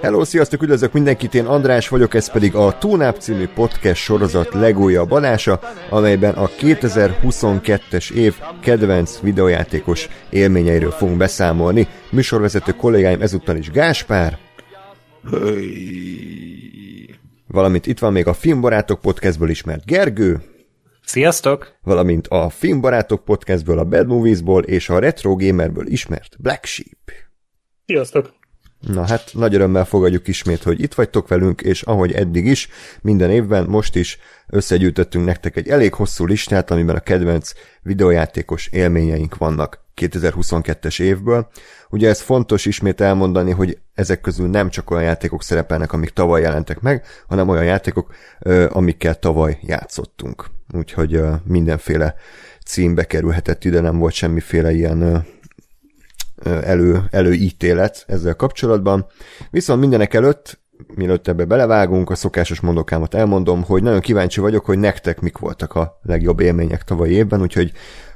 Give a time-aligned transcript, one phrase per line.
[0.00, 5.10] Hello, sziasztok, üdvözlök mindenkit, én András vagyok, ez pedig a Túnáp című podcast sorozat legújabb
[5.10, 5.60] adása,
[5.90, 11.88] amelyben a 2022-es év kedvenc videójátékos élményeiről fogunk beszámolni.
[12.10, 14.38] Műsorvezető kollégáim ezúttal is Gáspár,
[17.46, 20.40] valamint itt van még a Filmbarátok podcastből ismert Gergő,
[21.04, 21.78] Sziasztok!
[21.82, 27.12] valamint a Filmbarátok podcastből, a Bad Moviesból és a Retro Gamerből ismert Black Sheep.
[27.86, 28.39] Sziasztok!
[28.80, 32.68] Na hát, nagy örömmel fogadjuk ismét, hogy itt vagytok velünk, és ahogy eddig is,
[33.00, 39.36] minden évben, most is összegyűjtöttünk nektek egy elég hosszú listát, amiben a kedvenc videójátékos élményeink
[39.36, 41.48] vannak 2022-es évből.
[41.90, 46.40] Ugye ez fontos ismét elmondani, hogy ezek közül nem csak olyan játékok szerepelnek, amik tavaly
[46.40, 48.14] jelentek meg, hanem olyan játékok,
[48.68, 50.46] amikkel tavaly játszottunk.
[50.72, 52.14] Úgyhogy mindenféle
[52.66, 55.26] címbe kerülhetett ide, nem volt semmiféle ilyen
[56.44, 59.06] elő, előítélet ezzel kapcsolatban.
[59.50, 60.60] Viszont mindenek előtt,
[60.94, 65.74] mielőtt ebbe belevágunk, a szokásos mondokámat elmondom, hogy nagyon kíváncsi vagyok, hogy nektek mik voltak
[65.74, 67.72] a legjobb élmények tavalyi évben, úgyhogy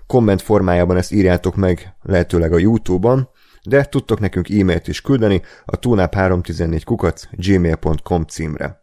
[0.07, 3.29] komment formájában ezt írjátok meg lehetőleg a YouTube-on,
[3.63, 8.83] de tudtok nekünk e-mailt is küldeni a tunap314 kukac gmail.com címre.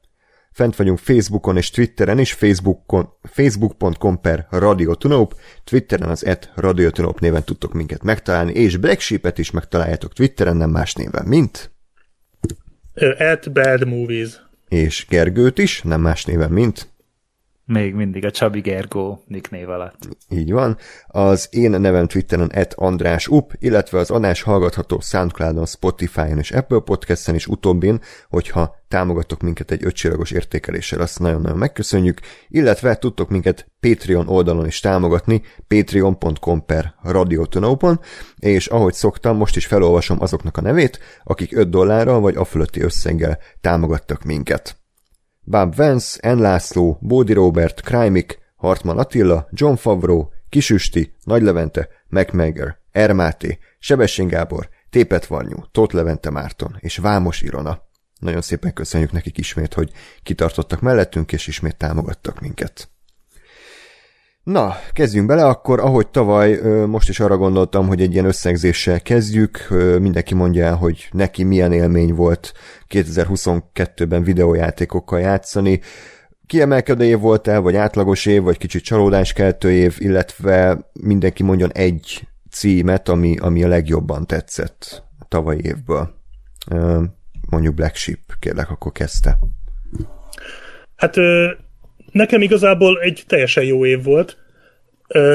[0.51, 7.43] Fent vagyunk Facebookon és Twitteren is, Facebookon, facebook.com per Radiotunop, Twitteren az et Radiotunop néven
[7.43, 11.71] tudtok minket megtalálni, és Black Sheep-et is megtaláljátok Twitteren, nem más néven, mint...
[13.33, 14.41] At Bad Movies.
[14.67, 16.90] És Gergőt is, nem más néven, mint...
[17.65, 20.07] Még mindig a Csabi Gergó nicknév alatt.
[20.29, 20.77] Így van.
[21.07, 26.79] Az én nevem Twitteren et András Up, illetve az adás hallgatható Soundcloudon, Spotify-on és Apple
[26.79, 33.71] Podcast-en is utóbbin, hogyha támogatok minket egy ötcsillagos értékeléssel, azt nagyon-nagyon megköszönjük, illetve tudtok minket
[33.79, 37.99] Patreon oldalon is támogatni, patreon.com per radiotonopon,
[38.39, 42.81] és ahogy szoktam, most is felolvasom azoknak a nevét, akik 5 dollárral vagy a fölötti
[42.81, 44.80] összeggel támogattak minket.
[45.51, 46.39] Bob Vance, N.
[46.39, 54.69] László, Bódi Robert, Krajmik, Hartman Attila, John Favreau, Kisüsti, Nagy Levente, MacMager, Ermáté, Sebessén Gábor,
[54.89, 57.81] Tépet Varnyú, Tóth Levente Márton és Vámos Irona.
[58.19, 59.91] Nagyon szépen köszönjük nekik ismét, hogy
[60.23, 62.89] kitartottak mellettünk, és ismét támogattak minket.
[64.43, 69.67] Na, kezdjünk bele, akkor ahogy tavaly, most is arra gondoltam, hogy egy ilyen összegzéssel kezdjük,
[69.99, 72.53] mindenki mondja el, hogy neki milyen élmény volt
[72.89, 75.79] 2022-ben videójátékokkal játszani,
[76.45, 82.27] kiemelkedő év volt el, vagy átlagos év, vagy kicsit csalódáskeltő év, illetve mindenki mondjon egy
[82.49, 86.13] címet, ami, ami a legjobban tetszett a tavalyi évből.
[87.49, 89.39] Mondjuk Black Sheep, kérlek, akkor kezdte.
[90.95, 91.15] Hát
[92.11, 94.37] nekem igazából egy teljesen jó év volt.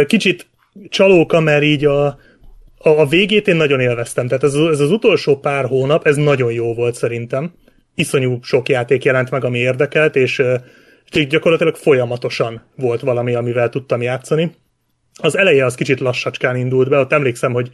[0.06, 0.47] Kicsit
[0.88, 2.06] csalóka, mert így a,
[2.78, 4.26] a, végét én nagyon élveztem.
[4.26, 7.53] Tehát ez, ez az utolsó pár hónap, ez nagyon jó volt szerintem.
[7.94, 10.42] Iszonyú sok játék jelent meg, ami érdekelt, és,
[11.12, 14.54] és gyakorlatilag folyamatosan volt valami, amivel tudtam játszani.
[15.20, 17.70] Az eleje az kicsit lassacskán indult be, ott emlékszem, hogy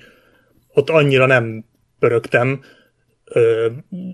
[0.75, 1.65] ott annyira nem
[1.99, 2.61] pörögtem,
[3.25, 3.67] ö,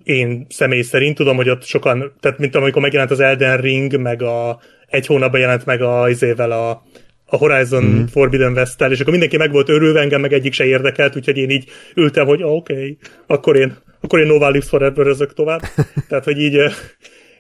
[0.03, 4.23] én személy szerint tudom, hogy ott sokan, tehát mint amikor megjelent az Elden Ring, meg
[4.23, 6.83] a egy hónapban jelent meg a, izével a,
[7.25, 8.05] a Horizon mm.
[8.05, 11.51] Forbidden west és akkor mindenki meg volt örülve, engem meg egyik se érdekelt, úgyhogy én
[11.51, 15.61] így ültem, hogy oké, okay, akkor én, akkor én Nova Lives Forever tovább.
[16.09, 16.61] Tehát, hogy így,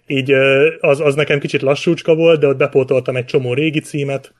[0.06, 0.32] így
[0.80, 4.34] az, az nekem kicsit lassúcska volt, de ott bepótoltam egy csomó régi címet,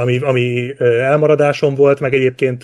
[0.00, 2.62] ami, ami elmaradásom volt, meg egyébként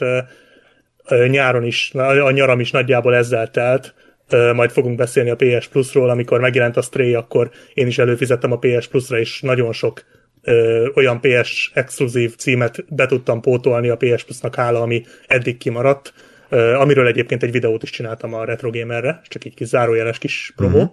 [1.28, 3.94] nyáron is, a nyaram is nagyjából ezzel telt,
[4.32, 8.58] majd fogunk beszélni a PS Plus-ról, amikor megjelent a Stray, akkor én is előfizettem a
[8.58, 10.04] PS Plus-ra, és nagyon sok
[10.42, 16.12] ö, olyan PS exkluzív címet be tudtam pótolni a PS Plus-nak hála, ami eddig kimaradt,
[16.49, 20.52] ö, amiről egyébként egy videót is csináltam a Retro Gamerre, csak egy kis zárójeles kis
[20.56, 20.78] promó.
[20.78, 20.90] Uh-huh.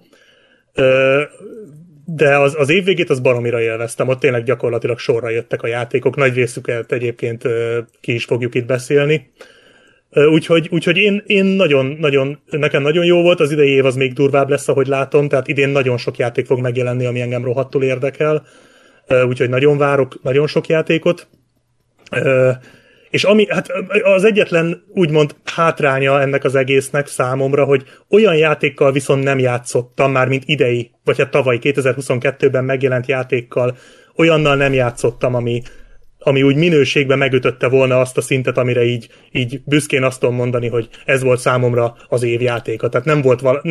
[0.73, 1.21] Ö,
[2.06, 6.33] de az, az évvégét az baromira élveztem, ott tényleg gyakorlatilag sorra jöttek a játékok, nagy
[6.33, 9.31] részüket egyébként ö, ki is fogjuk itt beszélni.
[10.09, 14.13] Úgyhogy, úgyhogy én, én nagyon, nagyon, nekem nagyon jó volt, az idei év az még
[14.13, 18.45] durvább lesz, ahogy látom, tehát idén nagyon sok játék fog megjelenni, ami engem rohadtul érdekel,
[19.27, 21.27] úgyhogy nagyon várok nagyon sok játékot.
[23.09, 23.68] És ami, hát
[24.04, 30.27] az egyetlen úgymond hátránya ennek az egésznek számomra, hogy olyan játékkal viszont nem játszottam már,
[30.27, 33.77] mint idei, vagy hát tavaly 2022-ben megjelent játékkal,
[34.15, 35.62] olyannal nem játszottam, ami,
[36.27, 40.68] ami úgy minőségben megütötte volna azt a szintet, amire így, így büszkén azt tudom mondani,
[40.68, 42.89] hogy ez volt számomra az év játéka.
[42.89, 43.62] Tehát nem volt vala...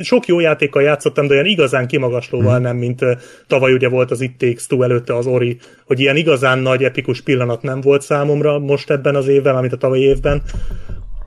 [0.00, 2.62] Sok jó játékkal játszottam, de olyan igazán kimagaslóval hmm.
[2.62, 3.04] nem, mint
[3.46, 7.20] tavaly ugye volt az It Takes Two előtte az Ori, hogy ilyen igazán nagy epikus
[7.20, 10.42] pillanat nem volt számomra most ebben az évben, amit a tavalyi évben.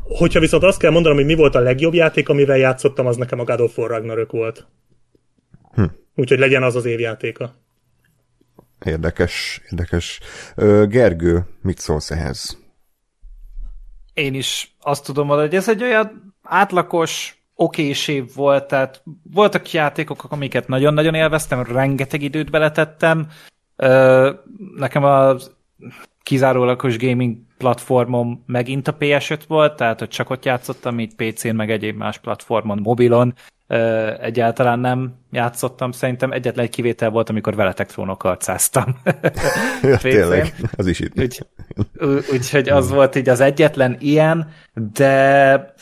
[0.03, 3.39] Hogyha viszont azt kell mondanom, hogy mi volt a legjobb játék, amivel játszottam, az nekem
[3.39, 4.67] a God of War Ragnarök volt.
[5.73, 5.83] Hm.
[6.15, 7.53] Úgyhogy legyen az az évjátéka.
[8.85, 10.19] Érdekes, érdekes.
[10.87, 12.57] Gergő, mit szólsz ehhez?
[14.13, 19.71] Én is azt tudom mondani, hogy ez egy olyan átlagos, okés év volt, tehát voltak
[19.71, 23.27] játékok, amiket nagyon-nagyon élveztem, rengeteg időt beletettem.
[24.75, 25.35] Nekem a
[26.23, 31.71] kizárólagos gaming platformom megint a PS5 volt, tehát hogy csak ott játszottam, itt PC-n, meg
[31.71, 33.33] egyéb más platformon, mobilon,
[34.21, 35.91] egyáltalán nem játszottam.
[35.91, 38.95] Szerintem egyetlen egy kivétel volt, amikor veletek trónok arcáztam.
[39.81, 41.19] ja, tényleg, az is itt.
[41.19, 41.39] Úgy,
[42.31, 45.75] úgyhogy az volt így az egyetlen ilyen, de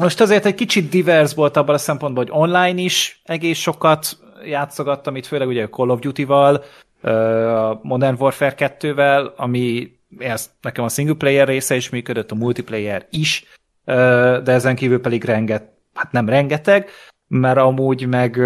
[0.00, 5.16] most azért egy kicsit divers volt abban a szempontból, hogy online is egész sokat játszogattam,
[5.16, 6.64] itt főleg ugye a Call of Duty-val,
[7.02, 13.06] a Modern Warfare 2-vel, ami ez nekem a single player része is működött, a multiplayer
[13.10, 13.44] is,
[13.84, 16.90] de ezen kívül pedig renget, hát nem rengeteg,
[17.28, 18.38] mert amúgy meg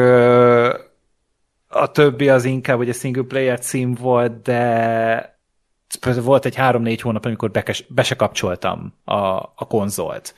[1.69, 5.41] a többi az inkább hogy a single player cím volt, de
[6.23, 9.15] volt egy három-négy hónap, amikor bekes, be se kapcsoltam a,
[9.55, 10.35] a konzolt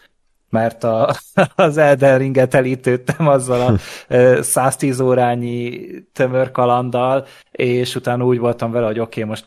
[0.54, 1.14] mert a,
[1.54, 3.78] az Elden Ringet elítődtem azzal
[4.08, 6.50] a 110 órányi tömör
[7.50, 9.46] és utána úgy voltam vele, hogy oké, okay, most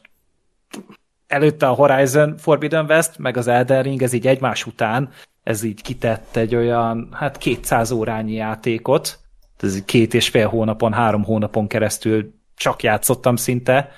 [1.27, 5.09] előtte a Horizon Forbidden West, meg az Elden Ring, ez így egymás után,
[5.43, 9.19] ez így kitett egy olyan, hát 200 órányi játékot,
[9.59, 13.91] ez két és fél hónapon, három hónapon keresztül csak játszottam szinte,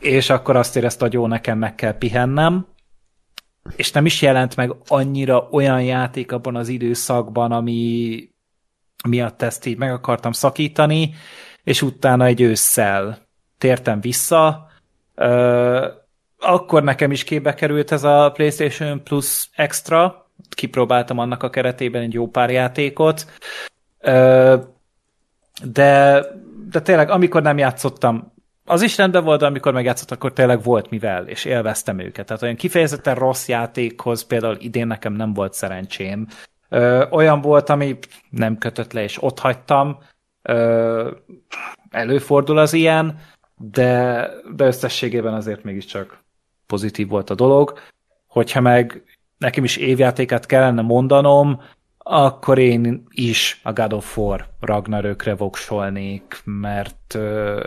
[0.00, 2.66] és akkor azt érezte, hogy jó, nekem meg kell pihennem,
[3.76, 8.18] és nem is jelent meg annyira olyan játék abban az időszakban, ami
[9.08, 11.14] miatt ezt így meg akartam szakítani,
[11.64, 13.18] és utána egy ősszel
[13.58, 14.66] tértem vissza,
[16.38, 22.12] akkor nekem is képbe került ez a PlayStation Plus Extra, kipróbáltam annak a keretében egy
[22.12, 23.26] jó pár játékot,
[25.62, 26.24] de,
[26.70, 28.32] de tényleg, amikor nem játszottam,
[28.64, 32.26] az is rendben volt, de amikor megjátszott, akkor tényleg volt mivel, és élveztem őket.
[32.26, 36.26] Tehát olyan kifejezetten rossz játékhoz például idén nekem nem volt szerencsém.
[36.68, 37.98] Ö, olyan volt, ami
[38.30, 39.98] nem kötött le, és ott hagytam.
[40.42, 41.10] Ö,
[41.90, 43.20] előfordul az ilyen,
[43.56, 46.24] de, de összességében azért mégiscsak
[46.68, 47.78] pozitív volt a dolog.
[48.26, 49.02] Hogyha meg
[49.38, 51.60] nekem is évjátékát kellene mondanom,
[51.98, 57.62] akkor én is a God of War Ragnarökre voksolnék, mert ö,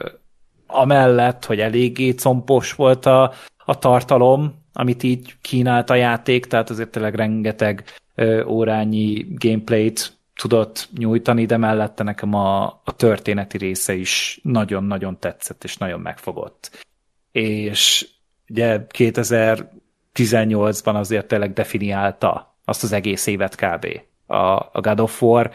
[0.68, 3.34] amellett, hogy eléggé compos volt a,
[3.66, 7.84] a tartalom, amit így kínált a játék, tehát azért tényleg rengeteg
[8.16, 15.64] ö, órányi gameplayt tudott nyújtani, de mellette nekem a, a történeti része is nagyon-nagyon tetszett,
[15.64, 16.86] és nagyon megfogott.
[17.32, 18.08] És
[18.52, 23.88] ugye 2018-ban azért tényleg definiálta azt az egész évet kb.
[24.26, 24.36] a,
[24.72, 25.52] a God of War,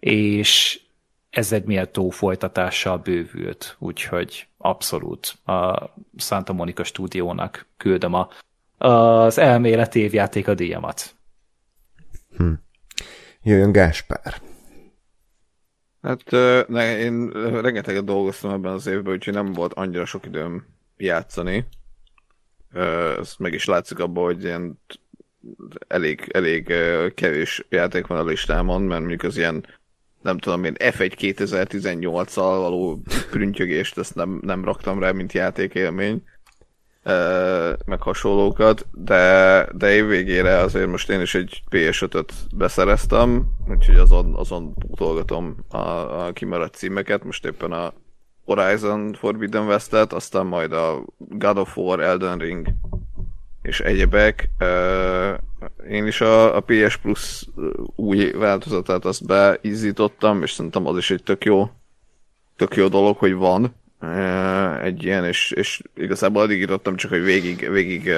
[0.00, 0.80] és
[1.30, 8.28] ez egy méltó folytatással bővült, úgyhogy abszolút a Santa Monica stúdiónak küldöm a,
[8.86, 11.14] az elméleti évjáték a díjamat.
[12.36, 12.52] Hm.
[13.42, 14.34] Jöjjön Gáspár.
[16.02, 16.30] Hát
[16.68, 17.30] ne, én
[17.60, 20.66] rengeteget dolgoztam ebben az évben, úgyhogy nem volt annyira sok időm
[20.96, 21.66] játszani.
[23.18, 24.80] Ez meg is látszik abban, hogy ilyen
[25.88, 26.72] elég, elég
[27.14, 29.64] kevés játék van a listámon, mert mondjuk az ilyen
[30.22, 36.22] nem tudom én, F1 2018-al való prüntjögést, ezt nem, nem raktam rá, mint játékélmény,
[37.84, 44.34] meg hasonlókat, de, de év végére azért most én is egy PS5-öt beszereztem, úgyhogy azon,
[44.34, 47.92] azon pótolgatom a, a kimaradt címeket, most éppen a
[48.44, 52.68] Horizon Forbidden West-et, aztán majd a God of War, Elden Ring
[53.62, 54.48] és egyebek.
[55.90, 57.46] Én is a, a PS Plus
[57.96, 61.70] új változatát azt beízítottam, és szerintem az is egy tök jó,
[62.56, 63.74] tök jó dolog, hogy van
[64.82, 68.10] egy ilyen, és, és igazából addig írottam csak, hogy végig, végig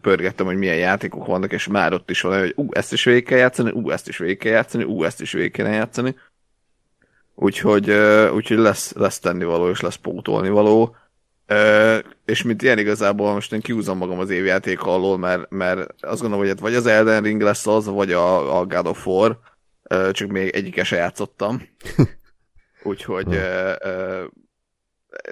[0.00, 3.24] pörgettem, hogy milyen játékok vannak, és már ott is van, hogy ú, ezt is végig
[3.24, 6.14] kell játszani, ú, ezt is végig kell játszani, ú, ezt is végig kell játszani.
[7.42, 7.90] Úgyhogy,
[8.34, 10.96] úgyhogy lesz, lesz tennivaló, és lesz pótolnivaló.
[11.46, 16.20] Ö, és mint ilyen igazából most én kiúzom magam az évjáték alól, mert, mert azt
[16.20, 19.38] gondolom, hogy hát vagy az Elden Ring lesz az, vagy a, a God of War,
[20.10, 21.68] csak még egyike se játszottam.
[22.82, 24.24] Úgyhogy ö,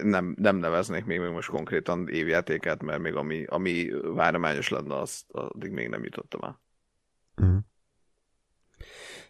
[0.03, 5.25] nem, nem neveznék még, még most konkrétan évjátékát, mert még ami, ami várományos lenne, azt
[5.29, 6.61] addig még nem jutottam el.
[7.37, 7.59] Uh-huh.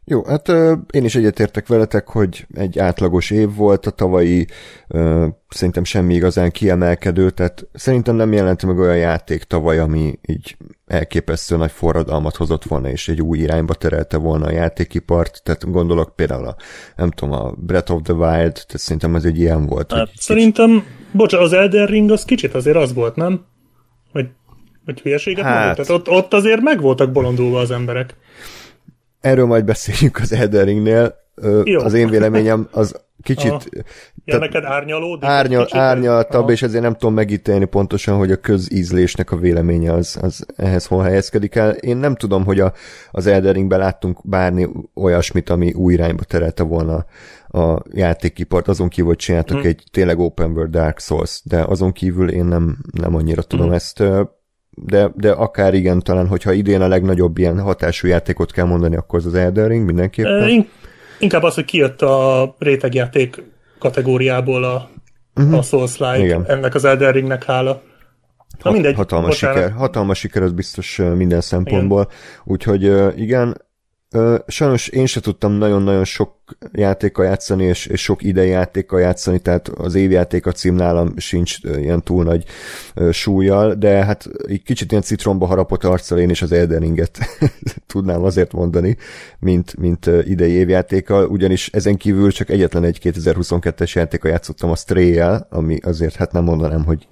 [0.05, 4.47] Jó, hát ö, én is egyetértek veletek, hogy egy átlagos év volt a tavalyi,
[4.89, 10.57] ö, szerintem semmi igazán kiemelkedő, tehát szerintem nem jelent meg olyan játék tavaly, ami így
[10.87, 16.17] elképesztő nagy forradalmat hozott volna, és egy új irányba terelte volna a játékipart, tehát gondolok
[16.17, 16.57] például a,
[16.97, 19.93] nem tudom, a Breath of the Wild, tehát szerintem ez egy ilyen volt.
[19.93, 23.45] Hát, szerintem, bocsánat, az Elden Ring az kicsit azért az volt, nem?
[24.13, 24.29] Hogy,
[24.85, 25.77] hogy hülyeséget hát...
[25.77, 28.17] Tehát ott, ott azért meg voltak bolondulva az emberek.
[29.21, 31.19] Erről majd beszéljünk az Elden Ringnél.
[31.65, 31.81] Jó.
[31.81, 33.53] Az én véleményem az kicsit...
[33.53, 33.61] A,
[34.25, 35.29] ja, neked árnyalódik?
[35.29, 36.53] Árnyal, kicsit, árnyaltabb, Aha.
[36.53, 41.03] és ezért nem tudom megítélni pontosan, hogy a közízlésnek a véleménye az, az ehhez hol
[41.03, 41.71] helyezkedik el.
[41.71, 42.73] Én nem tudom, hogy a,
[43.11, 47.05] az Elden Ringben láttunk bárni olyasmit, ami új irányba terelte volna
[47.49, 49.67] a játékipart, azon kívül, hogy csináltak hmm.
[49.67, 53.75] egy tényleg open world Dark Souls, de azon kívül én nem, nem annyira tudom hmm.
[53.75, 54.03] ezt
[54.87, 59.19] de, de akár igen, talán, hogyha idén a legnagyobb ilyen hatású játékot kell mondani, akkor
[59.19, 60.49] az az Elden Ring mindenképpen.
[60.49, 60.69] In-
[61.19, 63.43] inkább az, hogy kijött a rétegjáték
[63.79, 64.89] kategóriából a,
[65.35, 65.59] uh-huh.
[65.59, 67.83] a Souls-like, ennek az Elden Ringnek hála.
[68.63, 72.01] Na mindegy, hatalmas siker, hatalmas siker az biztos minden szempontból.
[72.01, 72.15] Igen.
[72.45, 72.83] Úgyhogy
[73.21, 73.57] igen,
[74.47, 76.33] sajnos én se tudtam nagyon-nagyon sok
[76.73, 81.59] játékkal játszani, és, és sok idei játékkal játszani, tehát az évjáték a cím nálam sincs
[81.63, 82.45] ilyen túl nagy
[83.11, 87.19] súlyjal, de hát egy kicsit ilyen citromba harapott arccal én is az Eldeninget
[87.93, 88.97] tudnám azért mondani,
[89.39, 95.19] mint, mint idei évjátékkal, ugyanis ezen kívül csak egyetlen egy 2022-es játékkal játszottam a stray
[95.49, 97.07] ami azért hát nem mondanám, hogy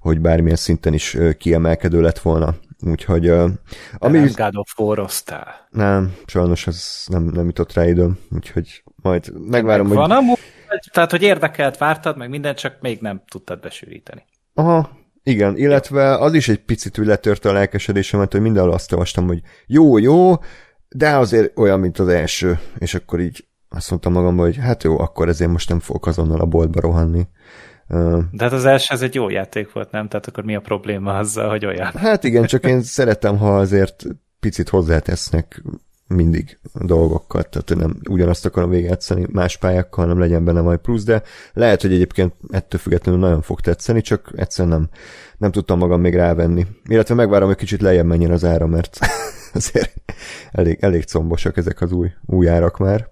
[0.00, 2.54] hogy bármilyen szinten is kiemelkedő lett volna
[2.86, 3.30] Úgyhogy...
[3.30, 3.50] Uh,
[3.98, 4.18] ami...
[4.18, 5.10] Nem God of war
[5.70, 10.08] Nem, sajnos ez nem, nem jutott rá időm, úgyhogy majd megvárom, meg hogy...
[10.08, 10.38] Van amúgy,
[10.92, 14.24] tehát, hogy érdekelt, vártad, meg mindent, csak még nem tudtad besűríteni.
[14.54, 14.90] Aha,
[15.22, 19.40] igen, illetve az is egy picit úgy letörte a lelkesedésemet, hogy mindenhol azt olvastam, hogy
[19.66, 20.34] jó, jó,
[20.88, 24.98] de azért olyan, mint az első, és akkor így azt mondtam magamban, hogy hát jó,
[24.98, 27.26] akkor ezért most nem fogok azonnal a boltba rohanni.
[28.30, 30.08] De hát az első ez egy jó játék volt, nem?
[30.08, 31.92] Tehát akkor mi a probléma azzal, hogy olyan?
[31.92, 34.04] Hát igen, csak én szeretem, ha azért
[34.40, 35.62] picit hozzátesznek
[36.06, 41.22] mindig dolgokat, tehát nem ugyanazt akarom végigjátszani más pályákkal, nem legyen benne majd plusz, de
[41.52, 44.88] lehet, hogy egyébként ettől függetlenül nagyon fog tetszeni, csak egyszerűen nem,
[45.38, 46.66] nem tudtam magam még rávenni.
[46.84, 48.98] Illetve megvárom, hogy kicsit lejjebb menjen az ára, mert
[49.54, 49.94] azért
[50.52, 53.08] elég, elég combosak ezek az új, új árak már.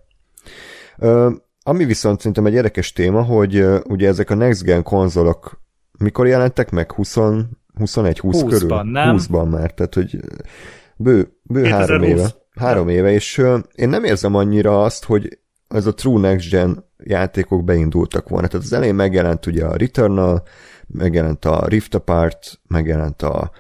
[1.63, 5.61] Ami viszont szerintem egy érdekes téma, hogy uh, ugye ezek a Next Gen konzolok
[5.99, 6.93] mikor jelentek meg?
[6.93, 7.15] 20,
[7.75, 8.83] 21, 20 20 körül?
[8.83, 9.17] nem?
[9.19, 10.19] 20-ban már, tehát hogy
[10.97, 12.35] bő, bő három éve.
[12.55, 15.39] Három éve, és uh, én nem érzem annyira azt, hogy
[15.69, 18.47] ez a True Next Gen játékok beindultak volna.
[18.47, 20.43] Tehát az elején megjelent ugye a Returnal,
[20.87, 23.51] megjelent a Rift Apart, megjelent a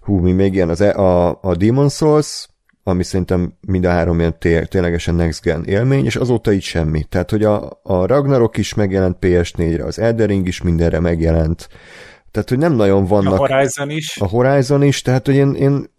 [0.00, 2.48] hú, mi még ilyen, az, e, a, a Demon Souls,
[2.88, 7.04] ami szerintem mind a három ilyen té- ténylegesen next gen élmény, és azóta így semmi.
[7.04, 11.68] Tehát, hogy a, a Ragnarok is megjelent PS4-re, az Eldering is mindenre megjelent,
[12.30, 13.32] tehát, hogy nem nagyon vannak...
[13.32, 14.16] A Horizon is.
[14.20, 15.90] A Horizon is, tehát, hogy én, én,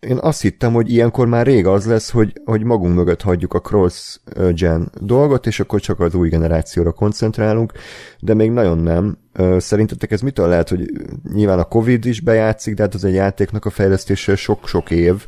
[0.00, 3.60] én azt hittem, hogy ilyenkor már rég az lesz, hogy, hogy magunk mögött hagyjuk a
[3.60, 7.72] cross-gen dolgot, és akkor csak az új generációra koncentrálunk,
[8.20, 9.18] de még nagyon nem.
[9.58, 10.90] Szerintetek ez mitől lehet, hogy
[11.32, 15.26] nyilván a Covid is bejátszik, de hát az egy játéknak a fejlesztése sok-sok év,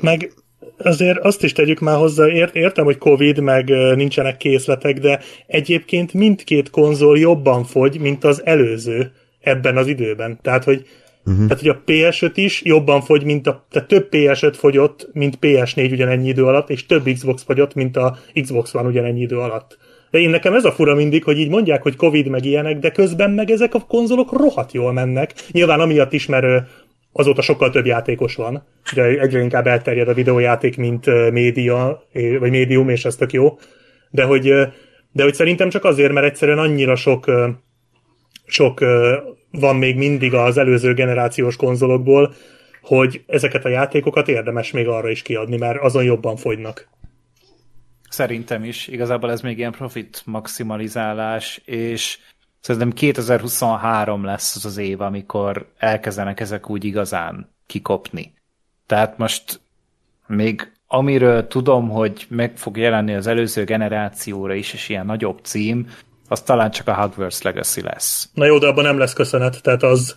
[0.00, 0.32] meg
[0.78, 6.12] azért azt is tegyük már hozzá, ért, értem, hogy Covid, meg nincsenek készletek, de egyébként
[6.12, 10.38] mindkét konzol jobban fogy, mint az előző ebben az időben.
[10.42, 10.86] Tehát, hogy
[11.24, 11.46] Uh-huh.
[11.46, 15.92] Tehát, hogy a PS5 is jobban fogy, mint a, tehát több PS5 fogyott, mint PS4
[15.92, 19.78] ugyanennyi idő alatt, és több Xbox fogyott, mint a Xbox van ugyanennyi idő alatt.
[20.10, 22.90] De én nekem ez a fura mindig, hogy így mondják, hogy Covid meg ilyenek, de
[22.90, 25.34] közben meg ezek a konzolok rohadt jól mennek.
[25.50, 26.68] Nyilván amiatt is, mert
[27.12, 32.88] azóta sokkal több játékos van, de egyre inkább elterjed a videójáték, mint média, vagy médium,
[32.88, 33.58] és ez tök jó.
[34.10, 34.42] De hogy,
[35.12, 37.30] de hogy szerintem csak azért, mert egyszerűen annyira sok,
[38.46, 38.80] sok
[39.50, 42.34] van még mindig az előző generációs konzolokból,
[42.82, 46.88] hogy ezeket a játékokat érdemes még arra is kiadni, mert azon jobban fogynak.
[48.08, 48.88] Szerintem is.
[48.88, 52.18] Igazából ez még ilyen profit maximalizálás, és
[52.60, 58.34] Szerintem 2023 lesz az az év, amikor elkezdenek ezek úgy igazán kikopni.
[58.86, 59.60] Tehát most
[60.26, 65.86] még amiről tudom, hogy meg fog jelenni az előző generációra is, és ilyen nagyobb cím,
[66.28, 68.28] az talán csak a Hogwarts Legacy lesz.
[68.34, 70.16] Na jó, de abban nem lesz köszönet, tehát az,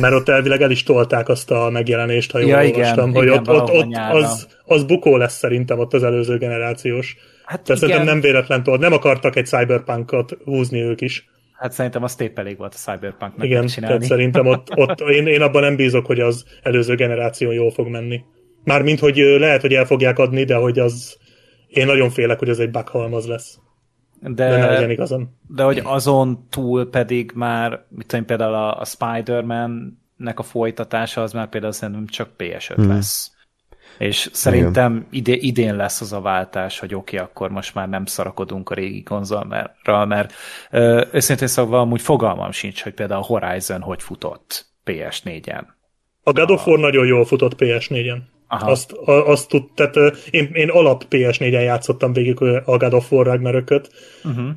[0.00, 3.26] mert ott elvileg el is tolták azt a megjelenést, ha jól ja, olvastam, igen, hogy
[3.26, 7.16] igen, ott, ott, ott az, az bukó lesz szerintem ott az előző generációs.
[7.44, 7.76] Hát tehát igen.
[7.76, 11.28] szerintem nem véletlen tolt, nem akartak egy cyberpunkot húzni ők is.
[11.64, 15.42] Hát szerintem az épp elég volt a Cyberpunknak Igen, tehát szerintem ott, ott én, én
[15.42, 18.24] abban nem bízok, hogy az előző generáció jól fog menni.
[18.64, 21.16] Mármint, hogy lehet, hogy el fogják adni, de hogy az...
[21.68, 23.58] Én nagyon félek, hogy ez egy bughalmaz lesz.
[24.20, 25.38] De, de ne legyen igazam.
[25.48, 31.32] De hogy azon túl pedig már, mit tudom, például a, a Spider-Man-nek a folytatása az
[31.32, 32.88] már például szerintem csak PS5 hmm.
[32.88, 33.33] lesz.
[33.98, 38.06] És szerintem ide, idén lesz az a váltás, hogy oké, okay, akkor most már nem
[38.06, 40.32] szarakodunk a régi konzolra, mert
[40.70, 45.64] ö, őszintén szóval amúgy fogalmam sincs, hogy például a Horizon hogy futott PS4-en.
[46.22, 48.18] A God of War nagyon jól futott PS4-en.
[48.48, 48.70] Aha.
[48.70, 49.96] Azt, a, azt tud, tehát
[50.30, 53.90] én, én alap PS4-en játszottam végig a God of War Ragnarököt.
[54.24, 54.48] Uh-huh.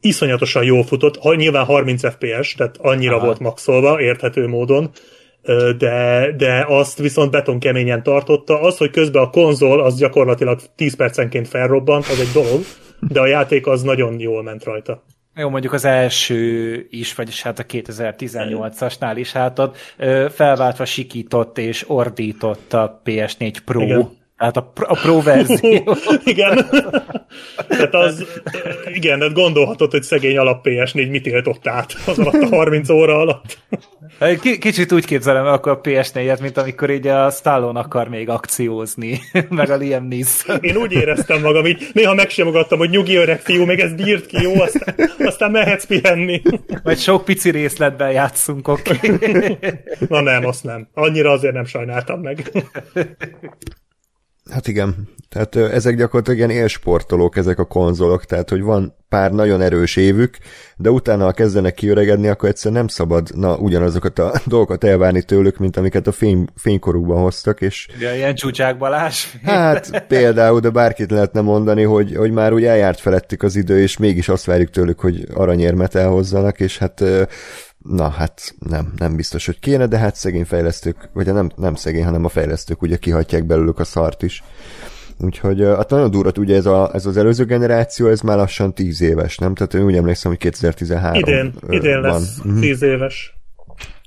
[0.00, 3.24] Iszonyatosan jól futott, ha, nyilván 30 FPS, tehát annyira Aha.
[3.24, 4.90] volt maxolva, érthető módon,
[5.78, 8.60] de, de azt viszont beton keményen tartotta.
[8.60, 12.60] Az, hogy közben a konzol az gyakorlatilag 10 percenként felrobbant, az egy dolog,
[13.00, 15.02] de a játék az nagyon jól ment rajta.
[15.34, 19.76] Jó, mondjuk az első is, vagyis hát a 2018-asnál is hát ott
[20.32, 23.80] felváltva sikított és ordított a PS4 Pro.
[23.80, 24.20] Igen.
[24.42, 25.96] Hát a, a Pro verzió.
[26.24, 26.66] igen.
[27.68, 28.24] Tehát az,
[28.92, 32.88] igen, de gondolhatod, hogy szegény alap PS4 mit élt ott át az alatt a 30
[32.88, 33.58] óra alatt.
[34.18, 39.20] K- kicsit úgy képzelem akkor a PS4-et, mint amikor így a Stallone akar még akciózni,
[39.48, 40.58] meg a Liam Neeson.
[40.60, 44.42] Én úgy éreztem magam, így néha megsimogattam, hogy nyugi öreg fiú, még ez bírt ki,
[44.42, 46.42] jó, aztán, aztán mehetsz pihenni.
[46.82, 48.98] Vagy sok pici részletben játszunk, oké.
[49.12, 49.58] Okay.
[50.08, 50.88] Na nem, azt nem.
[50.94, 52.50] Annyira azért nem sajnáltam meg.
[54.50, 59.60] Hát igen, tehát ezek gyakorlatilag ilyen élsportolók ezek a konzolok, tehát hogy van pár nagyon
[59.60, 60.36] erős évük,
[60.76, 65.58] de utána, ha kezdenek kiöregedni, akkor egyszerűen nem szabad na, ugyanazokat a dolgokat elvárni tőlük,
[65.58, 67.88] mint amiket a fény, fénykorukban hoztak, és...
[68.00, 69.26] Ja, ilyen csúcsák Balázs?
[69.42, 73.96] Hát például, de bárkit lehetne mondani, hogy, hogy már úgy eljárt felettük az idő, és
[73.96, 77.04] mégis azt várjuk tőlük, hogy aranyérmet elhozzanak, és hát
[77.82, 82.04] na hát nem, nem biztos, hogy kéne, de hát szegény fejlesztők, vagy nem, nem szegény,
[82.04, 84.42] hanem a fejlesztők ugye kihagyják belőlük a szart is.
[85.18, 89.00] Úgyhogy hát nagyon durva, ugye ez, a, ez az előző generáció, ez már lassan 10
[89.00, 89.54] éves, nem?
[89.54, 92.10] Tehát én úgy emlékszem, hogy 2013 Idén, idén van.
[92.10, 92.90] lesz 10 mhm.
[92.90, 93.34] éves.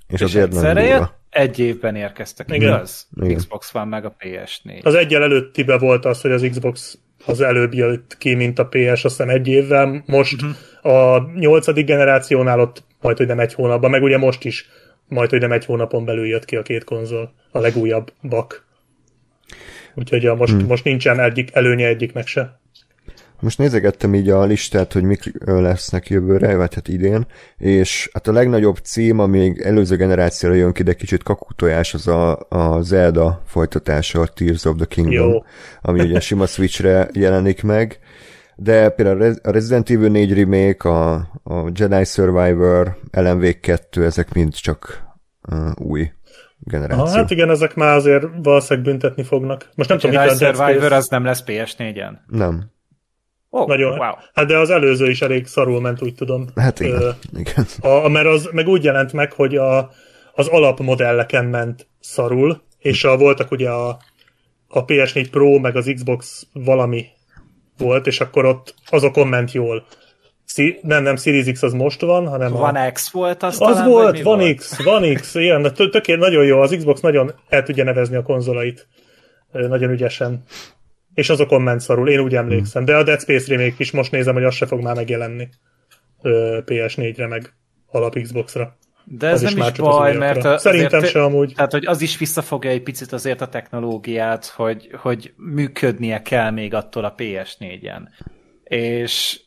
[0.07, 1.23] És, és azért nagyon durva.
[1.29, 2.61] Egy évben érkeztek, Igen.
[2.61, 3.07] igaz?
[3.21, 3.35] Igen.
[3.35, 4.83] Xbox van meg a PS4.
[4.83, 8.77] Az egyel előttibe volt az, hogy az Xbox az előbb jött ki, mint a PS,
[8.87, 10.03] azt hiszem egy évvel.
[10.05, 10.57] Most uh-huh.
[10.85, 14.69] A nyolcadik generációnál ott majd, hogy nem egy hónapban, meg ugye most is
[15.07, 18.65] majd, hogy nem egy hónapon belül jött ki a két konzol, a legújabb bak.
[19.95, 20.65] Úgyhogy a most, hmm.
[20.65, 22.59] most nincsen egyik előnye egyiknek se.
[23.39, 27.25] Most nézegettem így a listát, hogy mik lesznek jövőre, vagy hát idén,
[27.57, 32.45] és hát a legnagyobb cím, még előző generációra jön ki, de kicsit kakutojás, az a,
[32.49, 35.43] a Zelda folytatása, a Tears of the Kingdom, Jó.
[35.81, 37.99] ami ugye sima Switchre jelenik meg,
[38.55, 41.13] de például a Resident Evil 4 remake, a,
[41.43, 45.03] a Jedi Survivor, LMV 2, ezek mind csak
[45.51, 46.11] uh, új
[46.59, 47.03] generáció.
[47.03, 49.69] Aha, hát igen, ezek már azért valószínűleg büntetni fognak.
[49.75, 52.13] Most nem tudom, mit a Survivor az nem lesz PS4-en?
[52.27, 52.73] Nem.
[53.49, 53.97] Oh, Nagyon.
[53.97, 54.13] Wow.
[54.33, 56.45] Hát de az előző is elég szarul ment, úgy tudom.
[56.55, 57.01] Hát igen.
[57.01, 57.65] Ö, igen.
[57.79, 59.89] A, mert az meg úgy jelent meg, hogy a,
[60.33, 63.97] az alapmodelleken ment szarul, és a, voltak ugye a,
[64.67, 67.05] a PS4 Pro, meg az Xbox valami
[67.77, 69.85] volt, és akkor ott azokon ment jól.
[70.45, 72.91] Szi- nem, nem, Series X az most van, hanem Van a...
[72.91, 74.55] X volt az Az talán, volt, Van volt?
[74.55, 78.87] X, Van X, ilyen, tökéletes, nagyon jó, az Xbox nagyon el tudja nevezni a konzolait.
[79.51, 80.43] Nagyon ügyesen.
[81.13, 82.83] És azokon ment szarul, én úgy emlékszem.
[82.83, 82.93] Hmm.
[82.93, 85.49] De a Dead Space remake is most nézem, hogy az se fog már megjelenni.
[86.65, 87.53] PS4-re, meg
[87.87, 88.77] alap Xbox-ra.
[89.07, 91.53] De ez az nem is, is baj, mert Szerintem azért, se amúgy.
[91.55, 96.73] Tehát, hogy az is visszafogja egy picit azért a technológiát, hogy, hogy működnie kell még
[96.73, 98.01] attól a PS4-en.
[98.63, 99.41] És,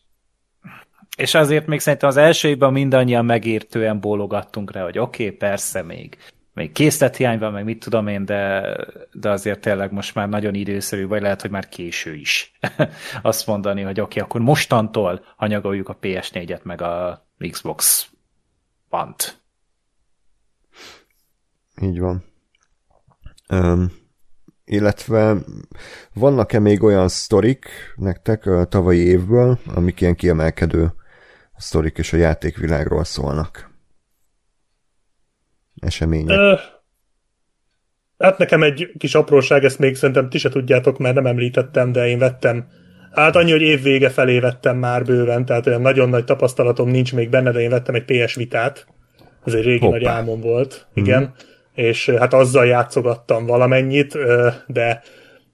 [1.16, 5.82] és azért még szerintem az első évben mindannyian megértően bólogattunk rá, hogy oké, okay, persze
[5.82, 6.16] még,
[6.52, 8.76] még készlethiány van, meg mit tudom én, de,
[9.12, 12.52] de azért tényleg most már nagyon időszerű, vagy lehet, hogy már késő is
[13.22, 18.08] azt mondani, hogy oké, okay, akkor mostantól anyagoljuk a PS4-et, meg a Xbox
[18.88, 19.40] pant.
[21.80, 22.24] Így van.
[23.48, 23.92] Um,
[24.64, 25.36] illetve
[26.12, 30.92] vannak-e még olyan sztorik nektek a tavalyi évből, amik ilyen kiemelkedő
[31.56, 33.70] sztorik és a játékvilágról szólnak?
[35.80, 36.38] Események.
[36.38, 36.60] Uh,
[38.18, 42.08] hát nekem egy kis apróság, ezt még szerintem ti se tudjátok, mert nem említettem, de
[42.08, 42.66] én vettem
[43.12, 47.14] Hát annyi, hogy év vége felé vettem már bőven, tehát olyan nagyon nagy tapasztalatom nincs
[47.14, 48.86] még benne, de én vettem egy PS Vitát.
[49.44, 49.96] Ez egy régi Hoppá.
[49.96, 51.22] nagy álmom volt, igen.
[51.22, 51.32] Mm-hmm
[51.78, 54.18] és hát azzal játszogattam valamennyit,
[54.66, 55.02] de,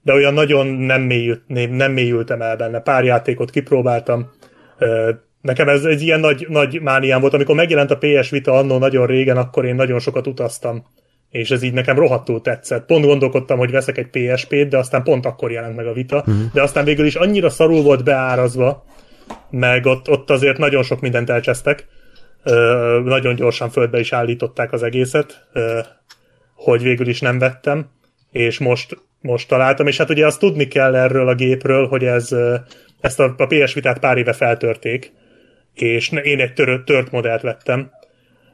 [0.01, 2.79] de olyan nagyon nem, mélyült, nem mélyültem el benne.
[2.79, 4.31] Pár játékot kipróbáltam,
[5.41, 7.33] Nekem ez egy ilyen nagy, nagy mániám volt.
[7.33, 10.85] Amikor megjelent a PS Vita annó nagyon régen, akkor én nagyon sokat utaztam.
[11.29, 12.85] És ez így nekem rohadtul tetszett.
[12.85, 16.17] Pont gondolkodtam, hogy veszek egy PSP-t, de aztán pont akkor jelent meg a Vita.
[16.17, 16.35] Uh-huh.
[16.53, 18.85] De aztán végül is annyira szarul volt beárazva,
[19.49, 21.87] meg ott, ott azért nagyon sok mindent elcsesztek.
[22.43, 25.79] Ö, nagyon gyorsan földbe is állították az egészet, ö,
[26.65, 27.89] hogy végül is nem vettem,
[28.31, 32.35] és most, most találtam, és hát ugye azt tudni kell erről a gépről, hogy ez,
[33.01, 35.11] ezt a, a PS Vitát pár éve feltörték,
[35.73, 37.91] és én egy tör, tört modellt vettem,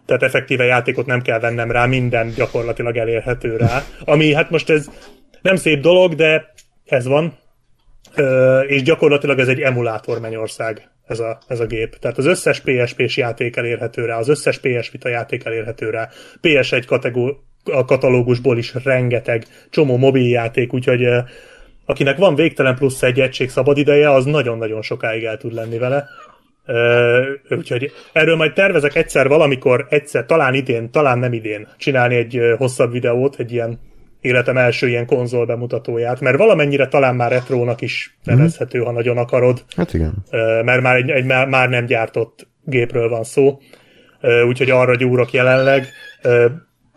[0.05, 4.89] tehát effektíve játékot nem kell vennem rá, minden gyakorlatilag elérhető rá, ami hát most ez
[5.41, 6.53] nem szép dolog, de
[6.85, 7.37] ez van,
[8.67, 11.97] és gyakorlatilag ez egy emulátor mennyország ez a, ez a gép.
[11.99, 16.09] Tehát az összes PSP-s játék elérhető rá, az összes PS Vita játék elérhető rá,
[16.41, 21.07] PS1 kategó, a katalógusból is rengeteg, csomó mobiljáték, úgyhogy
[21.85, 26.07] akinek van végtelen plusz egy egység szabadideje, az nagyon-nagyon sokáig el tud lenni vele.
[26.67, 32.37] Uh, úgyhogy erről majd tervezek egyszer valamikor, egyszer, talán idén, talán nem idén, csinálni egy
[32.37, 33.79] uh, hosszabb videót, egy ilyen
[34.21, 38.83] életem első ilyen konzol bemutatóját, mert valamennyire talán már retrónak is nevezhető, mm.
[38.83, 39.63] ha nagyon akarod.
[39.75, 40.13] Hát igen.
[40.63, 43.59] Mert már egy, egy már, nem gyártott gépről van szó,
[44.47, 45.87] úgyhogy arra gyúrok jelenleg.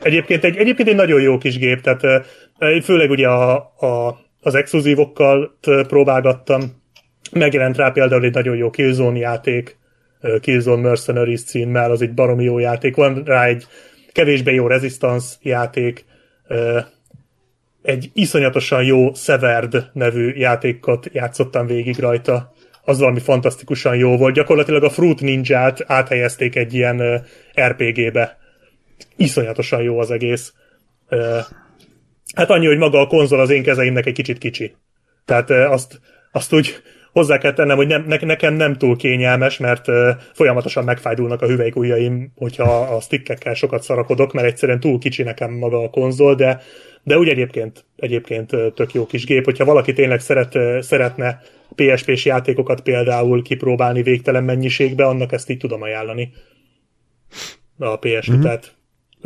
[0.05, 2.27] Egyébként egy, egyébként egy nagyon jó kis gép, tehát
[2.83, 6.83] főleg ugye a, a, az exkluzívokkal próbálgattam,
[7.35, 9.79] Megjelent rá például egy nagyon jó Killzone játék,
[10.41, 12.97] Killzone Mercenaries címmel, az egy baromi jó játék.
[12.97, 13.67] Van rá egy
[14.13, 16.05] kevésbé jó Resistance játék,
[17.83, 22.53] egy iszonyatosan jó Severed nevű játékot játszottam végig rajta.
[22.85, 24.35] Az valami fantasztikusan jó volt.
[24.35, 27.27] Gyakorlatilag a Fruit Ninja-t áthelyezték egy ilyen
[27.61, 28.39] RPG-be.
[29.17, 30.53] Iszonyatosan jó az egész.
[32.35, 34.75] Hát annyi, hogy maga a konzol az én kezeimnek egy kicsit kicsi.
[35.25, 36.01] Tehát azt,
[36.33, 36.83] azt úgy
[37.15, 39.85] hozzá kell tennem, hogy nem, nekem nem túl kényelmes, mert
[40.33, 45.83] folyamatosan megfájdulnak a hüvelykujjaim, hogyha a stickekkel sokat szarakodok, mert egyszerűen túl kicsi nekem maga
[45.83, 46.61] a konzol, de,
[47.03, 49.45] de úgy egyébként, egyébként tök jó kis gép.
[49.45, 51.41] Hogyha valaki tényleg szeret, szeretne
[51.75, 56.33] PSP-s játékokat például kipróbálni végtelen mennyiségbe, annak ezt így tudom ajánlani.
[57.79, 58.41] A PS mm-hmm.
[58.41, 58.74] tehát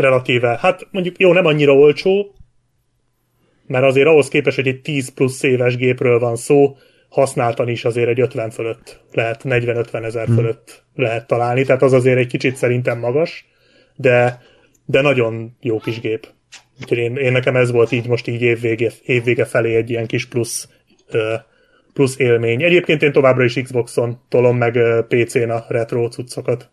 [0.00, 2.34] relatíve, hát mondjuk jó, nem annyira olcsó,
[3.66, 6.76] mert azért ahhoz képest, hogy egy 10 plusz éves gépről van szó,
[7.08, 10.34] használtan is azért egy 50 fölött lehet, 40-50 ezer hmm.
[10.34, 13.46] fölött lehet találni, tehát az azért egy kicsit szerintem magas,
[13.96, 14.42] de,
[14.86, 16.28] de nagyon jó kis gép.
[16.80, 20.26] Úgyhogy én, én nekem ez volt így most így évvége, évvége felé egy ilyen kis
[20.26, 20.68] plusz,
[21.92, 22.62] plusz élmény.
[22.62, 26.70] Egyébként én továbbra is Xboxon tolom meg PC-n a retro cuccokat.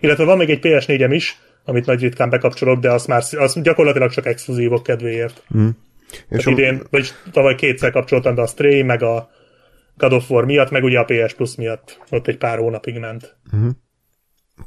[0.00, 4.10] Illetve van még egy PS4-em is, amit nagy ritkán bekapcsolok, de azt már azt gyakorlatilag
[4.10, 5.42] csak exkluzívok kedvéért.
[5.56, 5.68] Mm.
[6.28, 9.30] És idén, vagy tavaly kétszer kapcsoltam be a Stray, meg a
[9.96, 13.36] God of War miatt, meg ugye a PS Plus miatt ott egy pár hónapig ment.
[13.52, 13.70] Uh-huh.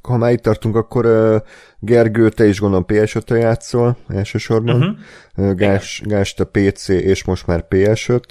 [0.01, 1.41] Ha már itt tartunk, akkor uh,
[1.79, 4.75] Gergő, te is gondolom PS5-tel játszol elsősorban.
[4.75, 5.49] Uh-huh.
[5.49, 8.21] Uh, Gás, Gás, te PC és most már PS5.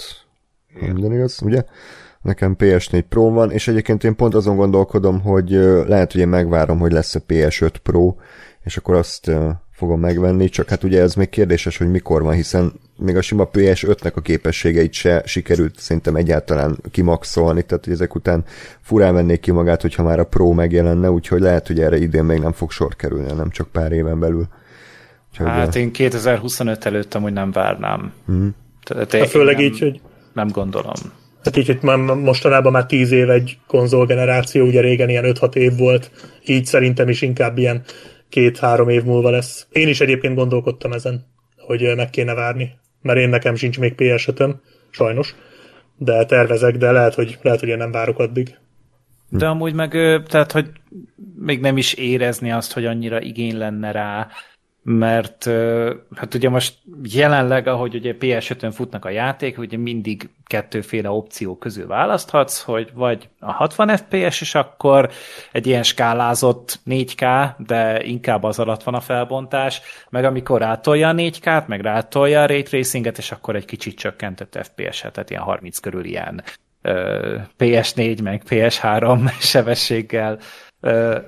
[0.81, 1.65] Minden igaz, ugye?
[2.23, 5.51] Nekem PS4 Pro van, és egyébként én pont azon gondolkodom, hogy
[5.87, 8.15] lehet, hogy én megvárom, hogy lesz a PS5 Pro,
[8.67, 9.31] és akkor azt
[9.71, 13.49] fogom megvenni, csak hát ugye ez még kérdéses, hogy mikor van, hiszen még a sima
[13.53, 18.45] PS5-nek a képességeit se sikerült szerintem egyáltalán kimaxolni, tehát hogy ezek után
[18.81, 22.39] furán vennék ki magát, hogyha már a Pro megjelenne, úgyhogy lehet, hogy erre idén még
[22.39, 24.47] nem fog sor kerülni, nem csak pár éven belül.
[25.31, 28.13] Úgyhogy hát én 2025 előtt amúgy nem várnám.
[28.33, 28.49] Mm.
[28.83, 30.01] Tehát hát főleg így, hogy
[30.33, 30.95] nem gondolom.
[31.45, 35.77] Hát így, hogy már mostanában már 10 év egy konzolgeneráció, ugye régen ilyen 5-6 év
[35.77, 36.11] volt,
[36.47, 37.83] így szerintem is inkább ilyen
[38.29, 39.67] két-három év múlva lesz.
[39.73, 44.29] Én is egyébként gondolkodtam ezen, hogy meg kéne várni, mert én nekem sincs még ps
[44.91, 45.35] sajnos,
[45.97, 48.59] de tervezek, de lehet, hogy, lehet, hogy én nem várok addig.
[49.29, 49.91] De amúgy meg,
[50.29, 50.71] tehát, hogy
[51.39, 54.29] még nem is érezni azt, hogy annyira igény lenne rá,
[54.89, 55.45] mert
[56.15, 61.87] hát ugye most jelenleg, ahogy ugye PS5-ön futnak a játék, ugye mindig kettőféle opció közül
[61.87, 65.11] választhatsz, hogy vagy a 60 FPS, és akkor
[65.53, 71.15] egy ilyen skálázott 4K, de inkább az alatt van a felbontás, meg amikor rátolja a
[71.15, 75.79] 4K-t, meg rátolja a Ray Tracinget, és akkor egy kicsit csökkentett FPS-et, tehát ilyen 30
[75.79, 76.43] körül ilyen
[77.59, 80.39] PS4 meg PS3 sebességgel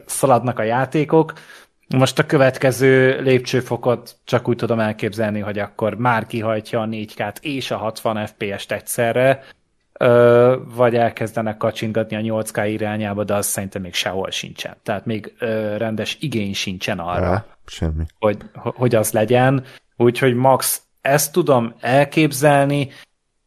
[0.07, 1.33] szaladnak a játékok,
[1.97, 7.71] most a következő lépcsőfokot csak úgy tudom elképzelni, hogy akkor már kihajtja a 4K-t és
[7.71, 9.45] a 60 FPS-t egyszerre,
[10.75, 14.77] vagy elkezdenek kacsingatni a 8K irányába, de az szerintem még sehol sincsen.
[14.83, 15.35] Tehát még
[15.77, 18.05] rendes igény sincsen arra, Há, semmi.
[18.19, 19.65] Hogy, hogy az legyen.
[19.97, 22.89] Úgyhogy max ezt tudom elképzelni,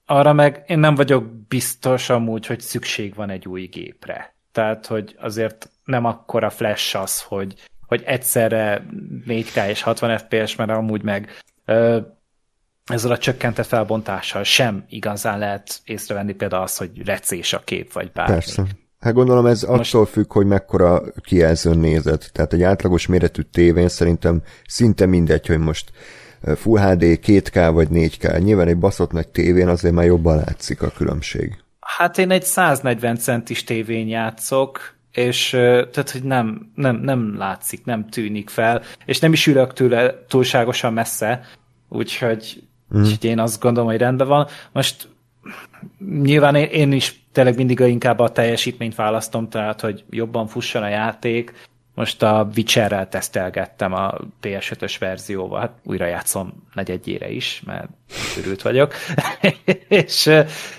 [0.06, 4.34] arra meg én nem vagyok biztos amúgy, hogy szükség van egy új gépre.
[4.52, 7.54] tehát hogy azért nem akkora flash az, hogy,
[7.92, 8.86] hogy egyszerre
[9.28, 11.30] 4K és 60 FPS, mert amúgy meg
[11.66, 11.98] ö,
[12.86, 18.12] ezzel a csökkentett felbontással sem igazán lehet észrevenni például az, hogy recés a kép, vagy
[18.12, 18.34] bármi.
[18.34, 18.64] Persze.
[19.00, 19.94] Hát gondolom ez Most...
[19.94, 22.26] attól függ, hogy mekkora kijelzőn nézed.
[22.32, 25.92] Tehát egy átlagos méretű tévén szerintem szinte mindegy, hogy most
[26.56, 28.42] Full HD 2K vagy 4K.
[28.42, 31.58] Nyilván egy baszott nagy tévén azért már jobban látszik a különbség.
[31.80, 38.10] Hát én egy 140 centis tévén játszok, és tehát, hogy nem, nem, nem látszik, nem
[38.10, 41.46] tűnik fel, és nem is ülök tőle túlságosan messze,
[41.90, 42.64] úgyhogy,
[42.96, 43.02] mm.
[43.02, 44.48] úgyhogy én azt gondolom, hogy rendben van.
[44.72, 45.10] Most
[46.22, 50.88] nyilván én, én is tényleg mindig inkább a teljesítményt választom, tehát, hogy jobban fusson a
[50.88, 51.54] játék,
[51.96, 57.90] most a Witcherrel tesztelgettem a PS5-ös verzióval, hát újra játszom negyedjére is, mert
[58.38, 58.94] örült vagyok.
[59.88, 60.30] és,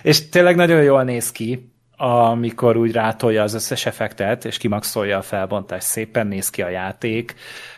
[0.03, 1.72] és tényleg nagyon jól néz ki,
[2.03, 7.35] amikor úgy rátolja az összes effektet, és kimaxolja a felbontást, szépen néz ki a játék,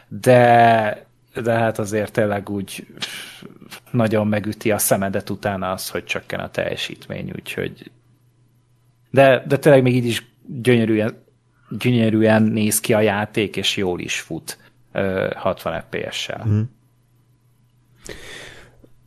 [0.08, 1.06] de,
[1.42, 2.86] de hát azért tényleg úgy
[3.90, 7.90] nagyon megüti a szemedet utána az, hogy csökken a teljesítmény, úgyhogy
[9.10, 11.22] de, de tényleg még így is gyönyörűen
[11.78, 14.58] gyönyörűen néz ki a játék, és jól is fut
[15.34, 16.44] 60 FPS-sel.
[16.48, 16.60] Mm.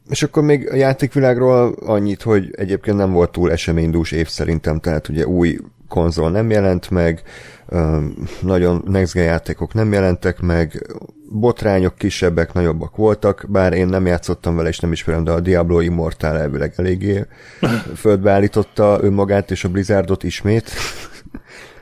[0.10, 5.10] És akkor még a játékvilágról annyit, hogy egyébként nem volt túl eseménydús év szerintem, tehát
[5.10, 7.22] ugye új konzol nem jelent meg,
[8.42, 10.88] nagyon next játékok nem jelentek meg,
[11.30, 15.80] botrányok kisebbek, nagyobbak voltak, bár én nem játszottam vele, és nem ismerem, de a Diablo
[15.80, 17.26] Immortal elvileg eléggé
[17.96, 20.72] földbe állította önmagát és a Blizzardot ismét.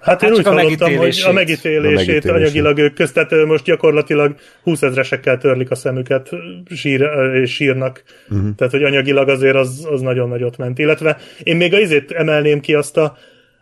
[0.06, 3.64] Hát én hát úgy hallottam, hogy a megítélését, a megítélését anyagilag ők közt, tehát most
[3.64, 6.30] gyakorlatilag 20 ezresekkel törlik a szemüket,
[6.76, 8.04] sír, és sírnak.
[8.30, 8.56] Uh-huh.
[8.56, 10.80] Tehát, hogy anyagilag azért az, az nagyon nagyot ment.
[10.80, 13.18] Illetve én még a izét emelném ki azt a,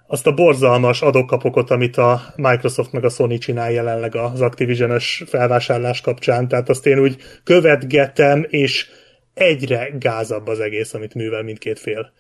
[0.08, 6.02] azt a borzalmas adókapokot, amit a Microsoft meg a Sony csinál jelenleg az Activision-ös felvásárlás
[6.02, 6.48] kapcsán.
[6.48, 8.88] Tehát azt én úgy követgetem, és
[9.34, 12.12] egyre gázabb az egész, amit művel mindkét fél.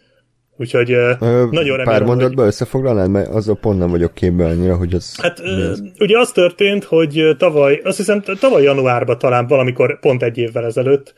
[0.57, 1.13] Úgyhogy Ö,
[1.51, 2.47] nagyon remélem, Pár mondatban hogy...
[2.47, 5.21] összefoglalnád, mert azzal pont nem vagyok képben annyira, hogy az...
[5.21, 5.79] Hát ez?
[5.99, 11.13] ugye az történt, hogy tavaly, azt hiszem tavaly januárban talán valamikor pont egy évvel ezelőtt,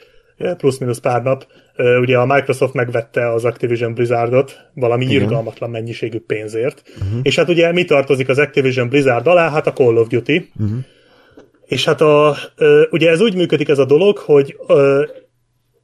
[0.57, 1.45] plusz-minusz pár nap,
[2.01, 5.21] ugye a Microsoft megvette az Activision Blizzardot valami Igen.
[5.21, 7.19] irgalmatlan mennyiségű pénzért, uh-huh.
[7.21, 9.49] és hát ugye mi tartozik az Activision Blizzard alá?
[9.49, 10.77] Hát a Call of Duty, uh-huh.
[11.65, 12.35] és hát a,
[12.89, 14.57] ugye ez úgy működik ez a dolog, hogy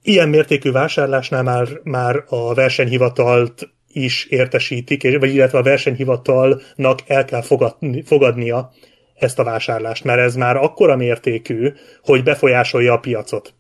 [0.04, 7.42] ilyen mértékű vásárlásnál már, már a versenyhivatalt is értesítik, vagy illetve a versenyhivatalnak el kell
[7.42, 8.72] fogadni, fogadnia
[9.16, 11.72] ezt a vásárlást, mert ez már akkora mértékű,
[12.04, 13.54] hogy befolyásolja a piacot.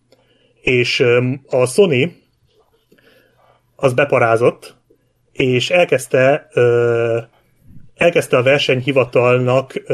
[0.62, 1.04] És
[1.48, 2.16] a Sony
[3.76, 4.76] az beparázott,
[5.32, 6.50] és elkezdte
[8.02, 9.90] elkezdte a versenyhivatalnak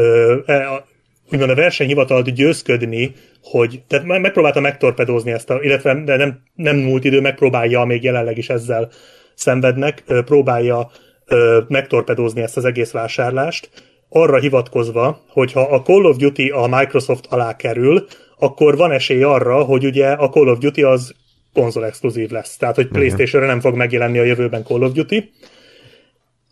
[0.45, 0.85] e,
[1.31, 3.13] úgymond a versenyhivatalt győzködni,
[3.43, 8.49] hogy, tehát megpróbálta megtorpedózni ezt, a, illetve nem, nem múlt idő, megpróbálja, még jelenleg is
[8.49, 8.89] ezzel
[9.33, 10.91] szenvednek, próbálja
[11.67, 13.69] megtorpedózni ezt az egész vásárlást,
[14.09, 18.05] arra hivatkozva, hogy ha a Call of Duty a Microsoft alá kerül,
[18.39, 21.13] akkor van esély arra, hogy ugye a Call of Duty az
[21.53, 22.57] konzol exkluzív lesz.
[22.57, 25.31] Tehát, hogy PlayStation-re nem fog megjelenni a jövőben Call of Duty,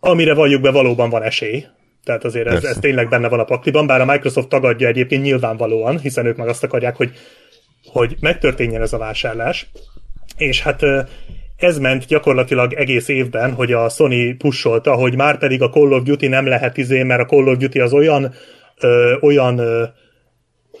[0.00, 1.64] amire valljuk be valóban van esély,
[2.06, 5.98] tehát azért ez, ez tényleg benne van a pakliban, bár a Microsoft tagadja egyébként nyilvánvalóan,
[5.98, 7.10] hiszen ők meg azt akarják, hogy,
[7.84, 9.70] hogy megtörténjen ez a vásárlás.
[10.36, 10.82] És hát
[11.56, 16.02] ez ment gyakorlatilag egész évben, hogy a Sony pusolta, hogy már pedig a Call of
[16.02, 18.34] Duty nem lehet izé, mert a Call of Duty az olyan,
[18.80, 19.84] ö, olyan ö,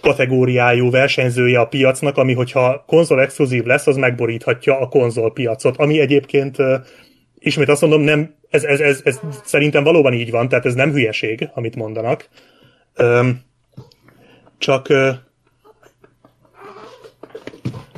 [0.00, 6.00] kategóriájú versenyzője a piacnak, ami hogyha konzol exkluzív lesz, az megboríthatja a konzol piacot, ami
[6.00, 6.76] egyébként ö,
[7.38, 10.92] ismét azt mondom, nem, ez, ez, ez, ez szerintem valóban így van, tehát ez nem
[10.92, 12.28] hülyeség, amit mondanak.
[12.94, 13.40] Öm,
[14.58, 14.88] csak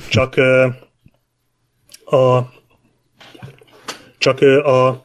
[0.08, 0.36] csak
[2.04, 2.40] a
[4.18, 5.02] csak a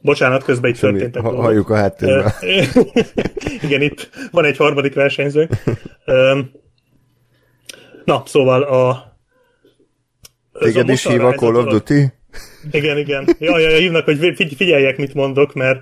[0.00, 2.32] bocsánat, közben itt Semmi, történtek ha, Halljuk a háttérben.
[3.62, 5.48] Igen, itt van egy harmadik versenyző.
[8.04, 9.08] Na, szóval a
[10.58, 12.12] Téged is hív a Call of Duty?
[12.70, 13.36] Igen, igen.
[13.38, 15.80] Jaj, jaj, hívnak, hogy figyeljek, mit mondok, mert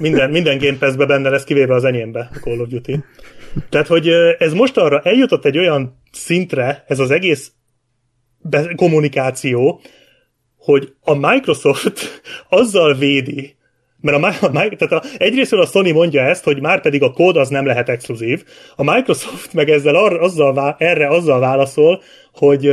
[0.00, 3.04] minden, minden Game Pass-be benne lesz, kivéve az enyémbe, a Call of Duty.
[3.68, 7.52] Tehát, hogy ez most arra eljutott egy olyan szintre, ez az egész
[8.76, 9.80] kommunikáció,
[10.56, 13.56] hogy a Microsoft azzal védi,
[14.00, 17.36] mert a, a, tehát a, egyrészt a Sony mondja ezt, hogy már pedig a kód
[17.36, 18.44] az nem lehet exkluzív,
[18.76, 22.72] a Microsoft meg ezzel ar, azzal, erre azzal válaszol, hogy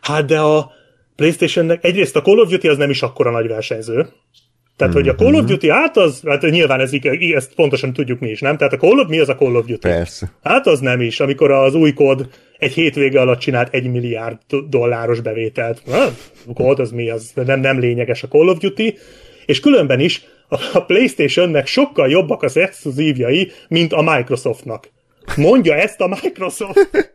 [0.00, 0.72] hát de a,
[1.22, 4.06] PlayStationnek egyrészt a Call of Duty az nem is akkora nagy versenyző,
[4.76, 6.90] Tehát, hogy a Call of Duty, hát az, hát nyilván ez,
[7.34, 8.56] ezt pontosan tudjuk mi is, nem?
[8.56, 9.88] Tehát a Call of, mi az a Call of Duty?
[9.88, 10.32] Persze.
[10.42, 15.20] Hát az nem is, amikor az új kód egy hétvége alatt csinált egy milliárd dolláros
[15.20, 15.82] bevételt.
[16.46, 18.98] A kód az mi, az nem, nem lényeges a Call of Duty,
[19.46, 20.24] és különben is
[20.72, 24.90] a PlayStation-nek sokkal jobbak az exkluzívjai, mint a Microsoftnak.
[25.36, 26.90] Mondja ezt a Microsoft!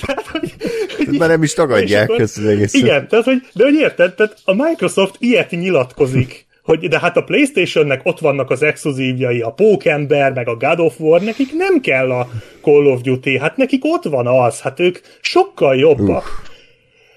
[0.00, 0.54] tehát, hogy,
[0.96, 2.80] hogy, Már nem is tagadják ezt az egészet.
[2.80, 7.22] Igen, tehát, hogy, de hogy érted, tehát a Microsoft ilyet nyilatkozik, hogy de hát a
[7.22, 12.10] Playstation-nek ott vannak az exkluzívjai, a Pókember, meg a God of War, nekik nem kell
[12.10, 12.28] a
[12.60, 16.42] Call of Duty, hát nekik ott van az, hát ők sokkal jobbak.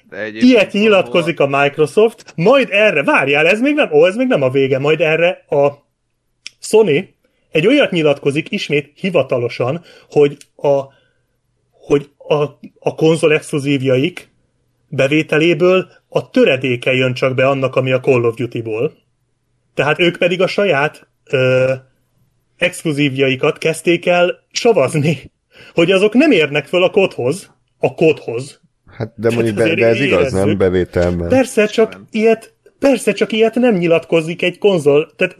[0.09, 4.41] De Ilyet nyilatkozik a Microsoft, majd erre, várjál, ez még nem, ó, ez még nem
[4.41, 5.71] a vége, majd erre a
[6.59, 7.13] Sony
[7.51, 10.97] egy olyat nyilatkozik ismét hivatalosan, hogy a,
[11.89, 12.43] hogy a,
[12.79, 14.29] a konzol exkluzívjaik
[14.87, 18.93] bevételéből a töredéke jön csak be annak, ami a Call of Duty-ból.
[19.73, 21.73] Tehát ők pedig a saját ö,
[22.57, 25.31] exkluzívjaikat kezdték el savazni,
[25.77, 28.61] hogy azok nem érnek föl a kodhoz, a kodhoz.
[28.85, 31.29] Hát de mondjuk, de, de ez igaz, nem bevételben.
[31.29, 35.11] Persze, csak ilyet Persze, csak ilyet nem nyilatkozik egy konzol.
[35.15, 35.35] Tehát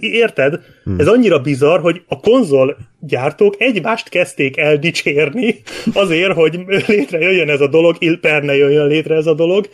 [0.00, 0.60] érted?
[0.84, 0.98] Hmm.
[0.98, 5.62] Ez annyira bizarr, hogy a konzol gyártók egymást kezdték el dicsérni
[5.94, 9.68] azért, hogy létrejöjjön ez a dolog, ilperne jöjjön létre ez a dolog.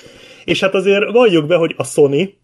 [0.44, 2.34] És hát azért valljuk be, hogy a Sony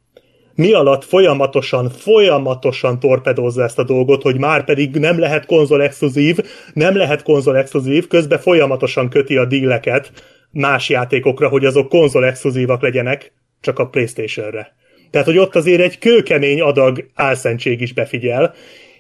[0.55, 6.39] mi alatt folyamatosan, folyamatosan torpedózza ezt a dolgot, hogy már pedig nem lehet konzol exkluzív,
[6.73, 10.13] nem lehet konzol exkluzív, közben folyamatosan köti a díleket
[10.51, 13.33] más játékokra, hogy azok konzol exkluzívak legyenek,
[13.65, 14.75] csak a Playstation-re.
[15.11, 18.55] Tehát, hogy ott azért egy kőkemény adag álszentség is befigyel.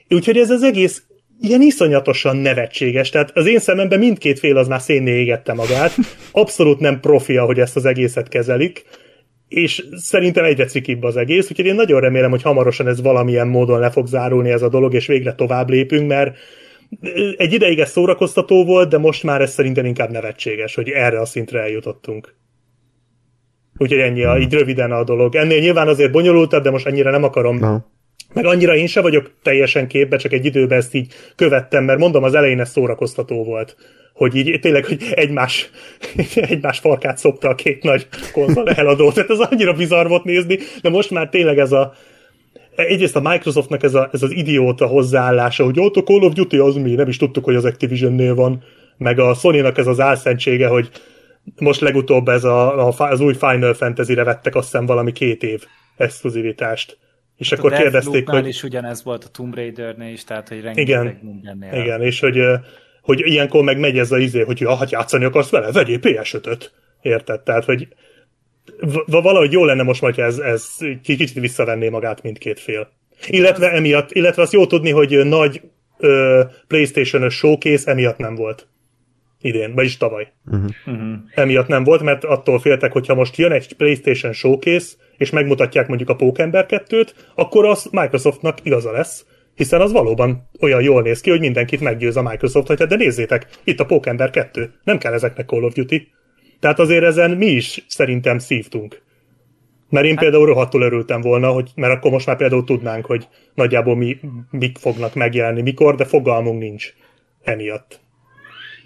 [0.08, 1.02] Úgyhogy ez az egész
[1.40, 3.10] ilyen iszonyatosan nevetséges.
[3.10, 5.94] Tehát az én szememben mindkét fél az már szénné égette magát.
[6.32, 8.84] Abszolút nem profia, hogy ezt az egészet kezelik
[9.48, 13.80] és szerintem egyre cikibb az egész, úgyhogy én nagyon remélem, hogy hamarosan ez valamilyen módon
[13.80, 16.36] le fog zárulni ez a dolog, és végre tovább lépünk, mert
[17.36, 21.24] egy ideig ez szórakoztató volt, de most már ez szerintem inkább nevetséges, hogy erre a
[21.24, 22.34] szintre eljutottunk.
[23.76, 25.34] Úgyhogy ennyi, a, így röviden a dolog.
[25.34, 27.58] Ennél nyilván azért bonyolultabb, de most annyira nem akarom.
[27.58, 27.86] Na.
[28.32, 32.22] Meg annyira én se vagyok teljesen képbe, csak egy időben ezt így követtem, mert mondom,
[32.22, 33.76] az elején ez szórakoztató volt
[34.14, 35.70] hogy így tényleg, hogy egymás,
[36.34, 39.12] egymás farkát szopta a két nagy konzol eladó.
[39.12, 41.94] Tehát ez annyira bizarr volt nézni, de most már tényleg ez a
[42.76, 46.58] egyrészt a Microsoftnak ez, a, ez az idióta hozzáállása, hogy ott a Call of Duty
[46.58, 48.62] az mi, nem is tudtuk, hogy az Activision-nél van,
[48.96, 50.90] meg a Sony-nak ez az álszentsége, hogy
[51.58, 55.64] most legutóbb ez a, a, az új Final Fantasy-re vettek azt hiszem valami két év
[55.96, 56.98] exkluzivitást.
[57.36, 58.46] És hát akkor kérdezték, hogy...
[58.46, 61.82] is ugyanez volt a Tomb Raider-nél is, tehát hogy rengeteg igen, mindennél.
[61.82, 62.40] Igen, és hogy
[63.04, 66.72] hogy ilyenkor meg megy ez a izé, hogy hát játszani akarsz vele, vegyél PS5-öt.
[67.02, 67.40] Érted?
[67.40, 67.88] Tehát, hogy
[69.06, 70.66] valahogy jó lenne most, hogy ez, ez
[71.02, 72.88] kicsit visszavenné magát mindkét fél.
[73.28, 75.62] Illetve emiatt, illetve azt jó tudni, hogy nagy
[75.98, 78.68] ö, PlayStation-ös showcase emiatt nem volt.
[79.44, 80.32] Idén, vagyis tavaly.
[80.46, 80.70] Uh-huh.
[80.86, 81.12] Uh-huh.
[81.34, 86.08] Emiatt nem volt, mert attól féltek, hogyha most jön egy PlayStation showcase, és megmutatják mondjuk
[86.08, 91.30] a Pókember 2-t, akkor az Microsoftnak igaza lesz, hiszen az valóban olyan jól néz ki,
[91.30, 95.12] hogy mindenkit meggyőz a Microsoft, hogy hát de nézzétek, itt a Pókember 2, nem kell
[95.12, 96.08] ezeknek Call of Duty.
[96.60, 99.02] Tehát azért ezen mi is szerintem szívtunk.
[99.88, 100.20] Mert én hát...
[100.20, 104.18] például rohadtul örültem volna, hogy, mert akkor most már például tudnánk, hogy nagyjából mi,
[104.50, 106.94] mik fognak megjelenni, mikor, de fogalmunk nincs
[107.42, 108.02] emiatt.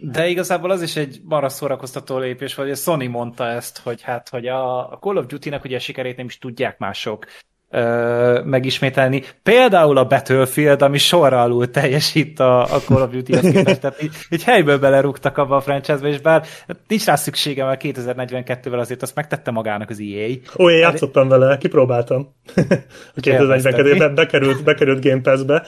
[0.00, 4.28] De igazából az is egy marra szórakoztató lépés, hogy a Sony mondta ezt, hogy hát,
[4.28, 7.26] hogy a Call of Duty-nak ugye a sikerét nem is tudják mások
[7.70, 9.22] ö, megismételni.
[9.42, 14.12] Például a Battlefield, ami sorra alul teljesít a, a Call of Duty-hez képest, tehát így,
[14.30, 16.46] így helyből belerúgtak abba a franchise-be, és bár
[16.88, 20.28] nincs rá szüksége, mert 2042-vel azért azt megtette magának az EA.
[20.58, 22.34] Ó, én játszottam vele, kipróbáltam.
[23.16, 25.66] a 2042-ben bekerült, bekerült Game Pass-be.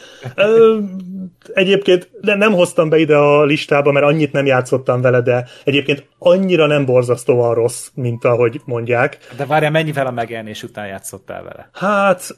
[1.55, 6.09] Egyébként de nem hoztam be ide a listába, mert annyit nem játszottam vele, de egyébként
[6.19, 9.19] annyira nem borzasztóan rossz, mint ahogy mondják.
[9.37, 11.71] De várjál, mennyivel a megjelenés után játszottál vele?
[11.73, 12.37] Hát,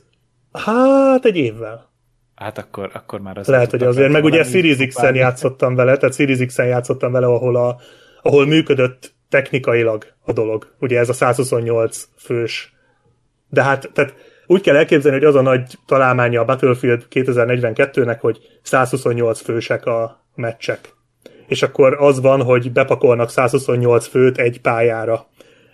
[0.53, 1.91] hát egy évvel.
[2.35, 3.47] Hát akkor, akkor már az.
[3.47, 7.57] Lehet, hogy azért, meg ugye Series X-en játszottam vele, tehát Series X-en játszottam vele, ahol,
[7.57, 7.77] a,
[8.23, 10.75] ahol működött technikailag a dolog.
[10.79, 12.75] Ugye ez a 128 fős.
[13.49, 14.15] De hát, tehát
[14.53, 20.25] úgy kell elképzelni, hogy az a nagy találmánya a Battlefield 2042-nek, hogy 128 fősek a
[20.35, 20.95] meccsek.
[21.47, 25.27] És akkor az van, hogy bepakolnak 128 főt egy pályára.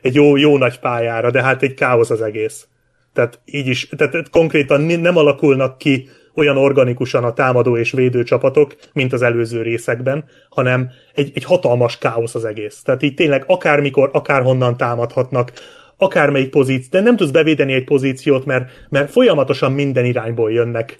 [0.02, 2.66] Egy jó, jó nagy pályára, de hát egy káosz az egész.
[3.12, 8.76] Tehát így is, tehát konkrétan nem alakulnak ki olyan organikusan a támadó és védő csapatok,
[8.92, 12.82] mint az előző részekben, hanem egy, egy hatalmas káosz az egész.
[12.82, 15.52] Tehát így tényleg akármikor, akárhonnan támadhatnak,
[15.98, 20.98] akármelyik pozíció, de nem tudsz bevédeni egy pozíciót, mert, mert folyamatosan minden irányból jönnek,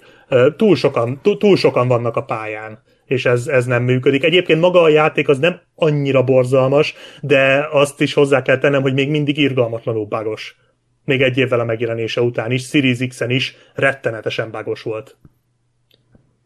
[0.55, 2.79] túl sokan, túl sokan vannak a pályán
[3.09, 4.23] és ez, ez nem működik.
[4.23, 8.93] Egyébként maga a játék az nem annyira borzalmas, de azt is hozzá kell tennem, hogy
[8.93, 10.57] még mindig irgalmatlanul bagos.
[11.05, 15.17] Még egy évvel a megjelenése után is, Series X-en is rettenetesen bagos volt.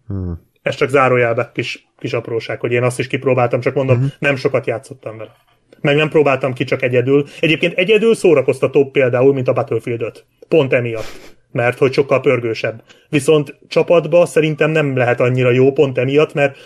[0.08, 0.42] Hmm.
[0.62, 4.08] Ez csak zárójelbe kis, kis apróság, hogy én azt is kipróbáltam, csak mondom, hmm.
[4.20, 5.36] nem sokat játszottam vele.
[5.84, 7.26] Meg nem próbáltam ki csak egyedül.
[7.40, 10.26] Egyébként egyedül szórakoztatóbb például, mint a Battlefield 5.
[10.48, 12.84] Pont emiatt mert hogy sokkal pörgősebb.
[13.10, 16.58] Viszont csapatba szerintem nem lehet annyira jó pont emiatt, mert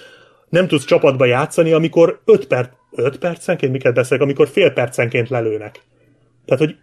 [0.49, 5.82] nem tudsz csapatba játszani, amikor 5 perc, 5 percenként, miket beszélek, amikor fél percenként lelőnek.
[6.45, 6.76] Tehát, hogy,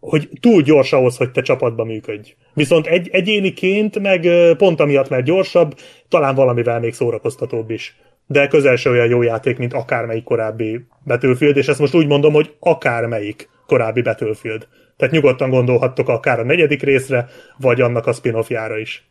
[0.00, 2.34] hogy túl gyors ahhoz, hogy te csapatba működj.
[2.54, 5.74] Viszont egy, egyéniként, meg pont amiatt, mert gyorsabb,
[6.08, 7.96] talán valamivel még szórakoztatóbb is.
[8.32, 12.32] De közel se olyan jó játék, mint akármelyik korábbi Battlefield, és ezt most úgy mondom,
[12.32, 14.68] hogy akármelyik korábbi Battlefield.
[14.96, 17.28] Tehát nyugodtan gondolhattok akár a negyedik részre,
[17.58, 19.10] vagy annak a spin-offjára is.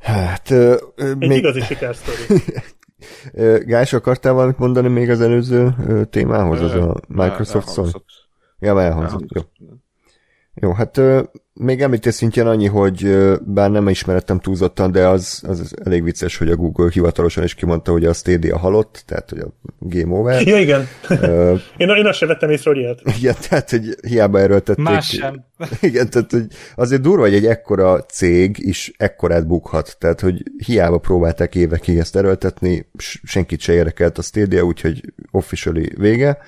[0.00, 0.50] Hát...
[0.50, 1.38] Ö, Egy még...
[1.38, 2.42] igazi sikersztori.
[3.66, 5.74] Gás, akartál valamit mondani még az előző
[6.10, 7.90] témához, az a Microsoft Sony?
[8.58, 9.28] Ja, elhangzott.
[9.34, 9.42] Jó.
[10.60, 11.00] Jó, hát
[11.54, 16.50] még említés szintjén annyi, hogy bár nem ismerettem túlzottan, de az, az elég vicces, hogy
[16.50, 19.48] a Google hivatalosan is kimondta, hogy a Stadia halott, tehát hogy a
[19.78, 20.46] game over.
[20.46, 20.88] Ja, igen.
[21.10, 23.00] Uh, én, én azt sem vettem észre, hogy ilyet.
[23.18, 24.84] Igen, tehát, hogy hiába erőltették.
[24.84, 25.44] Más sem.
[25.80, 30.98] Igen, tehát, hogy azért durva, hogy egy ekkora cég is ekkorát bukhat, tehát, hogy hiába
[30.98, 32.90] próbálták évekig ezt erőltetni,
[33.22, 35.00] senkit se érdekelt a Stadia, úgyhogy
[35.30, 36.38] officially vége.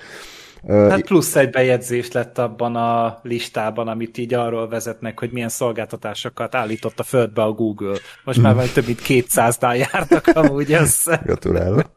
[0.67, 6.55] Hát plusz egy bejegyzés lett abban a listában, amit így arról vezetnek, hogy milyen szolgáltatásokat
[6.55, 7.97] állított a földbe a Google.
[8.23, 11.21] Most már vagy több mint 200-nál jártak amúgy össze.
[11.25, 11.89] Gratulálok.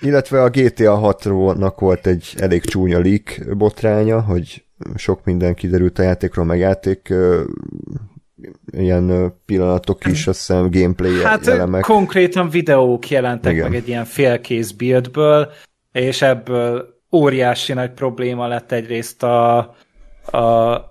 [0.00, 6.02] Illetve a GTA 6-nak volt egy elég csúnya leak botránya, hogy sok minden kiderült a
[6.02, 7.14] játékról, meg játék
[8.72, 11.82] ilyen pillanatok is, azt hiszem gameplay hát elemek.
[11.82, 13.68] konkrétan videók jelentek Igen.
[13.70, 15.50] meg egy ilyen félkész buildből,
[15.92, 19.56] és ebből óriási nagy probléma lett egyrészt a,
[20.30, 20.40] a,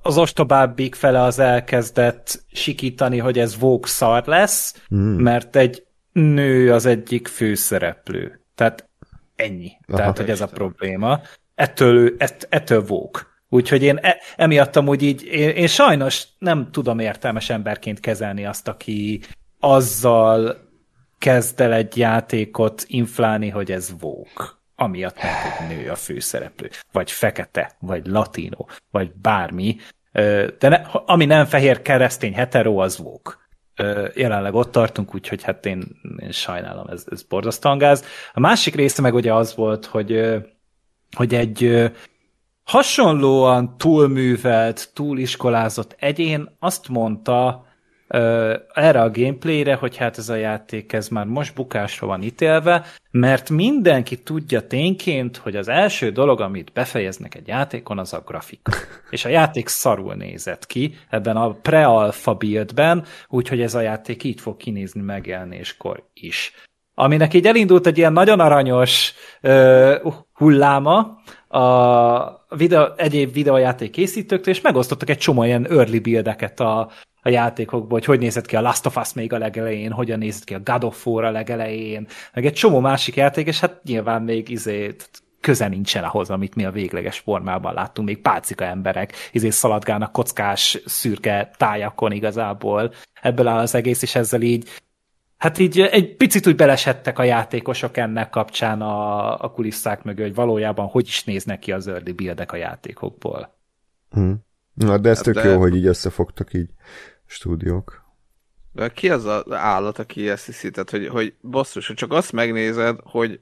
[0.01, 5.17] az ostobábbik fele az elkezdett sikítani, hogy ez Vogue szar lesz, mm.
[5.17, 8.39] mert egy nő az egyik főszereplő.
[8.55, 8.89] Tehát
[9.35, 9.71] ennyi.
[9.87, 11.21] Aha, Tehát, hogy ez a probléma.
[11.55, 13.21] Ettől, ett, ettől Vogue.
[13.49, 18.67] Úgyhogy én e, emiatt amúgy így, én, én sajnos nem tudom értelmes emberként kezelni azt,
[18.67, 19.21] aki
[19.59, 20.57] azzal
[21.19, 27.11] kezd el egy játékot inflálni, hogy ez Vogue amiatt, mert hogy nő a főszereplő, vagy
[27.11, 29.77] fekete, vagy latino, vagy bármi,
[30.59, 33.43] de ne, ami nem fehér keresztény hetero, az vók.
[34.13, 35.83] Jelenleg ott tartunk, úgyhogy hát én,
[36.17, 38.05] én sajnálom, ez, ez borzasztóan gáz.
[38.33, 40.35] A másik része meg ugye az volt, hogy,
[41.15, 41.91] hogy egy
[42.63, 47.64] hasonlóan túlművelt, túliskolázott egyén azt mondta,
[48.07, 53.49] erre a gameplayre, hogy hát ez a játék ez már most bukásra van ítélve, mert
[53.49, 58.71] mindenki tudja tényként, hogy az első dolog, amit befejeznek egy játékon, az a grafika.
[59.09, 64.41] És a játék szarul nézett ki ebben a pre-alpha buildben, úgyhogy ez a játék így
[64.41, 66.53] fog kinézni megjelenéskor is.
[66.97, 74.61] Aminek így elindult egy ilyen nagyon aranyos uh, hulláma, a videó, egyéb videójáték készítőktől, és
[74.61, 76.89] megosztottak egy csomó ilyen early buildeket a,
[77.25, 80.43] a játékokból, hogy hogy nézett ki a Last of Us még a legelején, hogyan nézett
[80.43, 84.21] ki a God of War a legelején, meg egy csomó másik játék, és hát nyilván
[84.21, 84.95] még izé,
[85.41, 90.81] köze nincsen ahhoz, amit mi a végleges formában láttunk, még pálcika emberek izé szaladgálnak kockás,
[90.85, 92.93] szürke tájakon igazából.
[93.21, 94.69] Ebből áll az egész, és ezzel így
[95.37, 100.35] Hát így egy picit úgy belesettek a játékosok ennek kapcsán a, a kulisszák mögé, hogy
[100.35, 103.57] valójában hogy is néznek ki az early buildek a játékokból.
[104.09, 104.43] Hmm.
[104.73, 105.49] Na, de ez hát tök de...
[105.49, 106.69] jó, hogy így összefogtak így
[107.25, 108.03] stúdiók.
[108.71, 110.71] De ki az az állat, aki ezt hiszi?
[110.71, 113.39] Tehát, hogy, hogy basszus, hogy csak azt megnézed, hogy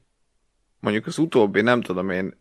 [0.80, 2.38] mondjuk az utóbbi, nem tudom én,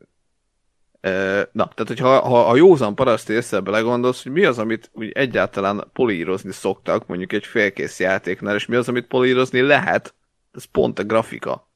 [1.53, 5.91] Na, tehát hogyha ha a józan paraszt észre belegondolsz, hogy mi az, amit úgy egyáltalán
[5.93, 10.15] polírozni szoktak, mondjuk egy félkész játéknál, és mi az, amit polírozni lehet,
[10.53, 11.71] ez pont a grafika.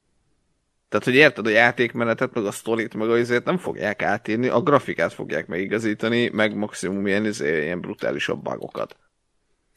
[0.89, 5.13] Tehát, hogy érted a játékmenetet, meg a sztorit, meg azért nem fogják átírni, a grafikát
[5.13, 8.97] fogják megigazítani, meg maximum ilyen, izé, ilyen brutálisabb bugokat.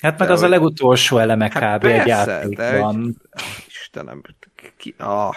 [0.01, 0.48] Hát meg de az hogy...
[0.48, 1.82] a legutolsó eleme hát kb.
[1.82, 3.16] Persze, egy játékban.
[3.30, 3.42] Egy...
[3.66, 4.22] Istenem,
[4.76, 4.94] ki...
[4.98, 5.34] Ah.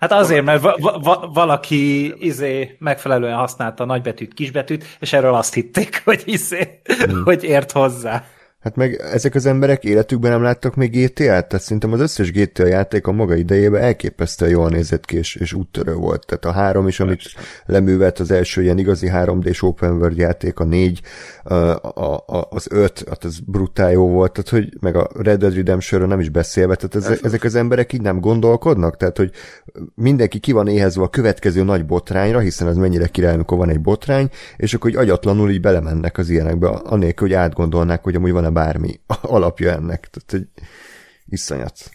[0.00, 5.54] Hát azért, mert va- va- valaki izé megfelelően használta a nagybetűt, kisbetűt, és erről azt
[5.54, 7.24] hitték, hogy izé, hmm.
[7.24, 8.24] hogy ért hozzá.
[8.60, 12.66] Hát meg ezek az emberek életükben nem láttak még GTA-t, tehát szerintem az összes GTA
[12.66, 16.26] játék a maga idejében elképesztően jól nézett ki, és, és úttörő volt.
[16.26, 17.22] Tehát a három is, amit
[17.66, 21.00] leművelt az első ilyen igazi 3D-s open world játék, a négy,
[21.42, 25.38] a, a, a, az öt, hát ez brutál jó volt, tehát hogy meg a Red
[25.38, 29.30] Dead redemption nem is beszélve, tehát ez, ezek az emberek így nem gondolkodnak, tehát hogy
[29.94, 33.80] mindenki ki van éhezve a következő nagy botrányra, hiszen az mennyire király, amikor van egy
[33.80, 38.48] botrány, és akkor így agyatlanul így belemennek az ilyenekbe, anélkül, hogy átgondolnák, hogy amúgy van
[38.50, 40.10] lenne bármi alapja ennek.
[40.10, 40.64] Tehát, hogy
[41.26, 41.90] iszonyat.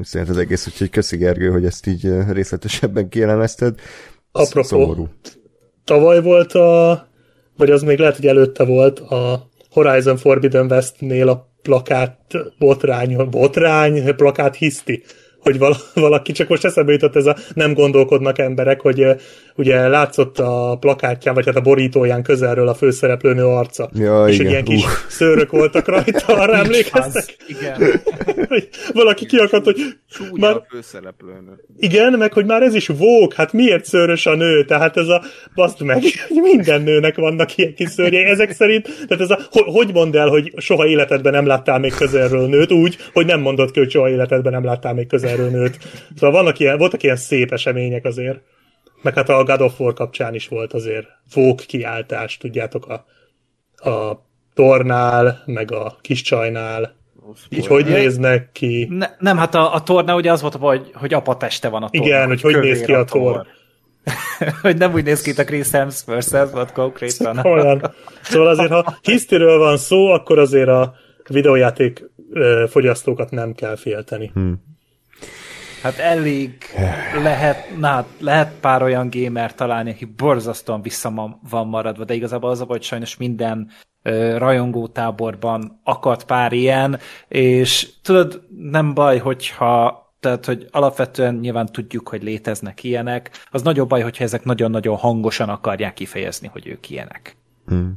[0.00, 3.74] Iszonyat az egész, úgyhogy köszi Gergő, hogy ezt így részletesebben kielemezted.
[4.32, 5.08] Apropó, szomorú.
[5.84, 7.06] tavaly volt a,
[7.56, 14.14] vagy az még lehet, hogy előtte volt a Horizon Forbidden West-nél a plakát botrány, botrány,
[14.14, 15.02] plakát hiszti
[15.42, 15.58] hogy
[15.94, 19.06] valaki, csak most eszembe jutott ez a nem gondolkodnak emberek, hogy
[19.56, 23.90] ugye látszott a plakátján, vagy hát a borítóján közelről a főszereplőnő arca.
[23.94, 24.50] Ja, és igen.
[24.50, 24.90] ilyen kis uh.
[25.08, 27.36] szőrök voltak rajta, arra emlékeztek?
[27.46, 28.02] Igen.
[28.94, 29.76] valaki kiakadt, hogy
[30.10, 30.54] Csúnya már...
[30.54, 31.64] a főszereplőnő.
[31.78, 34.64] Igen, meg hogy már ez is vók, hát miért szőrös a nő?
[34.64, 35.22] Tehát ez a,
[35.54, 38.24] baszd meg, hogy minden nőnek vannak ilyen kis szőrjei.
[38.24, 42.48] Ezek szerint, tehát ez a, hogy mondd el, hogy soha életedben nem láttál még közelről
[42.48, 45.78] nőt, úgy, hogy nem mondod ki, hogy soha életedben nem láttál még közelről nőt.
[46.16, 48.40] Szóval vannak ilyen, voltak ilyen szép események azért.
[49.02, 53.04] Meg hát a God of War kapcsán is volt azért fók kiáltás, tudjátok, a,
[53.90, 54.24] a
[54.54, 56.94] tornál, meg a kis csajnál.
[57.48, 58.86] Így hogy néznek ki?
[58.90, 61.88] Ne, nem, hát a, a torna ugye az volt, hogy, hogy apa teste van a
[61.90, 62.06] torna.
[62.06, 63.32] Igen, hogy hogy, hogy néz ki a, a tor.
[63.32, 63.46] tor.
[64.62, 67.38] hogy nem úgy néz ki itt a Chris Hemsworth, ez volt konkrétan.
[67.54, 67.94] Olyan.
[68.22, 70.94] Szóval azért, ha hisztiről van szó, akkor azért a
[71.28, 72.10] videójáték
[72.68, 74.30] fogyasztókat nem kell félteni.
[74.34, 74.71] Hmm.
[75.82, 76.56] Hát elég
[77.22, 82.60] lehet, na, lehet pár olyan gamer találni, aki borzasztóan vissza van maradva, de igazából az
[82.60, 83.70] a hogy sajnos minden
[84.36, 92.22] rajongótáborban akadt pár ilyen, és tudod, nem baj, hogyha tehát, hogy alapvetően nyilván tudjuk, hogy
[92.22, 97.36] léteznek ilyenek, az nagyobb baj, hogyha ezek nagyon-nagyon hangosan akarják kifejezni, hogy ők ilyenek.
[97.66, 97.92] Hmm.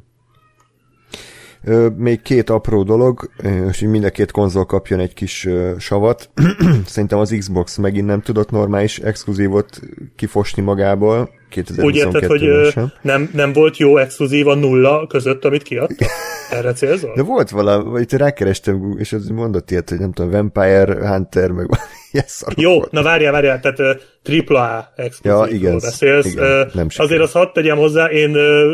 [1.98, 3.30] Még két apró dolog,
[3.70, 5.48] és mind a két konzol kapjon egy kis
[5.78, 6.30] savat.
[6.86, 9.80] Szerintem az Xbox megint nem tudott normális exkluzívot
[10.16, 11.30] kifosni magából.
[11.50, 12.92] 2022 Úgy érted, hogy sem.
[13.02, 16.06] nem, nem volt jó exkluzív a nulla között, amit kiadta?
[16.52, 17.14] Erre célzol?
[17.16, 21.68] De volt valami, itt rákerestem, és az mondott ilyet, hogy nem tudom, Vampire Hunter, meg
[22.12, 22.92] yes, Jó, volt.
[22.92, 26.26] na várjál, várjál, tehát uh, AAA exkluzívról ja, igen, beszélsz.
[26.26, 28.72] Igen, uh, nem azért azt hadd tegyem hozzá, én uh,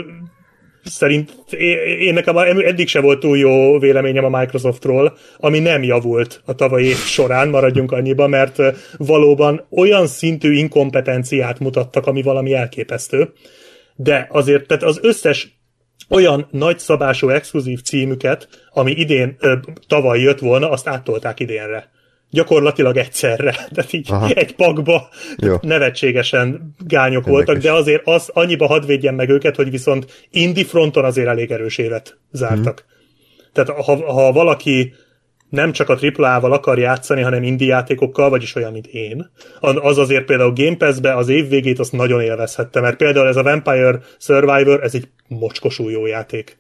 [0.84, 1.32] szerint
[2.00, 6.94] én nekem eddig se volt túl jó véleményem a Microsoftról, ami nem javult a tavalyi
[6.94, 8.58] során, maradjunk annyiba, mert
[8.98, 13.34] valóban olyan szintű inkompetenciát mutattak, ami valami elképesztő.
[13.96, 15.60] De azért, tehát az összes
[16.10, 19.54] olyan nagyszabású exkluzív címüket, ami idén, ö,
[19.88, 21.92] tavaly jött volna, azt áttolták idénre
[22.32, 24.30] gyakorlatilag egyszerre, tehát így Aha.
[24.30, 25.56] egy pakba Jó.
[25.62, 27.32] nevetségesen gányok Érdekes.
[27.32, 31.52] voltak, de azért az annyiba hadd védjen meg őket, hogy viszont indie fronton azért elég
[31.52, 32.86] erős évet zártak.
[32.86, 33.00] Hmm.
[33.54, 34.94] Tehát ha, ha valaki
[35.50, 40.26] nem csak a AAA-val akar játszani, hanem indie játékokkal, vagyis olyan, mint én, az azért
[40.26, 44.84] például Game Pass-be az év végét azt nagyon élvezhette, mert például ez a Vampire Survivor,
[44.84, 46.58] ez egy mocskosú jó játék.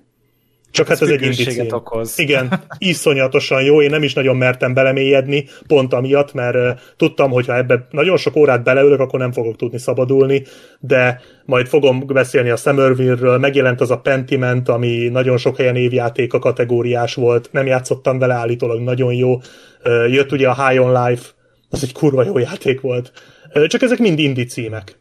[0.71, 1.65] Csak hát ez, ez egy indicím.
[1.69, 2.19] okoz.
[2.19, 7.55] Igen, iszonyatosan jó, én nem is nagyon mertem belemélyedni, pont amiatt, mert tudtam, hogy ha
[7.55, 10.43] ebbe nagyon sok órát beleülök, akkor nem fogok tudni szabadulni,
[10.79, 16.33] de majd fogom beszélni a Summerville-ről, megjelent az a Pentiment, ami nagyon sok helyen évjáték
[16.33, 19.39] a kategóriás volt, nem játszottam vele állítólag, nagyon jó.
[20.09, 21.29] Jött ugye a High on Life,
[21.69, 23.11] az egy kurva jó játék volt.
[23.67, 24.99] Csak ezek mind indi címek.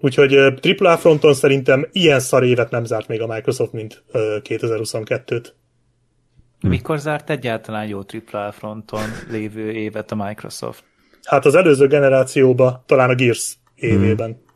[0.00, 0.34] Úgyhogy
[0.78, 5.46] AAA fronton szerintem ilyen szar évet nem zárt még a Microsoft, mint 2022-t.
[6.60, 6.68] Hm.
[6.68, 8.00] Mikor zárt egyáltalán jó
[8.32, 10.84] AAA fronton lévő évet a Microsoft?
[11.24, 14.30] Hát az előző generációba, talán a Gears évében.
[14.30, 14.46] Hmm.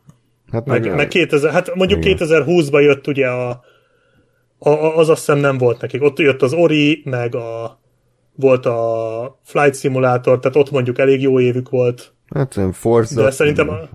[0.51, 2.17] Hát meg, meg 2000, hát mondjuk Igen.
[2.19, 3.63] 2020-ban jött ugye a,
[4.57, 6.03] a, az azt hiszem nem volt nekik.
[6.03, 7.79] Ott jött az Ori, meg a
[8.35, 12.12] volt a Flight Simulator, tehát ott mondjuk elég jó évük volt.
[12.29, 13.23] Hát nem Forza.
[13.23, 13.89] De szerintem a,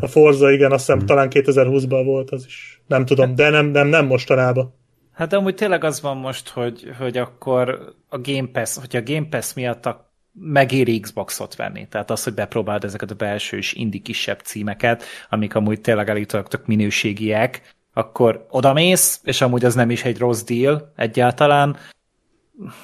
[0.00, 1.06] a Forza, igen, azt hiszem hmm.
[1.06, 2.82] talán 2020-ban volt az is.
[2.86, 4.74] Nem tudom, de nem, nem, nem mostanában.
[5.12, 9.12] Hát de amúgy tényleg az van most, hogy, hogy akkor a Game Pass, hogyha a
[9.12, 11.88] Game Pass miatt a megéri Xboxot venni.
[11.88, 16.66] Tehát az, hogy bepróbáld ezeket a belsős indi kisebb címeket, amik amúgy tényleg elítólag tök
[16.66, 21.76] minőségiek, akkor odamész, és amúgy az nem is egy rossz deal egyáltalán,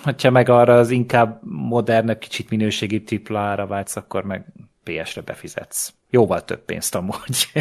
[0.02, 4.46] hogyha meg arra az inkább modern, kicsit minőségi triplára vágysz, akkor meg
[4.84, 5.92] PS-re befizetsz.
[6.10, 7.52] Jóval több pénzt amúgy.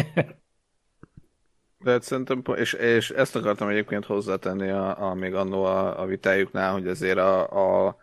[1.84, 6.72] De szerintem, és, és ezt akartam egyébként hozzátenni a, a még annó a, a vitájuknál,
[6.72, 7.96] hogy azért a, a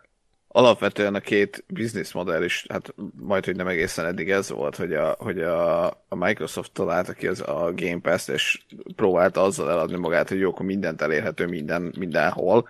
[0.48, 5.16] alapvetően a két bizniszmodell is, hát majd, hogy nem egészen eddig ez volt, hogy a,
[5.18, 8.64] hogy a, a Microsoft találta ki az a Game Pass-t, és
[8.96, 12.68] próbálta azzal eladni magát, hogy jó, akkor mindent elérhető minden, mindenhol,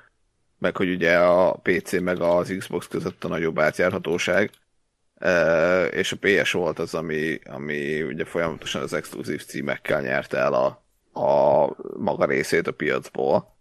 [0.58, 4.50] meg hogy ugye a PC meg az Xbox között a nagyobb átjárhatóság,
[5.90, 10.66] és a PS volt az, ami, ami ugye folyamatosan az exkluzív címekkel nyerte el a,
[11.20, 11.66] a
[11.96, 13.56] maga részét a piacból.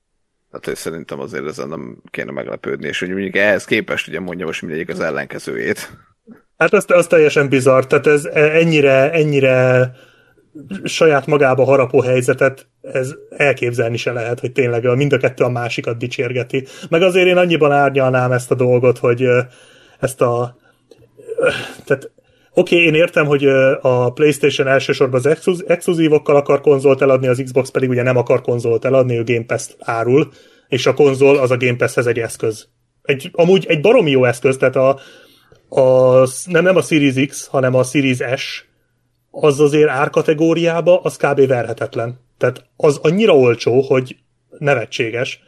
[0.49, 4.45] Tehát hogy szerintem azért ezen nem kéne meglepődni, és hogy mondjuk ehhez képest ugye mondja
[4.45, 5.89] most mindegyik az ellenkezőjét.
[6.57, 9.91] Hát az, az teljesen bizarr, tehát ez ennyire, ennyire
[10.84, 15.97] saját magába harapó helyzetet ez elképzelni se lehet, hogy tényleg mind a kettő a másikat
[15.97, 16.68] dicsérgeti.
[16.89, 19.28] Meg azért én annyiban árnyalnám ezt a dolgot, hogy
[19.99, 20.61] ezt a
[21.85, 22.11] tehát
[22.53, 23.45] Oké, okay, én értem, hogy
[23.81, 28.85] a PlayStation elsősorban az exkluzívokkal akar konzolt eladni, az Xbox pedig ugye nem akar konzolt
[28.85, 30.31] eladni, ő Game Pass-t árul,
[30.67, 32.67] és a konzol az a Game Pass-hez egy eszköz.
[33.01, 34.99] Egy, amúgy egy baromi jó eszköz, tehát a,
[35.81, 38.65] a, nem, nem a Series X, hanem a Series S,
[39.31, 41.47] az azért árkategóriába, az kb.
[41.47, 42.19] verhetetlen.
[42.37, 44.15] Tehát az annyira olcsó, hogy
[44.57, 45.39] nevetséges,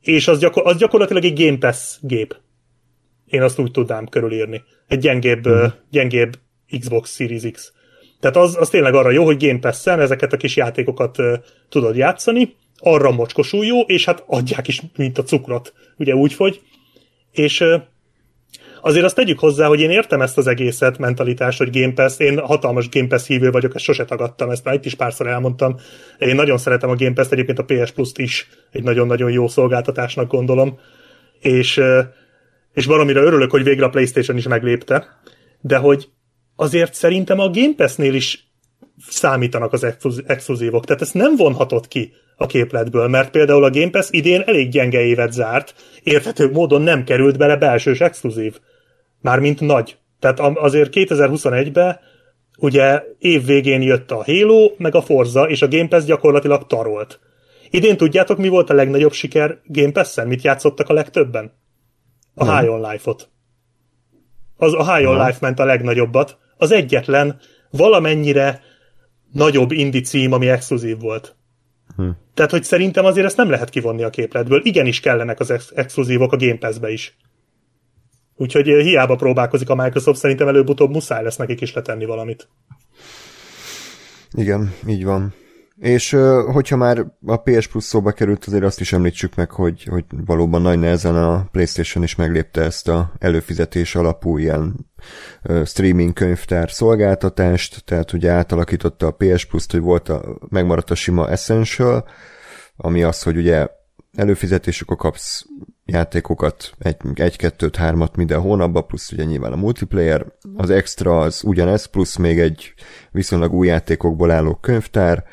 [0.00, 2.36] és az, gyakor- az gyakorlatilag egy Game Pass gép.
[3.30, 4.62] Én azt úgy tudnám körülírni.
[4.86, 5.64] Egy gyengébb, mm.
[5.90, 6.38] gyengébb
[6.78, 7.72] Xbox Series X.
[8.20, 11.34] Tehát az, az tényleg arra jó, hogy Game Pass-en ezeket a kis játékokat uh,
[11.68, 15.72] tudod játszani, arra mocskosul jó, és hát adják is, mint a cukrot.
[15.96, 16.60] Ugye úgy fogy.
[17.32, 17.82] És uh,
[18.80, 22.38] azért azt tegyük hozzá, hogy én értem ezt az egészet, mentalitást, hogy Game Pass, én
[22.38, 25.76] hatalmas Game Pass hívő vagyok, ezt sose tagadtam, ezt már itt is párszor elmondtam.
[26.18, 30.30] Én nagyon szeretem a Game Pass-t, egyébként a PS Plus-t is egy nagyon-nagyon jó szolgáltatásnak
[30.30, 30.78] gondolom.
[31.40, 31.98] És uh,
[32.72, 35.20] és baromira örülök, hogy végre a PlayStation is meglépte,
[35.60, 36.08] de hogy
[36.56, 38.48] azért szerintem a Game Pass-nél is
[39.08, 39.86] számítanak az
[40.26, 44.68] exkluzívok, tehát ezt nem vonhatott ki a képletből, mert például a Game Pass idén elég
[44.68, 48.58] gyenge évet zárt, érthető módon nem került bele belsős exkluzív.
[49.20, 49.96] Mármint nagy.
[50.18, 51.98] Tehát azért 2021-ben
[52.58, 57.20] ugye év végén jött a Halo, meg a Forza, és a Game Pass gyakorlatilag tarolt.
[57.70, 60.26] Idén tudjátok, mi volt a legnagyobb siker Game Pass-en?
[60.26, 61.52] Mit játszottak a legtöbben?
[62.34, 62.56] A nem.
[62.56, 63.28] High on Life-ot.
[64.56, 66.38] Az a High on Life ment a legnagyobbat.
[66.56, 68.62] Az egyetlen valamennyire
[69.32, 71.36] nagyobb indie cím, ami exkluzív volt.
[71.96, 72.08] Hm.
[72.34, 74.60] Tehát, hogy szerintem azért ezt nem lehet kivonni a képletből.
[74.64, 77.16] Igenis kellenek az ex- exkluzívok a Game Pass-be is.
[78.36, 82.48] Úgyhogy eh, hiába próbálkozik a Microsoft, szerintem előbb-utóbb muszáj lesz nekik is letenni valamit.
[84.32, 85.34] Igen, így van.
[85.80, 86.16] És
[86.52, 90.62] hogyha már a PS Plus szóba került, azért azt is említsük meg, hogy, hogy valóban
[90.62, 94.86] nagy nehezen a PlayStation is meglépte ezt a előfizetés alapú ilyen
[95.64, 101.30] streaming könyvtár szolgáltatást, tehát ugye átalakította a PS Plus-t, hogy volt a, megmaradt a sima
[101.30, 102.08] Essential,
[102.76, 103.68] ami az, hogy ugye
[104.16, 105.44] előfizetésükor kapsz
[105.84, 110.26] játékokat, egy, egy, kettőt, hármat minden hónapban, plusz ugye nyilván a multiplayer,
[110.56, 112.74] az extra az ugyanez, plusz még egy
[113.10, 115.24] viszonylag új játékokból álló könyvtár,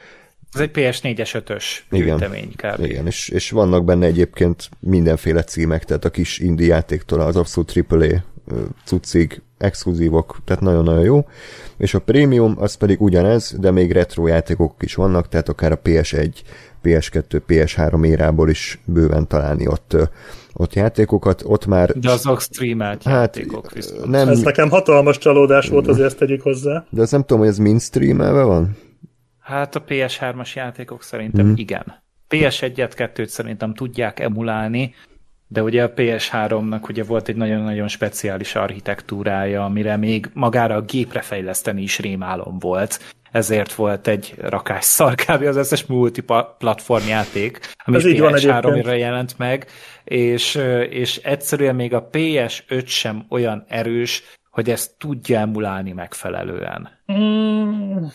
[0.53, 2.83] ez egy PS4-es 5-ös gyűjtemény kb.
[2.85, 7.85] Igen, és, és vannak benne egyébként mindenféle címek, tehát a kis indie játéktól az abszolút
[7.89, 8.23] AAA
[8.85, 11.25] cuccig exkluzívok, tehát nagyon-nagyon jó.
[11.77, 15.79] És a Premium az pedig ugyanez, de még retro játékok is vannak, tehát akár a
[15.79, 16.31] PS1,
[16.83, 19.95] PS2, PS3 érából is bőven találni ott
[20.59, 21.91] ott játékokat, ott már...
[21.99, 24.05] De azok streamelt hát, játékok viszont.
[24.05, 24.27] Nem...
[24.27, 26.85] Ez nekem hatalmas csalódás volt, azért ezt tegyük hozzá.
[26.89, 28.77] De azt nem tudom, hogy ez mind streamelve van?
[29.47, 31.53] Hát a PS3-as játékok szerintem mm.
[31.55, 32.03] igen.
[32.29, 34.95] PS1-et, 2 szerintem tudják emulálni,
[35.47, 41.21] de ugye a PS3-nak ugye volt egy nagyon-nagyon speciális architektúrája, amire még magára a gépre
[41.21, 43.15] fejleszteni is rémálom volt.
[43.31, 45.41] Ezért volt egy rakás szar kb.
[45.41, 49.67] az összes multiplatform játék, ami PS3-ra jelent meg,
[50.03, 50.55] és,
[50.89, 56.89] és egyszerűen még a PS5 sem olyan erős, hogy ezt tudja emulálni megfelelően.
[57.13, 58.05] Mm.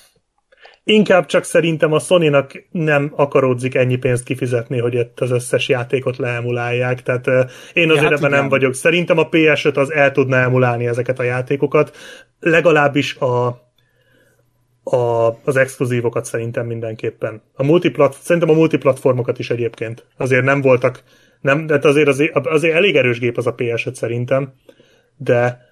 [0.85, 6.17] Inkább csak szerintem a Sony-nak nem akaródzik ennyi pénzt kifizetni, hogy itt az összes játékot
[6.17, 7.27] leemulálják, tehát
[7.73, 8.75] én azért ja, hát ebben nem vagyok.
[8.75, 11.97] Szerintem a PS5 az el tudna emulálni ezeket a játékokat,
[12.41, 13.47] legalábbis a,
[14.83, 17.43] a, az exkluzívokat szerintem mindenképpen.
[17.55, 20.07] A multiplat, szerintem a multiplatformokat is egyébként.
[20.17, 21.03] Azért nem voltak,
[21.41, 24.53] nem, de azért, azért, azért elég erős gép az a PS5 szerintem,
[25.17, 25.71] de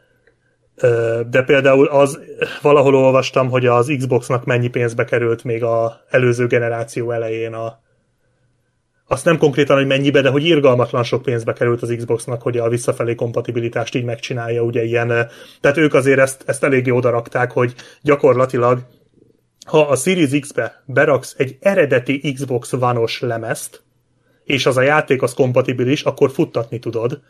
[1.31, 2.19] de például az
[2.63, 7.81] valahol olvastam, hogy az Xboxnak mennyi pénzbe került még a előző generáció elején a
[9.07, 12.69] azt nem konkrétan, hogy mennyibe, de hogy irgalmatlan sok pénzbe került az Xboxnak, hogy a
[12.69, 15.09] visszafelé kompatibilitást így megcsinálja, ugye ilyen,
[15.61, 18.79] tehát ők azért ezt, ezt eléggé odarakták, hogy gyakorlatilag
[19.67, 23.83] ha a Series X-be beraksz egy eredeti Xbox One-os lemezt,
[24.45, 27.21] és az a játék az kompatibilis, akkor futtatni tudod.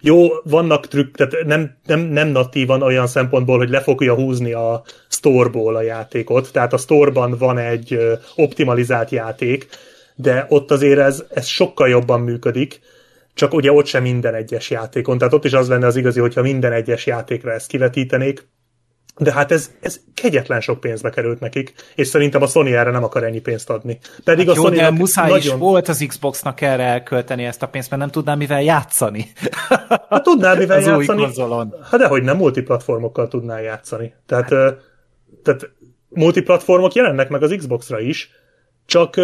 [0.00, 4.82] Jó, vannak trükk, tehát nem, nem, nem natívan olyan szempontból, hogy le fogja húzni a
[5.08, 7.98] storeból a játékot, tehát a storeban van egy
[8.36, 9.68] optimalizált játék,
[10.14, 12.80] de ott azért ez, ez sokkal jobban működik,
[13.34, 15.18] csak ugye ott sem minden egyes játékon.
[15.18, 18.48] Tehát ott is az lenne az igazi, hogyha minden egyes játékra ezt kivetítenék,
[19.18, 23.04] de hát ez, ez kegyetlen sok pénzbe került nekik, és szerintem a Sony erre nem
[23.04, 23.98] akar ennyi pénzt adni.
[24.24, 25.54] Pedig hát a Sony de muszáj nagyon...
[25.54, 29.32] is volt az Xboxnak erre elkölteni ezt a pénzt, mert nem tudnám mivel játszani.
[30.08, 31.22] Hát tudnál mivel az játszani.
[31.22, 31.26] Új
[31.90, 34.14] Hát dehogy nem multiplatformokkal tudnál játszani.
[34.26, 34.76] Tehát, hát.
[35.42, 35.70] tehát
[36.08, 38.30] multiplatformok jelennek meg az Xboxra is,
[38.86, 39.14] csak,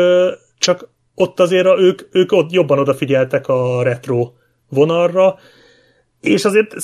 [0.59, 4.33] csak ott azért ők, ők ott jobban odafigyeltek a retro
[4.69, 5.39] vonalra,
[6.27, 6.75] és azért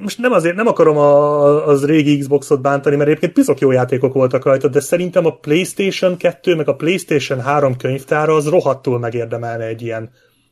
[0.00, 4.14] most nem azért nem akarom a, az régi Xboxot bántani, mert egyébként piszok jó játékok
[4.14, 9.64] voltak rajta, de szerintem a PlayStation 2 meg a PlayStation 3 könyvtára az rohadtul megérdemelne
[9.64, 10.10] egy ilyen,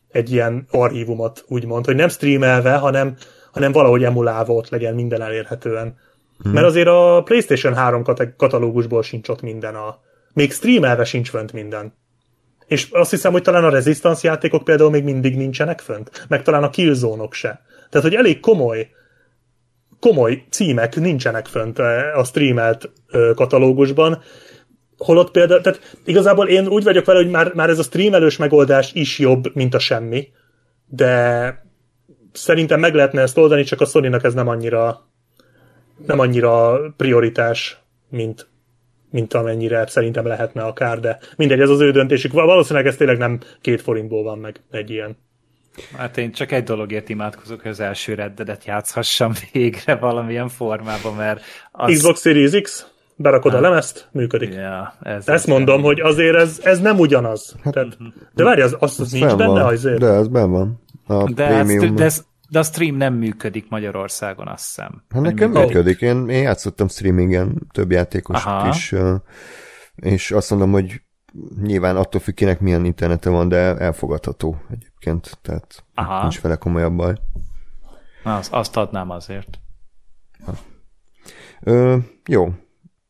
[0.08, 3.16] egy ilyen archívumot, úgymond, hogy nem streamelve, hanem,
[3.52, 5.96] hanem valahogy emulálva ott legyen minden elérhetően.
[6.42, 6.52] Hmm.
[6.52, 8.02] Mert azért a PlayStation 3
[8.36, 9.98] katalógusból sincs ott minden a...
[10.32, 11.92] Még streamelve sincs fönt minden.
[12.66, 16.62] És azt hiszem, hogy talán a Resistance játékok például még mindig nincsenek fönt, meg talán
[16.62, 17.60] a Killzone-ok se.
[17.90, 18.90] Tehát, hogy elég komoly
[20.00, 21.78] komoly címek nincsenek fönt
[22.14, 22.90] a streamelt
[23.34, 24.22] katalógusban,
[24.96, 28.92] holott például, tehát igazából én úgy vagyok vele, hogy már, már ez a streamelős megoldás
[28.92, 30.28] is jobb, mint a semmi,
[30.86, 31.64] de
[32.32, 35.08] szerintem meg lehetne ezt oldani, csak a sony ez nem annyira
[36.06, 37.78] nem annyira prioritás,
[38.08, 38.48] mint,
[39.10, 42.32] mint amennyire szerintem lehetne akár, de mindegy, ez az ő döntésük.
[42.32, 45.16] Valószínűleg ez tényleg nem két forintból van meg egy ilyen.
[45.96, 51.42] Hát én csak egy dologért imádkozok, hogy az első reddedet játszhassam végre valamilyen formában, mert
[51.72, 51.92] az...
[51.92, 52.86] Xbox Series X?
[53.16, 54.54] Berakod hát, a lemezt, működik.
[54.54, 55.84] Ja, ez Ezt mondom, nem.
[55.84, 57.54] hogy azért ez, ez nem ugyanaz.
[57.62, 57.96] Hát, Tehát,
[58.34, 59.62] de várj, az, az, az nincs benne van.
[59.62, 59.98] azért?
[59.98, 60.82] De ez benne van.
[61.06, 65.02] A de, ez, de, ez, de a stream nem működik Magyarországon, azt hiszem.
[65.08, 65.74] Hát nekem működik.
[65.74, 66.00] működik.
[66.00, 68.94] Én, én játszottam streamingen több játékos is,
[69.96, 71.02] és azt mondom, hogy
[71.62, 74.56] nyilván attól függ, kinek milyen internete van, de elfogadható
[75.00, 76.20] egyébként, tehát Aha.
[76.20, 77.14] nincs vele komolyabb baj.
[78.24, 79.58] Na, azt, adnám azért.
[80.44, 80.52] Ha.
[81.60, 81.96] Ö,
[82.26, 82.52] jó,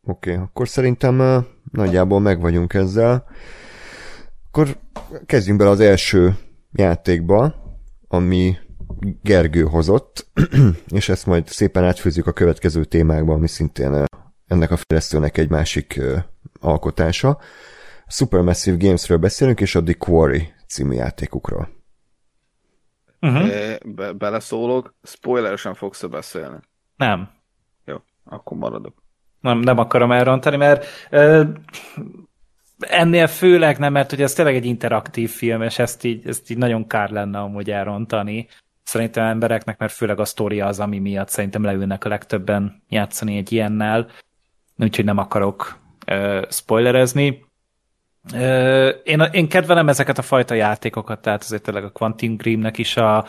[0.04, 3.24] oké, akkor szerintem uh, nagyjából meg vagyunk ezzel.
[4.46, 4.76] Akkor
[5.26, 6.36] kezdjünk bele az első
[6.72, 7.54] játékba,
[8.08, 8.56] ami
[9.22, 10.26] Gergő hozott,
[10.88, 14.04] és ezt majd szépen átfőzzük a következő témákba, ami szintén
[14.46, 16.00] ennek a fejlesztőnek egy másik
[16.60, 17.38] alkotása.
[18.06, 21.79] Supermassive Gamesről beszélünk, és a The Quarry című játékukról.
[23.20, 23.76] Uh-huh.
[23.84, 26.58] Be- beleszólok, spoileresen fogsz beszélni?
[26.96, 27.30] Nem.
[27.84, 29.02] Jó, akkor maradok.
[29.40, 31.42] Nem, nem akarom elrontani, mert ö,
[32.78, 36.58] ennél főleg nem, mert ugye ez tényleg egy interaktív film, és ezt így, ezt így
[36.58, 38.48] nagyon kár lenne amúgy elrontani.
[38.82, 43.52] Szerintem embereknek, mert főleg a sztoria az, ami miatt szerintem leülnek a legtöbben játszani egy
[43.52, 44.10] ilyennel,
[44.78, 47.44] úgyhogy nem akarok ö, spoilerezni.
[49.04, 53.26] Én, én kedvelem ezeket a fajta játékokat, tehát azért tényleg a Quantum Dreamnek is a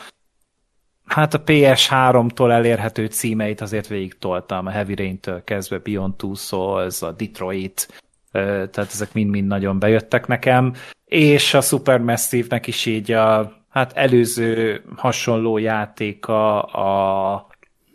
[1.04, 7.02] hát a PS3-tól elérhető címeit azért végig toltam, a Heavy Rain-től kezdve Beyond Two Souls,
[7.02, 10.74] a Detroit, tehát ezek mind-mind nagyon bejöttek nekem,
[11.04, 17.46] és a Supermassive-nek is így a hát előző hasonló játéka a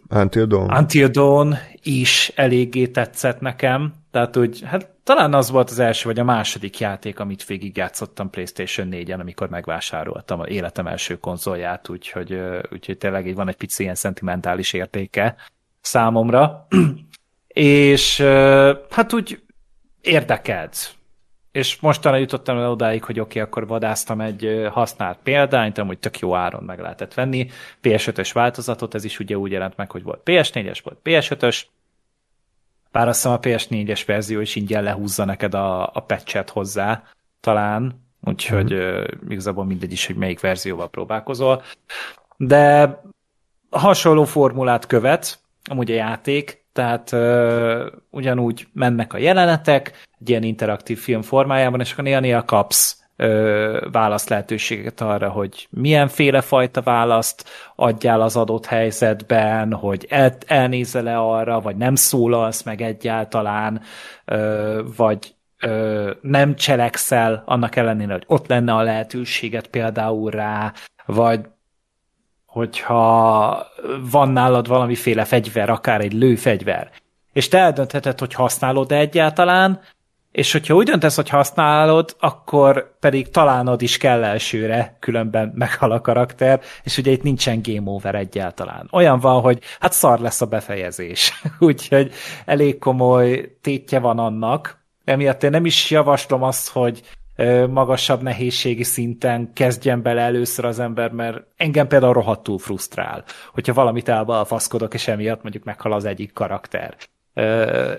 [0.09, 0.71] Until Dawn.
[0.71, 6.19] Until Dawn is eléggé tetszett nekem, tehát hogy hát talán az volt az első vagy
[6.19, 12.39] a második játék, amit végigjátszottam PlayStation 4-en, amikor megvásároltam az életem első konzolját, úgyhogy,
[12.71, 15.35] úgyhogy tényleg így van egy pici ilyen szentimentális értéke
[15.81, 16.67] számomra.
[17.47, 18.21] és
[18.89, 19.41] hát úgy
[20.01, 20.96] érdekelt.
[21.57, 26.19] És mostanra jutottam el odáig, hogy oké, okay, akkor vadáztam egy használt példányt, amúgy tök
[26.19, 27.49] jó áron meg lehetett venni.
[27.81, 31.61] PS5-ös változatot, ez is ugye úgy jelent meg, hogy volt PS4-es, volt PS5-ös,
[32.91, 37.03] bár azt hiszem a PS4-es verzió is ingyen lehúzza neked a, a patchet hozzá,
[37.39, 38.77] talán, úgyhogy mm.
[38.77, 41.63] uh, igazából mindegy is, hogy melyik verzióval próbálkozol.
[42.37, 43.01] De
[43.69, 45.39] hasonló formulát követ,
[45.69, 51.91] amúgy a játék, tehát uh, ugyanúgy mennek a jelenetek, egy ilyen interaktív film formájában, és
[51.91, 59.73] akkor néha-néha kapsz ö, választ lehetőséget arra, hogy milyenféle fajta választ adjál az adott helyzetben,
[59.73, 63.81] hogy el, elnézel le arra, vagy nem szólalsz meg egyáltalán,
[64.25, 70.73] ö, vagy ö, nem cselekszel annak ellenére, hogy ott lenne a lehetőséget például rá,
[71.05, 71.39] vagy
[72.57, 73.67] hogyha
[74.11, 76.91] van nálad valamiféle fegyver, akár egy lőfegyver,
[77.33, 79.79] és te eldöntheted, hogy használod-e egyáltalán,
[80.31, 86.01] és hogyha úgy döntesz, hogy használod, akkor pedig találnod is kell elsőre, különben meghal a
[86.01, 88.87] karakter, és ugye itt nincsen game over egyáltalán.
[88.91, 91.41] Olyan van, hogy hát szar lesz a befejezés.
[91.59, 92.11] Úgyhogy
[92.45, 97.01] elég komoly tétje van annak, emiatt én nem is javaslom azt, hogy
[97.69, 103.23] magasabb nehézségi szinten kezdjen bele először az ember, mert engem például rohadtul frusztrál,
[103.53, 106.95] hogyha valamit elbalfaszkodok, és emiatt mondjuk meghal az egyik karakter.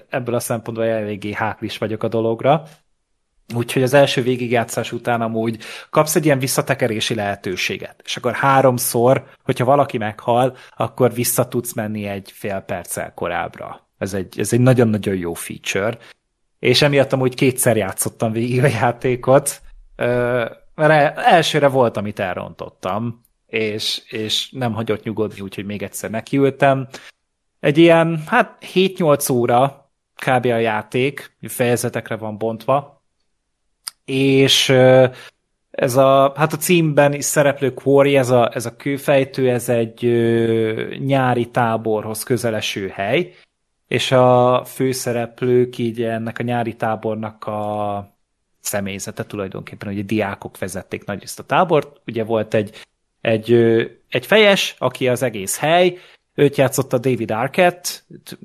[0.09, 2.63] Ebből a szempontból eléggé háklis vagyok a dologra.
[3.55, 9.65] Úgyhogy az első végigjátszás után amúgy kapsz egy ilyen visszatekerési lehetőséget, és akkor háromszor, hogyha
[9.65, 13.89] valaki meghal, akkor vissza tudsz menni egy fél perccel korábbra.
[13.99, 15.99] Ez egy, ez egy nagyon-nagyon jó feature,
[16.59, 19.61] és emiatt amúgy kétszer játszottam végig a játékot,
[20.75, 26.89] mert elsőre volt, amit elrontottam, és, és nem hagyott nyugodni, úgyhogy még egyszer nekiültem.
[27.61, 30.45] Egy ilyen, hát 7-8 óra kb.
[30.45, 33.03] a játék, fejezetekre van bontva,
[34.05, 34.69] és
[35.71, 40.01] ez a, hát a címben is szereplő Quarry, ez a, ez a kőfejtő, ez egy
[40.99, 43.33] nyári táborhoz közeleső hely,
[43.89, 48.17] és a főszereplők így ennek a nyári tábornak a
[48.61, 52.87] személyzete tulajdonképpen, a diákok vezették nagy a tábort, ugye volt egy,
[53.21, 53.53] egy,
[54.09, 55.99] egy fejes, aki az egész hely,
[56.35, 57.89] őt játszotta David Arquette,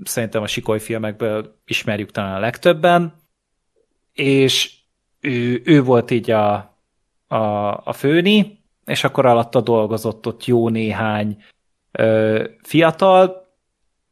[0.03, 3.13] szerintem a Sikoly filmekből ismerjük talán a legtöbben,
[4.13, 4.73] és
[5.19, 6.53] ő, ő volt így a,
[7.27, 7.37] a,
[7.83, 11.43] a főni, és akkor alatta dolgozott ott jó néhány
[11.91, 13.42] ö, fiatal,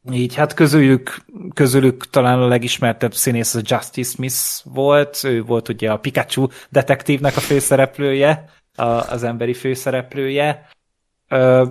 [0.10, 5.91] így hát közülük, közülük talán a legismertebb színész a Justice Smith volt, ő volt ugye
[5.91, 10.68] a Pikachu detektívnek a főszereplője, a, az emberi főszereplője,
[11.28, 11.68] ö,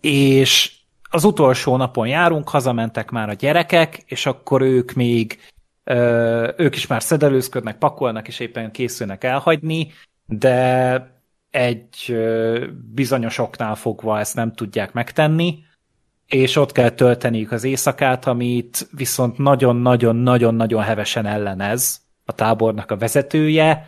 [0.00, 0.72] és
[1.10, 5.38] az utolsó napon járunk, hazamentek már a gyerekek, és akkor ők még
[5.84, 9.92] ö, ők is már szedelőzködnek, pakolnak, és éppen készülnek elhagyni,
[10.26, 15.58] de egy ö, bizonyos oknál fogva ezt nem tudják megtenni,
[16.32, 23.86] és ott kell tölteniük az éjszakát, amit viszont nagyon-nagyon-nagyon-nagyon hevesen ellenez a tábornak a vezetője,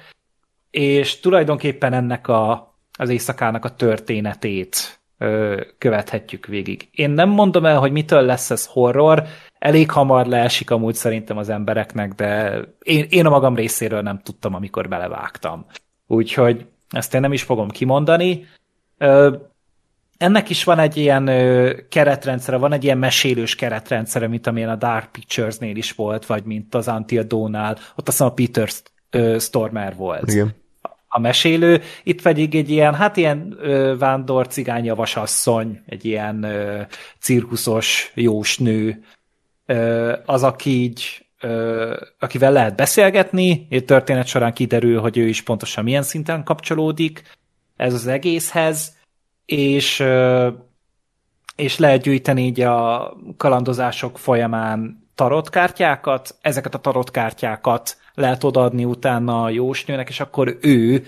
[0.70, 6.88] és tulajdonképpen ennek a, az éjszakának a történetét ö, követhetjük végig.
[6.92, 9.22] Én nem mondom el, hogy mitől lesz ez horror,
[9.58, 14.54] elég hamar leesik amúgy szerintem az embereknek, de én, én a magam részéről nem tudtam,
[14.54, 15.66] amikor belevágtam.
[16.06, 18.46] Úgyhogy ezt én nem is fogom kimondani.
[18.98, 19.34] Ö,
[20.16, 24.76] ennek is van egy ilyen ö, keretrendszere, van egy ilyen mesélős keretrendszere, mint amilyen a
[24.76, 28.68] Dark Pictures-nél is volt, vagy mint az Until Dawn-nál, ott azt a Peter
[29.38, 30.32] Stormer volt.
[30.32, 30.54] Igen.
[31.08, 36.80] A mesélő, itt pedig egy ilyen, hát ilyen ö, vándor cigány javasasszony, egy ilyen ö,
[37.18, 39.04] cirkuszos jósnő,
[39.66, 45.42] ö, az, aki így ö, akivel lehet beszélgetni, és történet során kiderül, hogy ő is
[45.42, 47.22] pontosan milyen szinten kapcsolódik
[47.76, 48.93] ez az egészhez,
[49.46, 50.04] és,
[51.56, 59.48] és lehet gyűjteni így a kalandozások folyamán tarotkártyákat, ezeket a tarotkártyákat lehet odaadni utána a
[59.48, 61.04] jósnőnek, és akkor ő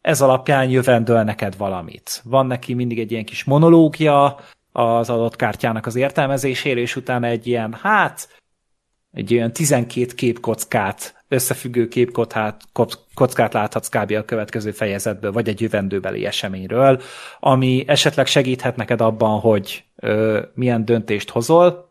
[0.00, 2.22] ez alapján jövendől neked valamit.
[2.24, 4.38] Van neki mindig egy ilyen kis monológia
[4.72, 8.39] az adott kártyának az értelmezésére, és utána egy ilyen, hát,
[9.12, 12.62] egy olyan 12 képkockát összefüggő képkockát
[13.14, 14.12] kockát láthatsz kb.
[14.12, 17.00] a következő fejezetből, vagy egy jövendőbeli eseményről,
[17.40, 21.90] ami esetleg segíthet neked abban, hogy ö, milyen döntést hozol.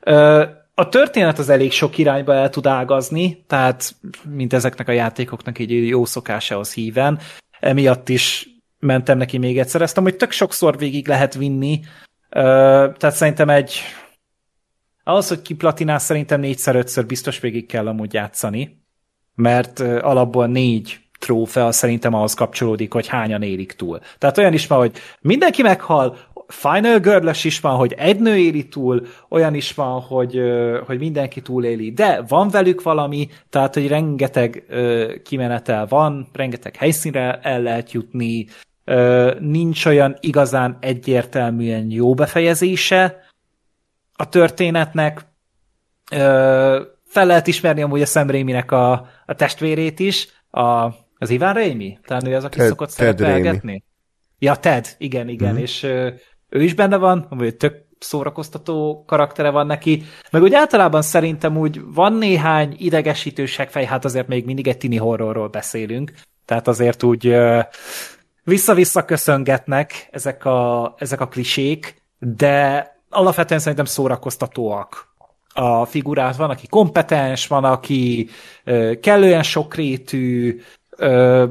[0.00, 3.94] Ö, a történet az elég sok irányba el tud ágazni, tehát
[4.30, 7.18] mint ezeknek a játékoknak egy jó szokásához híven,
[7.60, 9.82] emiatt is mentem neki még egyszer.
[9.82, 11.80] Ezt amúgy tök sokszor végig lehet vinni,
[12.30, 12.40] ö,
[12.98, 13.80] tehát szerintem egy
[15.04, 18.82] ahhoz, hogy kiplatinál, szerintem négyszer-ötször biztos végig kell amúgy játszani,
[19.34, 24.00] mert alapból négy trófea szerintem ahhoz kapcsolódik, hogy hányan élik túl.
[24.18, 28.68] Tehát olyan is van, hogy mindenki meghal, Final girl is van, hogy egy nő éli
[28.68, 30.40] túl, olyan is van, hogy,
[30.86, 34.64] hogy mindenki túléli, de van velük valami, tehát, hogy rengeteg
[35.24, 38.46] kimenetel van, rengeteg helyszínre el lehet jutni,
[39.38, 43.24] nincs olyan igazán egyértelműen jó befejezése,
[44.16, 45.26] a történetnek.
[46.10, 48.92] Ö, fel lehet ismerni amúgy a Sam Raimi-nek a,
[49.26, 50.62] a testvérét is, a,
[51.18, 51.98] az Ivan Raimi?
[52.06, 53.84] Talán ő az, aki Ted, szokott szerepelgetni?
[54.38, 55.62] Ja, Ted, igen, igen, mm-hmm.
[55.62, 56.10] és ö,
[56.48, 61.80] ő is benne van, amúgy tök szórakoztató karaktere van neki, meg úgy általában szerintem úgy
[61.84, 66.12] van néhány idegesítő fej, hát azért még mindig egy tini horrorról beszélünk,
[66.44, 67.60] tehát azért úgy ö,
[68.42, 75.14] vissza-vissza köszöngetnek ezek a, ezek a klisék, de alapvetően szerintem szórakoztatóak
[75.54, 78.28] a figurát, van, aki kompetens, van, aki
[79.00, 80.60] kellően sokrétű,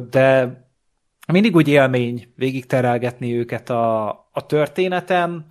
[0.10, 0.62] de
[1.28, 5.46] mindig úgy élmény végig terelgetni őket a, a történeten.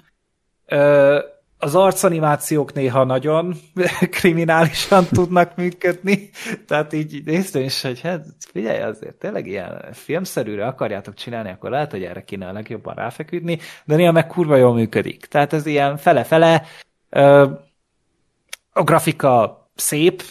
[1.64, 3.54] Az arcanimációk néha nagyon
[4.18, 6.30] kriminálisan tudnak működni,
[6.66, 11.90] tehát így néztem is, hogy hát figyelj azért, tényleg ilyen filmszerűre akarjátok csinálni, akkor lehet,
[11.90, 15.26] hogy erre kéne a legjobban ráfeküdni, de néha meg kurva jól működik.
[15.26, 16.66] Tehát ez ilyen fele-fele,
[18.72, 20.22] a grafika szép,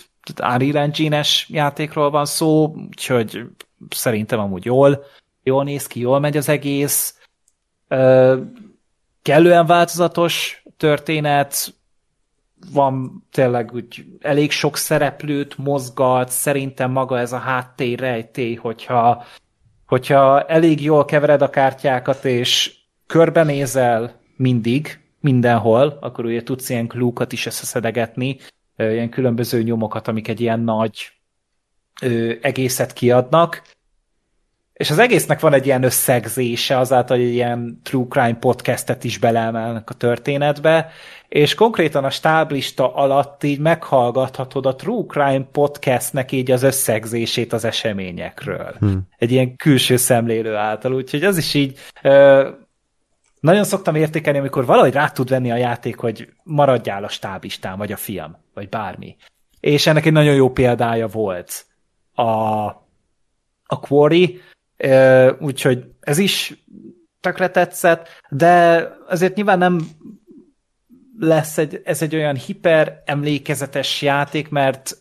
[0.41, 3.45] Unreal engine játékról van szó, úgyhogy
[3.89, 5.03] szerintem amúgy jól,
[5.43, 7.19] jól néz ki, jól megy az egész,
[9.21, 11.73] kellően változatos történet,
[12.73, 19.23] van tényleg úgy elég sok szereplőt mozgat, szerintem maga ez a háttér rejtély, hogyha,
[19.85, 22.75] hogyha elég jól kevered a kártyákat, és
[23.07, 28.37] körbenézel mindig, mindenhol, akkor ugye tudsz ilyen klúkat is összeszedegetni,
[28.77, 31.11] ilyen különböző nyomokat, amik egy ilyen nagy
[32.01, 33.61] ö, egészet kiadnak,
[34.81, 39.89] és az egésznek van egy ilyen összegzése azáltal, hogy ilyen true crime podcastet is beleemelnek
[39.89, 40.91] a történetbe,
[41.27, 47.65] és konkrétan a stáblista alatt így meghallgathatod a True Crime podcastnek így az összegzését az
[47.65, 48.75] eseményekről.
[48.79, 49.01] Hmm.
[49.17, 52.49] Egy ilyen külső szemlélő által, úgyhogy az is így ö,
[53.39, 57.91] nagyon szoktam értékelni, amikor valahogy rá tud venni a játék, hogy maradjál a stáblistán, vagy
[57.91, 59.15] a film, vagy bármi.
[59.59, 61.65] És ennek egy nagyon jó példája volt
[62.13, 62.23] a,
[63.65, 64.41] a Quarry,
[65.39, 66.63] úgyhogy ez is
[67.19, 69.79] tökre tetszett, de azért nyilván nem
[71.19, 74.97] lesz egy, ez egy olyan hiper emlékezetes játék, mert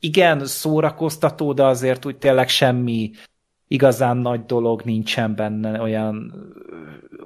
[0.00, 3.10] igen, szórakoztató, de azért úgy tényleg semmi
[3.68, 6.32] igazán nagy dolog nincsen benne, olyan,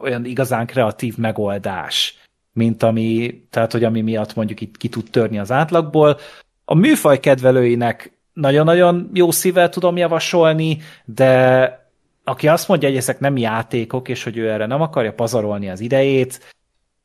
[0.01, 2.17] olyan igazán kreatív megoldás,
[2.53, 6.19] mint ami, tehát hogy ami miatt mondjuk itt ki tud törni az átlagból.
[6.65, 11.82] A műfaj kedvelőinek nagyon-nagyon jó szívvel tudom javasolni, de
[12.25, 15.81] aki azt mondja, hogy ezek nem játékok, és hogy ő erre nem akarja pazarolni az
[15.81, 16.55] idejét,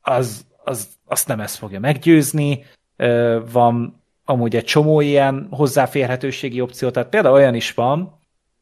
[0.01, 2.65] az, az azt nem ezt fogja meggyőzni.
[3.51, 8.19] Van amúgy egy csomó ilyen hozzáférhetőségi opció, tehát például olyan is van,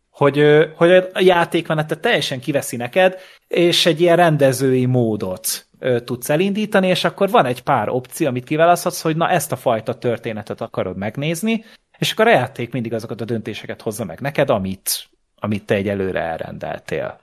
[0.10, 5.68] hogy, hogy a játékmenetet teljesen kiveszi neked, és egy ilyen rendezői módot
[6.04, 9.98] tudsz elindítani, és akkor van egy pár opció, amit kiválaszthatsz, hogy na ezt a fajta
[9.98, 11.64] történetet akarod megnézni,
[11.98, 15.10] és akkor a játék mindig azokat a döntéseket hozza meg neked, amit,
[15.40, 17.20] amit te egy előre elrendeltél.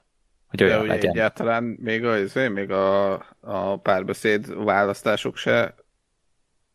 [0.48, 1.10] Hogy olyan De legyen.
[1.10, 5.74] egyáltalán még a, izé, még a, a párbeszéd választások se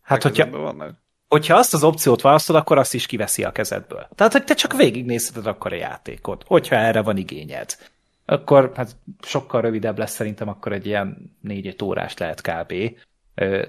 [0.02, 0.96] Hát, hogyha, vannak?
[1.28, 4.08] hogyha azt az opciót választod, akkor azt is kiveszi a kezedből.
[4.16, 7.78] Tehát, hogy te csak végignézheted akkor a játékot, hogyha erre van igényed.
[8.26, 12.74] Akkor hát sokkal rövidebb lesz szerintem, akkor egy ilyen 4 órás lehet kb.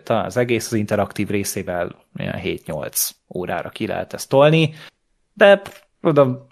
[0.03, 4.75] Talán az egész az interaktív részével ilyen 7-8 órára ki lehet ezt tolni,
[5.33, 5.63] de
[6.01, 6.47] mondom,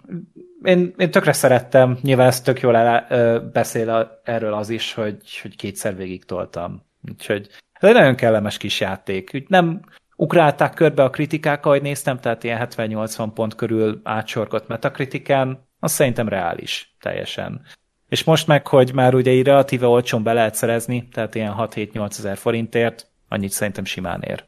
[0.63, 5.55] én, én tökre szerettem, nyilván ez tök jól el, beszél erről az is, hogy, hogy
[5.55, 6.85] kétszer végig toltam.
[7.09, 7.47] Úgyhogy
[7.79, 9.31] ez egy nagyon kellemes kis játék.
[9.33, 9.81] Úgy nem
[10.15, 16.27] ugrálták körbe a kritikák, ahogy néztem, tehát ilyen 70-80 pont körül átsorgott metakritikán, az szerintem
[16.27, 17.61] reális teljesen.
[18.09, 22.09] És most meg, hogy már ugye így relatíve olcsón be lehet szerezni, tehát ilyen 6-7-8
[22.09, 24.45] ezer forintért, annyit szerintem simán ér.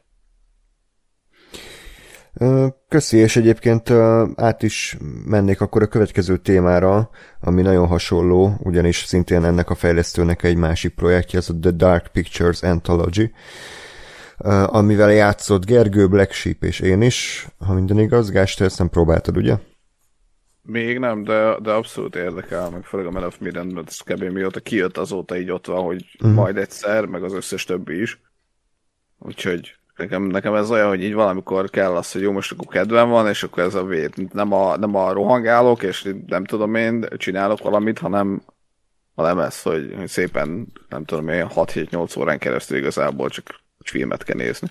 [2.88, 3.90] Köszi, és egyébként
[4.34, 7.10] át is mennék akkor a következő témára,
[7.40, 12.06] ami nagyon hasonló, ugyanis szintén ennek a fejlesztőnek egy másik projektje, az a The Dark
[12.06, 13.30] Pictures Anthology,
[14.66, 18.30] amivel játszott Gergő, Black Sheep és én is, ha minden igaz.
[18.30, 19.56] Gást, te ezt nem próbáltad, ugye?
[20.62, 24.22] Még nem, de, de abszolút érdekel, meg főleg a Man of Midan, mert kb.
[24.22, 26.34] mióta kijött azóta így ott van, hogy uh-huh.
[26.34, 28.20] majd egyszer, meg az összes többi is.
[29.18, 33.08] Úgyhogy nekem, nekem ez olyan, hogy így valamikor kell az, hogy jó, most akkor kedvem
[33.08, 34.32] van, és akkor ez a vét.
[34.32, 38.42] Nem a, nem a rohangálok, és nem tudom én, csinálok valamit, hanem,
[39.14, 44.36] hanem ez, hogy, hogy szépen, nem tudom én, 6-7-8 órán keresztül igazából csak filmet kell
[44.36, 44.68] nézni.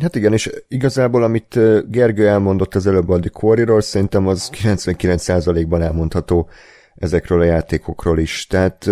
[0.00, 1.58] Hát igen, és igazából, amit
[1.90, 6.48] Gergő elmondott az előbb a Quarry-ról, szerintem az 99%-ban elmondható
[6.94, 8.46] ezekről a játékokról is.
[8.46, 8.90] Tehát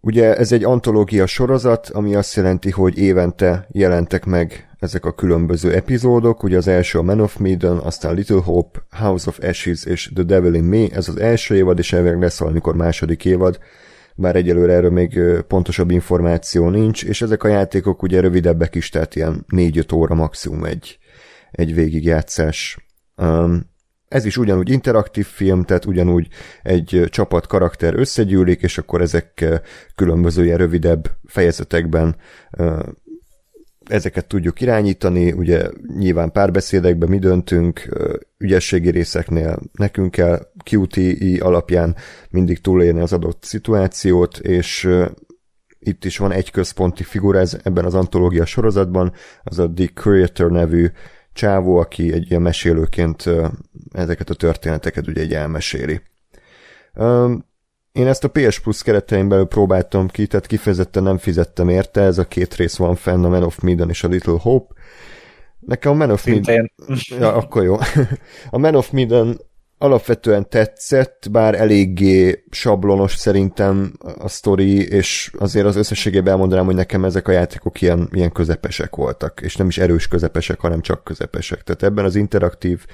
[0.00, 5.74] ugye ez egy antológia sorozat, ami azt jelenti, hogy évente jelentek meg ezek a különböző
[5.74, 10.10] epizódok, ugye az első a Man of Medan, aztán Little Hope, House of Ashes és
[10.14, 13.58] The Devil in Me, ez az első évad, és elvileg lesz valamikor második évad,
[14.14, 19.16] bár egyelőre erről még pontosabb információ nincs, és ezek a játékok ugye rövidebbek is, tehát
[19.16, 20.98] ilyen 4-5 óra maximum egy,
[21.50, 22.78] egy végigjátszás.
[23.16, 23.70] Um,
[24.10, 26.28] ez is ugyanúgy interaktív film, tehát ugyanúgy
[26.62, 29.44] egy csapat karakter összegyűlik, és akkor ezek
[29.94, 32.16] különböző ilyen rövidebb fejezetekben
[33.84, 37.88] ezeket tudjuk irányítani, ugye nyilván párbeszédekben mi döntünk,
[38.38, 41.96] ügyességi részeknél nekünk kell QTI alapján
[42.30, 44.88] mindig túlélni az adott szituációt, és
[45.78, 50.50] itt is van egy központi figura ez, ebben az antológia sorozatban, az a Dick Creator
[50.50, 50.86] nevű
[51.32, 53.24] csávó, aki egy ilyen mesélőként
[53.92, 56.00] ezeket a történeteket ugye egy elmeséli.
[57.92, 62.18] Én ezt a PS Plus keretein belül próbáltam ki, tehát kifejezetten nem fizettem érte, ez
[62.18, 64.74] a két rész van fenn, a Man of Medan és a Little Hope.
[65.58, 66.72] Nekem a Man of Medan...
[67.08, 67.76] Ja, akkor jó.
[68.50, 69.40] A Man of Medan
[69.82, 77.04] alapvetően tetszett, bár eléggé sablonos szerintem a sztori, és azért az összességében elmondanám, hogy nekem
[77.04, 81.62] ezek a játékok ilyen, ilyen közepesek voltak, és nem is erős közepesek, hanem csak közepesek.
[81.62, 82.86] Tehát ebben az interaktív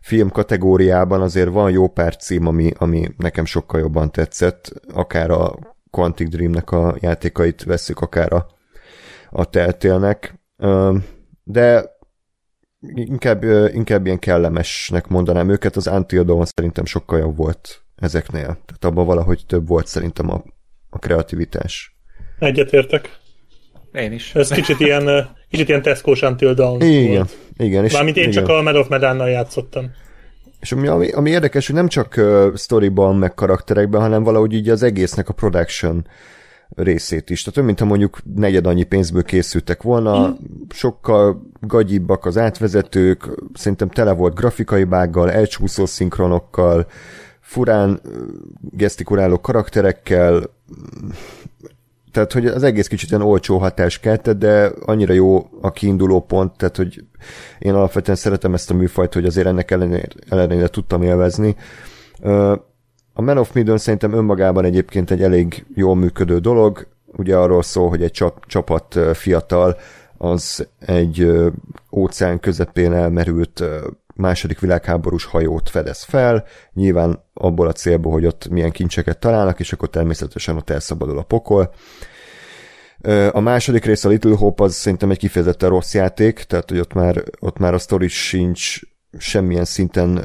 [0.00, 5.58] film kategóriában azért van jó pár cím, ami, ami nekem sokkal jobban tetszett, akár a
[5.90, 8.46] Quantic Dreamnek a játékait veszük, akár a,
[9.30, 10.34] a Telltale-nek.
[11.44, 11.91] De
[12.94, 13.42] inkább,
[13.74, 18.44] inkább ilyen kellemesnek mondanám őket, az Until Dawn szerintem sokkal jobb volt ezeknél.
[18.44, 20.42] Tehát abban valahogy több volt szerintem a,
[20.90, 21.96] a kreativitás.
[22.38, 23.20] Egyetértek.
[23.92, 24.34] Én is.
[24.34, 27.36] Ez kicsit ilyen, kicsit ilyen Tesco-s Until Dawn Igen, volt.
[27.56, 27.84] igen.
[27.84, 28.34] És Mármint én igen.
[28.34, 29.90] csak a Medal of Medánnal játszottam.
[30.60, 34.68] És ami, ami, ami érdekes, hogy nem csak uh, storyban, meg karakterekben, hanem valahogy így
[34.68, 36.06] az egésznek a production
[36.74, 37.42] részét is.
[37.42, 40.32] Tehát mint ha mondjuk negyed annyi pénzből készültek volna, mm.
[40.68, 46.86] sokkal gagyibbak az átvezetők, szerintem tele volt grafikai bággal, elcsúszó szinkronokkal,
[47.40, 48.00] furán
[48.60, 50.50] gesztikuláló karakterekkel,
[52.12, 56.56] tehát hogy az egész kicsit ilyen olcsó hatás keltett, de annyira jó a kiinduló pont,
[56.56, 57.04] tehát hogy
[57.58, 61.56] én alapvetően szeretem ezt a műfajt, hogy azért ennek ellenére, ellenére tudtam élvezni.
[63.12, 67.88] A Man of Midden szerintem önmagában egyébként egy elég jól működő dolog, ugye arról szól,
[67.88, 69.76] hogy egy csap, csapat fiatal
[70.18, 71.32] az egy
[71.90, 73.62] óceán közepén elmerült
[74.14, 79.72] második világháborús hajót fedez fel, nyilván abból a célból, hogy ott milyen kincseket találnak, és
[79.72, 81.74] akkor természetesen ott elszabadul a pokol.
[83.32, 86.92] A második rész, a Little Hope, az szerintem egy kifejezetten rossz játék, tehát hogy ott
[86.92, 88.80] már, ott már a story sincs
[89.18, 90.20] semmilyen szinten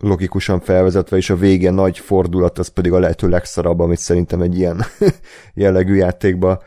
[0.00, 4.58] logikusan felvezetve, és a vége nagy fordulat, az pedig a lehető legszarabb, amit szerintem egy
[4.58, 4.84] ilyen
[5.54, 6.62] jellegű játékba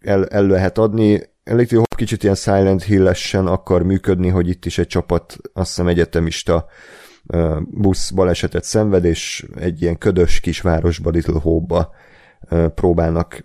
[0.00, 1.32] el, el lehet adni.
[1.44, 5.86] Little Hope kicsit ilyen Silent Hill-esen akar működni, hogy itt is egy csapat, azt hiszem
[5.86, 6.66] egyetemista
[7.70, 11.94] busz balesetet szenved, és egy ilyen ködös kisvárosba, Little Hope-ba
[12.74, 13.42] próbálnak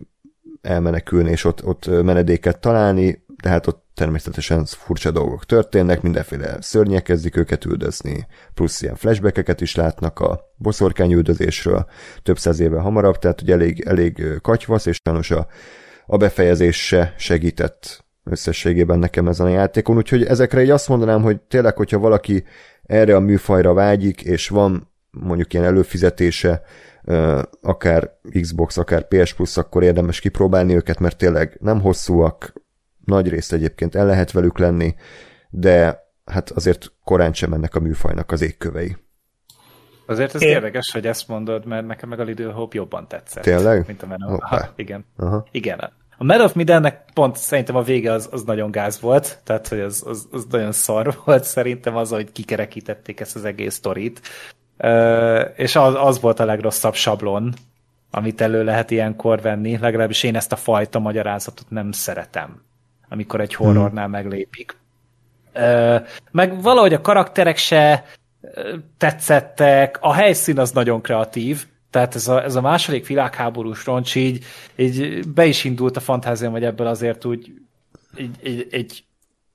[0.62, 7.36] elmenekülni, és ott, ott menedéket találni, tehát ott természetesen furcsa dolgok történnek, mindenféle szörnyek kezdik
[7.38, 11.86] őket üldözni, plusz ilyen flashbackeket is látnak a boszorkány üldözésről
[12.24, 15.48] több száz éve hamarabb, tehát hogy elég, elég katyvasz, és sajnos a,
[16.06, 21.40] a befejezés se segített összességében nekem ezen a játékon, úgyhogy ezekre így azt mondanám, hogy
[21.42, 22.44] tényleg, hogyha valaki
[22.84, 26.62] erre a műfajra vágyik, és van mondjuk ilyen előfizetése,
[27.62, 28.12] akár
[28.42, 32.54] Xbox, akár PS Plus, akkor érdemes kipróbálni őket, mert tényleg nem hosszúak,
[33.10, 34.96] nagy részt egyébként el lehet velük lenni,
[35.50, 38.98] de hát azért korán sem mennek a műfajnak az égkövei.
[40.06, 40.50] Azért ez Én...
[40.50, 43.44] érdekes, hogy ezt mondod, mert nekem meg a Little Hope jobban tetszett.
[43.44, 43.84] Tényleg?
[43.88, 44.40] Mint a Man of...
[44.42, 45.06] Ha, igen.
[45.18, 45.46] Aha.
[45.52, 45.92] Igen.
[46.18, 49.80] A Man of Midennek pont szerintem a vége az, az nagyon gáz volt, tehát hogy
[49.80, 54.22] az, az, az nagyon szar volt szerintem az, hogy kikerekítették ezt az egész sztorit.
[54.78, 57.54] Uh, és az, az volt a legrosszabb sablon,
[58.12, 62.62] amit elő lehet ilyenkor venni, legalábbis én ezt a fajta magyarázatot nem szeretem
[63.10, 64.78] amikor egy horrornál meglépik.
[66.32, 68.06] Meg valahogy a karakterek se
[68.98, 74.46] tetszettek, a helyszín az nagyon kreatív, tehát ez a, ez a második világháborús roncs így,
[74.76, 77.54] így be is indult a fantáziám, hogy ebből azért úgy
[78.16, 79.04] egy, egy, egy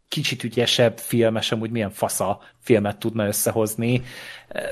[0.08, 4.02] kicsit ügyesebb filmes, amúgy milyen fasza filmet tudna összehozni.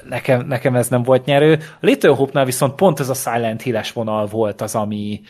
[0.09, 1.59] Nekem, nekem ez nem volt nyerő.
[1.81, 5.21] A Little Hope-nál viszont pont ez a Silent Hill-es vonal volt az, ami,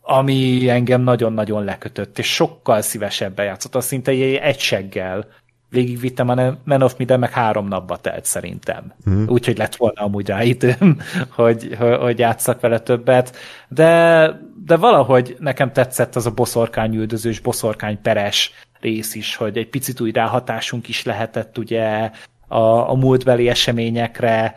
[0.00, 4.10] ami engem nagyon-nagyon lekötött, és sokkal szívesebben játszottam, szinte
[4.40, 5.26] egy seggel
[5.70, 8.92] végigvittem a Man of Medan, meg három napba telt szerintem.
[9.10, 9.26] Mm.
[9.26, 11.00] Úgyhogy lett volna amúgy rá időm,
[11.36, 13.36] hogy, hogy játszak vele többet,
[13.68, 14.26] de,
[14.64, 20.00] de valahogy nekem tetszett az a boszorkány üldözős, boszorkány peres rész is, hogy egy picit
[20.00, 22.10] új ráhatásunk is lehetett ugye
[22.48, 24.54] a, a múltbeli eseményekre,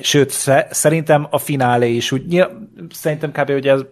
[0.00, 0.30] Sőt,
[0.70, 2.46] szerintem a finálé is úgy,
[2.90, 3.50] szerintem kb.
[3.50, 3.88] ugye a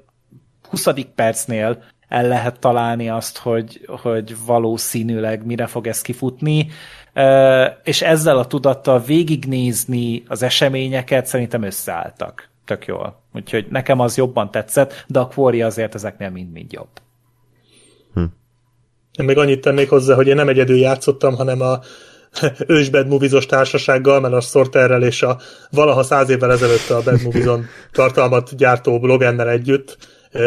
[0.68, 0.88] 20.
[1.14, 6.68] percnél el lehet találni azt, hogy, hogy valószínűleg mire fog ez kifutni,
[7.82, 12.48] és ezzel a tudattal végignézni az eseményeket szerintem összeálltak.
[12.64, 13.22] Tök jól.
[13.34, 16.88] Úgyhogy nekem az jobban tetszett, de a Quarry azért ezeknél mind-mind jobb.
[19.18, 21.80] Én még annyit tennék hozzá, hogy én nem egyedül játszottam, hanem a
[22.66, 25.38] ős Bad Movies-os társasággal, mert a Sorterrel és a
[25.70, 29.98] valaha száz évvel ezelőtt a Bad Movies-on tartalmat gyártó blogennel együtt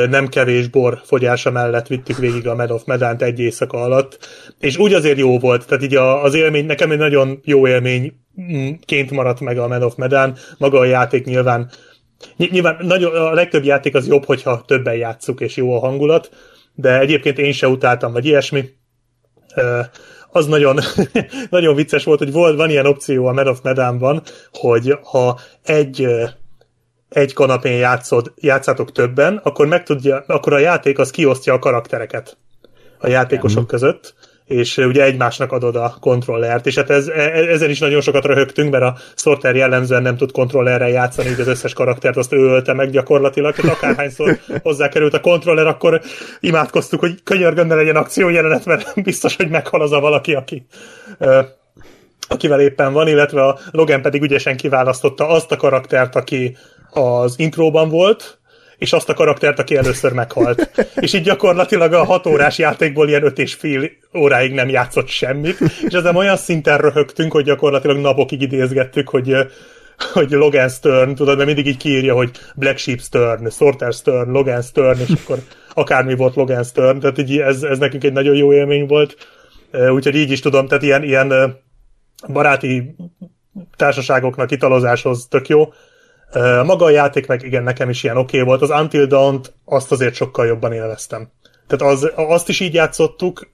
[0.09, 4.17] nem kevés bor fogyása mellett vittük végig a Med of Medánt egy éjszaka alatt,
[4.59, 9.39] és úgy azért jó volt, tehát így az élmény, nekem egy nagyon jó élményként maradt
[9.39, 11.69] meg a Med of Medán, maga a játék nyilván
[12.37, 16.29] Nyilván nagyon, a legtöbb játék az jobb, hogyha többen játszuk, és jó a hangulat,
[16.75, 18.69] de egyébként én se utáltam, vagy ilyesmi.
[20.31, 20.79] Az nagyon,
[21.49, 26.07] nagyon vicces volt, hogy volt, van ilyen opció a Med of Medánban, hogy ha egy
[27.09, 32.37] egy kanapén játszod, játszátok többen, akkor, meg tudja, akkor a játék az kiosztja a karaktereket
[32.97, 34.13] a játékosok között,
[34.49, 38.71] és ugye egymásnak adod a kontrollert, és hát ez, e, ezen is nagyon sokat röhögtünk,
[38.71, 42.73] mert a Sorter jellemzően nem tud kontrollerrel játszani, így az összes karaktert azt ő ölte
[42.73, 46.01] meg gyakorlatilag, tehát akárhányszor hozzákerült a kontroller, akkor
[46.39, 50.65] imádkoztuk, hogy könyörgön ne legyen jelenet, mert biztos, hogy meghal az a valaki, aki
[52.27, 56.57] akivel éppen van, illetve a Logan pedig ügyesen kiválasztotta azt a karaktert, aki
[56.89, 58.39] az intróban volt,
[58.79, 60.87] és azt a karaktert, aki először meghalt.
[60.95, 65.57] és így gyakorlatilag a hat órás játékból ilyen öt és fél óráig nem játszott semmit,
[65.87, 69.35] és ezen olyan szinten röhögtünk, hogy gyakorlatilag napokig idézgettük, hogy
[70.13, 74.71] hogy Logan's turn, tudod, mert mindig így kiírja, hogy Black Sheep's turn, Sorter's turn, Logan's
[74.71, 75.37] turn, és akkor
[75.73, 79.15] akármi volt Logan's turn, tehát így ez, ez nekünk egy nagyon jó élmény volt.
[79.71, 81.59] Úgyhogy így is tudom, tehát ilyen, ilyen
[82.27, 82.95] baráti
[83.75, 85.73] társaságoknak italozáshoz tök jó.
[86.63, 88.61] Maga a játék meg igen, nekem is ilyen oké okay volt.
[88.61, 91.31] Az Until Dawn-t azt azért sokkal jobban élveztem.
[91.67, 93.49] Tehát az, azt is így játszottuk,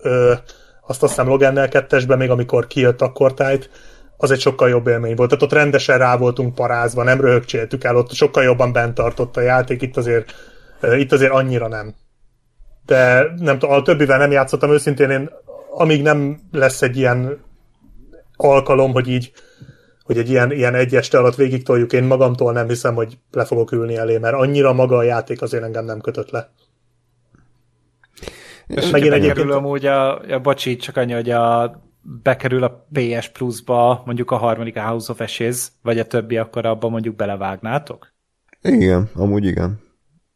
[0.88, 3.70] azt azt hiszem Logannel kettesben, még amikor kijött a kortájt,
[4.18, 5.30] az egy sokkal jobb élmény volt.
[5.30, 9.42] Tehát ott rendesen rá voltunk parázva, nem röhögcséltük el, ott sokkal jobban bent tartott a
[9.42, 10.34] játék, itt azért,
[10.98, 11.96] itt azért annyira nem.
[12.86, 15.30] De nem tudom, a többivel nem játszottam őszintén, én
[15.72, 17.44] amíg nem lesz egy ilyen
[18.36, 19.32] alkalom, hogy így
[20.06, 23.46] hogy egy ilyen, ilyen egy este alatt végig toljuk, én magamtól nem hiszem, hogy le
[23.46, 26.52] fogok ülni elé, mert annyira maga a játék azért engem nem kötött le.
[28.68, 29.52] És megint egyébként...
[29.52, 31.76] amúgy a, a bocsi, csak annyi, hogy a,
[32.24, 36.92] bekerül a PS Plus-ba mondjuk a harmadik House of Ashes, vagy a többi, akkor abban
[36.92, 38.14] mondjuk belevágnátok?
[38.62, 39.80] Igen, amúgy igen.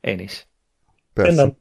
[0.01, 0.47] Én is.
[1.13, 1.31] Persze.
[1.31, 1.57] Én nem.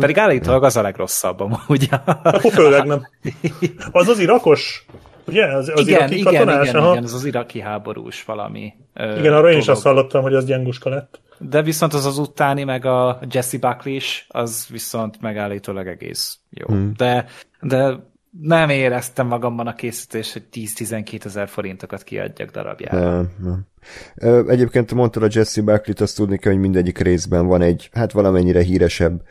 [0.00, 1.88] Pedig állítólag az a legrosszabb amúgy.
[2.22, 3.08] Akkor főleg nem.
[3.92, 4.86] Az az irakos
[5.26, 5.46] Ugye?
[5.46, 6.68] Az, az igen, iraki igen, katonás?
[6.68, 8.72] igen, igen, az az iraki háborús valami.
[8.94, 11.20] Igen, arra én is azt hallottam, hogy az gyenguska lett.
[11.38, 16.66] De viszont az az utáni, meg a Jesse Buckley is, az viszont megállítólag egész jó.
[16.66, 16.92] Hmm.
[16.96, 17.26] De,
[17.60, 17.96] de
[18.40, 23.10] nem éreztem magamban a készítés, hogy 10-12 ezer forintokat kiadjak darabjára.
[23.10, 24.48] Nem, nem.
[24.48, 28.62] Egyébként mondtad a Jesse Buckley-t, azt tudni kell, hogy mindegyik részben van egy, hát valamennyire
[28.62, 29.22] híresebb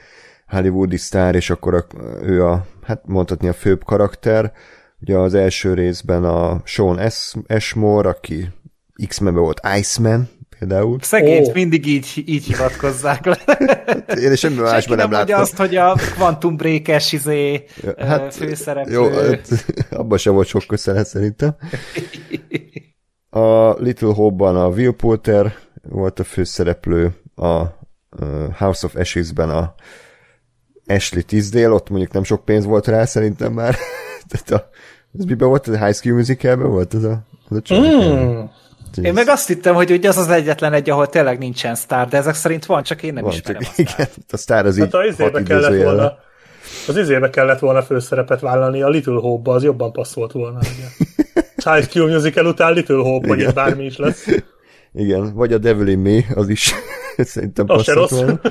[0.47, 1.85] hollywoodi sztár, és akkor a,
[2.21, 4.51] ő a, hát mondhatni a főbb karakter,
[5.01, 6.99] Ugye az első részben a Sean
[7.47, 8.49] Ashmore, aki
[9.07, 10.29] X-Men volt Iceman,
[10.59, 10.97] például.
[11.01, 11.53] Szegényt oh.
[11.53, 13.37] mindig így, így hivatkozzák le.
[14.23, 15.39] Én semmi másban nem, nem láttam.
[15.39, 17.63] azt, hogy a Quantum Break-es izé,
[17.97, 18.93] hát, főszereplő.
[18.93, 21.55] Jó, hát, abban sem volt sok köszönet szerintem.
[23.33, 27.63] A Little Hope-ban a Will Poulter volt a főszereplő, a
[28.57, 29.73] House of Ashes-ben a
[30.85, 33.75] Ashley Tisdale, ott mondjuk nem sok pénz volt rá szerintem már.
[34.27, 34.69] Tehát a
[35.19, 35.67] ez miben volt?
[35.67, 38.39] A High School Musicalben volt ez a, az a mm.
[39.01, 42.17] Én meg azt hittem, hogy ugye az az egyetlen egy, ahol tényleg nincsen sztár, de
[42.17, 45.15] ezek szerint van, csak én nem van, ismerem csak, Igen, a sztár az hát így
[45.17, 46.17] hat kellett volna,
[46.87, 50.57] Az izébe kellett volna főszerepet vállalni, a Little Hope-ba az jobban passzolt volna.
[50.57, 51.09] Ugye.
[51.73, 54.27] High School Musical után Little Hope, vagy ez bármi is lesz.
[54.93, 56.73] Igen, vagy a Devil in Me, az is
[57.33, 58.39] szerintem passzolt volna.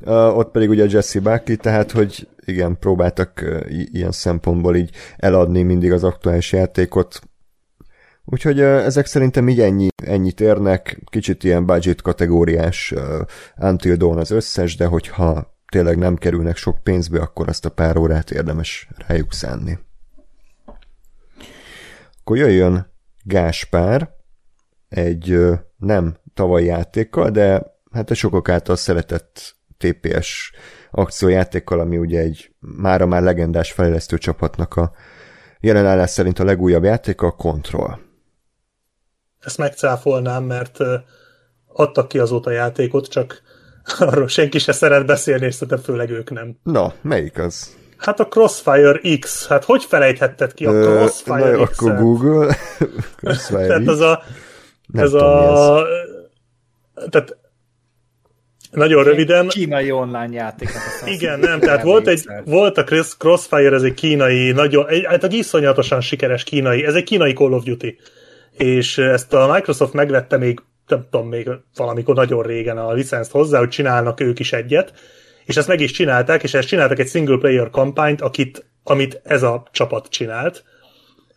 [0.00, 5.62] Uh, ott pedig ugye Jesse Buckley, tehát hogy igen, próbáltak uh, ilyen szempontból így eladni
[5.62, 7.20] mindig az aktuális játékot.
[8.24, 13.20] Úgyhogy uh, ezek szerintem így ennyi, ennyit érnek, kicsit ilyen budget kategóriás uh,
[13.56, 17.96] Until Dawn az összes, de hogyha tényleg nem kerülnek sok pénzbe, akkor azt a pár
[17.96, 19.78] órát érdemes rájuk szánni.
[22.20, 24.10] Akkor jöjjön Gáspár,
[24.88, 25.38] egy
[25.76, 30.52] nem tavalyi játékkal, de hát a sokak által szeretett TPS
[30.90, 34.92] akciójátékkal, ami ugye egy mára már legendás fejlesztő csapatnak a
[35.60, 38.00] jelenállás szerint a legújabb játék a Control.
[39.40, 40.78] Ezt megcáfolnám, mert
[41.66, 43.42] adtak ki azóta játékot, csak
[43.98, 46.58] arról senki se szeret beszélni, és szerintem főleg ők nem.
[46.62, 47.76] Na, melyik az?
[47.96, 49.46] Hát a Crossfire X.
[49.46, 51.60] Hát hogy felejthetted ki a Crossfire X-et?
[51.60, 52.56] akkor Google.
[53.16, 54.22] Crossfire Tehát az a...
[54.86, 55.78] Nem ez a...
[56.94, 57.08] Ez.
[57.10, 57.36] Tehát
[58.74, 59.48] nagyon röviden.
[59.48, 60.68] Kínai online játék.
[61.06, 62.84] Igen, nem, tehát volt, egy, volt a
[63.18, 67.52] Crossfire, ez egy kínai, nagyon, egy, hát egy iszonyatosan sikeres kínai, ez egy kínai Call
[67.52, 67.98] of Duty.
[68.56, 73.58] És ezt a Microsoft megvette még, nem tudom, még valamikor nagyon régen a licenszt hozzá,
[73.58, 74.92] hogy csinálnak ők is egyet,
[75.44, 79.42] és ezt meg is csinálták, és ezt csináltak egy single player kampányt, akit, amit ez
[79.42, 80.64] a csapat csinált,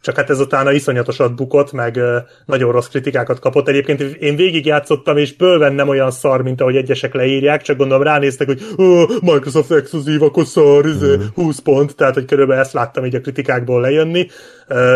[0.01, 1.99] csak hát ez utána iszonyatosat bukott, meg
[2.45, 3.67] nagyon rossz kritikákat kapott.
[3.67, 8.47] Egyébként én végigjátszottam, és bőven nem olyan szar, mint ahogy egyesek leírják, csak gondolom ránéztek,
[8.47, 8.61] hogy
[9.21, 11.21] Microsoft exkluzív, akkor szar, mm.
[11.33, 14.27] 20 pont, tehát hogy körülbelül ezt láttam így a kritikákból lejönni.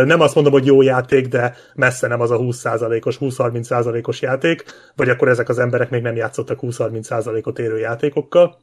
[0.05, 4.63] Nem azt mondom, hogy jó játék, de messze nem az a 20%-os, 20-30%-os játék,
[4.95, 8.57] vagy akkor ezek az emberek még nem játszottak 20-30%-ot érő játékokkal.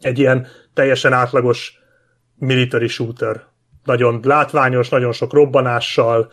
[0.00, 1.78] Egy ilyen teljesen átlagos
[2.38, 3.52] military shooter
[3.84, 6.30] nagyon látványos, nagyon sok robbanással,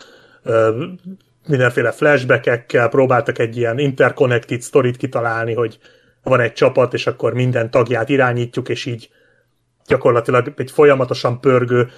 [1.48, 5.78] mindenféle flashbackekkel próbáltak egy ilyen interconnected sztorit kitalálni, hogy
[6.24, 9.10] van egy csapat, és akkor minden tagját irányítjuk, és így
[9.88, 11.90] gyakorlatilag egy folyamatosan pörgő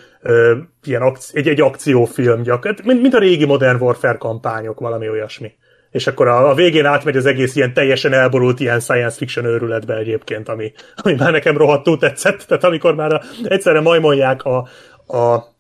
[0.84, 5.52] ilyen akci- egy, egy akciófilm, gyakor- mint, mint a régi Modern Warfare kampányok, valami olyasmi.
[5.92, 9.96] És akkor a, a végén átmegy az egész ilyen teljesen elborult ilyen science fiction őrületbe
[9.96, 12.42] egyébként, ami, ami már nekem rohadtul tetszett.
[12.48, 14.68] Tehát amikor már a, egyszerre majmolják a,
[15.08, 15.54] a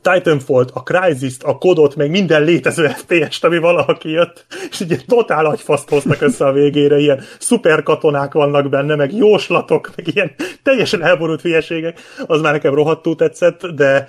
[0.00, 5.46] Titanfall-t, a Crysis-t, a kodot, meg minden létező FPS-t, ami valaha kijött, és így totál
[5.46, 10.32] agyfaszt hoztak össze a végére, ilyen szuper katonák vannak benne, meg jóslatok, meg ilyen
[10.62, 14.08] teljesen elborult hülyeségek, az már nekem rohadtul tetszett, de,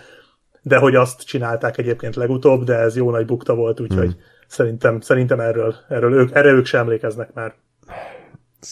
[0.62, 4.22] de hogy azt csinálták egyébként legutóbb, de ez jó nagy bukta volt, úgyhogy hmm.
[4.48, 7.54] szerintem, szerintem erről, erről ők, erre ők sem emlékeznek már.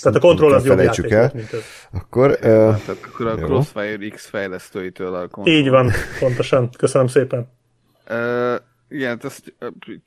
[0.01, 1.31] Tehát a kontroll az jobb játék el.
[1.33, 1.63] mint ez.
[1.91, 3.45] Akkor, uh, akkor a jó.
[3.45, 5.55] Crossfire X fejlesztőitől a kontroll.
[5.55, 6.69] Így van, pontosan.
[6.77, 7.51] Köszönöm szépen.
[8.09, 8.55] Uh,
[8.89, 9.53] igen, hát ezt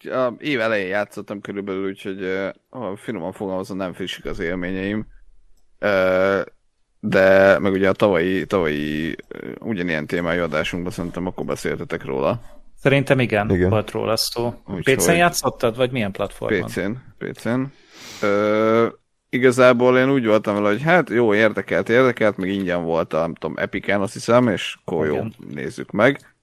[0.05, 5.07] a év elején játszottam körülbelül, úgyhogy ha finoman fogalmazom, nem frissik az élményeim.
[5.81, 6.41] Uh,
[7.01, 9.17] de meg ugye a tavalyi, tavalyi
[9.59, 12.41] ugyanilyen témájú adásunkban szerintem akkor beszéltetek róla.
[12.85, 13.71] Szerintem igen, igen.
[13.71, 14.55] volt róla szó.
[14.81, 16.65] PC-n játszottad, vagy milyen platformon?
[16.65, 16.91] PC-n.
[17.19, 17.61] PC-n.
[18.23, 18.87] Uh,
[19.35, 23.35] igazából én úgy voltam vele, hogy hát jó, érdekelt, érdekelt, meg ingyen volt a, nem
[23.35, 25.25] tudom, Epicen, azt hiszem, és akkor jó,
[25.55, 26.35] nézzük meg.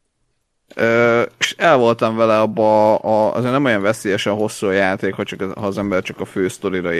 [0.75, 5.23] Ö, és el voltam vele abba, a, azért nem olyan veszélyesen hosszú a játék, ha,
[5.23, 6.91] csak, ha az ember csak a fő sztorira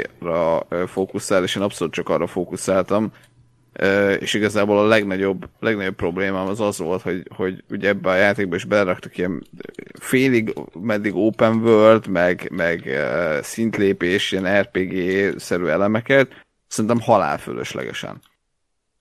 [0.88, 3.11] fókuszál, és én abszolút csak arra fókuszáltam,
[4.19, 8.56] és igazából a legnagyobb, legnagyobb problémám az az volt, hogy, hogy ugye ebbe a játékba
[8.56, 9.43] is beleraktak ilyen
[9.99, 12.99] félig, meddig open world, meg, meg
[13.41, 18.22] szintlépés, ilyen RPG-szerű elemeket, szerintem halálfölöslegesen.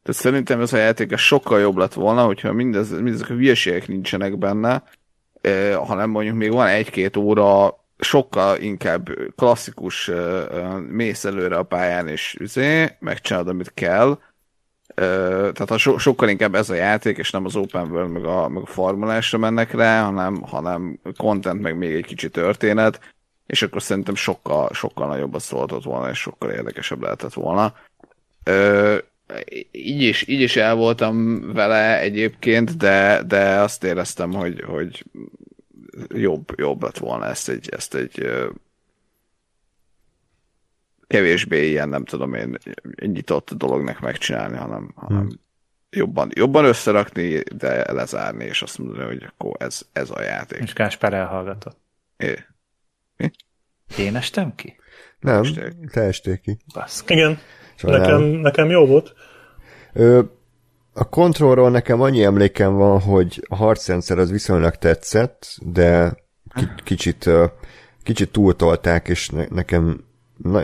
[0.02, 4.38] Tehát szerintem ez a játék sokkal jobb lett volna, hogyha mindez, mindezek a hülyeségek nincsenek
[4.38, 4.82] benne,
[5.74, 10.10] hanem mondjuk még van egy-két óra sokkal inkább klasszikus
[10.88, 14.18] mész előre a pályán és üzé, megcsinálod, amit kell,
[14.94, 18.48] tehát ha so, sokkal inkább ez a játék, és nem az open world, meg a,
[18.48, 23.00] meg a formulásra mennek rá, hanem, hanem content, meg még egy kicsi történet,
[23.46, 27.74] és akkor szerintem sokkal, sokkal nagyobb a szóltott volna, és sokkal érdekesebb lehetett volna.
[28.44, 28.96] Ö,
[29.70, 35.04] így is, így is el voltam vele egyébként, de, de azt éreztem, hogy, hogy
[36.08, 38.30] jobb, jobb lett volna ezt egy, ezt egy
[41.10, 42.56] kevésbé ilyen, nem tudom én,
[42.96, 45.40] nyitott dolognak megcsinálni, hanem, hanem hmm.
[45.90, 50.60] jobban, jobban összerakni, de lezárni, és azt mondani, hogy akkor ez, ez a játék.
[50.62, 51.78] És Gáspár elhallgatott.
[52.16, 52.38] É.
[53.16, 53.30] Mi?
[53.98, 54.76] Én estem ki?
[55.20, 55.42] Nem,
[55.92, 56.58] te estél ki.
[56.74, 57.12] Baszki.
[57.14, 57.38] Igen,
[57.82, 59.14] nekem, nekem jó volt.
[59.92, 60.22] Ö,
[60.92, 66.14] a kontrollról nekem annyi emlékem van, hogy a harcrendszer az viszonylag tetszett, de
[66.84, 67.30] kicsit,
[68.02, 70.08] kicsit túltolták, és ne, nekem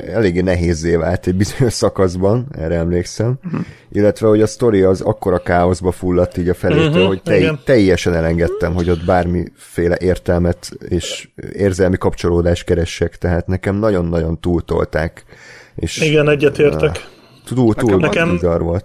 [0.06, 3.60] eléggé nehézé vált egy bizonyos szakaszban, erre emlékszem, uh-huh.
[3.92, 8.14] illetve hogy a sztori az akkora káoszba fulladt így a felétől, uh-huh, hogy te, teljesen
[8.14, 15.24] elengedtem, hogy ott bármiféle értelmet és érzelmi kapcsolódást keressek, tehát nekem nagyon-nagyon túltolták.
[15.74, 17.08] És, igen, egyetértek.
[17.44, 18.84] Túl, túl nekem, bizarr volt.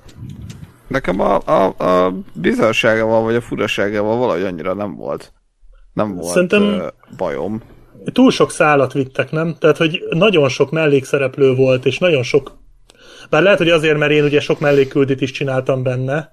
[0.88, 5.34] Nekem a, a, a bizarságával, vagy a furaságával valahogy annyira nem volt.
[5.94, 6.82] Nem volt Szerintem...
[7.18, 7.62] bajom
[8.12, 9.56] túl sok szálat vittek, nem?
[9.60, 12.60] Tehát, hogy nagyon sok mellékszereplő volt, és nagyon sok...
[13.30, 16.32] Bár lehet, hogy azért, mert én ugye sok mellékküldit is csináltam benne,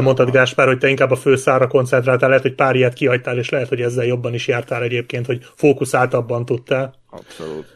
[0.00, 3.68] mondtad Gáspár, hogy te inkább a főszára koncentráltál, lehet, hogy pár ilyet kihagytál, és lehet,
[3.68, 6.94] hogy ezzel jobban is jártál egyébként, hogy fókuszáltabban tudtál.
[7.10, 7.66] Abszolút.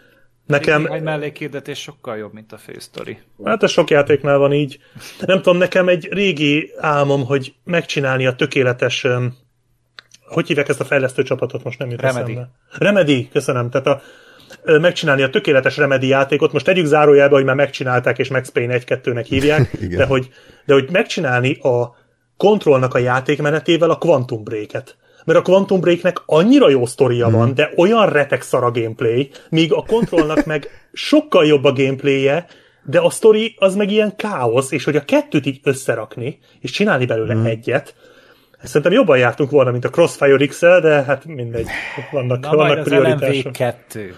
[0.47, 0.87] Nekem...
[0.87, 3.19] Egy mellékhirdetés sokkal jobb, mint a fősztori.
[3.45, 4.79] Hát a sok játéknál van így.
[5.27, 9.07] Nem tudom, nekem egy régi álmom, hogy megcsinálni a tökéletes
[10.29, 12.33] hogy hívják ezt a fejlesztő csapatot, most nem jut Remedy.
[12.33, 12.51] eszembe.
[12.79, 13.71] Remedy, köszönöm.
[13.71, 14.01] Tehát a,
[14.79, 19.25] megcsinálni a tökéletes Remedy játékot, most tegyük zárójelbe, hogy már megcsinálták, és Max Payne 1-2-nek
[19.29, 20.29] hívják, de hogy,
[20.65, 21.97] de hogy megcsinálni a
[22.37, 24.97] kontrollnak a játékmenetével a Quantum Break-et.
[25.25, 29.73] Mert a Quantum Breaknek annyira jó sztoria van, de olyan retek szar a gameplay, míg
[29.73, 32.47] a kontrollnak meg sokkal jobb a gameplayje,
[32.85, 37.07] de a sztori az meg ilyen káosz, és hogy a kettőt így összerakni, és csinálni
[37.07, 37.45] belőle mm.
[37.45, 37.95] egyet,
[38.67, 41.67] Szerintem jobban jártunk volna, mint a Crossfire x de hát mindegy.
[42.11, 43.45] Vannak, Na vannak prioritások.
[43.45, 44.15] LMV 2.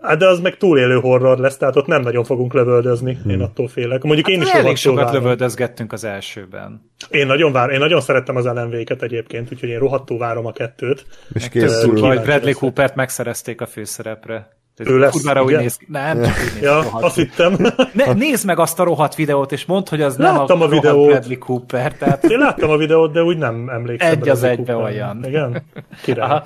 [0.00, 3.18] Hát de az meg túlélő horror lesz, tehát ott nem nagyon fogunk lövöldözni.
[3.28, 4.02] Én attól félek.
[4.02, 5.20] Mondjuk én is Hát Elég rohadtul sokat várom.
[5.22, 6.90] lövöldözgettünk az elsőben.
[7.10, 11.06] Én nagyon, vár, én nagyon szerettem az LMV-ket egyébként, úgyhogy én rohadtul várom a kettőt.
[11.32, 11.92] És Tök kész durva, túl.
[11.92, 12.54] hogy kíváncsi Bradley.
[12.54, 14.48] Coopert megszerezték a főszerepre.
[14.86, 15.86] Ő lesz, kurvára úgy néz ki.
[15.88, 17.56] Nem, csak úgy néz Ja, azt hittem.
[17.92, 20.68] Ne, nézd meg azt a rohadt videót, és mondd, hogy az nem Láttam a a,
[20.68, 21.08] rohadt videót.
[21.08, 21.92] Bradley Cooper.
[21.92, 24.10] Tehát Én láttam a videót, de úgy nem emlékszem.
[24.10, 25.24] Egy az egybe olyan.
[25.24, 25.62] Igen?
[26.02, 26.28] Király.
[26.28, 26.44] Aha.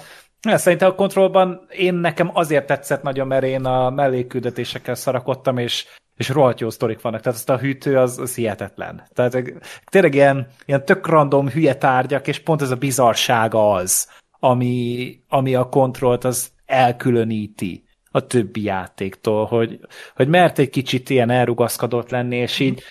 [0.48, 5.84] Ja, Szerintem a kontrollban én nekem azért tetszett nagyon, mert én a mellékküldetésekkel szarakodtam, és,
[6.16, 7.20] és rohadt jó sztorik vannak.
[7.20, 9.02] Tehát azt a hűtő az, az hihetetlen.
[9.12, 9.44] Tehát eh,
[9.84, 14.08] tényleg ilyen, ilyen tök random hülye tárgyak, és pont ez a bizarsága az,
[14.40, 17.85] ami, ami a kontrollt az elkülöníti
[18.16, 19.78] a többi játéktól, hogy,
[20.16, 22.82] hogy mert egy kicsit ilyen elrugaszkodott lenni, és így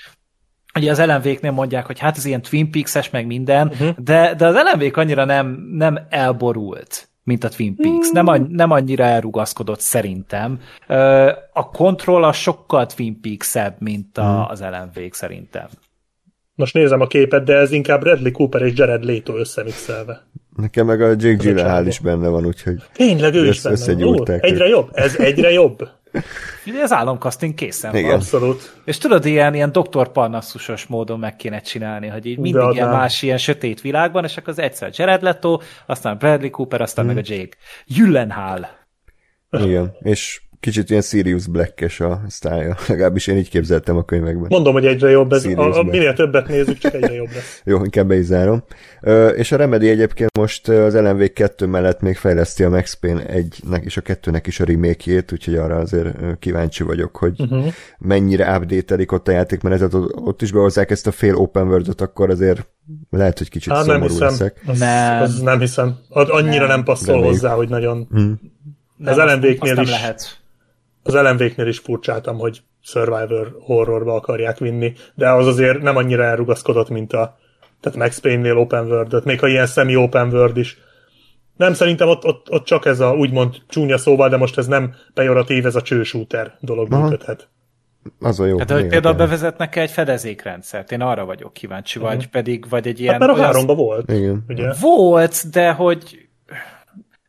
[0.77, 3.95] Ugye az LMV-knél mondják, hogy hát ez ilyen Twin Peaks-es, meg minden, uh-huh.
[3.97, 8.09] de, de az LMV annyira nem, nem elborult, mint a Twin Peaks.
[8.11, 10.59] Nem, anny- nem annyira elrugaszkodott szerintem.
[11.53, 15.67] A Control a sokkal Twin Peaks-ebb, mint a, az LMV szerintem.
[16.55, 20.25] Most nézem a képet, de ez inkább Bradley Cooper és Jared Leto összemixelve.
[20.55, 21.33] Nekem meg a Jake.
[21.33, 23.93] Gyllenhaal is benne van, úgyhogy Tényleg ő is benne.
[23.95, 24.19] van.
[24.19, 24.89] Ó, egyre jobb?
[24.93, 25.89] Ez egyre jobb?
[26.65, 28.09] Ugye az államkaszting készen Igen.
[28.09, 28.15] van.
[28.15, 28.75] Abszolút.
[28.85, 30.11] És tudod, ilyen, ilyen Dr.
[30.11, 34.49] Parnassusos módon meg kéne csinálni, hogy így mindig ilyen más ilyen sötét világban, és akkor
[34.49, 37.57] az egyszer Jared Leto, aztán Bradley Cooper, aztán meg a Jake.
[37.85, 38.67] Gyllenhaal.
[39.49, 39.95] igen.
[39.99, 42.75] És kicsit ilyen Sirius Black-es a sztája.
[42.87, 44.45] Legalábbis én így képzeltem a könyvekben.
[44.49, 45.31] Mondom, hogy egyre jobb.
[45.31, 47.61] Ez, a, a, minél többet nézzük, csak egyre jobb lesz.
[47.65, 48.63] Jó, inkább be is zárom.
[49.01, 53.23] Ö, és a Remedy egyébként most az LMV 2 mellett még fejleszti a Max Payne
[53.27, 57.65] 1-nek és a 2-nek is a remake úgyhogy arra azért kíváncsi vagyok, hogy uh-huh.
[57.97, 62.29] mennyire update ott a játékmenetet, ott ott is behozzák ezt a fél open world akkor
[62.29, 62.67] azért
[63.09, 64.27] lehet, hogy kicsit nem szomorú hiszem.
[64.27, 64.61] leszek.
[64.65, 65.21] Az, Nem.
[65.21, 65.97] Az nem hiszem.
[66.09, 67.25] Annyira nem, nem passzol még.
[67.25, 68.07] hozzá, hogy nagyon...
[68.11, 68.39] Nem,
[69.05, 69.43] Az nem
[69.81, 69.89] is.
[69.89, 70.43] lehet.
[71.07, 76.89] Az LMV-knél is furcsáltam, hogy Survivor horrorba akarják vinni, de az azért nem annyira elrugaszkodott,
[76.89, 77.37] mint a
[77.79, 80.77] tehát Max Payne-nél open world még ha ilyen semi-open world is.
[81.57, 84.93] Nem, szerintem ott, ott, ott csak ez a úgymond csúnya szóval, de most ez nem
[85.13, 87.03] pejoratív, ez a csősúter dolog Aha.
[87.03, 87.49] működhet.
[88.19, 88.57] Az a jó.
[88.57, 89.27] Hát, hogy például akár.
[89.27, 93.11] bevezetnek egy fedezékrendszert, én arra vagyok kíváncsi, vagy pedig, vagy egy ilyen...
[93.11, 94.11] Hát mert a olyan- háromba volt.
[94.11, 94.45] Igen.
[94.47, 94.73] Ugye?
[94.81, 96.24] Volt, de hogy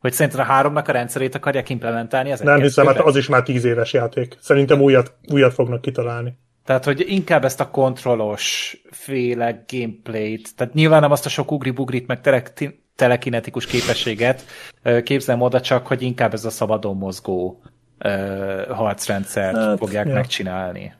[0.06, 3.42] hogy szerinted a háromnak a rendszerét akarják implementálni az Nem hiszem, hát az is már
[3.42, 4.36] tíz éves játék.
[4.40, 6.38] Szerintem újat, újat fognak kitalálni.
[6.64, 12.06] Tehát, hogy inkább ezt a kontrollos féle gameplayt, tehát nyilván nem azt a sok ugri-bugrit,
[12.06, 14.44] meg telek- telekinetikus képességet
[15.02, 17.62] képzelem oda, csak hogy inkább ez a szabadon mozgó
[17.98, 18.08] ö,
[18.68, 20.12] harcrendszert Hát, fogják ja.
[20.12, 20.94] megcsinálni.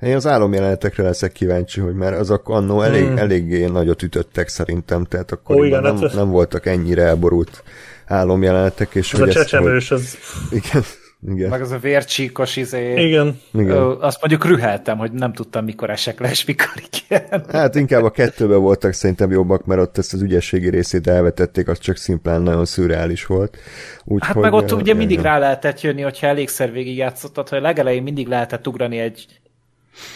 [0.00, 3.18] Én az álomjelenetekre leszek kíváncsi, hogy mert azok annó elég, hmm.
[3.18, 7.62] eléggé nagyot ütöttek szerintem, tehát akkor Ó, igen, nem, hát- nem voltak ennyire elborult
[8.10, 10.16] álomjelenetek, és Ez a ezt, csecsemős, az...
[10.48, 10.82] Hogy, igen,
[11.28, 13.06] igen, Meg az a vércsíkos izé.
[13.06, 13.40] Igen.
[13.52, 13.76] igen.
[14.00, 17.44] Azt mondjuk rüheltem, hogy nem tudtam, mikor esek le, és mikor igen.
[17.48, 21.78] Hát inkább a kettőben voltak szerintem jobbak, mert ott ezt az ügyességi részét elvetették, az
[21.78, 23.56] csak szimplán nagyon szürreális volt.
[24.04, 27.60] Úgy, Hát hogy, meg ott ugye mindig rá lehetett jönni, hogyha elégszer végig játszottad, hogy
[27.60, 29.26] legelején mindig lehetett ugrani egy,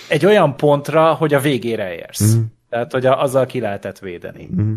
[0.08, 2.34] egy olyan pontra, hogy a végére érsz.
[2.34, 2.40] Mm.
[2.70, 4.48] Tehát, hogy a, azzal ki lehetett védeni.
[4.60, 4.74] Mm.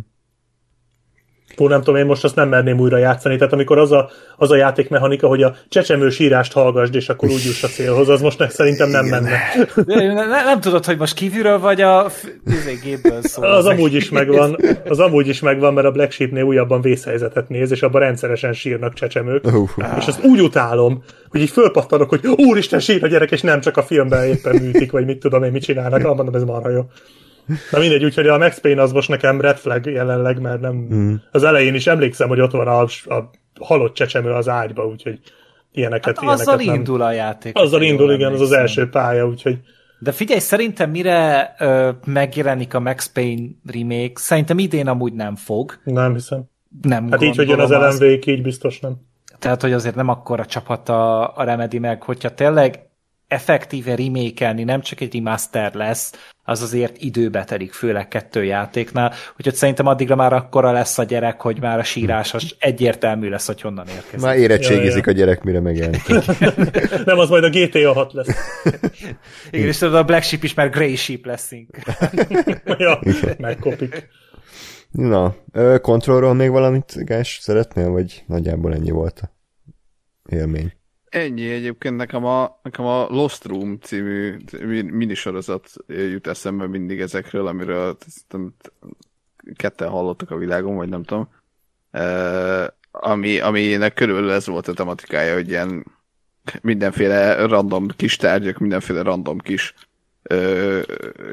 [1.56, 3.38] Fú, nem tudom, én most azt nem merném újra játszani.
[3.38, 7.44] Tehát amikor az a, az a játékmechanika, hogy a csecsemő sírást hallgasd, és akkor úgy
[7.46, 9.38] juss a célhoz, az most ne, szerintem nem menne.
[9.86, 12.08] Nem, nem, nem tudod, hogy most kívülről vagy a
[12.46, 13.46] izé, gépből szól.
[13.46, 14.58] Az amúgy is megvan,
[14.88, 18.94] az amúgy is megvan, mert a Black Sheepnél újabban vészhelyzetet néz, és abban rendszeresen sírnak
[18.94, 19.46] csecsemők.
[19.46, 23.62] Uh, És azt úgy utálom, hogy így fölpattanok, hogy úristen sír a gyerek, és nem
[23.62, 26.06] csak a filmben éppen műtik, vagy mit tudom én, mit csinálnak.
[26.06, 26.82] Ah, mondom, ez marha jó.
[27.72, 30.76] Na mindegy, úgyhogy a Max Payne az most nekem red flag jelenleg, mert nem...
[30.94, 31.14] Mm.
[31.32, 32.82] Az elején is emlékszem, hogy ott van a,
[33.16, 33.30] a
[33.60, 35.20] halott csecsemő az ágyba, úgyhogy
[35.72, 36.76] ilyeneket, Hát ilyeneket azzal nem...
[36.76, 37.58] indul a játék.
[37.58, 39.60] Azzal indul, igen, az az első pálya, úgyhogy
[40.00, 45.80] De figyelj, szerintem mire ö, megjelenik a Max Payne remake, szerintem idén amúgy nem fog.
[45.84, 46.44] nem hiszem.
[46.82, 48.96] Nem Hát így, hogy jön az lmv így biztos nem.
[49.40, 52.80] Tehát, hogy azért nem akkora csapat a, a Remedy meg, hogyha tényleg
[53.28, 59.56] effektíve remake nem csak egy remaster lesz, az azért időbe telik, főleg kettő játéknál, úgyhogy
[59.56, 63.62] szerintem addigra már akkora lesz a gyerek, hogy már a sírás az egyértelmű lesz, hogy
[63.62, 64.20] honnan érkezik.
[64.20, 65.12] Már érettségizik ja, ja.
[65.12, 66.08] a gyerek, mire megjelenik.
[67.06, 68.28] Nem, az majd a GTA 6 lesz.
[69.52, 71.78] Igen, és a Black Sheep is már Grey Sheep leszünk.
[72.78, 73.00] ja,
[73.38, 74.08] megkopik.
[74.92, 75.36] Na,
[75.82, 79.32] kontrollról még valamit, Gás, szeretnél, vagy nagyjából ennyi volt a
[80.36, 80.77] élmény?
[81.10, 84.38] Ennyi egyébként nekem a, nekem a Lost Room című
[84.84, 87.98] minisorozat jut eszembe mindig ezekről, amiről
[89.56, 91.30] ketten hallottak a világon, vagy nem tudom.
[91.92, 95.86] Uh, ami, aminek körülbelül ez volt a tematikája, hogy ilyen
[96.62, 99.74] mindenféle random kis tárgyak, mindenféle random kis
[100.30, 100.82] uh,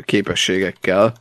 [0.03, 1.15] képességekkel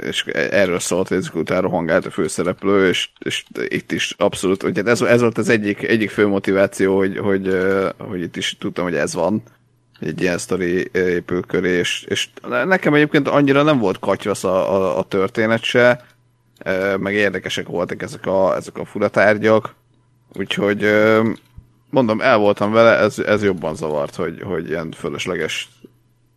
[0.00, 4.78] és erről szólt, hogy ezek után rohangált a főszereplő, és, és itt is abszolút, hogy
[4.78, 7.58] ez, ez volt az egyik, egyik fő motiváció, hogy, hogy,
[7.98, 9.42] hogy itt is tudtam, hogy ez van,
[10.00, 12.28] egy ilyen sztori épül köré, és, és
[12.64, 16.04] nekem egyébként annyira nem volt katyvasz a, a, a történet se,
[16.98, 19.74] meg érdekesek voltak ezek a, ezek a furatárgyak,
[20.32, 20.86] úgyhogy
[21.90, 25.68] mondom, el voltam vele, ez, ez jobban zavart, hogy, hogy ilyen fölösleges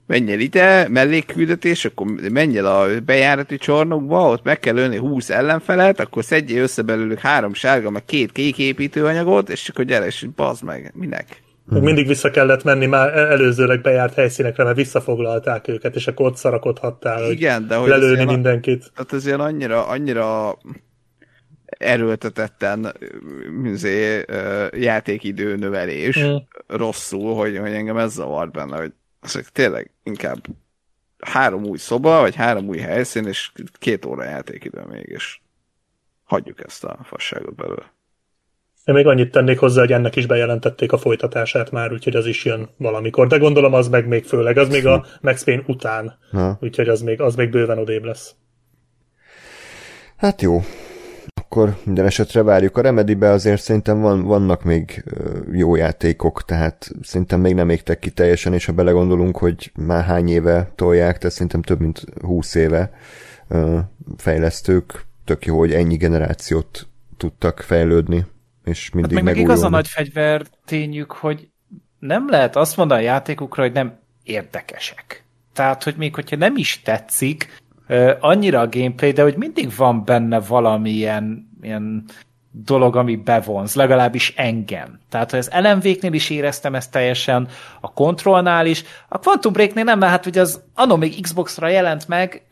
[0.08, 5.30] menj el ide, mellékküldetés, akkor menj el a bejárati csarnokba, ott meg kell ölni 20
[5.30, 10.28] ellenfelet, akkor szedjél össze belőlük három sárga, meg két kék építőanyagot, és akkor gyere, és
[10.36, 11.42] bazd meg, minek?
[11.70, 11.82] Hmm.
[11.82, 17.32] Mindig vissza kellett menni már előzőleg bejárt helyszínekre, mert visszafoglalták őket, és akkor ott szarakodhattál,
[17.32, 18.92] Igen, de hogy lelőni mindenkit.
[18.96, 20.58] Tehát ez ilyen annyira, annyira
[21.66, 22.94] erőltetetten
[23.62, 24.26] műzé,
[24.78, 26.48] játékidő növelés hmm.
[26.68, 28.92] rosszul, hogy, hogy engem ez zavart benne, hogy
[29.22, 30.46] ezek tényleg inkább
[31.20, 35.40] három új szoba, vagy három új helyszín, és két óra játékidő még, és
[36.24, 37.96] hagyjuk ezt a fasságot belőle.
[38.86, 42.46] Én még annyit tennék hozzá, hogy ennek is bejelentették a folytatását már, úgyhogy az is
[42.46, 43.28] jön valamikor.
[43.28, 46.18] De gondolom az meg még főleg, az még a Max Payne után.
[46.32, 46.58] Ha.
[46.62, 48.36] Úgyhogy az még, az még bőven odébb lesz.
[50.18, 50.62] Hát jó,
[51.50, 52.78] akkor minden esetre várjuk.
[52.78, 55.04] A Remedy-be azért szerintem van, vannak még
[55.52, 60.30] jó játékok, tehát szerintem még nem égtek ki teljesen, és ha belegondolunk, hogy már hány
[60.30, 62.92] éve tolják, tehát szerintem több mint 20 éve
[64.18, 66.88] fejlesztők, tök jó, hogy ennyi generációt
[67.18, 68.26] tudtak fejlődni,
[68.64, 71.50] és mindig hát meg, meg igaz a nagy fegyver tényük, hogy
[72.00, 75.24] nem lehet azt mondani a játékukra, hogy nem érdekesek.
[75.54, 77.62] Tehát, hogy még hogyha nem is tetszik,
[78.20, 82.04] annyira a gameplay, de hogy mindig van benne valamilyen ilyen
[82.66, 85.00] dolog, ami bevonz, legalábbis engem.
[85.10, 87.48] Tehát, hogy az LMV-knél is éreztem ezt teljesen,
[87.82, 92.08] a Controlnál is, a Quantum Break-nél nem, mert hát ugye az anno még Xbox-ra jelent
[92.08, 92.46] meg,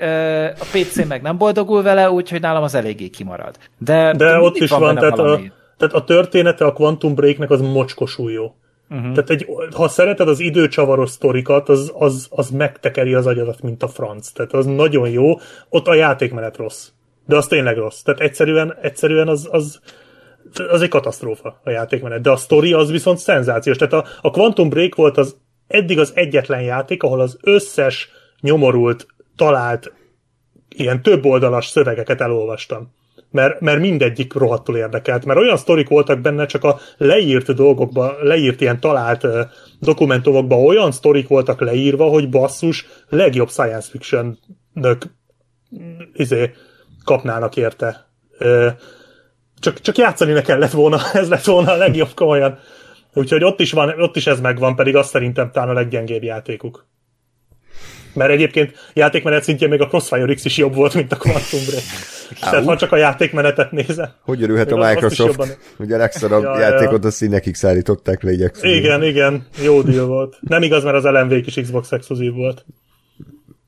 [0.60, 3.58] a PC meg nem boldogul vele, úgyhogy nálam az eléggé kimarad.
[3.78, 5.40] De, de, de ott is van, van tehát, a,
[5.78, 8.56] tehát a története a Quantum Break-nek az mocskosul jó.
[8.90, 9.12] Uh-huh.
[9.14, 13.88] Tehát egy, ha szereted az időcsavaros sztorikat, az, az, az megtekeri az agyadat, mint a
[13.88, 14.32] franc.
[14.32, 15.40] Tehát az nagyon jó.
[15.70, 16.90] Ott a játékmenet rossz.
[17.26, 18.02] De az tényleg rossz.
[18.02, 19.80] Tehát egyszerűen, egyszerűen az, az,
[20.70, 22.22] az egy katasztrófa a játékmenet.
[22.22, 23.78] De a sztori az viszont szenzációs.
[23.78, 25.38] Tehát a, a Quantum Break volt az
[25.68, 28.10] eddig az egyetlen játék, ahol az összes
[28.42, 29.94] nyomorult, talált
[30.76, 32.94] ilyen több oldalas szövegeket elolvastam
[33.36, 38.62] mert, mert mindegyik rohadtul érdekelt, mert olyan sztorik voltak benne, csak a leírt dolgokba, leírt
[38.62, 39.28] ilyen talált
[39.80, 45.04] dokumentumokban olyan sztorik voltak leírva, hogy basszus, legjobb science fiction-nök
[46.14, 46.52] izé,
[47.04, 48.08] kapnának érte.
[49.60, 52.60] Csak, csak játszani ne kellett volna, ez lett volna a legjobb komolyan.
[53.14, 56.88] Úgyhogy ott is, van, ott is ez megvan, pedig azt szerintem talán a leggyengébb játékuk.
[58.16, 61.84] Mert egyébként játékmenet szintjén még a Crossfire X is jobb volt, mint a Quantum Break.
[62.40, 64.10] Tehát ha csak a játékmenetet nézem.
[64.22, 67.08] Hogy örülhet a Microsoft, hogy a legszarabb ja, játékot ja.
[67.08, 70.38] a színekig szállították le így Igen, igen, jó deal volt.
[70.42, 72.66] Nem igaz, mert az LMV is Xbox exkluzív volt.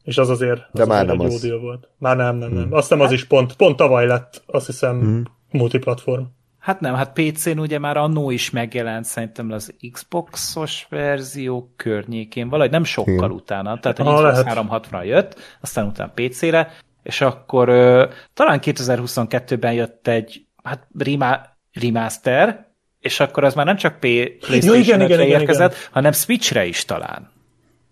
[0.04, 1.44] És az azért, az De már azért nem egy az.
[1.44, 1.88] jó deal volt.
[1.98, 2.64] Már nem, nem, nem.
[2.64, 2.74] Hmm.
[2.74, 5.24] Azt hiszem az is pont, pont tavaly lett, azt hiszem, hmm.
[5.52, 6.24] multiplatform.
[6.68, 12.72] Hát nem, hát PC-n ugye már annó is megjelent szerintem az Xboxos verzió környékén, valahogy
[12.72, 13.32] nem sokkal Igen.
[13.32, 16.72] utána, tehát a Xbox 360 jött, aztán utána PC-re,
[17.04, 21.42] és akkor uh, talán 2022-ben jött egy hát rima,
[21.82, 22.68] remaster,
[23.00, 25.84] és akkor az már nem csak PlayStation-re ja, érkezett, igen.
[25.92, 27.32] hanem Switch-re is talán.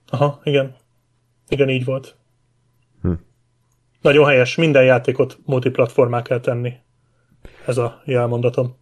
[0.09, 0.75] Aha, igen.
[1.47, 2.15] Igen, így volt.
[3.01, 3.11] Hm.
[4.01, 6.83] Nagyon helyes, minden játékot multiplatformá kell tenni
[7.65, 8.75] ez a jelmondatom.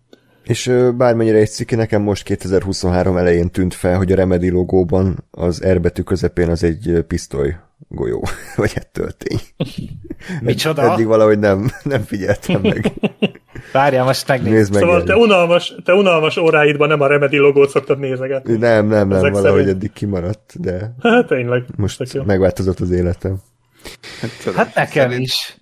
[0.44, 5.68] És bármennyire egy ciki, nekem most 2023 elején tűnt fel, hogy a Remedy logóban az
[5.68, 7.56] R betű közepén az egy pisztoly
[7.88, 8.24] golyó,
[8.56, 9.40] vagy egy töltény.
[10.42, 10.92] Micsoda?
[10.94, 12.92] Eddig valahogy nem, nem figyeltem meg.
[13.74, 14.54] Várjál, most megnézem.
[14.54, 14.82] Nézd meg.
[14.82, 18.52] Szóval te unalmas, te unalmas óráidban nem a Remedy logót szoktad nézegetni.
[18.58, 19.76] Nem, nem, nem, Ezek valahogy szerint.
[19.78, 21.64] eddig kimaradt, de Hát tényleg.
[21.78, 23.38] Most megváltozott az életem.
[24.44, 25.58] tudom, Hát nekem szerint- is.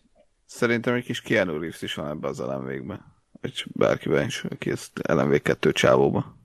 [0.45, 2.99] Szerintem egy kis Keanu Reeves is van ebbe az LMV-be.
[3.41, 6.39] Vagy bárkiben is, aki ezt LMV2 csávóba.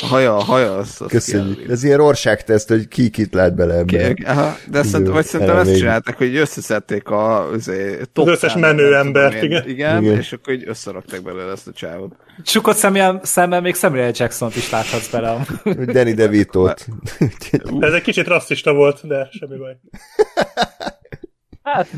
[0.00, 1.56] A haja, a haja, az, az Köszönjük.
[1.56, 1.72] Reeves.
[1.72, 4.14] Ez ilyen rorságteszt, hogy ki kit lát bele ebbe.
[4.14, 7.70] Ki- Aha, de szerintem, vagy szerintem ezt csinálták, hogy összeszedték a, az,
[8.12, 9.68] top Az összes menő embert, tudom igen.
[9.68, 10.02] igen.
[10.02, 10.16] Igen.
[10.16, 12.16] és akkor így összerakták belőle ezt a csávot.
[12.42, 15.46] Csukott szemmel, szemmel még Samuel Jackson-t is láthatsz bele.
[15.92, 16.86] Danny DeVito-t.
[17.80, 19.76] Ez egy kicsit rasszista volt, de semmi baj.
[21.62, 21.88] Hát,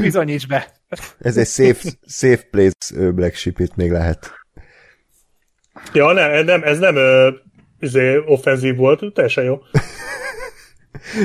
[0.00, 0.68] bizonyíts be.
[1.18, 4.30] Ez egy safe, safe place Black Sheep, itt még lehet.
[5.92, 7.30] Ja, nem, nem ez nem ö,
[7.78, 9.58] izé, offenzív volt, teljesen jó.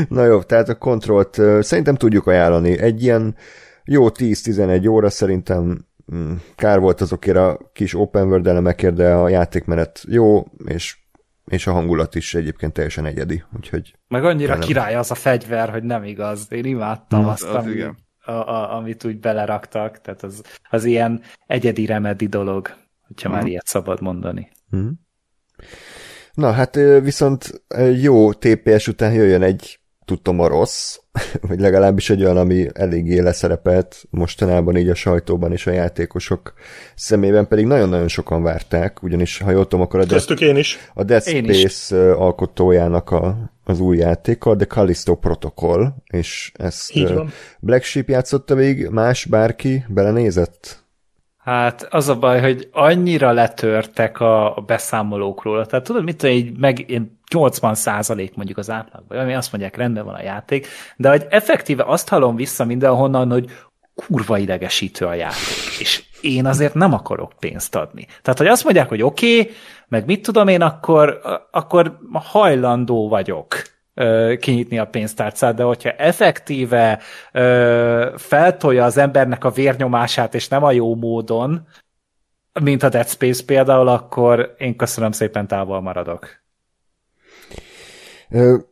[0.10, 2.80] Na jó, tehát a kontrollt szerintem tudjuk ajánlani.
[2.80, 3.36] Egy ilyen
[3.84, 5.86] jó 10-11 óra szerintem
[6.16, 10.98] mm, kár volt azokért a kis open world elemekért, de a játékmenet jó, és,
[11.46, 14.68] és a hangulat is egyébként teljesen egyedi, úgyhogy Meg annyira Nem.
[14.68, 16.48] király az a fegyver, hogy nem igaz.
[16.50, 17.98] Én imádtam azt, az ami, igen.
[18.28, 20.02] A, a, amit úgy beleraktak.
[20.02, 22.76] Tehát az, az ilyen egyedi remedi dolog,
[23.08, 24.52] hogyha már ilyet szabad mondani.
[26.34, 27.64] Na hát viszont
[28.02, 30.98] jó TPS után jöjjön egy tudtom a rossz,
[31.48, 36.54] vagy legalábbis egy olyan, ami eléggé leszerepelt mostanában így a sajtóban és a játékosok
[36.96, 40.78] szemében pedig nagyon-nagyon sokan várták, ugyanis ha jól tudom, akkor a Death, én is.
[40.94, 41.60] a Death Én is.
[41.60, 47.32] Space ö, alkotójának a, az új játéka, The Callisto Protocol, és ezt Így ö, van.
[47.60, 50.86] Black Sheep játszotta még, más bárki belenézett?
[51.38, 55.66] Hát az a baj, hogy annyira letörtek a, a beszámolók róla.
[55.66, 59.76] Tehát tudod, mit tudom, így meg ilyen 80 százalék mondjuk az átlagban, ami azt mondják,
[59.76, 63.52] rendben van a játék, de hogy effektíve azt hallom vissza mindenhonnan, hogy
[63.96, 65.80] kurva idegesítő a játék.
[65.80, 68.06] És én azért nem akarok pénzt adni.
[68.22, 69.54] Tehát, hogy azt mondják, hogy oké, okay,
[69.88, 71.20] meg mit tudom én, akkor,
[71.52, 73.62] akkor hajlandó vagyok
[74.40, 77.00] kinyitni a pénztárcát, de hogyha effektíve
[77.32, 81.68] ö, feltolja az embernek a vérnyomását, és nem a jó módon,
[82.62, 86.46] mint a Dead Space például, akkor én köszönöm szépen távol maradok.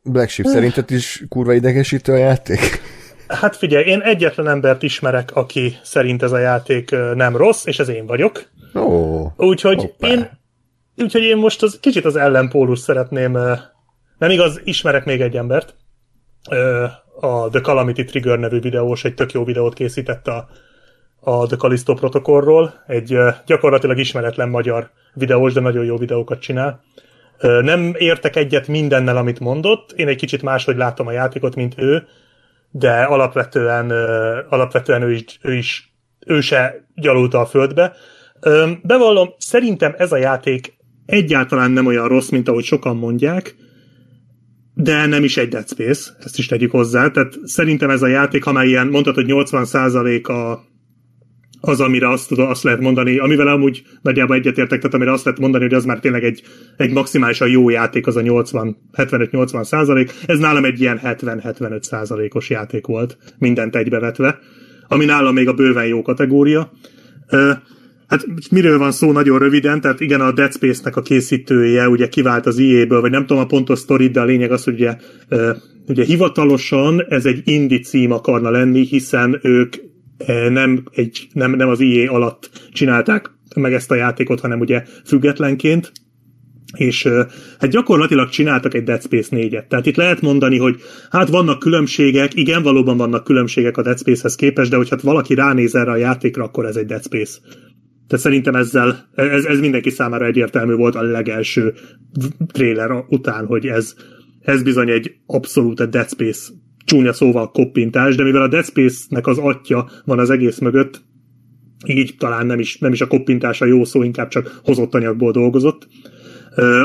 [0.04, 2.82] Black Sheep szerinted is kurva idegesítő a játék?
[3.28, 7.90] Hát figyelj, én egyetlen embert ismerek, aki szerint ez a játék nem rossz, és ez
[7.90, 8.50] én vagyok.
[8.76, 10.08] Ó, Úgyhogy Hoppá.
[10.08, 10.30] én,
[10.98, 13.32] úgyhogy én most az, kicsit az ellenpólus szeretném,
[14.18, 15.76] nem igaz, ismerek még egy embert,
[17.20, 20.48] a The Calamity Trigger nevű videós egy tök jó videót készített a,
[21.20, 26.84] a The Callisto protokollról, egy gyakorlatilag ismeretlen magyar videós, de nagyon jó videókat csinál.
[27.42, 32.08] Nem értek egyet mindennel, amit mondott, én egy kicsit máshogy látom a játékot, mint ő,
[32.72, 33.92] de alapvetően,
[34.50, 35.96] alapvetően ő, is, ő is
[36.26, 37.94] ő se gyalulta a földbe.
[38.82, 43.56] Bevallom, szerintem ez a játék egyáltalán nem olyan rossz, mint ahogy sokan mondják,
[44.74, 47.08] de nem is egy Dead Space, ezt is tegyük hozzá.
[47.10, 50.64] Tehát szerintem ez a játék, ha már ilyen mondtad, hogy 80% a,
[51.68, 55.64] az, amire azt, azt lehet mondani, amivel amúgy nagyjából egyetértek, tehát amire azt lehet mondani,
[55.64, 56.44] hogy az már tényleg egy,
[56.78, 60.14] egy maximálisan jó játék, az a 80, 75-80 százalék.
[60.26, 64.40] Ez nálam egy ilyen 70-75 százalékos játék volt, mindent egybevetve,
[64.88, 66.72] ami nálam még a bőven jó kategória.
[68.08, 72.46] Hát miről van szó nagyon röviden, tehát igen, a Dead Space-nek a készítője ugye kivált
[72.46, 74.98] az EA-ből, vagy nem tudom a pontos sztorit, de a lényeg az, hogy ugye,
[75.88, 79.76] ugye hivatalosan ez egy indie cím akarna lenni, hiszen ők
[80.50, 85.92] nem, egy, nem, nem az EA alatt csinálták meg ezt a játékot, hanem ugye függetlenként,
[86.74, 87.08] és
[87.60, 89.68] hát gyakorlatilag csináltak egy Dead Space 4-et.
[89.68, 90.80] Tehát itt lehet mondani, hogy
[91.10, 95.76] hát vannak különbségek, igen, valóban vannak különbségek a Dead Space-hez képest, de hogyha valaki ránéz
[95.76, 97.40] erre a játékra, akkor ez egy Dead Space.
[98.08, 101.74] Tehát szerintem ezzel, ez, ez mindenki számára egyértelmű volt a legelső
[102.52, 103.96] trailer után, hogy ez,
[104.42, 106.52] ez bizony egy abszolút egy Dead Space
[106.86, 111.04] csúnya szóval koppintás, de mivel a Dead Space-nek az atya van az egész mögött,
[111.86, 115.88] így talán nem is, nem is a koppintása jó szó, inkább csak hozott anyagból dolgozott.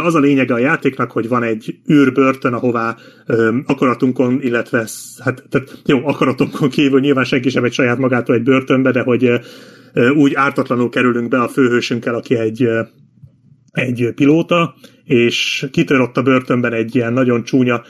[0.03, 2.97] Az a lényege a játéknak, hogy van egy űrbörtön, ahová
[3.27, 4.87] ö, akaratunkon, illetve
[5.25, 9.41] hát tehát jó, akaratunkon kívül nyilván senki sem egy saját magától egy börtönbe, de hogy
[10.15, 12.69] úgy ártatlanul kerülünk be a főhősünkkel, aki egy,
[13.73, 14.75] egy pilóta,
[15.05, 17.83] és kitör ott a börtönben egy ilyen nagyon csúnya,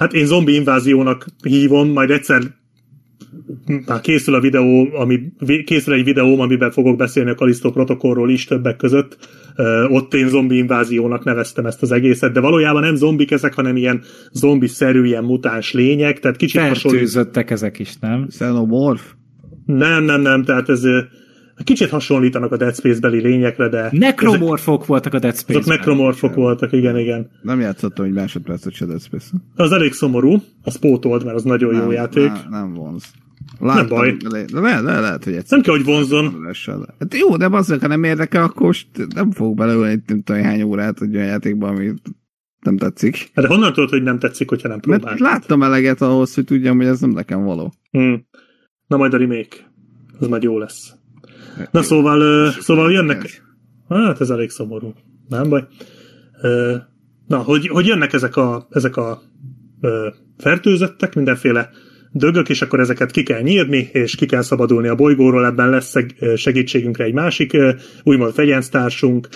[0.00, 2.42] hát én zombi inváziónak hívom, majd egyszer
[3.86, 5.20] már készül a videó, ami,
[5.64, 9.18] készül egy videóm, amiben fogok beszélni a Kalisztó protokollról is többek között.
[9.88, 14.02] Ott én zombi inváziónak neveztem ezt az egészet, de valójában nem zombik ezek, hanem ilyen
[14.32, 17.16] zombi-szerű, ilyen mutáns lények, tehát kicsit hasonlít.
[17.34, 18.26] Ezek is, nem?
[18.28, 19.02] Xenomorph?
[19.66, 20.82] Nem, nem, nem, tehát ez
[21.64, 23.88] kicsit hasonlítanak a Dead Space-beli lényekre, de...
[23.92, 25.62] Nekromorfok voltak a Dead Ezek, Space-ben.
[25.62, 27.30] azok nekromorfok voltak, igen, igen.
[27.42, 29.30] Nem játszottam egy másodpercet se Dead Space.
[29.54, 32.28] Az elég szomorú, az pótolt, mert az nagyon jó nem, játék.
[32.28, 33.04] Nem, nem vonz.
[33.58, 34.16] Láttam, baj.
[34.28, 35.58] Le, le, le, lehet, hogy egyszer.
[35.58, 36.46] Nem kell, hogy vonzon.
[36.98, 40.62] Hát jó, de bazzak, ha nem érdekel, akkor most nem fogok beleülni nem tudom hány
[40.62, 41.92] órát egy olyan játékba, ami
[42.60, 43.30] nem tetszik.
[43.34, 45.26] Hát de honnan tudod, hogy nem tetszik, hogyha nem Mert próbáltad?
[45.26, 47.72] láttam eleget ahhoz, hogy tudjam, hogy ez nem nekem való.
[47.90, 48.26] Hmm.
[48.86, 49.56] Na majd a remake.
[50.18, 50.94] Az majd jó lesz.
[51.70, 53.42] Na szóval, szóval jönnek...
[53.88, 54.94] Hát ez elég szomorú.
[55.28, 55.66] Nem baj.
[57.26, 59.22] Na, hogy, hogy jönnek ezek a, ezek a
[60.38, 61.70] fertőzöttek, mindenféle
[62.12, 65.94] dögök, és akkor ezeket ki kell nyírni, és ki kell szabadulni a bolygóról, ebben lesz
[66.36, 67.56] segítségünkre egy másik,
[68.02, 69.28] úgymond fegyenctársunk,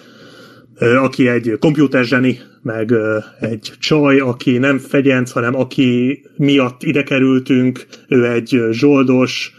[0.78, 2.94] aki egy komputerzseni, meg
[3.40, 9.55] egy csaj, aki nem fegyenc, hanem aki miatt ide kerültünk, ő egy zsoldos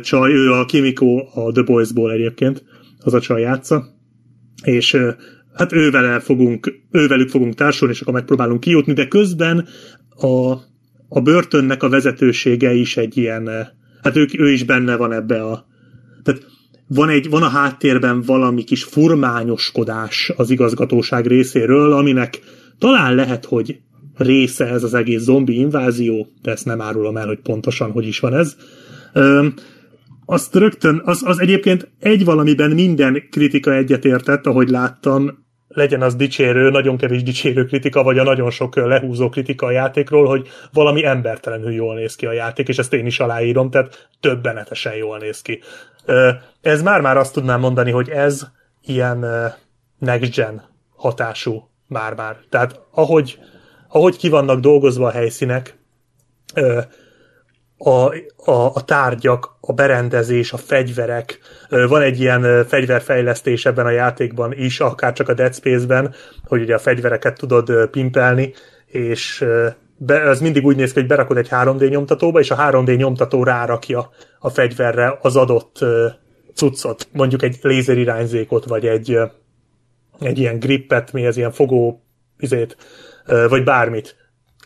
[0.00, 2.64] csaj, ő a Kimiko a The Boys-ból egyébként,
[2.98, 3.86] az a csaj játsza,
[4.62, 5.10] és ö,
[5.54, 9.66] hát ővel fogunk, ővelük fogunk társulni, és akkor megpróbálunk kijutni, de közben
[10.08, 10.50] a,
[11.08, 13.48] a börtönnek a vezetősége is egy ilyen,
[14.02, 15.66] hát ő, ő is benne van ebbe a,
[16.22, 16.46] tehát
[16.88, 22.40] van, egy, van a háttérben valami kis furmányoskodás az igazgatóság részéről, aminek
[22.78, 23.80] talán lehet, hogy
[24.16, 28.20] része ez az egész zombi invázió, de ezt nem árulom el, hogy pontosan hogy is
[28.20, 28.56] van ez.
[30.26, 36.70] Azt rögtön, az, az egyébként egy valamiben minden kritika egyetértett, ahogy láttam, legyen az dicsérő,
[36.70, 41.72] nagyon kevés dicsérő kritika, vagy a nagyon sok lehúzó kritika a játékról, hogy valami embertelenül
[41.72, 45.60] jól néz ki a játék, és ezt én is aláírom, tehát többenetesen jól néz ki.
[46.60, 48.46] Ez már-már azt tudnám mondani, hogy ez
[48.82, 49.26] ilyen
[49.98, 50.62] next gen
[50.96, 52.36] hatású már-már.
[52.48, 53.38] Tehát ahogy,
[53.88, 55.78] ahogy ki vannak dolgozva a helyszínek,
[57.78, 58.14] a,
[58.50, 61.38] a, a tárgyak, a berendezés, a fegyverek.
[61.68, 66.14] Van egy ilyen fegyverfejlesztés ebben a játékban is, akár csak a Dead Space-ben,
[66.44, 68.52] hogy ugye a fegyvereket tudod pimpelni,
[68.86, 69.44] és
[69.96, 73.44] be, ez mindig úgy néz ki, hogy berakod egy 3D nyomtatóba, és a 3D nyomtató
[73.44, 75.78] rárakja a fegyverre az adott
[76.54, 79.18] cuccot, mondjuk egy lézerirányzékot, vagy egy,
[80.20, 82.02] egy ilyen grippet, mi ez ilyen fogó
[82.38, 82.76] izét,
[83.48, 84.16] vagy bármit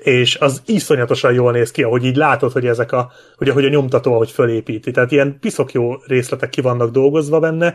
[0.03, 3.69] és az iszonyatosan jól néz ki, ahogy így látod, hogy ezek a, hogy ahogy a
[3.69, 4.91] nyomtató, ahogy fölépíti.
[4.91, 7.75] Tehát ilyen piszok jó részletek ki vannak dolgozva benne,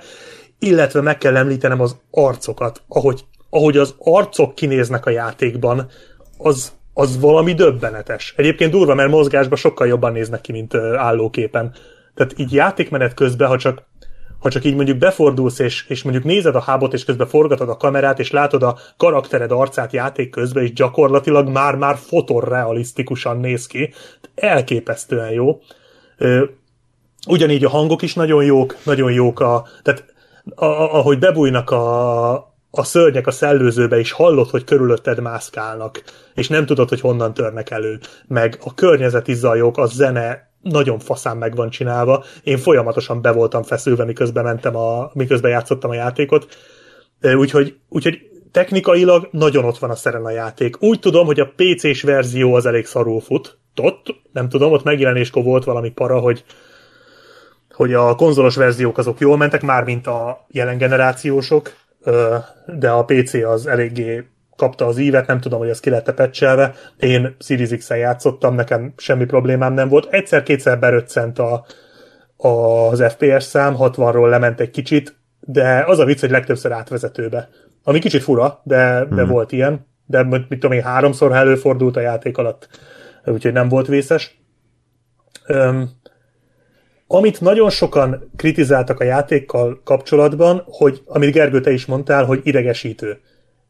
[0.60, 5.90] illetve meg kell említenem az arcokat, ahogy, ahogy az arcok kinéznek a játékban,
[6.38, 8.34] az, az valami döbbenetes.
[8.38, 11.74] Egyébként durva, mert mozgásban sokkal jobban néznek ki, mint állóképen.
[12.14, 13.86] Tehát így játékmenet közben, ha csak
[14.48, 17.78] ha csak így mondjuk befordulsz, és, és mondjuk nézed a hábot, és közben forgatod a
[17.78, 23.94] kamerát, és látod a karaktered arcát játék közben, és gyakorlatilag már-már fotorrealisztikusan néz ki.
[24.36, 25.60] Elképesztően jó.
[27.28, 30.06] Ugyanígy a hangok is nagyon jók, nagyon jók a, tehát
[30.56, 32.34] a, ahogy bebújnak a,
[32.72, 36.04] a szörnyek a szellőzőbe, és hallod, hogy körülötted mászkálnak,
[36.34, 38.00] és nem tudod, hogy honnan törnek elő.
[38.28, 42.24] Meg a környezeti zajok, a zene nagyon faszán meg van csinálva.
[42.44, 46.48] Én folyamatosan be voltam feszülve, miközben mentem a, miközben játszottam a játékot.
[47.22, 48.20] Úgyhogy, úgyhogy
[48.52, 50.82] technikailag nagyon ott van a szeren a játék.
[50.82, 53.58] Úgy tudom, hogy a PC-s verzió az elég szarul fut.
[53.82, 56.44] Ott, nem tudom, ott megjelenéskor volt valami para, hogy
[57.78, 61.74] hogy a konzolos verziók azok jól mentek, már mint a jelen generációsok,
[62.66, 64.24] de a PC az eléggé
[64.58, 66.74] kapta az ívet, nem tudom, hogy ez ki lett pecselve.
[67.00, 70.08] Én Series X-en játszottam, nekem semmi problémám nem volt.
[70.14, 71.66] Egyszer-kétszer beröccent a,
[72.38, 77.50] a, az FPS szám, 60-ról lement egy kicsit, de az a vicc, hogy legtöbbször átvezetőbe.
[77.84, 79.28] Ami kicsit fura, de, de hmm.
[79.28, 79.86] volt ilyen.
[80.06, 82.70] De mit mit tudom én, háromszor előfordult a játék alatt,
[83.26, 84.42] úgyhogy nem volt vészes.
[85.46, 85.90] Öm,
[87.08, 93.20] amit nagyon sokan kritizáltak a játékkal kapcsolatban, hogy amit Gergő te is mondtál, hogy idegesítő.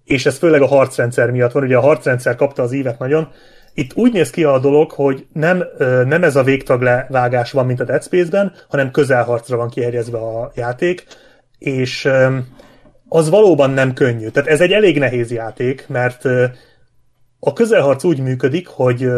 [0.07, 3.31] És ez főleg a harcrendszer miatt van, ugye a harcrendszer kapta az ívet nagyon.
[3.73, 5.63] Itt úgy néz ki a dolog, hogy nem,
[6.05, 11.05] nem ez a végtaglevágás van, mint a Dead Space-ben, hanem közelharcra van kihegyezve a játék,
[11.57, 12.09] és
[13.09, 14.27] az valóban nem könnyű.
[14.27, 16.25] Tehát ez egy elég nehéz játék, mert
[17.39, 19.09] a közelharc úgy működik, hogy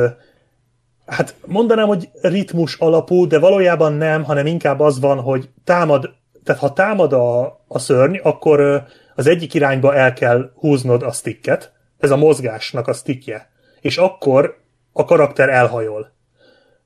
[1.06, 6.10] hát mondanám, hogy ritmus alapú, de valójában nem, hanem inkább az van, hogy támad,
[6.44, 8.84] tehát ha támad a, a szörny, akkor
[9.20, 13.50] az egyik irányba el kell húznod a sticket, ez a mozgásnak a stickje,
[13.82, 14.58] és akkor
[14.94, 16.12] a karakter elhajol.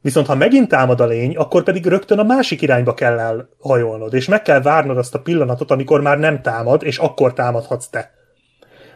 [0.01, 4.27] Viszont ha megint támad a lény, akkor pedig rögtön a másik irányba kell elhajolnod, és
[4.27, 8.11] meg kell várnod azt a pillanatot, amikor már nem támad, és akkor támadhatsz te.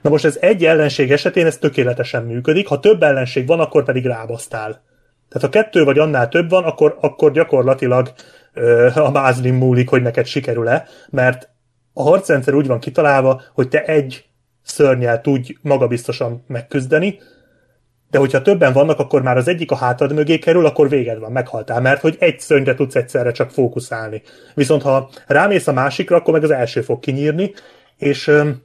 [0.02, 4.06] Na most ez egy ellenség esetén ez tökéletesen működik, ha több ellenség van, akkor pedig
[4.06, 4.84] rábasztál.
[5.30, 8.14] Tehát ha kettő vagy annál több van, akkor, akkor gyakorlatilag
[8.54, 11.56] ö, a mázlin múlik, hogy neked sikerül-e, mert
[11.98, 14.26] a harcrendszer úgy van kitalálva, hogy te egy
[14.64, 17.19] szörnyel tudj magabiztosan megküzdeni,
[18.10, 21.32] de hogyha többen vannak, akkor már az egyik a hátad mögé kerül, akkor véged van,
[21.32, 24.22] meghaltál, mert hogy egy szörnyre tudsz egyszerre csak fókuszálni.
[24.53, 27.53] Viszont ha rámész a másikra, akkor meg az első fog kinyírni,
[27.98, 28.61] és öm,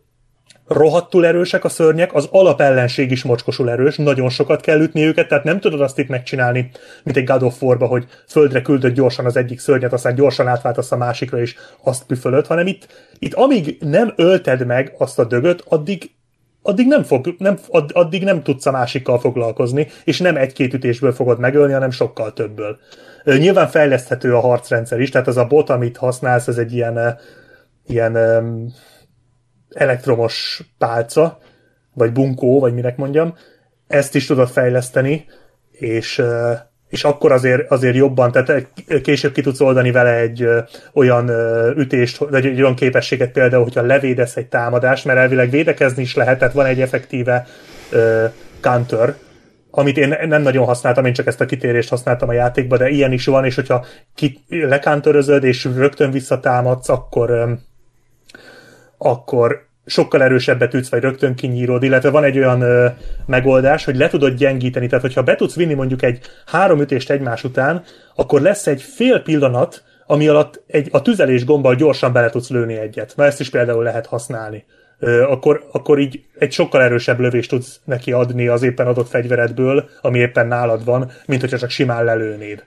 [0.66, 5.44] rohadtul erősek a szörnyek, az alapellenség is mocskosul erős, nagyon sokat kell ütni őket, tehát
[5.44, 6.70] nem tudod azt itt megcsinálni,
[7.02, 10.92] mint egy God of War-ba, hogy földre küldött gyorsan az egyik szörnyet, aztán gyorsan átváltasz
[10.92, 12.86] a másikra, és azt püfölöd, hanem itt,
[13.23, 16.11] itt amíg nem ölted meg azt a dögöt, addig
[16.62, 17.59] addig nem, fog, nem,
[17.93, 22.78] addig nem tudsz a másikkal foglalkozni, és nem egy-két ütésből fogod megölni, hanem sokkal többből.
[23.24, 27.19] Nyilván fejleszthető a harcrendszer is, tehát az a bot, amit használsz, ez egy ilyen,
[27.86, 28.19] ilyen
[29.70, 31.39] elektromos pálca,
[31.94, 33.35] vagy bunkó, vagy minek mondjam,
[33.86, 35.24] ezt is tudod fejleszteni,
[35.70, 36.23] és,
[36.93, 38.66] és akkor azért, azért jobban, tehát
[39.02, 40.48] később ki tudsz oldani vele egy
[40.93, 41.31] olyan
[41.77, 46.39] ütést, vagy egy olyan képességet például, hogyha levédesz egy támadást, mert elvileg védekezni is lehet,
[46.39, 47.47] tehát van egy effektíve
[48.60, 49.14] counter,
[49.70, 53.12] amit én nem nagyon használtam, én csak ezt a kitérést használtam a játékba, de ilyen
[53.12, 57.59] is van, és hogyha ki, lekantörözöd, és rögtön visszatámadsz, akkor
[58.98, 62.86] akkor sokkal erősebbet ütsz, vagy rögtön kinyírod, illetve van egy olyan ö,
[63.26, 67.44] megoldás, hogy le tudod gyengíteni, tehát hogyha be tudsz vinni mondjuk egy három ütést egymás
[67.44, 67.82] után,
[68.14, 72.74] akkor lesz egy fél pillanat, ami alatt egy, a tüzelés gombbal gyorsan bele tudsz lőni
[72.74, 73.12] egyet.
[73.16, 74.64] Na ezt is például lehet használni.
[74.98, 79.88] Ö, akkor, akkor így egy sokkal erősebb lövést tudsz neki adni az éppen adott fegyveredből,
[80.00, 82.64] ami éppen nálad van, mint hogyha csak simán lelőnéd.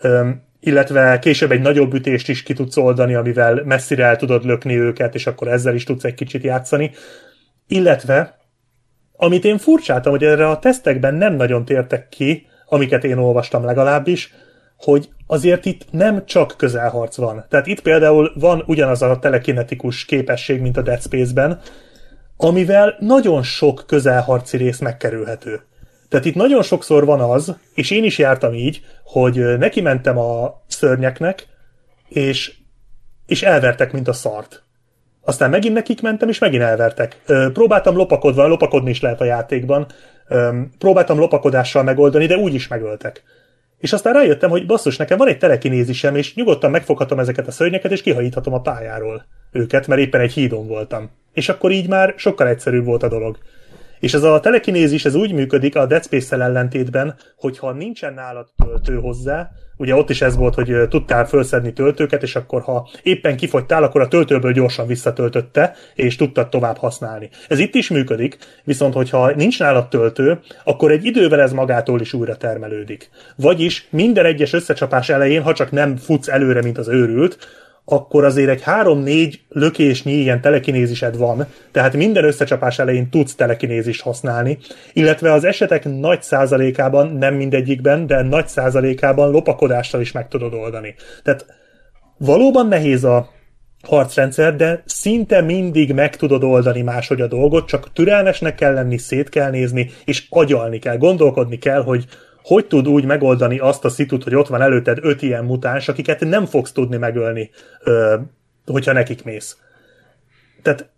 [0.00, 0.28] Ö,
[0.64, 5.14] illetve később egy nagyobb ütést is ki tudsz oldani, amivel messzire el tudod lökni őket,
[5.14, 6.90] és akkor ezzel is tudsz egy kicsit játszani.
[7.66, 8.38] Illetve,
[9.16, 14.34] amit én furcsáltam, hogy erre a tesztekben nem nagyon tértek ki, amiket én olvastam legalábbis,
[14.76, 17.44] hogy azért itt nem csak közelharc van.
[17.48, 21.60] Tehát itt például van ugyanaz a telekinetikus képesség, mint a Dead Space-ben,
[22.36, 25.60] amivel nagyon sok közelharci rész megkerülhető.
[26.12, 30.62] Tehát itt nagyon sokszor van az, és én is jártam így, hogy neki mentem a
[30.66, 31.46] szörnyeknek,
[32.08, 32.54] és,
[33.26, 34.62] és elvertek, mint a szart.
[35.20, 37.22] Aztán megint nekik mentem, és megint elvertek.
[37.52, 39.86] Próbáltam lopakodva, lopakodni is lehet a játékban,
[40.78, 43.22] próbáltam lopakodással megoldani, de úgy is megöltek.
[43.78, 47.92] És aztán rájöttem, hogy basszus, nekem van egy telekinézisem, és nyugodtan megfoghatom ezeket a szörnyeket,
[47.92, 51.10] és kihajíthatom a pályáról őket, mert éppen egy hídon voltam.
[51.32, 53.38] És akkor így már sokkal egyszerűbb volt a dolog.
[54.02, 58.94] És ez a telekinézis ez úgy működik a Dead Space-szel ellentétben, hogyha nincsen nálad töltő
[58.94, 63.82] hozzá, ugye ott is ez volt, hogy tudtál felszedni töltőket, és akkor ha éppen kifogytál,
[63.82, 67.30] akkor a töltőből gyorsan visszatöltötte, és tudtad tovább használni.
[67.48, 72.12] Ez itt is működik, viszont hogyha nincs nálad töltő, akkor egy idővel ez magától is
[72.12, 73.10] újra termelődik.
[73.36, 77.38] Vagyis minden egyes összecsapás elején, ha csak nem futsz előre, mint az őrült,
[77.84, 84.58] akkor azért egy 3-4 lökésnyi ilyen telekinézised van, tehát minden összecsapás elején tudsz telekinézist használni,
[84.92, 90.94] illetve az esetek nagy százalékában, nem mindegyikben, de nagy százalékában lopakodással is meg tudod oldani.
[91.22, 91.46] Tehát
[92.18, 93.28] valóban nehéz a
[93.82, 99.28] harcrendszer, de szinte mindig meg tudod oldani máshogy a dolgot, csak türelmesnek kell lenni, szét
[99.28, 102.06] kell nézni, és agyalni kell, gondolkodni kell, hogy
[102.42, 106.20] hogy tud úgy megoldani azt a szitut, hogy ott van előtted öt ilyen mutáns, akiket
[106.20, 107.50] nem fogsz tudni megölni,
[108.66, 109.56] hogyha nekik mész.
[110.62, 110.90] Tehát,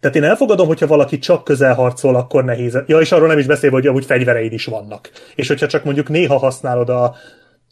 [0.00, 2.78] tehát én elfogadom, hogyha valaki csak közel harcol, akkor nehéz.
[2.86, 5.10] Ja, és arról nem is beszélve, hogy amúgy fegyvereid is vannak.
[5.34, 7.14] És hogyha csak mondjuk néha használod a,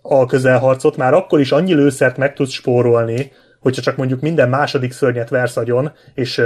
[0.03, 4.93] a közelharcot, már akkor is annyi lőszert meg tudsz spórolni, hogyha csak mondjuk minden második
[4.93, 6.43] szörnyet versz agyon, és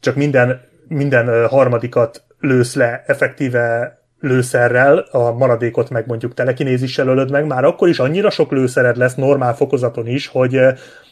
[0.00, 7.46] csak minden, minden harmadikat lősz le effektíve lőszerrel, a maradékot meg mondjuk telekinézissel ölöd meg,
[7.46, 10.58] már akkor is annyira sok lőszered lesz normál fokozaton is, hogy,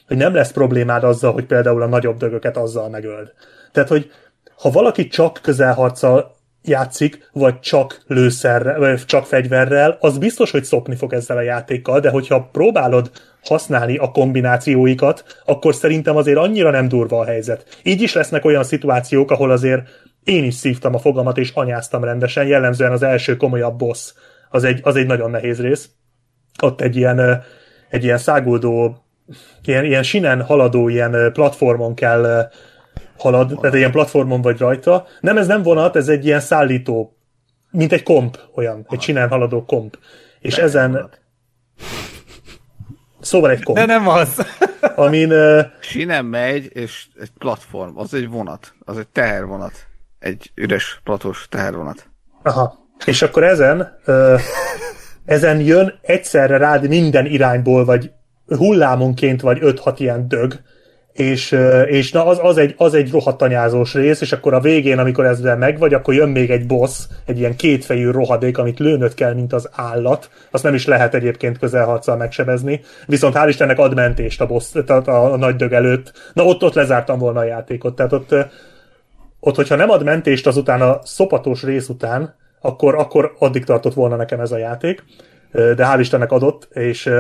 [0.07, 3.33] hogy nem lesz problémád azzal, hogy például a nagyobb dögöket azzal megöld.
[3.73, 4.11] Tehát, hogy
[4.57, 6.35] ha valaki csak közelharccal
[6.65, 12.01] játszik, vagy csak lőszerrel, vagy csak fegyverrel, az biztos, hogy szopni fog ezzel a játékkal,
[12.01, 13.11] de hogyha próbálod
[13.45, 17.79] használni a kombinációikat, akkor szerintem azért annyira nem durva a helyzet.
[17.83, 19.83] Így is lesznek olyan szituációk, ahol azért
[20.25, 24.13] én is szívtam a fogamat, és anyáztam rendesen, jellemzően az első komolyabb boss,
[24.51, 25.89] az egy, az egy nagyon nehéz rész.
[26.63, 27.43] Ott egy ilyen,
[27.91, 29.05] egy ilyen száguldó,
[29.65, 32.51] ilyen, ilyen sinen haladó ilyen platformon kell
[33.19, 35.07] halad, tehát egy ilyen platformon vagy rajta.
[35.21, 37.17] Nem, ez nem vonat, ez egy ilyen szállító,
[37.71, 39.99] mint egy komp, olyan, egy sinen haladó komp.
[40.41, 41.11] És De ezen...
[43.21, 43.79] Szóval egy komp.
[43.79, 44.47] De nem az.
[44.97, 45.33] Amin...
[45.33, 45.61] Uh...
[45.81, 49.91] Sinen megy, és egy platform, az egy vonat, az egy tehervonat
[50.23, 52.11] egy üres platós tehervonat.
[52.43, 52.79] Aha.
[53.07, 54.37] És akkor ezen, ö,
[55.25, 58.11] ezen jön egyszerre rád minden irányból, vagy
[58.47, 60.61] hullámonként vagy 5-6 ilyen dög,
[61.13, 63.45] és, és na az, az, egy, az egy rohadt
[63.93, 67.39] rész, és akkor a végén, amikor ezzel meg vagy, akkor jön még egy boss, egy
[67.39, 70.31] ilyen kétfejű rohadék, amit lőnöd kell, mint az állat.
[70.51, 72.81] Azt nem is lehet egyébként közelharccal megsebezni.
[73.07, 76.13] Viszont hál' Istennek ad mentést a, boss, a, a, a nagy dög előtt.
[76.33, 77.95] Na ott, ott lezártam volna a játékot.
[77.95, 78.35] Tehát ott,
[79.45, 84.17] ott, hogyha nem ad mentést azután a szopatos rész után, akkor, akkor addig tartott volna
[84.17, 85.05] nekem ez a játék.
[85.53, 87.11] De hál' Istennek adott, és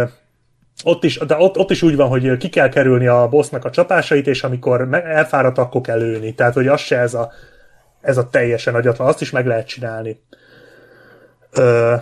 [0.85, 3.70] ott is, de ott, ott is úgy van, hogy ki kell kerülni a bossnak a
[3.70, 6.35] csapásait, és amikor elfáradt, akkor kell lőni.
[6.35, 7.32] Tehát, hogy az se ez a,
[8.01, 10.23] ez a teljesen agyatlan, azt is meg lehet csinálni.
[11.51, 11.94] Ö,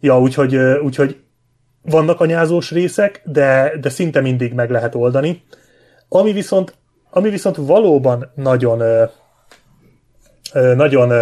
[0.00, 1.20] ja, úgyhogy, úgyhogy
[1.82, 5.42] vannak anyázós részek, de, de szinte mindig meg lehet oldani.
[6.08, 6.74] Ami viszont,
[7.10, 9.08] ami viszont valóban nagyon
[10.52, 11.12] nagyon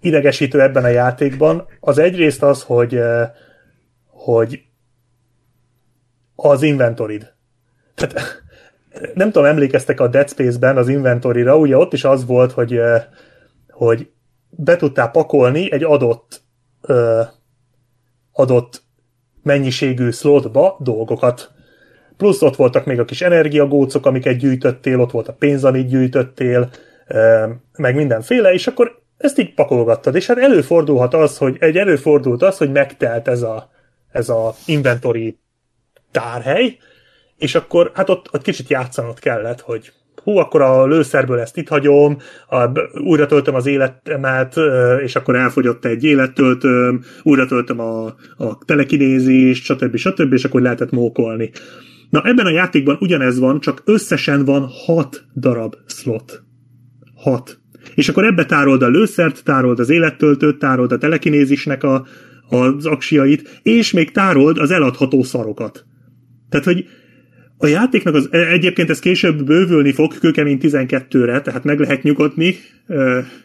[0.00, 3.00] idegesítő ebben a játékban, az egyrészt az, hogy
[4.06, 4.62] hogy
[6.34, 7.32] az inventorid.
[7.94, 8.42] Tehát
[9.14, 12.80] nem tudom, emlékeztek a Dead Space-ben az inventorira, ugye ott is az volt, hogy,
[13.70, 14.10] hogy
[14.50, 16.42] be tudtál pakolni egy adott
[18.32, 18.82] adott
[19.42, 21.50] mennyiségű slotba dolgokat.
[22.16, 26.70] Plusz ott voltak még a kis energiagócok, amiket gyűjtöttél, ott volt a pénz, amit gyűjtöttél,
[27.76, 30.14] meg mindenféle, és akkor ezt így pakolgattad.
[30.14, 33.70] És hát előfordulhat az, hogy egy előfordult az, hogy megtelt ez a,
[34.12, 35.38] ez a inventory
[36.10, 36.76] tárhely,
[37.36, 41.68] és akkor hát ott, ott kicsit játszanod kellett, hogy hú, akkor a lőszerből ezt itt
[41.68, 42.16] hagyom,
[42.48, 44.54] a, újra töltöm az életemet,
[45.02, 48.04] és akkor elfogyott egy élettöltöm, újra töltöm a,
[48.36, 49.96] a telekinézist, stb.
[49.96, 50.32] stb.
[50.32, 51.50] és akkor lehetett mókolni.
[52.10, 56.42] Na ebben a játékban ugyanez van, csak összesen van hat darab slot.
[57.18, 57.60] Hat.
[57.94, 62.06] És akkor ebbe tárold a lőszert, tárold az élettöltőt, tárold a telekinézisnek a,
[62.48, 65.84] az aksiait, és még tárold az eladható szarokat.
[66.48, 66.86] Tehát, hogy
[67.58, 72.54] a játéknak az, e, egyébként ez később bővülni fog kőkemény 12-re, tehát meg lehet nyugodni,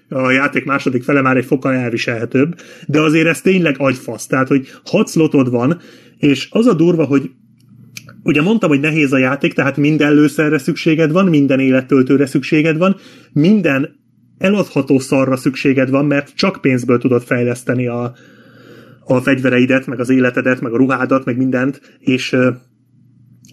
[0.10, 2.56] a játék második fele már egy fokkal elviselhetőbb,
[2.88, 5.80] de azért ez tényleg agyfasz, tehát, hogy 6 slotod van,
[6.18, 7.32] és az a durva, hogy
[8.24, 12.95] ugye mondtam, hogy nehéz a játék, tehát minden lőszerre szükséged van, minden élettöltőre szükséged van,
[13.34, 14.02] minden
[14.38, 18.14] eladható szarra szükséged van, mert csak pénzből tudod fejleszteni a,
[19.06, 22.36] a fegyvereidet, meg az életedet, meg a ruhádat, meg mindent, és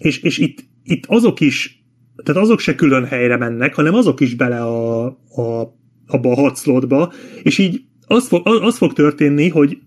[0.01, 1.85] és, és itt, itt azok is,
[2.23, 5.75] tehát azok se külön helyre mennek, hanem azok is bele a, a,
[6.07, 9.77] abba a hat és így az fog, az fog történni, hogy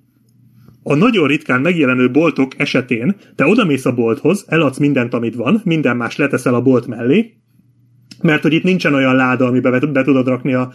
[0.87, 5.97] a nagyon ritkán megjelenő boltok esetén te odamész a bolthoz, eladsz mindent, amit van, minden
[5.97, 7.35] más leteszel a bolt mellé,
[8.23, 10.73] mert hogy itt nincsen olyan láda, amiben be, be tudod rakni a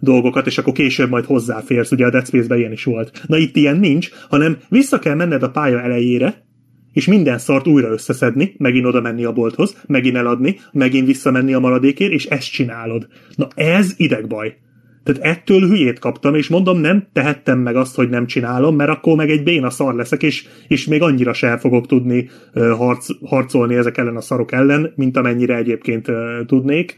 [0.00, 3.22] dolgokat, és akkor később majd hozzáférsz, ugye a Dead Space-ben ilyen is volt.
[3.26, 6.44] Na itt ilyen nincs, hanem vissza kell menned a pálya elejére,
[6.92, 11.58] és minden szart újra összeszedni, megint oda menni a bolthoz, megint eladni, megint visszamenni a
[11.58, 13.06] maradékért, és ezt csinálod.
[13.36, 14.56] Na ez idegbaj.
[15.02, 19.16] Tehát ettől hülyét kaptam, és mondom, nem tehettem meg azt, hogy nem csinálom, mert akkor
[19.16, 23.98] meg egy béna szar leszek, és, és még annyira se fogok tudni harc, harcolni ezek
[23.98, 26.06] ellen a szarok ellen, mint amennyire egyébként
[26.46, 26.96] tudnék.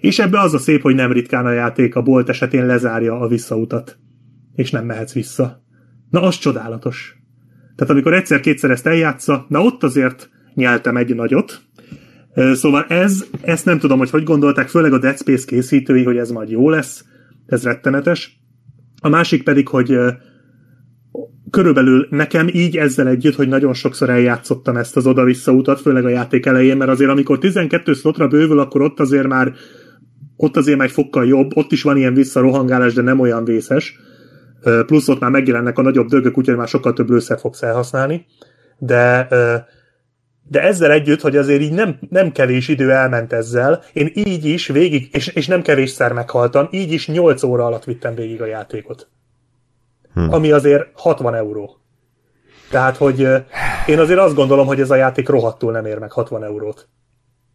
[0.00, 3.28] És ebbe az a szép, hogy nem ritkán a játék a bolt esetén lezárja a
[3.28, 3.98] visszautat,
[4.54, 5.62] és nem mehetsz vissza.
[6.10, 7.16] Na, az csodálatos.
[7.76, 11.60] Tehát amikor egyszer-kétszer ezt eljátsza, na ott azért nyeltem egy nagyot.
[12.52, 16.30] Szóval ez, ezt nem tudom, hogy hogy gondolták, főleg a Dead Space készítői, hogy ez
[16.30, 17.04] majd jó lesz,
[17.46, 18.40] ez rettenetes.
[19.00, 19.98] A másik pedig, hogy
[21.50, 26.08] körülbelül nekem így ezzel együtt, hogy nagyon sokszor eljátszottam ezt az oda-vissza utat, főleg a
[26.08, 29.52] játék elején, mert azért amikor 12 slotra bővül, akkor ott azért már
[30.36, 33.98] ott azért már egy fokkal jobb, ott is van ilyen visszarohangálás, de nem olyan vészes
[34.86, 38.26] plusz ott már megjelennek a nagyobb dögök, úgyhogy már sokkal több lőszer fogsz elhasználni,
[38.78, 39.28] de
[40.48, 44.66] de ezzel együtt, hogy azért így nem, nem kevés idő elment ezzel, én így is
[44.66, 49.08] végig, és, és nem kevésszer meghaltam, így is 8 óra alatt vittem végig a játékot.
[50.14, 50.32] Hm.
[50.32, 51.76] Ami azért 60 euró.
[52.70, 53.20] Tehát, hogy
[53.86, 56.88] én azért azt gondolom, hogy ez a játék rohadtul nem ér meg 60 eurót.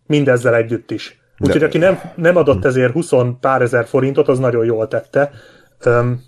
[0.06, 1.20] Mindezzel együtt is.
[1.38, 5.32] Úgyhogy aki nem, nem adott ezért 20 pár ezer forintot, az nagyon jól tette.
[5.80, 6.22] Öm,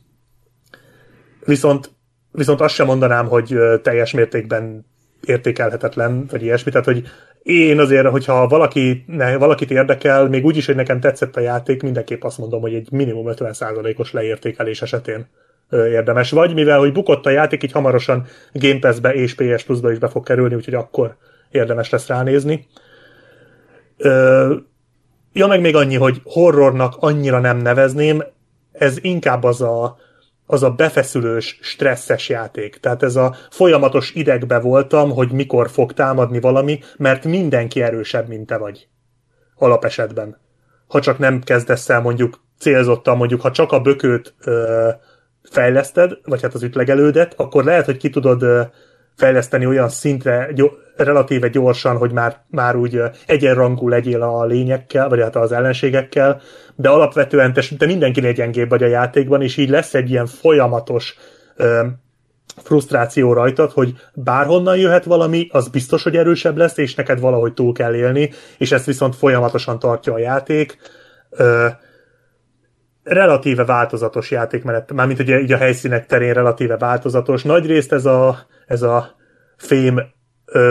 [1.45, 1.91] Viszont,
[2.31, 4.85] viszont azt sem mondanám, hogy teljes mértékben
[5.25, 6.71] értékelhetetlen, vagy ilyesmi.
[6.71, 7.03] Tehát, hogy
[7.43, 11.81] én azért, hogyha valaki, ne, valakit érdekel, még úgy is, hogy nekem tetszett a játék,
[11.81, 15.27] mindenképp azt mondom, hogy egy minimum 50%-os leértékelés esetén
[15.71, 16.31] érdemes.
[16.31, 20.07] Vagy mivel, hogy bukott a játék, így hamarosan Game Pass-be és PS Plus-ba is be
[20.07, 21.15] fog kerülni, úgyhogy akkor
[21.51, 22.67] érdemes lesz ránézni.
[23.97, 24.55] Ö,
[25.33, 28.23] ja, meg még annyi, hogy horrornak annyira nem nevezném,
[28.71, 29.97] ez inkább az a,
[30.53, 32.77] az a befeszülős, stresszes játék.
[32.77, 38.45] Tehát ez a folyamatos idegbe voltam, hogy mikor fog támadni valami, mert mindenki erősebb, mint
[38.45, 38.87] te vagy.
[39.55, 40.37] Alapesetben.
[40.87, 44.89] Ha csak nem kezdesz el mondjuk célzottan, mondjuk ha csak a bökőt ö,
[45.43, 48.61] fejleszted, vagy hát az ütlegelődet, akkor lehet, hogy ki tudod ö,
[49.15, 55.21] fejleszteni olyan szintre gy- relatíve gyorsan, hogy már, már úgy egyenrangú legyél a lényekkel, vagy
[55.21, 56.41] hát az ellenségekkel,
[56.75, 61.15] de alapvetően te, te mindenkinél gyengébb vagy a játékban, és így lesz egy ilyen folyamatos
[61.55, 61.85] ö,
[62.63, 67.73] frusztráció rajtad, hogy bárhonnan jöhet valami, az biztos, hogy erősebb lesz, és neked valahogy túl
[67.73, 70.77] kell élni, és ezt viszont folyamatosan tartja a játék.
[71.29, 71.67] Ö,
[73.03, 77.43] relatíve változatos játékmenet, mármint ugye így a helyszínek terén relatíve változatos.
[77.43, 78.37] Nagyrészt ez a,
[78.67, 79.15] ez a
[79.57, 80.01] fém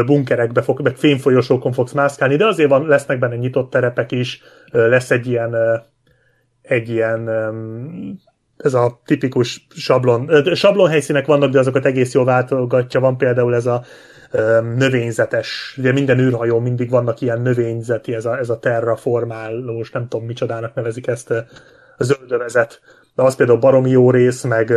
[0.07, 5.11] bunkerekbe fog, meg fémfolyosókon fogsz mászkálni, de azért van, lesznek benne nyitott terepek is, lesz
[5.11, 5.57] egy ilyen
[6.63, 7.29] egy ilyen
[8.57, 13.01] ez a tipikus sablon, sablon helyszínek vannak, de azokat egész jól váltogatja.
[13.01, 13.83] Van például ez a
[14.77, 20.27] növényzetes, ugye minden űrhajó mindig vannak ilyen növényzeti, ez a, ez a terraformálós, nem tudom
[20.27, 21.31] micsodának nevezik ezt,
[21.99, 22.81] a zöldövezet.
[23.15, 24.73] De az például baromi jó rész, meg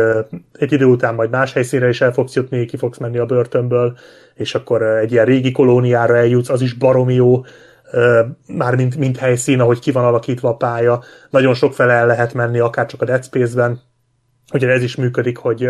[0.52, 3.96] egy idő után majd más helyszínre is el fogsz jutni, ki fogsz menni a börtönből,
[4.34, 7.44] és akkor egy ilyen régi kolóniára eljutsz, az is baromi jó,
[8.46, 11.02] már mint, mint helyszín, ahogy ki van alakítva a pálya.
[11.30, 13.80] Nagyon sok fele el lehet menni, akár csak a Dead Space-ben.
[14.52, 15.68] Ugye ez is működik, hogy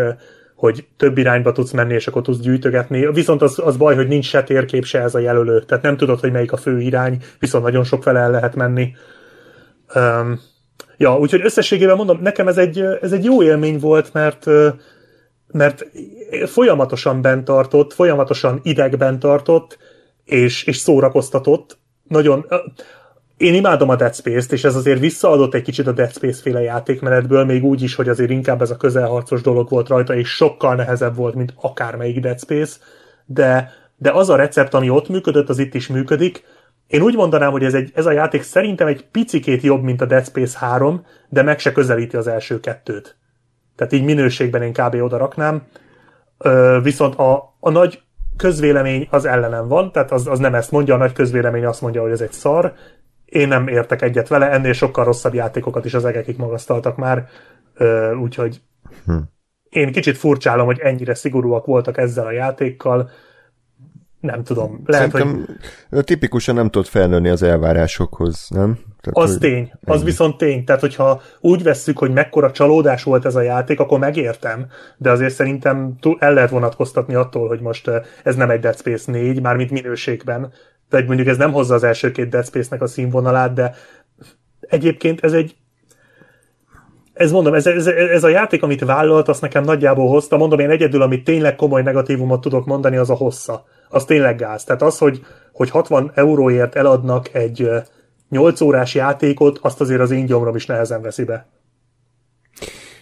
[0.55, 3.11] hogy több irányba tudsz menni, és akkor tudsz gyűjtögetni.
[3.11, 5.61] Viszont az, az baj, hogy nincs se térkép, se ez a jelölő.
[5.61, 8.95] Tehát nem tudod, hogy melyik a fő irány, viszont nagyon sok fele el lehet menni.
[9.95, 10.39] Um,
[10.97, 14.45] ja, úgyhogy összességében mondom, nekem ez egy, ez egy jó élmény volt, mert
[15.47, 15.85] mert
[16.45, 19.77] folyamatosan bent tartott, folyamatosan idegben tartott,
[20.23, 21.77] és, és szórakoztatott.
[22.07, 22.45] Nagyon,
[23.37, 26.61] én imádom a Dead Space-t, és ez azért visszaadott egy kicsit a Dead Space féle
[26.61, 30.75] játékmenetből, még úgy is, hogy azért inkább ez a közelharcos dolog volt rajta, és sokkal
[30.75, 32.77] nehezebb volt, mint akármelyik Dead Space,
[33.25, 36.43] de, de az a recept, ami ott működött, az itt is működik.
[36.87, 40.05] Én úgy mondanám, hogy ez, egy, ez a játék szerintem egy picikét jobb, mint a
[40.05, 43.17] Dead Space 3, de meg se közelíti az első kettőt.
[43.75, 44.93] Tehát így minőségben én kb.
[45.01, 45.67] oda raknám.
[46.81, 48.01] Viszont a, a nagy
[48.37, 52.01] közvélemény az ellenem van, tehát az, az nem ezt mondja, a nagy közvélemény azt mondja,
[52.01, 52.73] hogy ez egy szar.
[53.25, 57.27] Én nem értek egyet vele, ennél sokkal rosszabb játékokat is az egekig magasztaltak már,
[57.73, 58.61] ö, úgyhogy
[59.05, 59.17] hm.
[59.69, 63.09] én kicsit furcsálom, hogy ennyire szigorúak voltak ezzel a játékkal.
[64.19, 64.81] Nem tudom.
[64.85, 65.57] Lehet, Szerintem
[65.89, 66.03] hogy...
[66.03, 68.77] tipikusan nem tudod felnőni az elvárásokhoz, nem?
[69.01, 70.03] Tehát, az tény, az ennyi.
[70.03, 70.63] viszont tény.
[70.63, 74.67] Tehát, hogyha úgy vesszük, hogy mekkora csalódás volt ez a játék, akkor megértem,
[74.97, 77.91] de azért szerintem el lehet vonatkoztatni attól, hogy most
[78.23, 80.53] ez nem egy Dead Space 4, mármint minőségben,
[80.89, 83.75] tehát mondjuk ez nem hozza az első két Dead Space-nek a színvonalát, de
[84.59, 85.55] egyébként ez egy
[87.13, 90.37] ez mondom, ez, ez, ez a játék, amit vállalt, azt nekem nagyjából hozta.
[90.37, 93.65] Mondom, én egyedül, amit tényleg komoly negatívumot tudok mondani, az a hossza.
[93.89, 94.63] Az tényleg gáz.
[94.63, 97.69] Tehát az, hogy, hogy 60 euróért eladnak egy
[98.29, 101.47] 8 órás játékot, azt azért az én gyomrom is nehezen veszi be.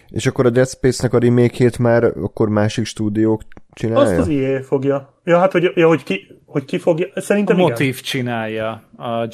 [0.08, 3.42] És akkor a Dead Space-nek a remake már akkor másik stúdiók
[3.72, 4.10] csinálja?
[4.10, 5.14] Azt az IE fogja.
[5.24, 9.28] Ja, hát hogy, ja, hogy, ki, hogy ki fogja, szerintem A Motiv csinálja, a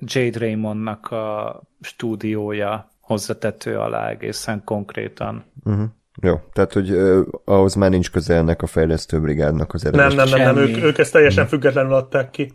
[0.00, 5.44] Jade Raymondnak a stúdiója hozzatető alá egészen konkrétan.
[5.64, 5.84] Uh-huh.
[6.22, 10.06] Jó, tehát hogy uh, ahhoz már nincs köze ennek a fejlesztő brigádnak az eredet.
[10.08, 11.58] Nem, nem, nem, nem ők, ők ezt teljesen uh-huh.
[11.58, 12.52] függetlenül adták ki.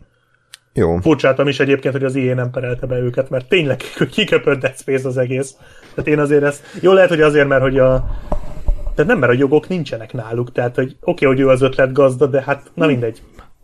[0.72, 0.96] Jó.
[0.96, 3.80] Furcsáltam is egyébként, hogy az IE nem perelte be őket, mert tényleg
[4.14, 5.56] kiköpött Dead Space az egész.
[5.94, 6.64] Tehát én azért ezt...
[6.80, 8.04] Jó, lehet, hogy azért, mert hogy a...
[8.94, 11.92] Tehát nem, mert a jogok nincsenek náluk, tehát hogy oké, okay, hogy ő az ötlet
[11.92, 13.22] gazda, de hát na mindegy.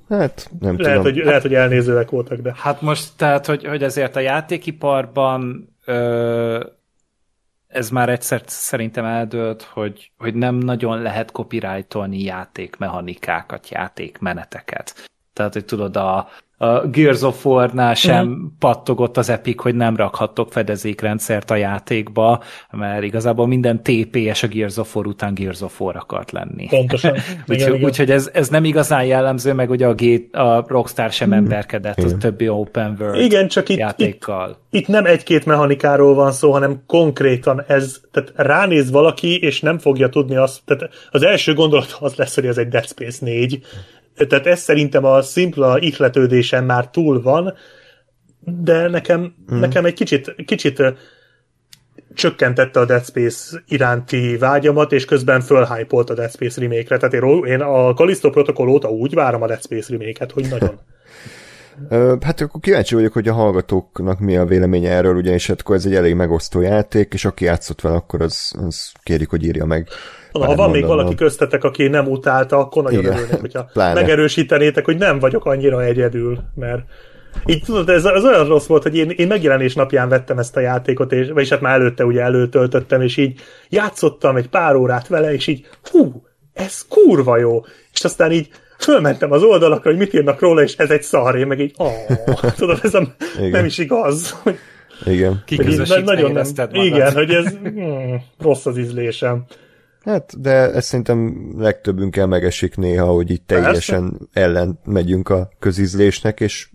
[0.08, 1.14] Hát, nem lehet, tudom.
[1.14, 2.54] Hogy, lehet, hogy elnézőek voltak, de...
[2.56, 6.64] Hát most, tehát, hogy, hogy ezért a játékiparban ö,
[7.68, 15.10] ez már egyszer szerintem eldőlt, hogy, hogy nem nagyon lehet copyrightolni játékmechanikákat, játékmeneteket.
[15.32, 16.28] Tehát, hogy tudod, a,
[16.60, 18.46] a Gears of War-nál sem mm.
[18.58, 24.76] pattogott az Epic, hogy nem rakhattok fedezékrendszert a játékba, mert igazából minden TPS a Gears
[24.76, 26.66] of War után Gears of War akart lenni.
[26.68, 27.16] Pontosan.
[27.48, 31.32] Úgyhogy úgy, ez, ez nem igazán jellemző, meg ugye a, Gate, a Rockstar sem mm.
[31.32, 34.58] emberkedett az többi open world Igen, csak itt, játékkal.
[34.70, 39.78] Itt, itt nem egy-két mechanikáról van szó, hanem konkrétan ez, tehát ránéz valaki, és nem
[39.78, 43.60] fogja tudni azt, tehát az első gondolat az lesz, hogy ez egy Dead Space 4,
[44.26, 47.54] tehát ez szerintem a szimpla ihletődésen már túl van,
[48.40, 49.58] de nekem, hmm.
[49.58, 50.82] nekem egy kicsit, kicsit
[52.14, 56.96] csökkentette a Dead Space iránti vágyamat, és közben fölhypolt a Dead Space remake-re.
[56.96, 60.80] Tehát én, én a Callisto Protocol óta úgy várom a Dead Space remake-et, hogy nagyon.
[62.20, 65.86] Hát akkor kíváncsi vagyok, hogy a hallgatóknak mi a véleménye erről, ugyanis hát akkor ez
[65.86, 69.88] egy elég megosztó játék, és aki játszott vele, akkor az, az kérjük, hogy írja meg.
[70.32, 74.00] Ha van még valaki köztetek, aki nem utálta, akkor nagyon Igen, örülnék, hogyha pláne.
[74.00, 76.80] megerősítenétek, hogy nem vagyok annyira egyedül, mert
[77.46, 80.60] így tudod, ez, ez olyan rossz volt, hogy én, én megjelenés napján vettem ezt a
[80.60, 85.32] játékot, és, vagyis hát már előtte ugye előtöltöttem, és így játszottam egy pár órát vele,
[85.32, 86.22] és így hú,
[86.52, 87.60] ez kurva jó.
[87.92, 88.48] És aztán így
[88.78, 91.92] fölmentem az oldalakra, hogy mit írnak róla, és ez egy szar, én meg így, oh,
[92.56, 93.50] tudod, ez a, Igen.
[93.50, 94.58] nem is igaz, hogy,
[95.04, 95.42] Igen.
[95.44, 96.84] Kiközösítve nagyon nem, magad.
[96.84, 99.44] igen, hogy ez hmm, rossz az ízlésem.
[100.04, 106.68] Hát, de ez szerintem legtöbbünkkel megesik néha, hogy így teljesen ellen megyünk a közízlésnek, és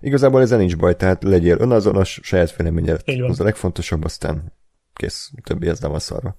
[0.00, 3.00] igazából ezzel nincs baj, tehát legyél önazonos, saját véleményed.
[3.04, 3.30] Így van.
[3.30, 4.52] Az a legfontosabb, aztán
[4.92, 6.36] kész, többi ez nem a szarva.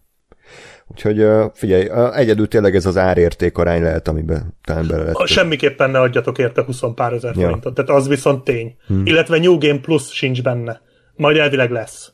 [0.92, 5.16] Úgyhogy figyelj, egyedül tényleg ez az árérték arány lehet, amiben talán bele lehet.
[5.16, 7.46] A, semmiképpen ne adjatok érte 20 pár ezer Ja.
[7.46, 8.76] forintot, tehát az viszont tény.
[8.88, 9.06] Hmm.
[9.06, 10.82] Illetve New Game Plus sincs benne.
[11.16, 12.12] Majd elvileg lesz.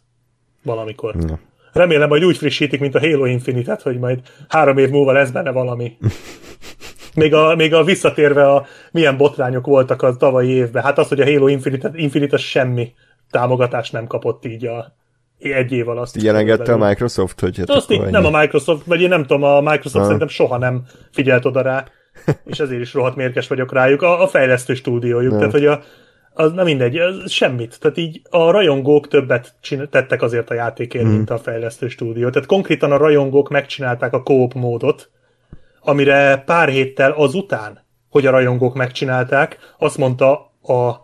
[0.64, 1.15] Valamikor.
[1.27, 1.39] Ja.
[1.73, 5.52] Remélem, hogy úgy frissítik, mint a Halo Infinite-et, hogy majd három év múlva lesz benne
[5.52, 5.97] valami.
[7.15, 10.84] Még a, még a visszatérve a milyen botrányok voltak az tavalyi évben.
[10.84, 12.93] Hát az, hogy a Halo Infinite, Infinite semmi
[13.31, 14.95] támogatást nem kapott így a
[15.40, 16.16] egy év alatt.
[16.16, 19.44] Így jelengette a Microsoft, hogy hát Azt így, nem a Microsoft, vagy én nem tudom,
[19.44, 20.03] a Microsoft Ah.
[20.03, 21.86] szerintem soha nem figyelt oda rá,
[22.45, 24.02] és ezért is rohadt mérges vagyok rájuk.
[24.02, 25.40] A, a fejlesztő stúdiójuk, Nem.
[25.40, 25.82] tehát hogy a,
[26.34, 27.80] az nem mindegy, az semmit.
[27.80, 32.30] Tehát így a rajongók többet csin- tettek azért a játékért, mint a fejlesztő stúdió.
[32.30, 35.10] Tehát konkrétan a rajongók megcsinálták a co módot,
[35.80, 41.03] amire pár héttel azután, hogy a rajongók megcsinálták, azt mondta a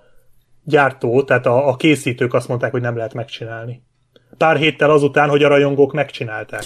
[0.63, 3.83] gyártó, tehát a, a készítők azt mondták, hogy nem lehet megcsinálni.
[4.37, 6.63] Pár héttel azután, hogy a rajongók megcsinálták.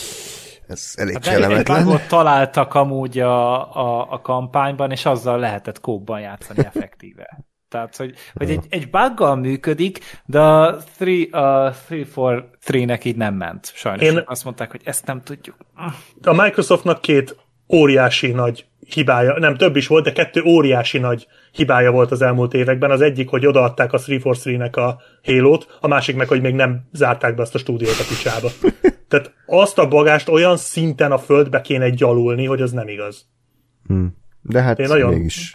[0.67, 2.01] Ez elég Hát egy kellemetlen.
[2.07, 7.27] találtak amúgy a, a, a kampányban, és azzal lehetett kóban játszani effektíve.
[7.69, 13.71] Tehát, hogy, hogy egy, egy buggal működik, de a 3-4-3-nek így nem ment.
[13.75, 14.23] Sajnos Én...
[14.25, 15.55] azt mondták, hogy ezt nem tudjuk.
[16.21, 17.35] A Microsoftnak két
[17.73, 22.53] óriási nagy hibája, nem több is volt, de kettő óriási nagy hibája volt az elmúlt
[22.53, 22.91] években.
[22.91, 27.35] Az egyik, hogy odaadták a 343-nek a Halo-t, a másik meg, hogy még nem zárták
[27.35, 28.49] be azt a stúdiót a picsába.
[29.09, 33.27] Tehát azt a bagást olyan szinten a földbe kéne gyalulni, hogy az nem igaz.
[34.41, 35.13] De hát Én nagyon...
[35.13, 35.53] mégis.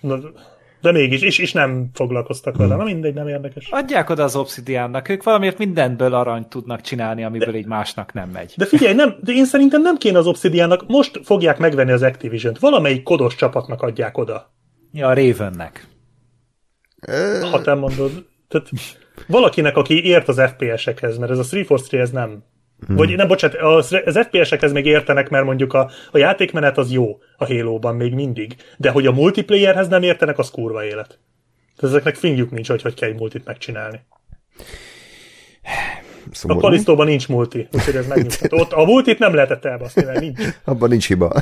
[0.81, 2.77] De mégis, és, és nem foglalkoztak vele.
[2.77, 3.69] Na mindegy, nem érdekes.
[3.71, 8.53] Adják oda az Obsidiannak, ők valamiért mindenből arany tudnak csinálni, amiből így másnak nem megy.
[8.57, 12.59] De figyelj, nem, de én szerintem nem kéne az Obsidiannak, most fogják megvenni az Activision-t.
[12.59, 14.53] Valamelyik kodos csapatnak adják oda.
[14.93, 15.87] Ja, a Ravennek.
[17.51, 18.27] Ha te mondod.
[18.49, 18.69] Tehát
[19.27, 22.45] valakinek, aki ért az FPS-ekhez, mert ez a 343 ez nem.
[22.87, 22.97] Hmm.
[22.97, 27.19] Vagy nem, bocsánat, az, az FPS-ekhez még értenek, mert mondjuk a, a játékmenet az jó
[27.37, 31.19] a Halo-ban még mindig, de hogy a multiplayerhez nem értenek, az kurva élet.
[31.77, 34.01] Tehát ezeknek fingjuk nincs, hogy hogy kell egy multit megcsinálni.
[36.31, 36.61] A Szomorú.
[36.61, 38.59] Kalisztóban nincs multi, úgyhogy ez megnyugtató.
[38.59, 40.41] Ott a multit nem lehetett elbaszni, mert nincs.
[40.65, 41.33] Abban nincs hiba.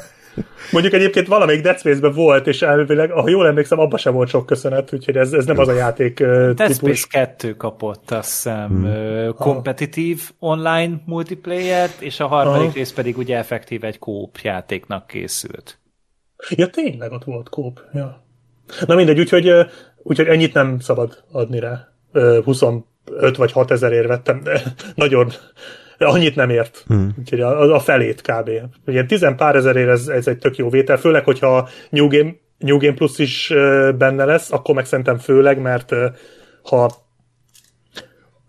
[0.70, 4.47] Mondjuk egyébként valamelyik Dead Space-ben volt, és elvileg, ha jól emlékszem, abban sem volt sok
[4.47, 6.98] köszönet, úgyhogy ez, ez nem az a játék ö, Dead típus.
[6.98, 9.35] Space 2 kapott, azt hiszem, hmm.
[9.35, 12.73] kompetitív online multiplayer-t, és a harmadik Aha.
[12.74, 15.78] rész pedig ugye effektív egy kóp játéknak készült.
[16.48, 17.81] Ja, tényleg ott volt kóp.
[17.93, 18.24] Ja.
[18.86, 19.52] Na mindegy, úgyhogy,
[19.97, 21.89] úgyhogy ennyit nem szabad adni rá.
[22.12, 22.85] Ö, 25
[23.36, 24.62] vagy 6 ezerért vettem, de
[24.94, 25.31] nagyon
[26.06, 26.84] annyit nem ért.
[26.86, 27.14] Hmm.
[27.18, 28.50] Úgyhogy a, a felét kb.
[28.86, 32.78] Ugye 10 pár ezerért ez, ez egy tök jó vétel, főleg, hogyha New Game, New
[32.78, 33.52] Game Plus is
[33.98, 35.94] benne lesz, akkor meg szerintem főleg, mert
[36.62, 37.06] ha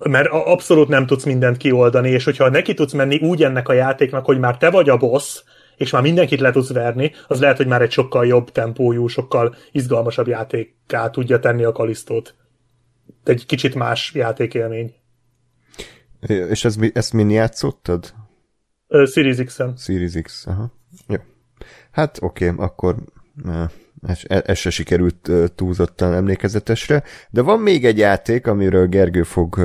[0.03, 4.25] mert abszolút nem tudsz mindent kioldani, és hogyha neki tudsz menni úgy ennek a játéknak,
[4.25, 5.43] hogy már te vagy a boss,
[5.77, 9.55] és már mindenkit le tudsz verni, az lehet, hogy már egy sokkal jobb tempójú, sokkal
[9.71, 12.35] izgalmasabb játékká tudja tenni a kalisztót.
[13.23, 14.93] Egy kicsit más játékélmény.
[16.27, 18.13] És ez, mi- ezt min játszottad?
[18.87, 19.73] Ö, Series X-en.
[19.77, 20.71] Series X, aha.
[21.07, 21.15] Jó.
[21.91, 22.95] Hát oké, okay, akkor
[24.07, 29.55] ez, ez se sikerült túlzottan emlékezetesre, de van még egy játék, amiről Gergő fog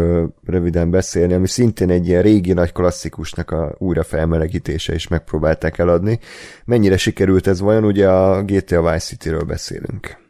[0.45, 6.19] röviden beszélni, ami szintén egy ilyen régi nagy klasszikusnak a újra felmelegítése, és megpróbálták eladni.
[6.65, 7.85] Mennyire sikerült ez vajon?
[7.85, 10.23] Ugye a GTA Vice City-ről beszélünk.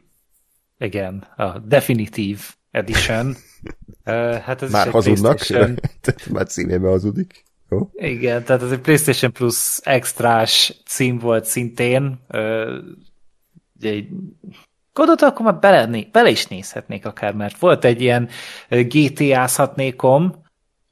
[0.78, 2.40] Igen, a Definitive
[2.70, 3.34] Edition.
[4.04, 5.80] Ö, hát ez Már hazudnak, PlayStation-
[6.32, 7.44] már címébe hazudik.
[7.70, 7.90] Jó?
[7.94, 12.18] Igen, tehát ez egy PlayStation Plus extrás cím volt szintén.
[13.76, 14.08] Ugye egy
[14.94, 18.28] Godot akkor már bele, bele is nézhetnék akár, mert volt egy ilyen
[18.68, 20.42] GTA-zhatnékom,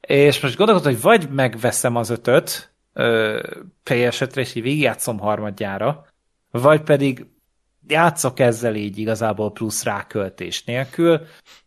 [0.01, 3.39] és most gondolkodom, hogy vagy megveszem az ötöt ö,
[3.85, 6.05] PS5-re, és így végigjátszom harmadjára,
[6.51, 7.25] vagy pedig
[7.87, 11.21] játszok ezzel így igazából plusz ráköltés nélkül,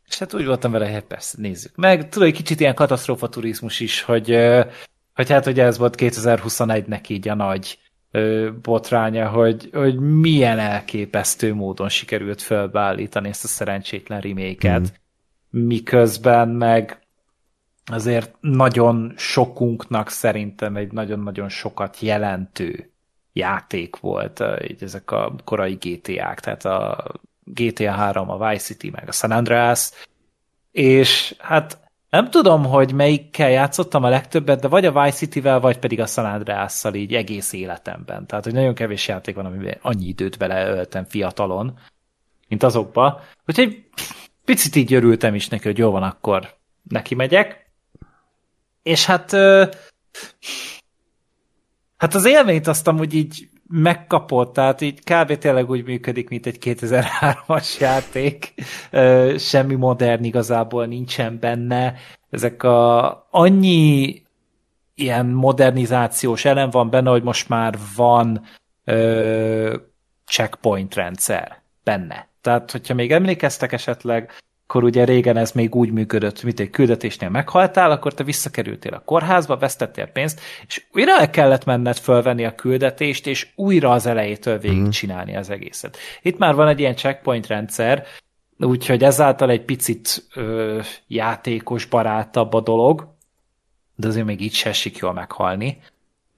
[0.08, 2.08] És hát úgy voltam vele, hogy persze, nézzük meg.
[2.08, 4.38] Tudod, egy kicsit ilyen katasztrófa turizmus is, hogy,
[5.14, 7.78] hogy hát ugye ez volt 2021-nek így a nagy
[8.62, 15.66] botránya, hogy, hogy milyen elképesztő módon sikerült felbeállítani ezt a szerencsétlen reméket, mm.
[15.66, 17.00] miközben meg
[17.84, 22.90] azért nagyon sokunknak szerintem egy nagyon-nagyon sokat jelentő
[23.32, 27.04] játék volt, így ezek a korai GTA-k, tehát a
[27.56, 29.90] GTA 3, a Vice City, meg a San Andreas,
[30.72, 31.78] és hát
[32.10, 36.06] nem tudom, hogy melyikkel játszottam a legtöbbet, de vagy a Vice City-vel, vagy pedig a
[36.06, 38.26] San Andreas-szal így egész életemben.
[38.26, 41.78] Tehát, hogy nagyon kevés játék van, amiben annyi időt beleöltem fiatalon,
[42.48, 43.22] mint azokba.
[43.46, 43.84] Úgyhogy
[44.44, 47.70] picit így örültem is neki, hogy jó van, akkor neki megyek.
[48.82, 49.30] És hát
[51.96, 55.38] hát az élményt azt amúgy így megkapott, tehát így kb.
[55.38, 58.54] tényleg úgy működik, mint egy 2003-as játék.
[59.38, 61.94] Semmi modern igazából nincsen benne.
[62.30, 64.22] Ezek a annyi
[64.94, 68.42] ilyen modernizációs elem van benne, hogy most már van
[68.84, 69.76] ö,
[70.26, 72.28] checkpoint rendszer benne.
[72.40, 74.32] Tehát, hogyha még emlékeztek esetleg,
[74.68, 79.02] akkor ugye régen ez még úgy működött, mint egy küldetésnél meghaltál, akkor te visszakerültél a
[79.04, 84.58] kórházba, vesztettél pénzt, és újra el kellett menned fölvenni a küldetést, és újra az elejétől
[84.58, 85.96] végigcsinálni az egészet.
[86.22, 88.06] Itt már van egy ilyen checkpoint rendszer,
[88.58, 93.14] úgyhogy ezáltal egy picit ö, játékos barátabb a dolog,
[93.96, 95.78] de azért még így se esik jól meghalni.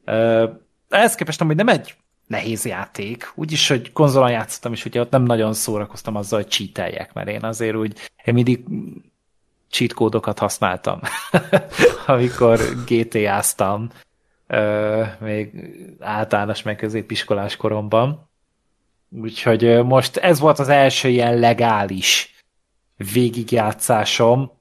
[0.04, 0.48] Ö,
[0.88, 1.94] ehhez képest amúgy nem egy
[2.28, 3.32] nehéz játék.
[3.34, 7.44] Úgyis, hogy konzolon játszottam, és ugye ott nem nagyon szórakoztam azzal, hogy cheateljek, mert én
[7.44, 8.64] azért úgy, én mindig
[9.70, 11.00] cheat kódokat használtam,
[12.06, 13.88] amikor GTA-ztam,
[15.18, 15.52] még
[16.00, 18.28] általános meg középiskolás koromban.
[19.10, 22.34] Úgyhogy most ez volt az első ilyen legális
[23.12, 24.52] végigjátszásom,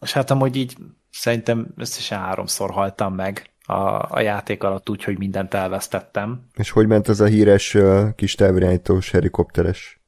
[0.00, 0.76] és hát amúgy így
[1.10, 6.40] szerintem összesen háromszor haltam meg a, a játék alatt úgy, hogy mindent elvesztettem.
[6.54, 10.00] És hogy ment ez a híres uh, kis távirányítós helikopteres?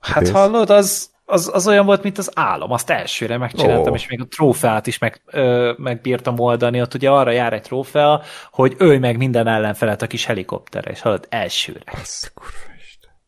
[0.00, 0.30] Hát rész?
[0.30, 2.72] hallod, az, az, az olyan volt, mint az álom.
[2.72, 3.98] Azt elsőre megcsináltam, oh.
[3.98, 6.80] és még a trófeát is meg, ö, megbírtam oldani.
[6.80, 11.00] Ott ugye arra jár egy trófea, hogy ölj meg minden ellenfelet a kis helikopterre, és
[11.00, 11.92] hallod, elsőre.
[11.92, 12.32] Az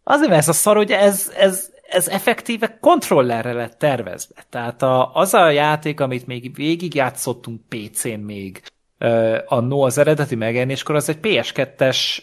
[0.05, 4.45] Azért, mert ez a szar, hogy ez, ez, ez effektíve kontrollerre lett tervezve.
[4.51, 8.63] Tehát a, az a játék, amit még végigjátszottunk PC-n még,
[9.47, 12.19] annó az eredeti megjelenéskor az egy PS2-es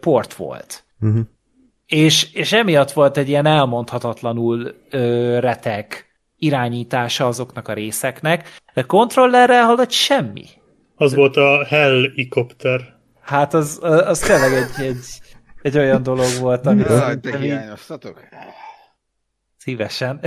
[0.00, 0.84] port volt.
[1.00, 1.20] Uh-huh.
[1.86, 9.64] És, és emiatt volt egy ilyen elmondhatatlanul ö, retek irányítása azoknak a részeknek, de kontrollerrel
[9.64, 10.44] hallott semmi.
[10.96, 12.80] Az volt a Helicopter.
[13.20, 15.04] Hát az, az tényleg egy, egy,
[15.62, 16.88] egy olyan dolog volt, amit...
[16.88, 18.20] Jaj, te hiányoztatok?
[19.56, 20.20] Szívesen.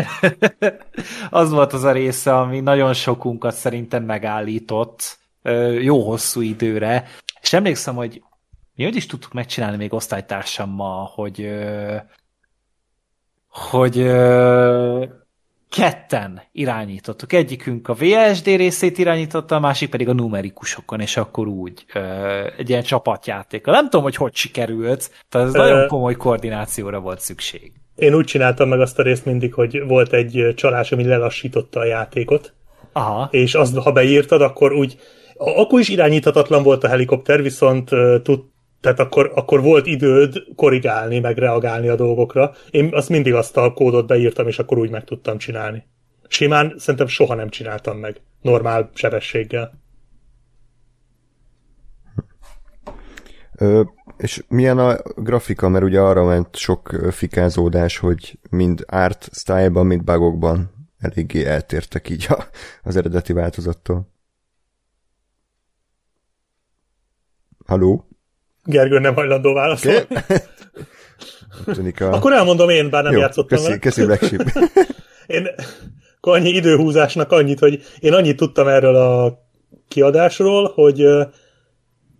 [1.29, 5.17] az volt az a része, ami nagyon sokunkat szerintem megállított,
[5.81, 7.07] jó hosszú időre,
[7.41, 8.21] és emlékszem, hogy
[8.75, 11.49] mi hogy is tudtuk megcsinálni még osztálytársammal, hogy
[13.47, 13.95] hogy
[15.69, 17.33] ketten irányítottuk.
[17.33, 21.85] Egyikünk a VSD részét irányította, a másik pedig a numerikusokon, és akkor úgy
[22.57, 23.65] egy ilyen csapatjáték.
[23.65, 27.71] Nem tudom, hogy hogy sikerült, tehát ez nagyon komoly koordinációra volt szükség.
[27.95, 31.85] Én úgy csináltam meg azt a részt mindig, hogy volt egy csalás, ami lelassította a
[31.85, 32.53] játékot,
[32.91, 33.27] Aha.
[33.31, 34.97] és azt, ha beírtad, akkor úgy
[35.37, 37.89] akkor is irányíthatatlan volt a helikopter, viszont
[38.23, 38.39] tud,
[38.81, 42.51] tehát akkor, akkor volt időd korrigálni, meg reagálni a dolgokra.
[42.69, 45.83] Én azt mindig azt a kódot beírtam, és akkor úgy meg tudtam csinálni.
[46.27, 48.21] Simán szerintem soha nem csináltam meg.
[48.41, 49.81] Normál sebességgel.
[53.57, 53.81] Ö,
[54.17, 60.03] és milyen a grafika, mert ugye arra ment sok fikázódás, hogy mind art style-ban, mind
[60.03, 62.43] bugokban eléggé eltértek így a,
[62.83, 64.12] az eredeti változattól.
[67.65, 68.07] Haló?
[68.63, 70.07] Gergő nem hajlandó válaszolni.
[71.99, 72.03] a...
[72.03, 74.71] Akkor elmondom én, bár nem Jó, játszottam köszi, köszi Black Sheep.
[75.35, 75.47] én
[76.21, 79.41] annyi időhúzásnak annyit, hogy én annyit tudtam erről a
[79.87, 81.07] kiadásról, hogy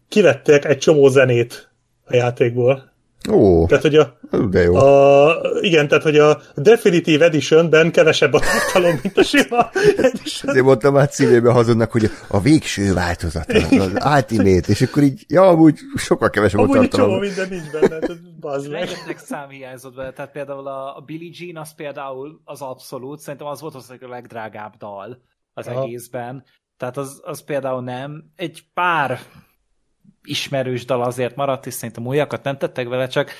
[0.08, 1.72] kivettek egy csomó zenét
[2.06, 2.92] a játékból.
[3.32, 4.18] Ó, tehát, hogy a,
[4.50, 4.76] de jó.
[4.76, 10.50] A, igen, tehát, hogy a Definitive Editionben kevesebb a tartalom, mint a sima Edition.
[10.50, 15.48] Ezért mondtam már címébe hazudnak, hogy a végső változat, az Ultimate, és akkor így, ja,
[15.48, 17.10] amúgy sokkal kevesebb amúgy a tartalom.
[17.10, 18.80] Amúgy minden nincs benne, tehát bazd meg.
[18.80, 23.48] Rengeteg szám hiányzott bele, tehát például a, a Billie Jean az például az abszolút, szerintem
[23.48, 25.22] az volt az a legdrágább dal
[25.54, 25.84] az Aha.
[25.84, 26.44] egészben,
[26.78, 28.32] tehát az, az például nem.
[28.36, 29.20] Egy pár
[30.24, 33.32] ismerős dal azért maradt, és szerintem újakat nem tettek vele, csak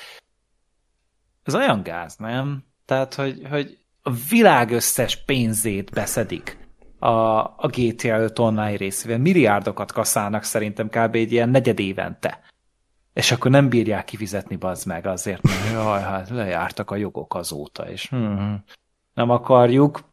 [1.44, 2.64] ez olyan gáz, nem?
[2.84, 6.58] Tehát, hogy, hogy a világ összes pénzét beszedik
[6.98, 9.18] a, a GTA 5 online részével.
[9.18, 11.14] Milliárdokat kaszálnak szerintem kb.
[11.14, 12.40] egy ilyen negyed évente.
[13.12, 17.90] És akkor nem bírják kifizetni, bazd meg, azért, mert jaj, hát lejártak a jogok azóta,
[17.90, 18.54] és hm,
[19.14, 20.12] nem akarjuk.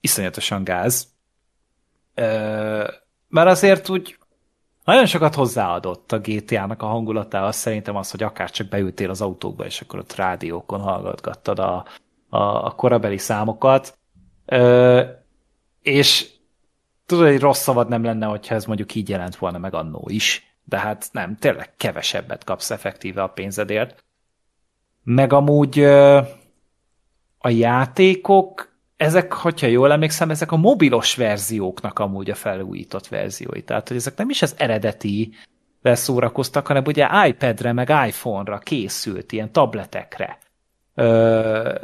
[0.00, 1.08] Iszonyatosan gáz.
[2.14, 2.88] Ö,
[3.28, 4.18] mert azért úgy
[4.90, 9.64] nagyon sokat hozzáadott a GTA-nak a hangulatához szerintem az, hogy akár csak beültél az autókba,
[9.64, 11.84] és akkor ott rádiókon hallgatgattad a,
[12.28, 13.98] a, a korabeli számokat.
[14.46, 15.02] Ö,
[15.82, 16.30] és
[17.06, 20.56] tudod, hogy rossz szavad nem lenne, hogyha ez mondjuk így jelent volna meg annó is,
[20.64, 24.04] de hát nem, tényleg kevesebbet kapsz effektíve a pénzedért.
[25.02, 26.20] Meg amúgy ö,
[27.38, 28.69] a játékok
[29.00, 33.62] ezek, hogyha jól emlékszem, ezek a mobilos verzióknak amúgy a felújított verziói.
[33.62, 35.34] Tehát, hogy ezek nem is az eredeti
[35.82, 40.38] szórakoztak, hanem ugye iPad-re, meg iPhone-ra készült, ilyen tabletekre
[40.94, 41.74] ö,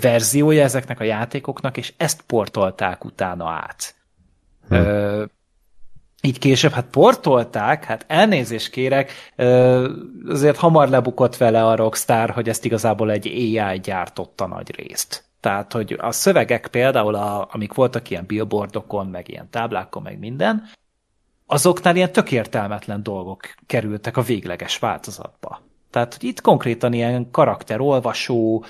[0.00, 3.94] verziója ezeknek a játékoknak, és ezt portolták utána át.
[4.68, 4.74] Hm.
[4.74, 5.24] Ö,
[6.22, 9.12] így később, hát portolták, hát elnézést kérek,
[10.28, 15.27] azért hamar lebukott vele a Rockstar, hogy ezt igazából egy AI gyártotta nagy részt.
[15.40, 20.68] Tehát, hogy a szövegek például, a, amik voltak ilyen billboardokon, meg ilyen táblákon, meg minden,
[21.46, 25.60] azoknál ilyen tök értelmetlen dolgok kerültek a végleges változatba.
[25.90, 28.64] Tehát, hogy itt konkrétan ilyen karakterolvasó,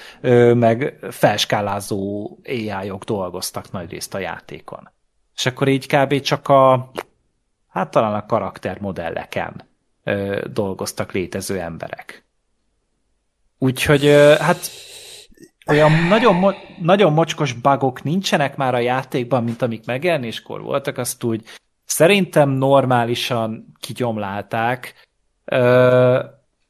[0.55, 4.91] meg felskálázó AI-ok dolgoztak nagy részt a játékon.
[5.35, 6.21] És akkor így kb.
[6.21, 6.91] csak a,
[7.69, 9.69] hát talán a karaktermodelleken
[10.53, 12.25] dolgoztak létező emberek.
[13.59, 14.05] Úgyhogy
[14.39, 14.71] hát
[15.69, 21.25] olyan nagyon, mo- nagyon mocskos bugok nincsenek már a játékban, mint amik megjelenéskor voltak, azt
[21.25, 21.45] úgy
[21.85, 24.95] szerintem normálisan kigyomlálták.
[25.45, 26.25] Ö,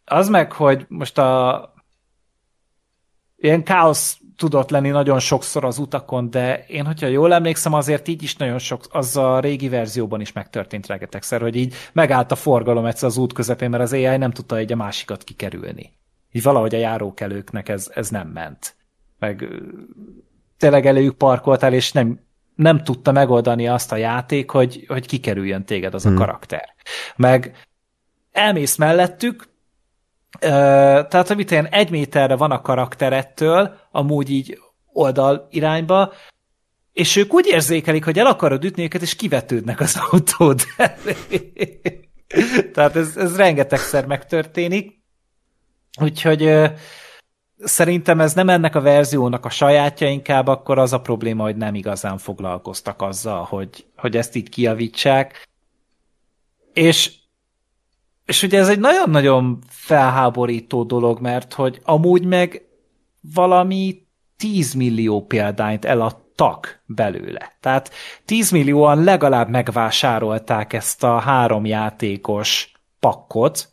[0.04, 1.72] az meg, hogy most a
[3.36, 8.22] ilyen káosz tudott lenni nagyon sokszor az utakon, de én, hogyha jól emlékszem, azért így
[8.22, 12.86] is nagyon sok, az a régi verzióban is megtörtént rengetegszer, hogy így megállt a forgalom
[12.86, 15.92] egyszer az út közepén, mert az AI nem tudta egy a másikat kikerülni.
[16.32, 18.77] Így valahogy a járókelőknek ez, ez nem ment
[19.18, 19.48] meg
[20.58, 22.20] tényleg előjük parkoltál, és nem,
[22.54, 26.16] nem tudta megoldani azt a játék, hogy, hogy kikerüljön téged az hmm.
[26.16, 26.74] a karakter.
[27.16, 27.66] Meg
[28.32, 29.48] elmész mellettük,
[30.38, 34.58] tehát amit ilyen egy méterre van a karakterettől, amúgy így
[34.92, 36.12] oldal irányba,
[36.92, 40.62] és ők úgy érzékelik, hogy el akarod ütni őket, és kivetődnek az autód
[42.72, 44.98] Tehát ez, ez rengetegszer megtörténik.
[46.00, 46.42] Úgyhogy
[47.58, 51.74] szerintem ez nem ennek a verziónak a sajátja, inkább akkor az a probléma, hogy nem
[51.74, 55.48] igazán foglalkoztak azzal, hogy, hogy ezt így kiavítsák.
[56.72, 57.12] És,
[58.24, 62.68] és ugye ez egy nagyon-nagyon felháborító dolog, mert hogy amúgy meg
[63.34, 64.06] valami
[64.36, 67.56] 10 millió példányt eladtak belőle.
[67.60, 67.90] Tehát
[68.24, 73.68] 10 millióan legalább megvásárolták ezt a három játékos pakkot,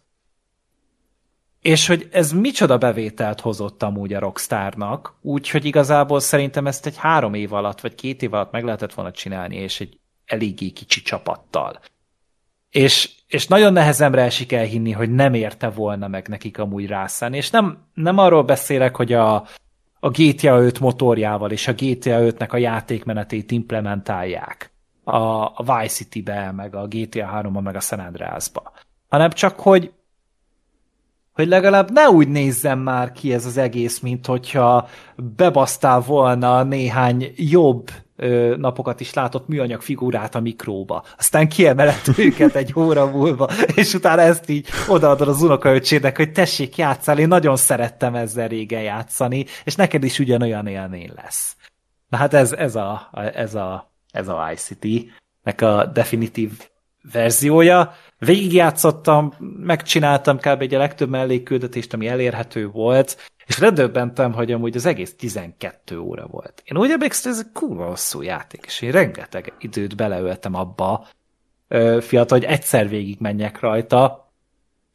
[1.66, 7.34] és hogy ez micsoda bevételt hozott amúgy a Rockstarnak, úgyhogy igazából szerintem ezt egy három
[7.34, 11.80] év alatt, vagy két év alatt meg lehetett volna csinálni, és egy eléggé kicsi csapattal.
[12.70, 17.38] És, és nagyon nehezemre esik elhinni, hogy nem érte volna meg nekik amúgy rászállni.
[17.38, 19.36] És nem, nem arról beszélek, hogy a,
[20.00, 24.72] a GTA 5 motorjával és a GTA 5-nek a játékmenetét implementálják
[25.04, 28.72] a, a Vice City-be, meg a GTA 3-ba, meg a San Andreas-ba.
[29.10, 29.92] Hanem csak, hogy
[31.36, 37.34] hogy legalább ne úgy nézzen már ki ez az egész, mint hogyha bebasztál volna néhány
[37.36, 41.04] jobb ö, napokat is látott műanyag figurát a mikróba.
[41.18, 46.78] Aztán kiemeled őket egy óra múlva, és utána ezt így odaadod az unokaöcsének, hogy tessék
[46.78, 51.56] játszál, én nagyon szerettem ezzel régen játszani, és neked is ugyanolyan élmény lesz.
[52.10, 55.12] Na hát ez, ez a, ez a, ez a ICT,
[55.44, 56.52] nek a definitív
[57.12, 57.94] verziója.
[58.18, 60.62] Végigjátszottam, megcsináltam kb.
[60.62, 66.28] egy a legtöbb mellékküldetést, ami elérhető volt, és redöbbentem, hogy amúgy az egész 12 óra
[66.28, 66.62] volt.
[66.66, 71.08] Én úgy emlékszem, ez egy kurva hosszú játék, és én rengeteg időt beleöltem abba,
[72.00, 74.32] fiatal, hogy egyszer végig menjek rajta.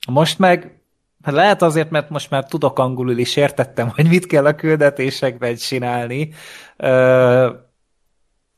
[0.08, 0.80] Most meg
[1.22, 5.54] hát lehet azért, mert most már tudok angolul is értettem, hogy mit kell a küldetésekben
[5.54, 6.32] csinálni.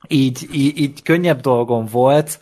[0.09, 2.41] így, így, így könnyebb dolgom volt,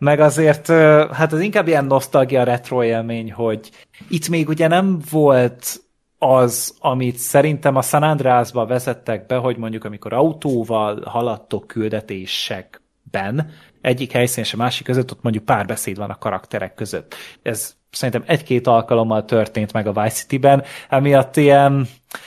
[0.00, 0.66] meg azért,
[1.12, 3.70] hát az inkább ilyen nosztalgia retro élmény, hogy
[4.08, 5.80] itt még ugye nem volt
[6.18, 13.50] az, amit szerintem a San Andreasba vezettek be, hogy mondjuk amikor autóval haladtok küldetésekben,
[13.80, 17.14] egyik helyszín és a másik között, ott mondjuk párbeszéd van a karakterek között.
[17.42, 21.86] Ez szerintem egy-két alkalommal történt meg a Vice City-ben, emiatt ilyen,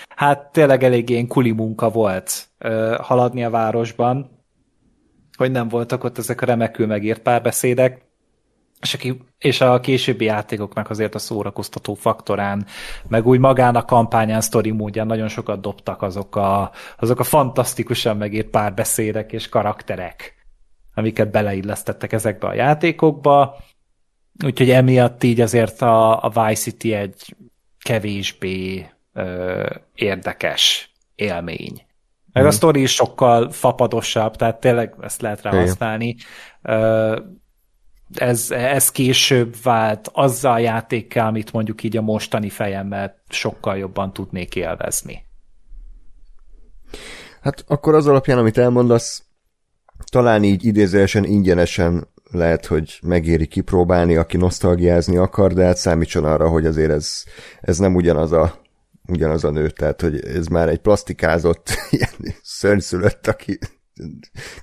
[0.10, 4.43] hát tényleg elég ilyen kuli munka volt ö, haladni a városban,
[5.38, 8.02] hogy nem voltak ott ezek a remekül megírt párbeszédek,
[8.84, 12.66] és, aki, és a későbbi játékoknak azért a szórakoztató faktorán,
[13.08, 18.18] meg úgy magán a kampányán, sztori módján nagyon sokat dobtak azok a, azok a fantasztikusan
[18.18, 20.34] megírt párbeszédek és karakterek,
[20.94, 23.58] amiket beleillesztettek ezekbe a játékokba.
[24.46, 27.36] Úgyhogy emiatt így azért a, a Vice City egy
[27.80, 29.66] kevésbé ö,
[29.96, 31.86] érdekes élmény.
[32.34, 32.56] Meg a mhm.
[32.56, 36.16] sztori is sokkal fapadosabb, tehát tényleg ezt lehet rá használni.
[38.14, 44.14] Ez, ez később vált azzal a játékkel, amit mondjuk így a mostani fejemmel sokkal jobban
[44.14, 45.26] tudnék élvezni.
[47.42, 49.24] Hát akkor az alapján, amit elmondasz,
[50.12, 56.50] talán így idézőesen ingyenesen lehet, hogy megéri kipróbálni, aki nosztalgiázni akar, de hát számítson arra,
[56.50, 57.24] hogy azért ez,
[57.62, 58.63] ez nem ugyanaz a
[59.08, 63.60] ugyanaz a nő, tehát hogy ez már egy plastikázott ilyen szörnyszülött, aki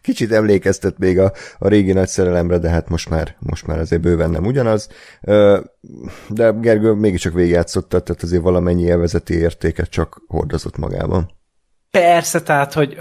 [0.00, 4.02] kicsit emlékeztet még a, a régi nagy szerelemre, de hát most már, most már azért
[4.02, 4.88] bőven nem ugyanaz.
[6.28, 11.30] De Gergő mégiscsak végigjátszotta, tehát azért valamennyi élvezeti értéket csak hordozott magában.
[11.90, 12.98] Persze, tehát, hogy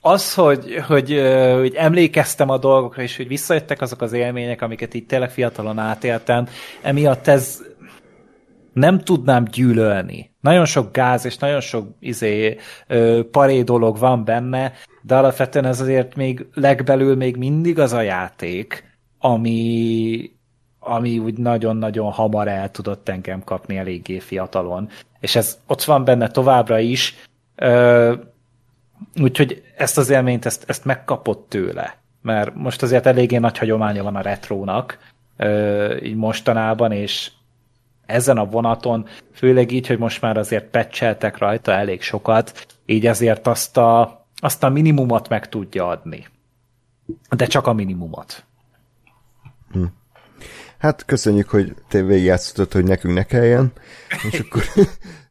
[0.00, 1.20] az, hogy, hogy,
[1.52, 6.48] hogy emlékeztem a dolgokra, és hogy visszajöttek azok az élmények, amiket itt tényleg fiatalon átéltem,
[6.82, 7.58] emiatt ez
[8.72, 10.30] nem tudnám gyűlölni.
[10.40, 12.56] Nagyon sok gáz és nagyon sok izé,
[12.86, 14.72] ö, paré dolog van benne,
[15.02, 20.30] de alapvetően ez azért még legbelül még mindig az a játék, ami,
[20.78, 24.88] ami úgy nagyon-nagyon hamar el tudott engem kapni eléggé fiatalon.
[25.20, 27.14] És ez ott van benne továbbra is,
[27.56, 28.14] ö,
[29.20, 31.98] úgyhogy ezt az élményt, ezt, ezt megkapott tőle.
[32.22, 34.98] Mert most azért eléggé nagy hagyománya van a retrónak,
[35.36, 37.30] ö, így mostanában, és
[38.10, 43.46] ezen a vonaton, főleg így, hogy most már azért pecseltek rajta elég sokat, így ezért
[43.46, 46.26] azt a, azt a minimumot meg tudja adni.
[47.36, 48.44] De csak a minimumot.
[49.72, 49.84] Hm.
[50.78, 53.72] Hát köszönjük, hogy te végigjátszottad, hogy nekünk ne kelljen,
[54.30, 54.62] és akkor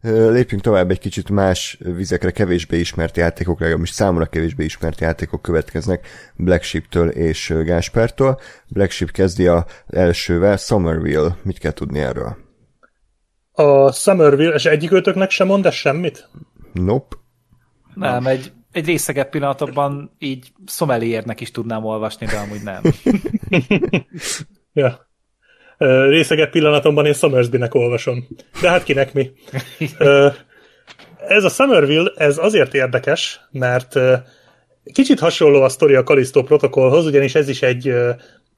[0.35, 6.07] lépjünk tovább egy kicsit más vizekre, kevésbé ismert játékokra, legalábbis számomra kevésbé ismert játékok következnek
[6.35, 8.39] Black Sheep-től és Gáspertől.
[8.67, 11.37] Black Sheep kezdi az elsővel, Somerville.
[11.41, 12.48] Mit kell tudni erről?
[13.59, 16.29] A Summerville, és egyikőtöknek sem mond ez semmit?
[16.73, 17.15] Nope.
[17.93, 22.81] Nem, egy, egy részegebb pillanatokban így szomeliérnek is tudnám olvasni, de amúgy nem.
[24.83, 25.07] ja.
[26.07, 28.27] Részegebb pillanatomban én Summersby-nek olvasom.
[28.61, 29.31] De hát kinek mi?
[31.37, 33.99] ez a Summerville, ez azért érdekes, mert
[34.93, 37.93] kicsit hasonló a sztori a Callisto protokollhoz, ugyanis ez is egy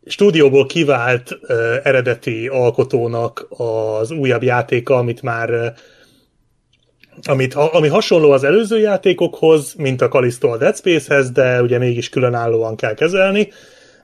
[0.06, 1.50] stúdióból kivált uh,
[1.84, 5.66] eredeti alkotónak az újabb játéka, amit már uh,
[7.24, 12.10] amit, ami hasonló az előző játékokhoz, mint a Callisto a Dead Space-hez, de ugye mégis
[12.10, 13.52] különállóan kell kezelni.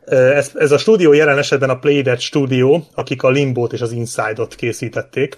[0.05, 4.55] Ez, ez a stúdió jelen esetben a Playdead Studio, akik a Limbót és az Inside-ot
[4.55, 5.37] készítették.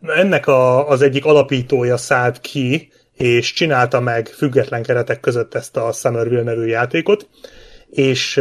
[0.00, 5.92] Ennek a, az egyik alapítója szállt ki, és csinálta meg független keretek között ezt a
[5.92, 7.28] Summerville nevű játékot,
[7.90, 8.40] és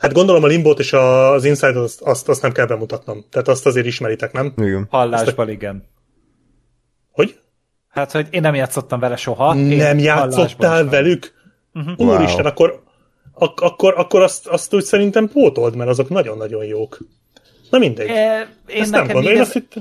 [0.00, 3.24] Hát gondolom a Limbot és az Inside azt, azt, azt nem kell bemutatnom.
[3.30, 4.52] Tehát azt azért ismeritek, nem?
[4.56, 4.86] Igen.
[4.90, 5.50] Hallásban a...
[5.50, 5.88] igen.
[7.10, 7.38] Hogy?
[7.88, 9.54] Hát, hogy én nem játszottam vele soha.
[9.54, 11.32] Nem játszottál velük?
[11.74, 12.08] Uh-huh.
[12.08, 12.46] Úristen, wow.
[12.46, 12.82] akkor,
[13.34, 16.98] ak- akkor, akkor azt, azt úgy szerintem pótold, mert azok nagyon-nagyon jók.
[17.70, 18.08] Na mindegy.
[18.08, 19.32] É, én Ezt nem gondolom.
[19.32, 19.46] Én ez...
[19.46, 19.74] azt itt...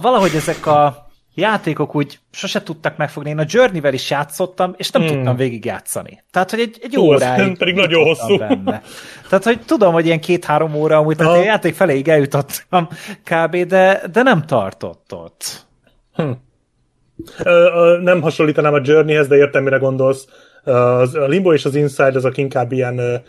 [0.00, 3.30] valahogy ezek a játékok úgy sose tudtak megfogni.
[3.30, 5.12] Én a Journey-vel is játszottam, és nem hmm.
[5.12, 6.22] tudtam végigjátszani.
[6.30, 8.38] Tehát, hogy egy, egy óráig pedig nagyon hosszú.
[8.38, 8.82] Benne.
[9.28, 12.88] Tehát, hogy tudom, hogy ilyen két-három óra amúgy, tehát a játék feléig eljutottam
[13.24, 15.66] kb., de, de nem tartott ott.
[16.14, 16.30] Hm.
[17.44, 20.26] Ö, nem hasonlítanám a Journeyhez, de értem, mire gondolsz.
[20.64, 23.22] A Limbo és az Inside azok inkább ilyen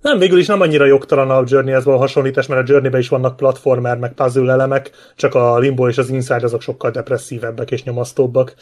[0.00, 3.36] nem, végül is nem annyira jogtalan a Journey-hez való hasonlítás, mert a journey is vannak
[3.36, 8.54] platformer, meg puzzle elemek, csak a Limbo és az Inside azok sokkal depresszívebbek és nyomasztóbbak.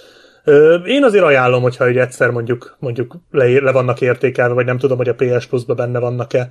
[0.85, 4.97] Én azért ajánlom, hogyha egy egyszer mondjuk, mondjuk le, le vannak értékelve, vagy nem tudom,
[4.97, 6.49] hogy a PS Plus-ba benne vannak-e.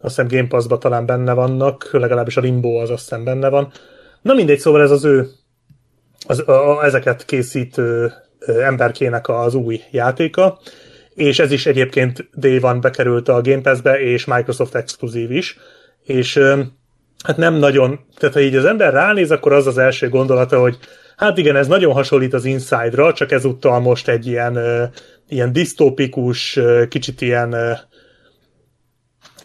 [0.00, 3.72] Azt hiszem Game Pass-ba talán benne vannak, legalábbis a Limbo az azt hiszem benne van.
[4.22, 5.28] Na mindegy, szóval ez az ő
[6.26, 8.12] az, a, a, ezeket készítő
[8.46, 10.58] emberkének az új játéka
[11.18, 15.56] és ez is egyébként Day One bekerült a Game Pass-be, és Microsoft exkluzív is,
[16.04, 16.40] és
[17.24, 20.78] hát nem nagyon, tehát ha így az ember ránéz, akkor az az első gondolata, hogy
[21.16, 24.58] hát igen, ez nagyon hasonlít az Inside-ra, csak ezúttal most egy ilyen,
[25.28, 26.58] ilyen disztópikus,
[26.88, 27.78] kicsit ilyen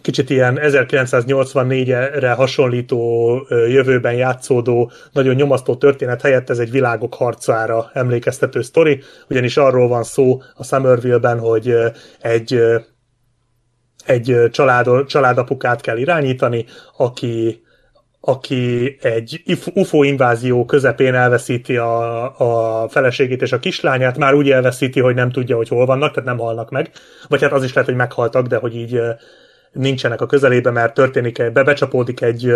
[0.04, 8.62] kicsit ilyen 1984-re hasonlító jövőben játszódó, nagyon nyomasztó történet helyett ez egy világok harcára emlékeztető
[8.62, 11.76] sztori, ugyanis arról van szó a Somerville-ben, hogy
[12.22, 12.62] egy
[14.06, 16.66] egy család, családapukát kell irányítani,
[16.98, 17.64] aki
[18.26, 19.42] aki egy
[19.74, 25.32] UFO invázió közepén elveszíti a, a feleségét és a kislányát, már úgy elveszíti, hogy nem
[25.32, 26.92] tudja, hogy hol vannak, tehát nem halnak meg.
[27.28, 29.02] Vagy hát az is lehet, hogy meghaltak, de hogy így
[29.74, 32.54] nincsenek a közelébe, mert történik, be, becsapódik egy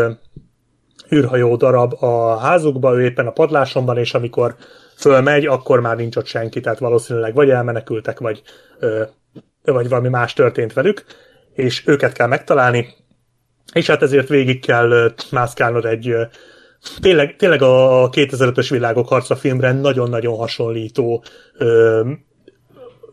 [1.11, 4.55] űrhajó darab a házukba, ő éppen a padláson van, és amikor
[4.95, 8.41] fölmegy, akkor már nincs ott senki, tehát valószínűleg vagy elmenekültek, vagy,
[9.63, 11.03] vagy valami más történt velük,
[11.53, 12.87] és őket kell megtalálni,
[13.73, 16.15] és hát ezért végig kell mászkálnod egy
[17.01, 21.23] tényleg, tényleg a 2005-ös világok harca filmre nagyon-nagyon hasonlító
[21.57, 22.11] ö,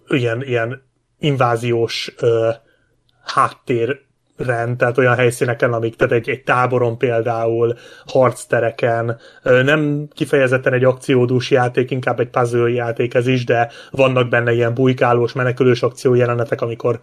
[0.08, 0.82] ilyen, ilyen
[1.18, 2.50] inváziós ö,
[3.24, 4.04] háttér
[4.36, 7.74] rend, tehát olyan helyszíneken, amik, tehát egy, egy táboron például,
[8.06, 14.52] harctereken, nem kifejezetten egy akciódús játék, inkább egy puzzle játék ez is, de vannak benne
[14.52, 17.00] ilyen bujkálós, menekülős akció jelenetek, amikor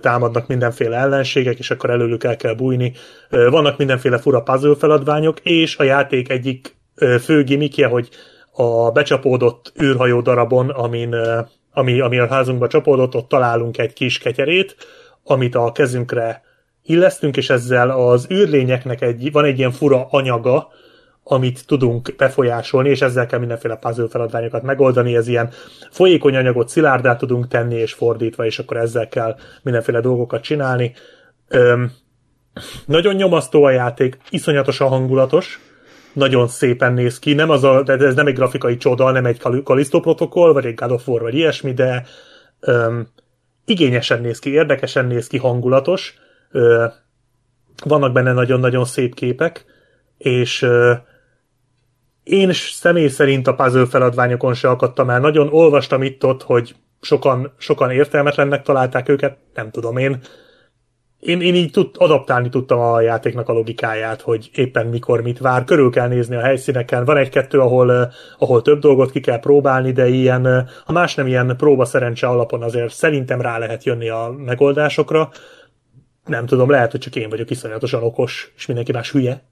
[0.00, 2.92] támadnak mindenféle ellenségek, és akkor előlük el kell bújni.
[3.28, 6.76] Vannak mindenféle fura puzzle feladványok, és a játék egyik
[7.20, 8.08] fő gimikje, hogy
[8.52, 11.16] a becsapódott űrhajó darabon, amin,
[11.72, 14.76] ami, ami a házunkba csapódott, ott találunk egy kis ketyerét,
[15.24, 16.42] amit a kezünkre
[16.82, 20.68] illesztünk, és ezzel az űrlényeknek egy, van egy ilyen fura anyaga,
[21.24, 25.50] amit tudunk befolyásolni, és ezzel kell mindenféle puzzle feladványokat megoldani, ez ilyen
[25.90, 30.92] folyékony anyagot szilárdá tudunk tenni, és fordítva, és akkor ezzel kell mindenféle dolgokat csinálni.
[31.48, 31.92] Öm,
[32.86, 35.60] nagyon nyomasztó a játék, iszonyatosan hangulatos,
[36.12, 39.40] nagyon szépen néz ki, nem az a, de ez nem egy grafikai csoda, nem egy
[39.64, 42.06] Callisto protokoll, vagy egy God of War, vagy ilyesmi, de
[42.60, 43.08] öm,
[43.64, 46.14] igényesen néz ki, érdekesen néz ki, hangulatos,
[47.84, 49.64] vannak benne nagyon-nagyon szép képek,
[50.18, 50.66] és
[52.22, 55.20] én személy szerint a puzzle feladványokon se akadtam el.
[55.20, 60.20] Nagyon olvastam itt-ott, hogy sokan, sokan értelmetlennek találták őket, nem tudom én.
[61.24, 65.64] Én, én így tud, adaptálni tudtam a játéknak a logikáját, hogy éppen mikor mit vár.
[65.64, 67.04] Körül kell nézni a helyszíneken.
[67.04, 71.54] Van egy-kettő, ahol, ahol több dolgot ki kell próbálni, de ilyen, ha más nem ilyen
[71.56, 75.30] próba szerencse alapon azért szerintem rá lehet jönni a megoldásokra
[76.24, 79.42] nem tudom, lehet, hogy csak én vagyok iszonyatosan okos, és mindenki más hülye,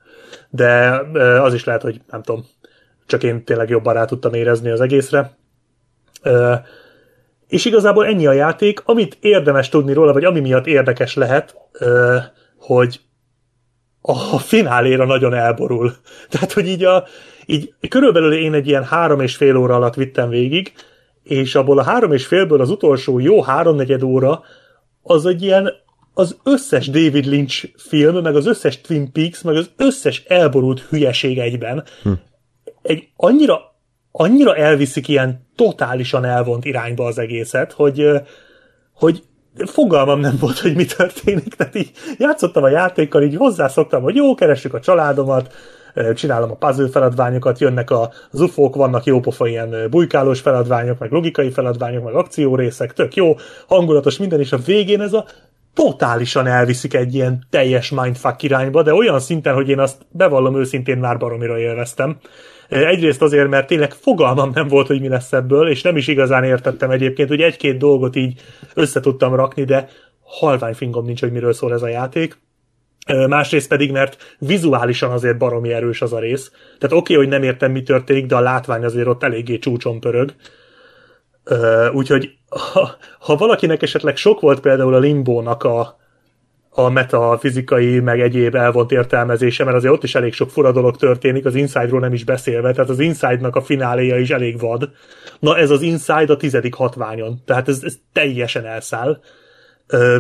[0.51, 1.01] de
[1.40, 2.44] az is lehet, hogy nem tudom,
[3.07, 5.36] csak én tényleg jobban rá tudtam érezni az egészre.
[7.53, 11.57] És igazából ennyi a játék, amit érdemes tudni róla, vagy ami miatt érdekes lehet,
[12.57, 13.01] hogy
[14.01, 15.93] a fináléra nagyon elborul.
[16.31, 17.05] Tehát, hogy így, a,
[17.47, 20.73] így körülbelül én egy ilyen három és fél óra alatt vittem végig,
[21.23, 24.43] és abból a három és félből az utolsó jó háromnegyed óra
[25.03, 25.73] az egy ilyen
[26.15, 31.39] az összes David Lynch film, meg az összes Twin Peaks, meg az összes elborult hülyeség
[31.39, 32.13] egyben hm.
[32.82, 33.72] egy annyira,
[34.13, 38.11] annyira elviszik ilyen totálisan elvont irányba az egészet, hogy,
[38.95, 39.23] hogy
[39.66, 44.35] fogalmam nem volt, hogy mi történik, tehát így játszottam a játékkal, így hozzászoktam, hogy jó,
[44.35, 45.55] keressük a családomat,
[46.15, 52.05] csinálom a puzzle feladványokat, jönnek az ufók, vannak jópofa ilyen bujkálós feladványok, meg logikai feladványok,
[52.05, 53.35] meg akciórészek, tök jó,
[53.69, 55.24] hangulatos minden, és a végén ez a
[55.74, 60.99] totálisan elviszik egy ilyen teljes mindfuck irányba, de olyan szinten, hogy én azt bevallom őszintén
[60.99, 62.16] már baromira élveztem.
[62.73, 66.45] Egyrészt azért, mert tényleg fogalmam nem volt, hogy mi lesz ebből, és nem is igazán
[66.45, 68.41] értettem egyébként, hogy egy-két dolgot így
[68.75, 69.89] össze tudtam rakni, de
[70.21, 72.41] halvány fingom nincs, hogy miről szól ez a játék.
[73.29, 76.51] Másrészt pedig, mert vizuálisan azért baromi erős az a rész.
[76.51, 80.01] Tehát oké, okay, hogy nem értem, mi történik, de a látvány azért ott eléggé csúcson
[80.01, 80.35] pörög.
[81.93, 82.31] Úgyhogy
[82.73, 86.01] ha, ha valakinek esetleg sok volt például a Limbónak a,
[86.75, 91.45] a metafizikai, meg egyéb elvont értelmezése, mert azért ott is elég sok fura dolog történik,
[91.45, 94.91] az Inside-ról nem is beszélve, tehát az Inside-nak a fináléja is elég vad.
[95.39, 99.21] Na ez az Inside a tizedik hatványon, tehát ez, ez teljesen elszáll.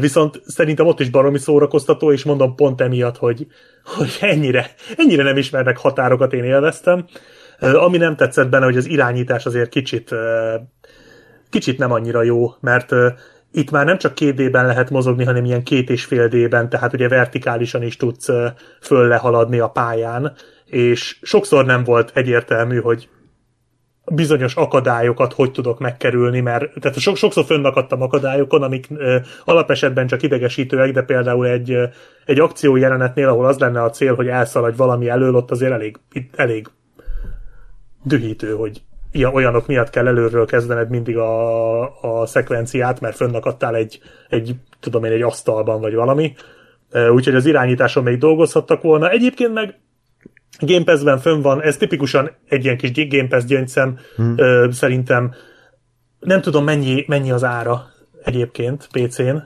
[0.00, 3.46] Viszont szerintem ott is baromi szórakoztató, és mondom pont emiatt, hogy,
[3.84, 7.06] hogy ennyire, ennyire nem ismernek határokat én élveztem.
[7.60, 10.14] Ami nem tetszett benne, hogy az irányítás azért kicsit
[11.52, 12.94] kicsit nem annyira jó, mert
[13.52, 16.92] itt már nem csak két D-ben lehet mozogni, hanem ilyen két és fél D-ben, tehát
[16.92, 18.46] ugye vertikálisan is tudsz uh,
[18.80, 20.32] föl lehaladni a pályán,
[20.64, 23.08] és sokszor nem volt egyértelmű, hogy
[24.04, 30.22] bizonyos akadályokat hogy tudok megkerülni, mert tehát so, sokszor fönnakadtam akadályokon, amik ö, alapesetben csak
[30.22, 31.84] idegesítőek, de például egy, ö,
[32.24, 35.98] egy akció jelenetnél, ahol az lenne a cél, hogy elszaladj valami elől, ott azért elég,
[36.36, 36.68] elég
[38.04, 44.00] dühítő, hogy ilyen, olyanok miatt kell előről kezdened mindig a, a szekvenciát, mert fönnakadtál egy,
[44.28, 46.34] egy, tudom én, egy asztalban vagy valami.
[47.10, 49.10] úgyhogy az irányításon még dolgozhattak volna.
[49.10, 49.80] Egyébként meg
[50.58, 54.70] Game Pass-ben fönn van, ez tipikusan egy ilyen kis Game Pass gyöngyszem, hmm.
[54.70, 55.34] szerintem
[56.20, 57.86] nem tudom mennyi, mennyi az ára
[58.24, 59.36] egyébként PC-n,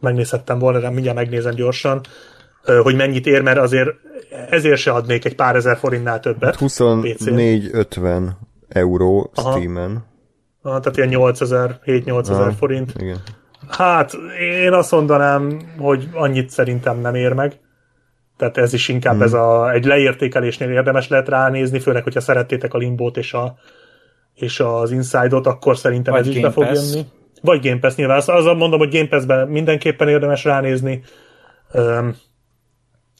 [0.00, 2.00] megnézhettem volna, de mindjárt megnézem gyorsan,
[2.82, 3.90] hogy mennyit ér, mert azért
[4.50, 6.56] ezért se adnék egy pár ezer forintnál többet.
[6.60, 8.28] 24-50
[8.68, 10.04] euró Steam-en.
[10.62, 12.92] Ah, tehát ilyen 8000, 7-8000 forint.
[12.96, 13.18] Igen.
[13.68, 17.58] Hát én azt mondanám, hogy annyit szerintem nem ér meg.
[18.36, 19.22] Tehát ez is inkább hmm.
[19.22, 23.56] ez a, egy leértékelésnél érdemes lehet ránézni, főleg, hogyha szerettétek a Limbót és, a,
[24.34, 27.06] és az Inside-ot, akkor szerintem Vagy ez is be fog jönni.
[27.42, 28.16] Vagy Game Pass nyilván.
[28.16, 31.02] Azzal mondom, hogy Game Pass-ben mindenképpen érdemes ránézni.
[31.72, 32.16] Um,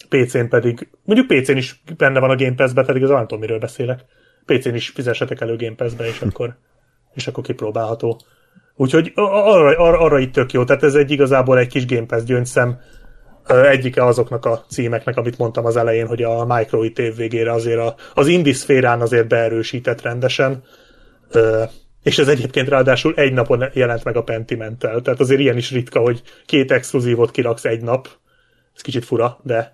[0.08, 3.58] PC-n pedig, mondjuk PC-n is benne van a Game Pass-be, pedig az nem tudom, miről
[3.58, 4.04] beszélek.
[4.46, 6.56] PC-n is fizessetek elő Game Pass-be, és akkor,
[7.14, 8.20] és akkor kipróbálható.
[8.76, 12.22] Úgyhogy arra, arra, arra itt tök jó, tehát ez egy igazából egy kis Game Pass
[12.22, 12.78] gyöngyszem,
[13.46, 17.94] egyike azoknak a címeknek, amit mondtam az elején, hogy a Micro itt végére azért a,
[18.14, 20.62] az indie szférán azért beerősített rendesen,
[22.02, 26.00] és ez egyébként ráadásul egy napon jelent meg a Pentimentel, tehát azért ilyen is ritka,
[26.00, 28.08] hogy két exkluzívot kiraksz egy nap,
[28.74, 29.73] ez kicsit fura, de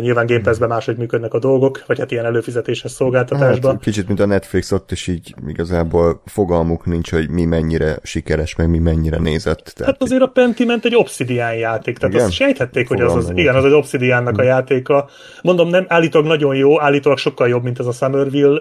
[0.00, 3.72] Nyilván Game Pass-ben máshogy működnek a dolgok, vagy hát ilyen előfizetéses szolgáltatásban.
[3.72, 8.54] Hát, kicsit, mint a Netflix, ott is így igazából fogalmuk nincs, hogy mi mennyire sikeres,
[8.54, 9.72] meg mi mennyire nézett.
[9.76, 12.26] Tehát hát azért a Pentiment egy Obsidian játék, tehát igen?
[12.26, 15.08] azt sejthették, hogy az, az, igen, az egy Obsidiannak a játéka.
[15.42, 18.60] Mondom, nem, állítólag nagyon jó, állítólag sokkal jobb, mint ez a Summerville.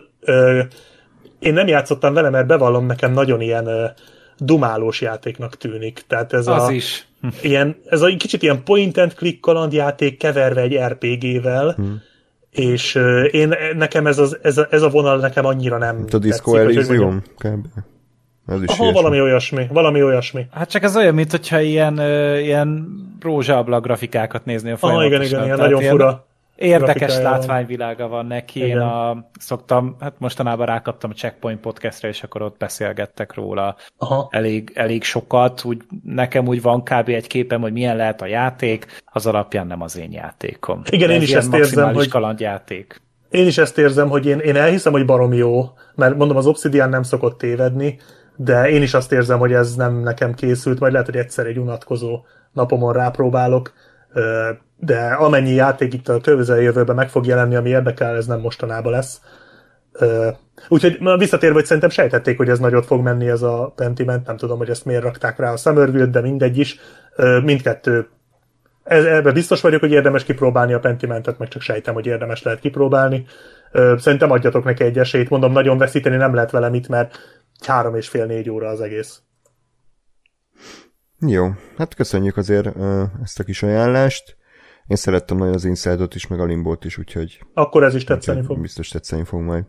[1.40, 3.94] Én nem játszottam vele, mert bevallom, nekem nagyon ilyen
[4.40, 6.04] dumálós játéknak tűnik.
[6.08, 7.08] Tehát ez az a, is.
[7.42, 12.02] Ilyen, ez a kicsit ilyen point and click kalandjáték keverve egy RPG-vel, hmm.
[12.52, 16.18] és uh, én, nekem ez, az, ez, a, ez a vonal nekem annyira nem A
[16.18, 17.24] Disco Elysium?
[18.48, 20.48] Ez is Aha, valami olyasmi, valami olyasmi.
[20.52, 22.00] Hát csak ez olyan, mint hogyha ilyen,
[22.40, 22.88] ilyen
[23.22, 25.20] rózsabla grafikákat néznél folyamatosan.
[25.20, 26.28] Ah, igen, igen, ilyen nagyon fura.
[26.60, 28.60] Érdekes látványvilága van neki.
[28.60, 28.70] Igen.
[28.70, 34.28] Én a, szoktam, hát mostanában rákaptam a Checkpoint podcastra, és akkor ott beszélgettek róla Aha.
[34.32, 35.64] Elég, elég sokat.
[35.64, 37.10] Úgy, nekem úgy van kb.
[37.10, 40.82] egy képem, hogy milyen lehet a játék, az alapján nem az én játékom.
[40.90, 43.02] Igen, én is ezt érzem, hogy kalandjáték.
[43.30, 46.90] Én is ezt érzem, hogy én, én elhiszem, hogy barom jó, mert mondom, az Obsidian
[46.90, 48.00] nem szokott tévedni,
[48.36, 51.58] de én is azt érzem, hogy ez nem nekem készült, majd lehet, hogy egyszer egy
[51.58, 53.74] unatkozó napomon rápróbálok
[54.78, 59.22] de amennyi játék itt a közeljövőben meg fog jelenni, ami érdekel, ez nem mostanában lesz.
[60.68, 64.58] Úgyhogy visszatérve, hogy szerintem sejtették, hogy ez nagyot fog menni ez a Pentiment, nem tudom,
[64.58, 66.80] hogy ezt miért rakták rá a summerville de mindegy is.
[67.44, 68.08] Mindkettő
[68.84, 72.60] ez, ebben biztos vagyok, hogy érdemes kipróbálni a Pentimentet, meg csak sejtem, hogy érdemes lehet
[72.60, 73.26] kipróbálni.
[73.98, 77.18] Szerintem adjatok neki egy esélyt, mondom, nagyon veszíteni nem lehet vele mit, mert
[77.66, 79.22] három és fél négy óra az egész.
[81.28, 82.68] Jó, hát köszönjük azért
[83.24, 84.38] ezt a kis ajánlást.
[84.88, 87.44] Én szerettem nagyon az Inside-ot is, meg a Limbót is, úgyhogy...
[87.54, 88.62] Akkor ez is tetszeni fog.
[88.62, 89.66] Biztos tetszeni fog majd.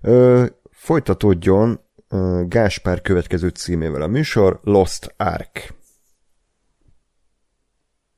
[0.00, 5.74] Ö, folytatódjon ö, Gáspár következő címével a műsor, Lost Ark.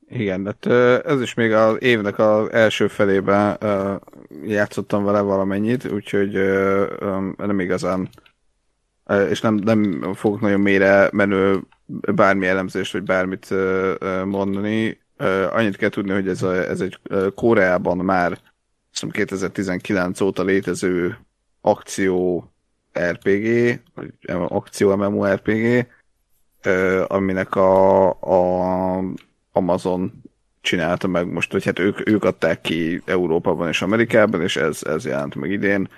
[0.07, 0.65] Igen, hát
[1.05, 3.57] ez is még az évnek az első felében
[4.43, 6.33] játszottam vele valamennyit, úgyhogy
[7.37, 8.09] nem igazán
[9.29, 11.59] és nem, nem fogok nagyon mélyre menő
[12.15, 13.53] bármi elemzést, vagy bármit
[14.25, 14.99] mondani.
[15.49, 16.99] Annyit kell tudni, hogy ez, a, ez egy
[17.35, 18.39] Koreában már
[19.11, 21.17] 2019 óta létező
[21.61, 22.51] akció
[22.99, 24.13] RPG, vagy
[24.47, 25.87] akció MMORPG,
[27.07, 29.03] aminek a, a
[29.51, 30.21] Amazon
[30.61, 35.05] csinálta meg most, hogy hát ők, ők adták ki Európában és Amerikában, és ez, ez
[35.05, 35.89] jelent meg idén.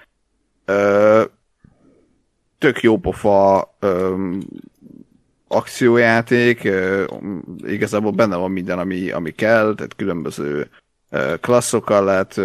[2.58, 3.76] Tök jó pofa
[5.52, 6.70] akciójáték,
[7.64, 10.70] igazából benne van minden, ami, ami kell, tehát különböző
[11.42, 12.42] klasszokkal lehet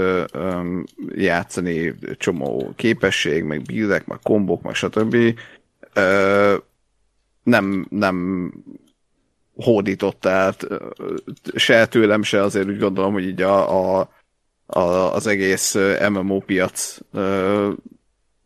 [1.15, 5.17] játszani, csomó képesség, meg buildek, meg kombok, meg stb.
[7.43, 8.53] Nem, nem
[9.55, 10.67] hódított át
[11.55, 15.75] se tőlem, se azért úgy gondolom, hogy így a, a, az egész
[16.11, 16.99] MMO piac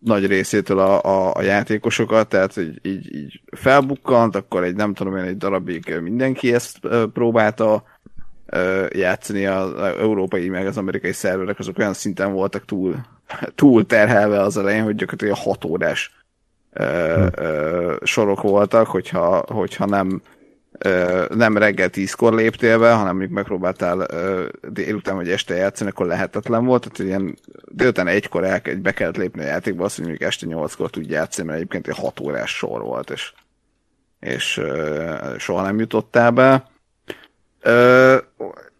[0.00, 5.16] nagy részétől a, a, a játékosokat, tehát így, így, így felbukkant, akkor egy nem tudom
[5.16, 6.78] én, egy darabig mindenki ezt
[7.12, 7.84] próbálta
[8.92, 12.96] játszani az európai meg az amerikai szerverek, azok olyan szinten voltak túl,
[13.54, 16.24] túl terhelve az elején, hogy gyakorlatilag 6 órás
[16.72, 20.22] ö, ö, sorok voltak, hogyha, hogyha nem
[21.34, 24.06] nem reggel tízkor léptél be, hanem még megpróbáltál
[24.68, 26.82] délután vagy este játszani, akkor lehetetlen volt.
[26.82, 31.12] Tehát ilyen délután egykor el, be kellett lépni a játékba, azt, még este nyolckor tudj
[31.12, 33.32] játszani, mert egyébként egy hat órás sor volt, és,
[34.20, 34.60] és
[35.38, 36.70] soha nem jutottál be.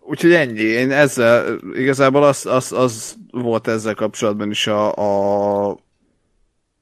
[0.00, 0.60] úgyhogy ennyi.
[0.60, 4.92] Én ezzel, igazából az, az, az volt ezzel kapcsolatban is a,
[5.68, 5.78] a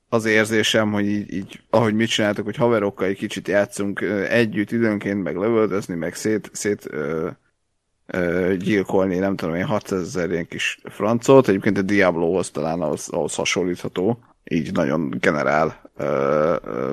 [0.08, 5.22] az érzésem, hogy így, így, ahogy mit csináltak, hogy haverokkal egy kicsit játszunk együtt időnként,
[5.22, 7.28] meg lövöldözni, meg szét, szét ö,
[8.06, 13.08] ö, gyilkolni, nem tudom én, 600 ezer ilyen kis francot, egyébként a Diablohoz talán ahhoz,
[13.08, 16.92] ahhoz hasonlítható, így nagyon generál ö, ö,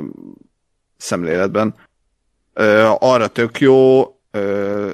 [0.98, 1.76] szemléletben.
[2.53, 4.10] Ö, arra tök jó,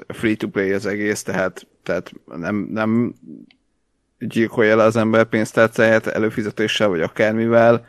[0.07, 3.13] free-to-play az egész, tehát, tehát nem, nem
[4.19, 7.85] gyilkolja le az ember pénztárcáját előfizetéssel, vagy akármivel.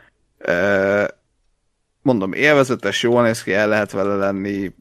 [2.01, 4.75] Mondom, élvezetes, jól néz ki, el lehet vele lenni,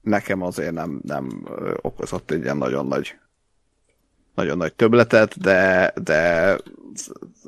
[0.00, 1.48] nekem azért nem, nem
[1.80, 3.18] okozott egy ilyen nagyon nagy
[4.38, 6.56] nagyon nagy töbletet, de, de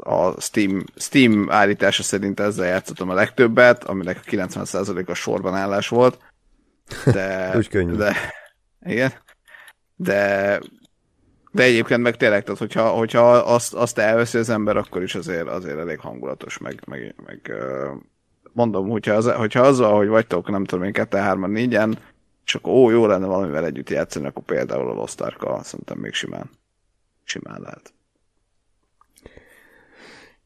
[0.01, 5.89] a Steam, Steam állítása szerint ezzel játszottam a legtöbbet, aminek a 90% a sorban állás
[5.89, 6.19] volt.
[7.05, 7.95] De, Úgy könnyű.
[7.95, 8.17] De,
[8.87, 9.13] igen.
[9.97, 10.61] De,
[11.53, 15.49] de egyébként meg tényleg, tehát hogyha, hogyha azt, azt elveszi az ember, akkor is azért,
[15.49, 17.53] azért elég hangulatos, meg, meg, meg
[18.53, 21.79] mondom, hogyha, az, hogyha azzal, hogy vagytok, nem tudom én, 2 3 4
[22.45, 26.13] és akkor ó, jó lenne valamivel együtt játszani, akkor például a Lost ark szerintem még
[26.13, 26.51] simán,
[27.25, 27.93] simán lehet.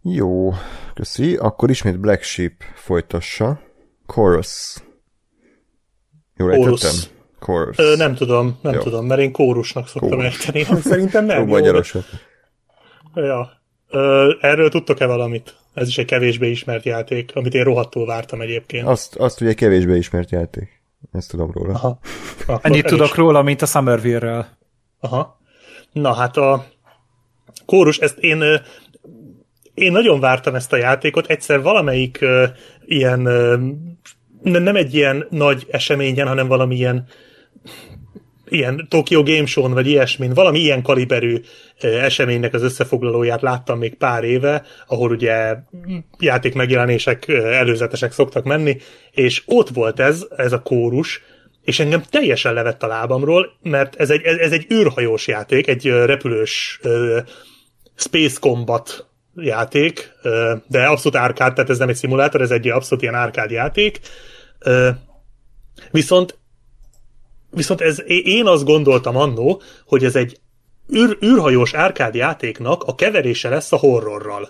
[0.07, 0.53] Jó,
[0.95, 1.37] köszi.
[1.37, 3.61] Akkor ismét Black Sheep folytassa.
[4.07, 4.77] Chorus.
[6.37, 6.93] Jól ejtettem?
[7.45, 7.79] Chorus.
[7.79, 8.81] Ö, nem tudom, nem Jó.
[8.81, 10.47] tudom, mert én kórusnak szoktam Kórus.
[10.47, 10.81] ejteni.
[10.81, 12.05] Szerintem nem Jó, magyarosat.
[13.15, 13.51] Ja.
[13.91, 15.55] Ö, erről tudtok-e valamit?
[15.75, 18.87] Ez is egy kevésbé ismert játék, amit én rohadtul vártam egyébként.
[18.87, 20.83] Azt, azt ugye kevésbé ismert játék.
[21.13, 21.73] Ezt tudom róla.
[21.75, 21.99] Aha.
[22.47, 23.15] Akkor Ennyit tudok is.
[23.15, 24.47] róla, mint a Summerville-ről.
[25.01, 25.41] Aha.
[25.93, 26.67] Na hát a
[27.67, 28.43] kórus, ezt én
[29.75, 32.45] én nagyon vártam ezt a játékot, egyszer valamelyik uh,
[32.85, 33.27] ilyen,
[34.43, 36.77] uh, nem egy ilyen nagy eseményen, hanem valami
[38.49, 41.41] ilyen Tokyo Game Show-n, vagy ilyesmin, valami ilyen kaliberű
[41.81, 45.57] eseménynek az összefoglalóját láttam még pár éve, ahol ugye
[46.19, 48.77] játék megjelenések előzetesek szoktak menni,
[49.11, 51.23] és ott volt ez, ez a kórus,
[51.63, 56.81] és engem teljesen levett a lábamról, mert ez egy, ez, egy űrhajós játék, egy repülős
[57.95, 59.07] Space Combat
[59.37, 60.13] játék,
[60.67, 64.01] de abszolút árkád, tehát ez nem egy szimulátor, ez egy abszolút ilyen árkád játék.
[65.91, 66.39] Viszont
[67.55, 70.39] Viszont ez, én azt gondoltam annó, hogy ez egy
[70.95, 74.49] űr, űrhajós árkád játéknak a keverése lesz a horrorral.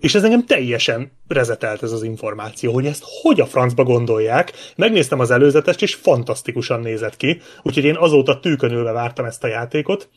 [0.00, 4.52] És ez engem teljesen rezetelt ez az információ, hogy ezt hogy a francba gondolják.
[4.76, 10.08] Megnéztem az előzetest, és fantasztikusan nézett ki, úgyhogy én azóta tűkönülve vártam ezt a játékot.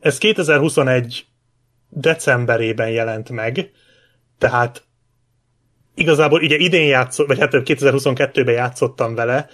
[0.00, 1.26] Ez 2021
[1.88, 3.70] decemberében jelent meg,
[4.38, 4.84] tehát
[5.94, 9.48] igazából ugye idén játszott, vagy hát 2022-ben játszottam vele,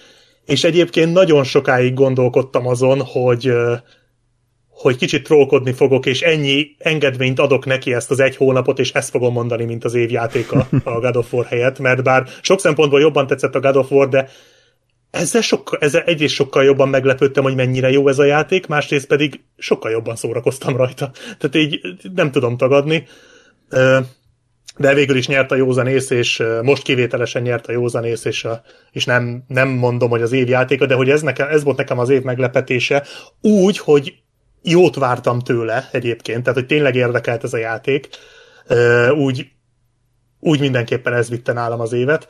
[0.47, 3.52] és egyébként nagyon sokáig gondolkodtam azon, hogy
[4.68, 9.10] hogy kicsit trollkodni fogok, és ennyi engedményt adok neki ezt az egy hónapot, és ezt
[9.10, 13.26] fogom mondani, mint az évjátéka a God of War helyett, mert bár sok szempontból jobban
[13.26, 14.28] tetszett a God of War, de
[15.10, 19.41] ezzel, sokkal, ezzel egyrészt sokkal jobban meglepődtem, hogy mennyire jó ez a játék, másrészt pedig
[19.57, 21.10] sokkal jobban szórakoztam rajta.
[21.39, 21.81] Tehát így
[22.15, 23.07] nem tudom tagadni.
[24.78, 29.05] De végül is nyert a józanész, és most kivételesen nyert a józanész, és, a, és
[29.05, 32.08] nem, nem mondom, hogy az év játéka, de hogy ez, nekem, ez volt nekem az
[32.08, 33.05] év meglepetése,
[33.40, 34.14] úgy, hogy
[34.62, 38.08] jót vártam tőle egyébként, tehát hogy tényleg érdekelt ez a játék,
[39.14, 39.50] úgy,
[40.40, 42.26] úgy mindenképpen ez vitte nálam az évet.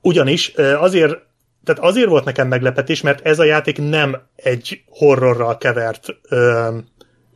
[0.00, 1.18] Ugyanis azért,
[1.64, 6.68] tehát azért volt nekem meglepetés, mert ez a játék nem egy horrorral kevert ö,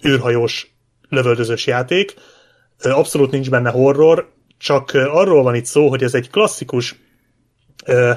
[0.06, 0.74] űrhajós
[1.08, 2.14] lövöldözős játék,
[2.82, 6.97] abszolút nincs benne horror, csak arról van itt szó, hogy ez egy klasszikus
[7.84, 8.12] ö,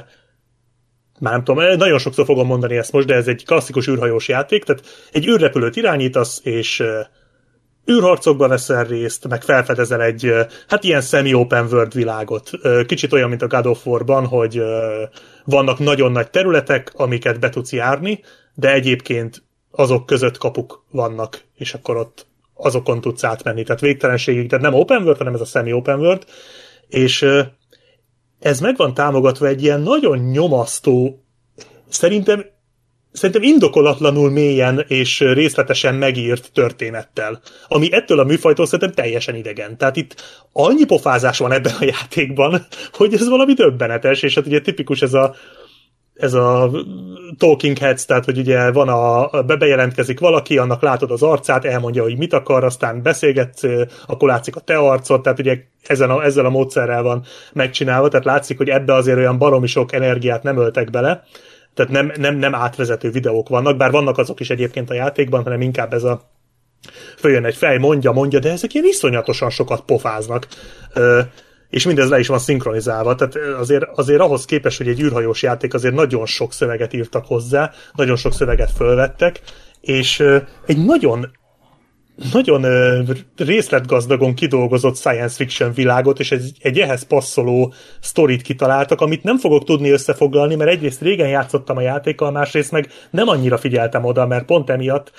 [1.19, 4.63] már nem tudom, nagyon sokszor fogom mondani ezt most, de ez egy klasszikus űrhajós játék,
[4.63, 6.99] tehát egy űrrepülőt irányítasz, és ö,
[7.91, 10.33] űrharcokba veszel részt, meg felfedezel egy,
[10.67, 12.49] hát ilyen semi-open world világot.
[12.85, 14.61] Kicsit olyan, mint a God of War-ban, hogy
[15.45, 18.19] vannak nagyon nagy területek, amiket be tudsz járni,
[18.53, 22.25] de egyébként azok között kapuk vannak, és akkor ott
[22.66, 23.64] azokon tudsz átmenni.
[23.64, 26.25] Tehát végtelenségig, tehát nem open world, hanem ez a semi-open world,
[26.88, 27.25] és
[28.40, 31.24] ez meg van támogatva egy ilyen nagyon nyomasztó,
[31.90, 32.45] szerintem
[33.11, 39.77] szerintem indokolatlanul mélyen és részletesen megírt történettel, ami ettől a műfajtól szerintem teljesen idegen.
[39.77, 40.16] Tehát itt
[40.51, 45.14] annyi pofázás van ebben a játékban, hogy ez valami döbbenetes, és hát ugye tipikus ez
[45.14, 45.35] a
[46.14, 46.72] ez a
[47.38, 52.03] talking heads, tehát hogy ugye van a, be- bejelentkezik valaki, annak látod az arcát, elmondja,
[52.03, 53.64] hogy mit akar, aztán beszélgetsz,
[54.06, 58.25] akkor látszik a te arcod, tehát ugye ezen a, ezzel a módszerrel van megcsinálva, tehát
[58.25, 61.24] látszik, hogy ebbe azért olyan baromi sok energiát nem öltek bele,
[61.74, 65.61] Tehát nem, nem, nem átvezető videók vannak, bár vannak azok is egyébként a játékban, hanem
[65.61, 66.22] inkább ez a
[67.17, 70.48] följön egy fej, mondja, mondja, de ezek ilyen iszonyatosan sokat pofáznak.
[71.73, 75.73] És mindez le is van szinkronizálva, tehát azért, azért ahhoz képest, hogy egy űrhajós játék,
[75.73, 79.41] azért nagyon sok szöveget írtak hozzá, nagyon sok szöveget fölvettek,
[79.81, 80.23] és
[80.65, 81.31] egy nagyon
[82.33, 82.65] nagyon
[83.37, 89.63] részletgazdagon kidolgozott science fiction világot, és egy, egy ehhez passzoló sztorit kitaláltak, amit nem fogok
[89.63, 94.45] tudni összefoglalni, mert egyrészt régen játszottam a játékkal, másrészt meg nem annyira figyeltem oda, mert
[94.45, 95.11] pont emiatt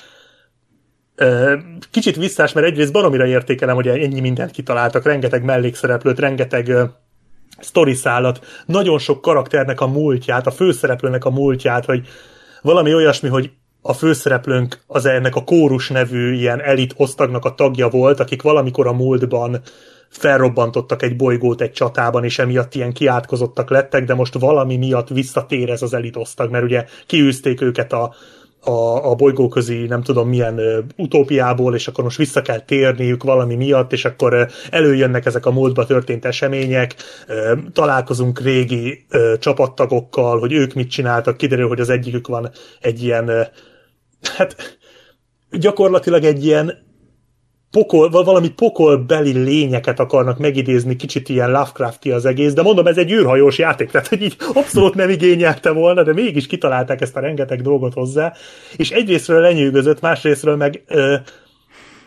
[1.91, 6.73] kicsit visszás, mert egyrészt baromira értékelem, hogy ennyi mindent kitaláltak, rengeteg mellékszereplőt, rengeteg
[7.60, 12.07] sztori szállat, nagyon sok karakternek a múltját, a főszereplőnek a múltját, hogy
[12.62, 13.51] valami olyasmi, hogy
[13.83, 18.86] a főszereplőnk az ennek a kórus nevű ilyen elit osztagnak a tagja volt, akik valamikor
[18.86, 19.60] a múltban
[20.09, 25.70] felrobbantottak egy bolygót egy csatában, és emiatt ilyen kiátkozottak lettek, de most valami miatt visszatér
[25.70, 28.15] ez az elit osztag, mert ugye kiűzték őket a,
[28.65, 33.55] a, a bolygóközi nem tudom milyen ö, utópiából, és akkor most vissza kell térniük valami
[33.55, 36.94] miatt, és akkor ö, előjönnek ezek a múltba történt események,
[37.26, 43.02] ö, találkozunk régi ö, csapattagokkal, hogy ők mit csináltak, kiderül, hogy az egyikük van egy
[43.02, 43.43] ilyen ö,
[44.36, 44.78] hát
[45.51, 46.84] gyakorlatilag egy ilyen
[47.75, 53.12] pokol, valami pokolbeli lényeket akarnak megidézni, kicsit ilyen Lovecrafti az egész, de mondom, ez egy
[53.12, 57.62] űrhajós játék, tehát hogy így abszolút nem igényelte volna, de mégis kitalálták ezt a rengeteg
[57.62, 58.33] dolgot hozzá,
[58.77, 61.17] és egyrésztről lenyűgözött, másrésztről meg ö,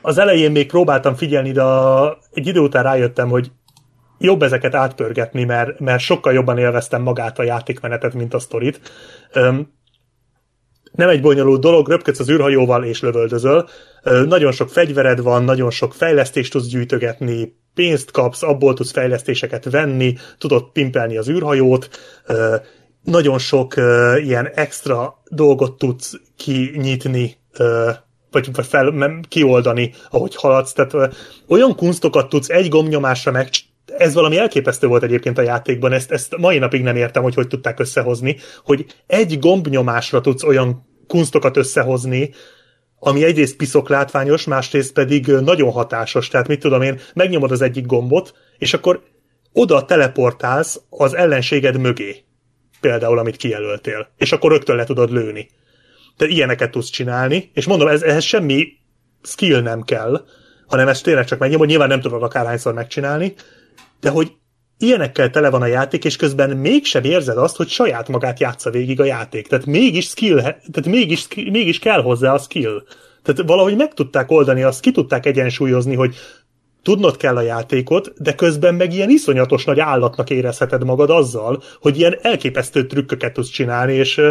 [0.02, 3.52] az elején még próbáltam figyelni, de a, egy idő után rájöttem, hogy
[4.20, 8.82] jobb ezeket átpörgetni, mert, mert sokkal jobban élveztem magát a játékmenetet, mint a sztorit.
[9.34, 9.76] Öm,
[10.92, 13.68] nem egy bonyolult dolog, röpködsz az űrhajóval és lövöldözöl.
[14.28, 20.16] Nagyon sok fegyvered van, nagyon sok fejlesztést tudsz gyűjtögetni, pénzt kapsz, abból tudsz fejlesztéseket venni,
[20.38, 21.90] tudod pimpelni az űrhajót,
[23.04, 23.74] nagyon sok
[24.24, 27.38] ilyen extra dolgot tudsz kinyitni,
[28.32, 30.74] vagy, fel, kioldani, ahogy haladsz.
[30.74, 31.16] Tehát
[31.48, 33.50] olyan kunstokat tudsz egy gomnyomásra meg
[33.98, 37.48] ez valami elképesztő volt egyébként a játékban, ezt, ezt mai napig nem értem, hogy hogy
[37.48, 42.32] tudták összehozni, hogy egy gombnyomásra tudsz olyan kunstokat összehozni,
[43.08, 46.28] ami egyrészt piszok látványos, másrészt pedig nagyon hatásos.
[46.28, 49.04] Tehát mit tudom én, megnyomod az egyik gombot, és akkor
[49.54, 52.24] oda teleportálsz az ellenséged mögé.
[52.82, 54.08] Például, amit kijelöltél.
[54.18, 55.50] És akkor rögtön le tudod lőni.
[56.18, 58.68] De ilyeneket tudsz csinálni, és mondom, ez, ehhez semmi
[59.24, 60.26] skill nem kell,
[60.68, 63.34] hanem ezt tényleg csak megnyomod, nyilván nem tudod akárhányszor megcsinálni,
[64.00, 64.32] de hogy
[64.78, 69.00] ilyenekkel tele van a játék, és közben mégsem érzed azt, hogy saját magát játsza végig
[69.00, 69.48] a játék.
[69.48, 72.84] Tehát mégis skill, tehát mégis, mégis kell hozzá a skill.
[73.24, 76.16] Tehát valahogy meg tudták oldani, azt ki tudták egyensúlyozni, hogy
[76.82, 81.98] tudnod kell a játékot, de közben meg ilyen iszonyatos nagy állatnak érezheted magad azzal, hogy
[81.98, 84.22] ilyen elképesztő trükköket tudsz csinálni, és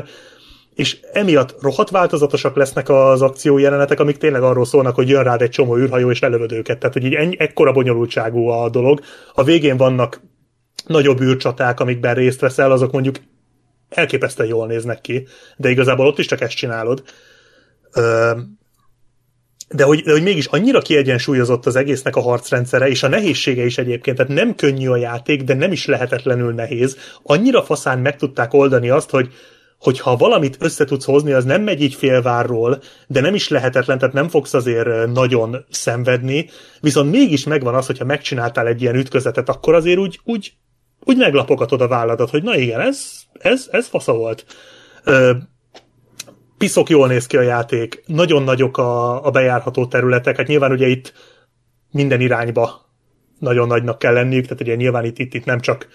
[0.75, 5.43] és emiatt rohadt változatosak lesznek az akció jelenetek, amik tényleg arról szólnak, hogy jön rád
[5.43, 6.79] egy csomó űrhajó és lelövöd őket.
[6.79, 9.01] Tehát, hogy így ennyi, ekkora bonyolultságú a dolog.
[9.35, 10.21] A végén vannak
[10.87, 13.17] nagyobb űrcsaták, amikben részt veszel, azok mondjuk
[13.89, 17.03] elképesztően jól néznek ki, de igazából ott is csak ezt csinálod.
[19.69, 23.79] De hogy, de hogy mégis annyira kiegyensúlyozott az egésznek a harcrendszere, és a nehézsége is
[23.79, 26.97] egyébként, tehát nem könnyű a játék, de nem is lehetetlenül nehéz.
[27.23, 29.33] Annyira faszán meg tudták oldani azt, hogy
[29.79, 33.99] hogy ha valamit össze tudsz hozni, az nem megy így félvárról, de nem is lehetetlen,
[33.99, 36.49] tehát nem fogsz azért nagyon szenvedni,
[36.81, 40.53] viszont mégis megvan az, hogyha megcsináltál egy ilyen ütközetet, akkor azért úgy, úgy,
[41.07, 44.45] úgy meglapogatod a válladat, hogy na igen, ez, ez, ez fasza volt.
[45.05, 45.33] Ö,
[46.59, 50.87] piszok jól néz ki a játék, nagyon nagyok a, a bejárható területek, hát nyilván ugye
[50.87, 51.13] itt
[51.91, 52.87] minden irányba
[53.39, 55.89] nagyon nagynak kell lenniük, tehát ugye nyilván itt, itt, itt nem csak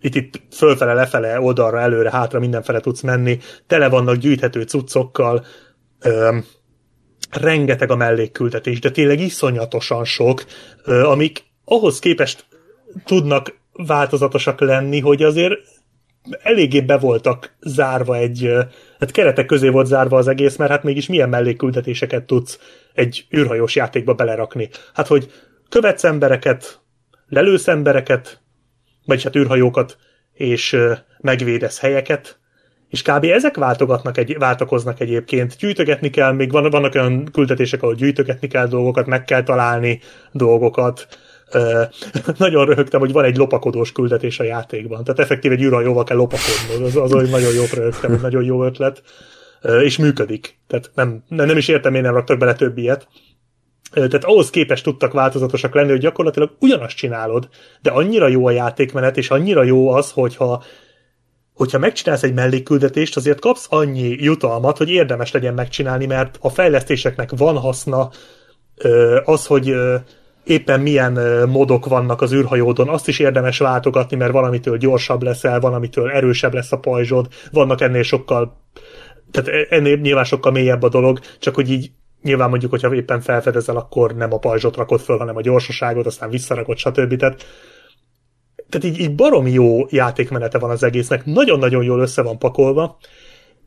[0.00, 5.44] itt, itt fölfele, lefele, oldalra, előre, hátra, mindenfele tudsz menni, tele vannak gyűjthető cuccokkal,
[6.00, 6.44] öm,
[7.30, 10.44] rengeteg a mellékküldetés, de tényleg iszonyatosan sok,
[10.84, 12.46] ö, amik ahhoz képest
[13.04, 15.54] tudnak változatosak lenni, hogy azért
[16.42, 18.52] eléggé be voltak zárva egy,
[18.98, 22.58] hát keretek közé volt zárva az egész, mert hát mégis milyen mellékküldetéseket tudsz
[22.94, 24.68] egy űrhajós játékba belerakni.
[24.94, 25.30] Hát, hogy
[25.68, 26.80] követsz embereket,
[27.28, 28.42] lelősz embereket,
[29.04, 29.96] vagyis hát űrhajókat,
[30.32, 30.76] és
[31.20, 32.38] megvédesz helyeket,
[32.88, 33.24] és kb.
[33.24, 35.56] ezek váltogatnak egy, váltakoznak egyébként.
[35.56, 40.00] Gyűjtögetni kell, még van, vannak olyan küldetések, ahol gyűjtögetni kell dolgokat, meg kell találni
[40.32, 41.08] dolgokat.
[42.38, 45.04] Nagyon röhögtem, hogy van egy lopakodós küldetés a játékban.
[45.04, 46.84] Tehát effektív egy űrhajóval kell lopakodni.
[46.84, 49.02] Az, az, hogy nagyon jó röhögtem, hogy nagyon jó ötlet.
[49.82, 50.58] És működik.
[50.66, 53.08] Tehát nem, nem is értem, én nem raktak bele több ilyet.
[53.92, 57.48] Tehát ahhoz képest tudtak változatosak lenni, hogy gyakorlatilag ugyanazt csinálod,
[57.82, 60.62] de annyira jó a játékmenet, és annyira jó az, hogyha
[61.54, 67.30] hogyha megcsinálsz egy mellékküldetést, azért kapsz annyi jutalmat, hogy érdemes legyen megcsinálni, mert a fejlesztéseknek
[67.36, 68.10] van haszna,
[69.24, 69.74] az, hogy
[70.48, 71.12] éppen milyen
[71.48, 76.72] modok vannak az űrhajódon, azt is érdemes váltogatni, mert valamitől gyorsabb leszel, valamitől erősebb lesz
[76.72, 78.56] a pajzsod, vannak ennél sokkal,
[79.30, 81.90] tehát e, ennél nyilván sokkal mélyebb a dolog, csak hogy így
[82.22, 86.30] nyilván mondjuk, hogyha éppen felfedezel, akkor nem a pajzsot rakod föl, hanem a gyorsaságot, aztán
[86.30, 87.16] visszarakod, stb.
[87.16, 87.46] Tehát,
[88.68, 92.98] tehát így, így baromi jó játékmenete van az egésznek, nagyon-nagyon jól össze van pakolva,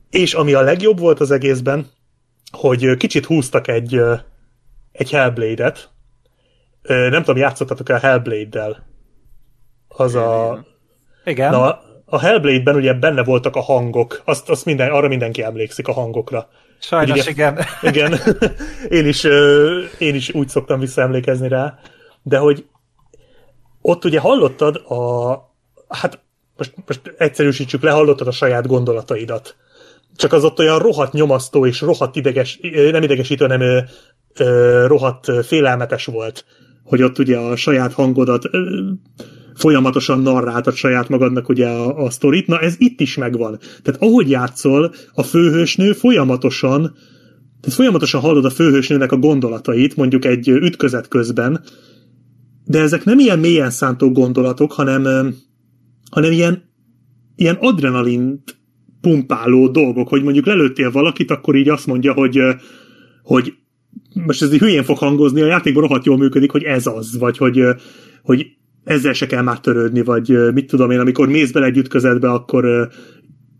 [0.09, 1.85] és ami a legjobb volt az egészben,
[2.51, 4.01] hogy kicsit húztak egy,
[4.91, 5.89] egy Hellblade-et,
[6.81, 8.85] nem tudom, játszottatok-e a Hellblade-del?
[9.87, 10.59] Az a...
[11.25, 11.51] Igen.
[11.51, 15.93] Na, a Hellblade-ben ugye benne voltak a hangok, azt, azt minden, arra mindenki emlékszik a
[15.93, 16.49] hangokra.
[16.79, 17.59] Sajnos ugye, igen.
[17.91, 18.19] Igen,
[18.89, 19.23] én is,
[19.97, 21.79] én is úgy szoktam visszaemlékezni rá,
[22.23, 22.65] de hogy
[23.81, 25.33] ott ugye hallottad a,
[25.87, 26.19] hát
[26.57, 29.55] most, most egyszerűsítsük le, hallottad a saját gondolataidat.
[30.15, 32.59] Csak az ott olyan rohadt nyomasztó és rohadt ideges,
[32.91, 33.85] nem idegesítő, hanem
[34.87, 36.45] rohadt félelmetes volt
[36.91, 38.49] hogy ott ugye a saját hangodat
[39.55, 42.47] folyamatosan narráltad saját magadnak ugye a, a sztorit.
[42.47, 43.59] Na ez itt is megvan.
[43.81, 46.81] Tehát ahogy játszol, a főhősnő folyamatosan
[47.61, 51.61] tehát folyamatosan hallod a főhősnőnek a gondolatait, mondjuk egy ütközet közben,
[52.65, 55.35] de ezek nem ilyen mélyen szántó gondolatok, hanem,
[56.11, 56.63] hanem ilyen,
[57.35, 58.59] ilyen adrenalint
[59.01, 62.39] pumpáló dolgok, hogy mondjuk lelőttél valakit, akkor így azt mondja, hogy,
[63.23, 63.53] hogy
[64.25, 67.37] most ez így hülyén fog hangozni, a játékban rohadt jól működik, hogy ez az, vagy
[67.37, 67.63] hogy,
[68.23, 68.47] hogy
[68.83, 72.89] ezzel se kell már törődni, vagy mit tudom én, amikor mész bele egy ütközetbe, akkor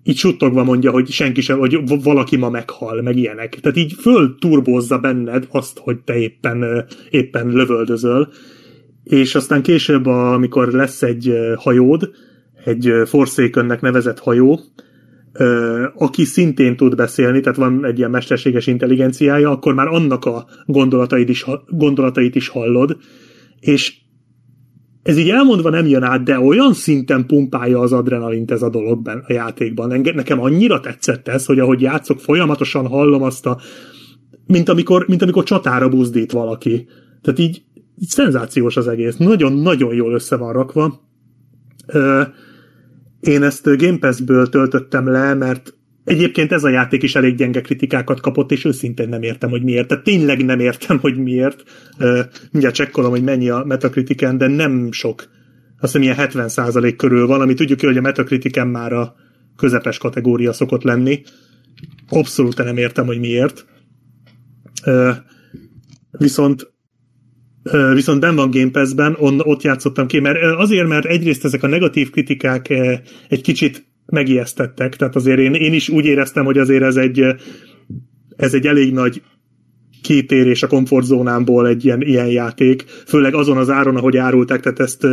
[0.04, 3.60] így suttogva mondja, hogy senki sem, hogy valaki ma meghal, meg ilyenek.
[3.60, 8.30] Tehát így fölturbozza benned azt, hogy te éppen, éppen lövöldözöl.
[9.04, 12.10] És aztán később, amikor lesz egy hajód,
[12.66, 14.60] egy Forsakennek nevezett hajó,
[15.96, 21.30] aki szintén tud beszélni, tehát van egy ilyen mesterséges intelligenciája, akkor már annak a gondolatait
[21.30, 22.98] is, gondolatait is hallod,
[23.60, 24.00] és
[25.04, 29.24] ez így elmondva nem jön át, de olyan szinten pumpálja az adrenalint ez a dologban,
[29.28, 29.92] a játékban.
[29.92, 33.58] Engem, nekem annyira tetszett ez, hogy ahogy játszok, folyamatosan hallom azt a,
[34.48, 36.88] mint amikor, mint amikor csatára buzdít valaki.
[37.22, 37.64] Tehát így,
[38.02, 39.18] így szenzációs az egész.
[39.18, 41.02] Nagyon-nagyon jól össze van rakva.
[41.88, 42.22] Ö,
[43.22, 48.20] én ezt Game Pass-ből töltöttem le, mert egyébként ez a játék is elég gyenge kritikákat
[48.20, 49.88] kapott, és őszintén nem értem, hogy miért.
[49.88, 51.64] Tehát tényleg nem értem, hogy miért.
[52.52, 55.30] Mindjárt csekkolom, hogy mennyi a Metacritiken, de nem sok.
[55.80, 59.16] Azt hiszem ilyen 70% körül van, ami tudjuk, hogy a Metacritiken már a
[59.56, 61.22] közepes kategória szokott lenni.
[62.10, 63.66] Abszolút nem értem, hogy miért.
[66.12, 66.74] Viszont
[67.94, 71.68] Viszont ben van Game Pass-ben, on, ott játszottam ki, mert azért, mert egyrészt ezek a
[71.68, 72.70] negatív kritikák
[73.30, 77.26] egy kicsit megijesztettek, tehát azért én, én is úgy éreztem, hogy azért ez egy,
[78.36, 79.22] ez egy elég nagy
[80.02, 85.04] kitérés a komfortzónámból egy ilyen, ilyen játék, főleg azon az áron, ahogy árulták, tehát ezt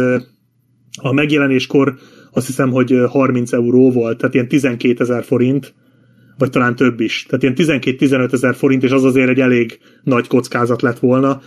[1.00, 1.94] a megjelenéskor
[2.32, 5.74] azt hiszem, hogy 30 euró volt, tehát ilyen 12 ezer forint,
[6.38, 7.26] vagy talán több is.
[7.28, 11.40] Tehát ilyen 12-15 ezer forint, és az azért egy elég nagy kockázat lett volna.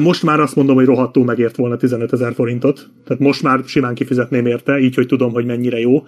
[0.00, 2.90] Most már azt mondom, hogy rohadtul megért volna 15 ezer forintot.
[3.04, 6.04] Tehát most már simán kifizetném érte, így, hogy tudom, hogy mennyire jó.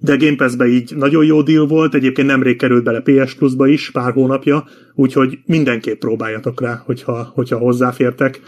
[0.00, 3.90] De Game Pass-be így nagyon jó deal volt, egyébként nemrég került bele PS Plus-ba is,
[3.90, 8.40] pár hónapja, úgyhogy mindenképp próbáljatok rá, hogyha, hogyha hozzáfértek.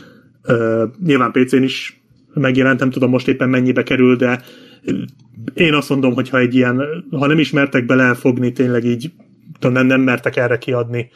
[1.05, 2.03] Nyilván PC-n is
[2.35, 4.43] megjelent, nem tudom most éppen mennyibe kerül, de
[5.55, 9.13] én azt mondom, hogy ha egy ilyen, ha nem ismertek bele elfogni, tényleg így
[9.61, 11.11] nem, nem mertek erre kiadni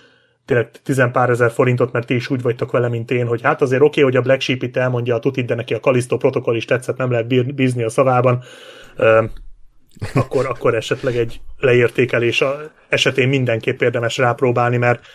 [0.45, 3.83] tényleg tizenpár ezer forintot, mert ti is úgy vagytok vele, mint én, hogy hát azért
[3.83, 6.57] oké, okay, hogy a Black Sheep itt elmondja a tutit, de neki a Kalisztó protokoll
[6.57, 8.43] is tetszett, nem lehet bízni a szavában,
[10.15, 12.45] akkor, akkor esetleg egy leértékelés
[12.89, 15.07] esetén mindenképp érdemes rápróbálni, mert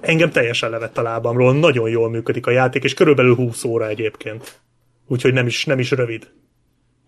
[0.00, 4.60] engem teljesen levett a lábamról, nagyon jól működik a játék, és körülbelül 20 óra egyébként.
[5.06, 6.30] Úgyhogy nem is, nem is rövid.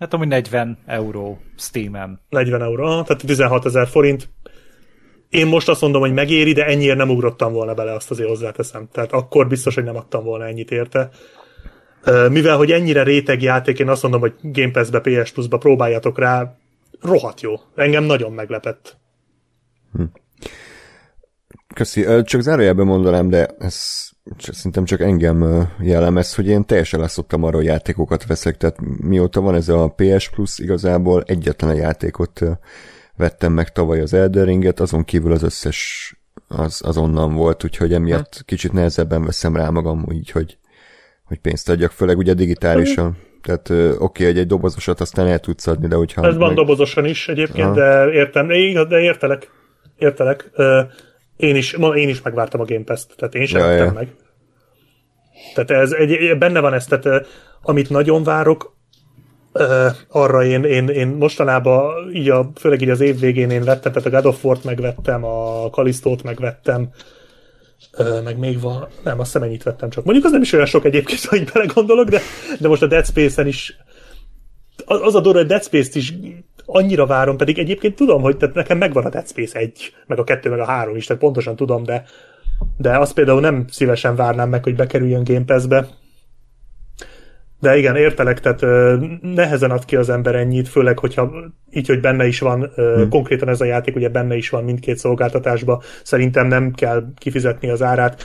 [0.02, 2.20] Hát ami 40 euró Steam-en.
[2.28, 4.28] 40 euró, tehát 16 ezer forint,
[5.28, 8.89] én most azt mondom, hogy megéri, de ennyire nem ugrottam volna bele, azt azért hozzáteszem.
[8.92, 11.10] Tehát akkor biztos, hogy nem adtam volna ennyit érte.
[12.28, 16.55] Mivel, hogy ennyire réteg játék, én azt mondom, hogy Game Pass-be, PS Plus-ba próbáljatok rá,
[17.00, 17.55] rohadt jó.
[17.74, 18.97] Engem nagyon meglepett.
[19.92, 20.02] Hm.
[21.75, 22.07] Köszi.
[22.25, 27.65] Csak zárójelben mondanám, de ez szerintem csak engem jellemez, hogy én teljesen leszoktam arra, hogy
[27.65, 32.41] játékokat veszek, tehát mióta van ez a PS Plus, igazából egyetlen a játékot
[33.17, 36.12] vettem meg tavaly az Elden Ringet, azon kívül az összes
[36.49, 40.59] az, az onnan volt, úgyhogy emiatt kicsit nehezebben veszem rá magam, így, hogy,
[41.25, 45.67] hogy pénzt adjak, főleg ugye digitálisan Tehát oké, okay, hogy egy dobozosat aztán el tudsz
[45.67, 46.26] adni, de hogyha...
[46.26, 46.57] Ez van meg...
[46.57, 47.75] dobozosan is egyébként, Aha.
[47.75, 48.47] de értem,
[48.89, 49.51] de értelek.
[49.99, 50.51] Értelek.
[51.42, 53.92] Én is, én is megvártam a Game Pass-t, tehát én sem ja, ja.
[53.92, 54.08] meg.
[55.54, 57.26] Tehát ez egy, benne van ez, tehát
[57.62, 58.76] amit nagyon várok,
[60.08, 64.08] arra én, én, én mostanában, így a, főleg így az év végén én vettem, tehát
[64.08, 66.88] a God of War-t megvettem, a Kalisztót megvettem,
[68.24, 70.04] meg még van, nem, azt hiszem ennyit vettem csak.
[70.04, 72.20] Mondjuk az nem is olyan sok egyébként, hogy belegondolok, de,
[72.60, 73.76] de most a Dead Space-en is
[74.86, 76.14] az a dolog, hogy Dead Space-t is
[76.66, 80.24] annyira várom, pedig egyébként tudom, hogy tehát nekem megvan a Dead Space 1, meg a
[80.24, 82.05] 2, meg a 3 is, tehát pontosan tudom, de,
[82.76, 85.86] de azt például nem szívesen várnám meg, hogy bekerüljön Game Pass-be.
[87.60, 91.32] De igen, értelek, tehát ö, nehezen ad ki az ember ennyit, főleg, hogyha
[91.70, 93.08] így, hogy benne is van, ö, hmm.
[93.08, 97.82] konkrétan ez a játék ugye benne is van mindkét szolgáltatásba, szerintem nem kell kifizetni az
[97.82, 98.24] árát,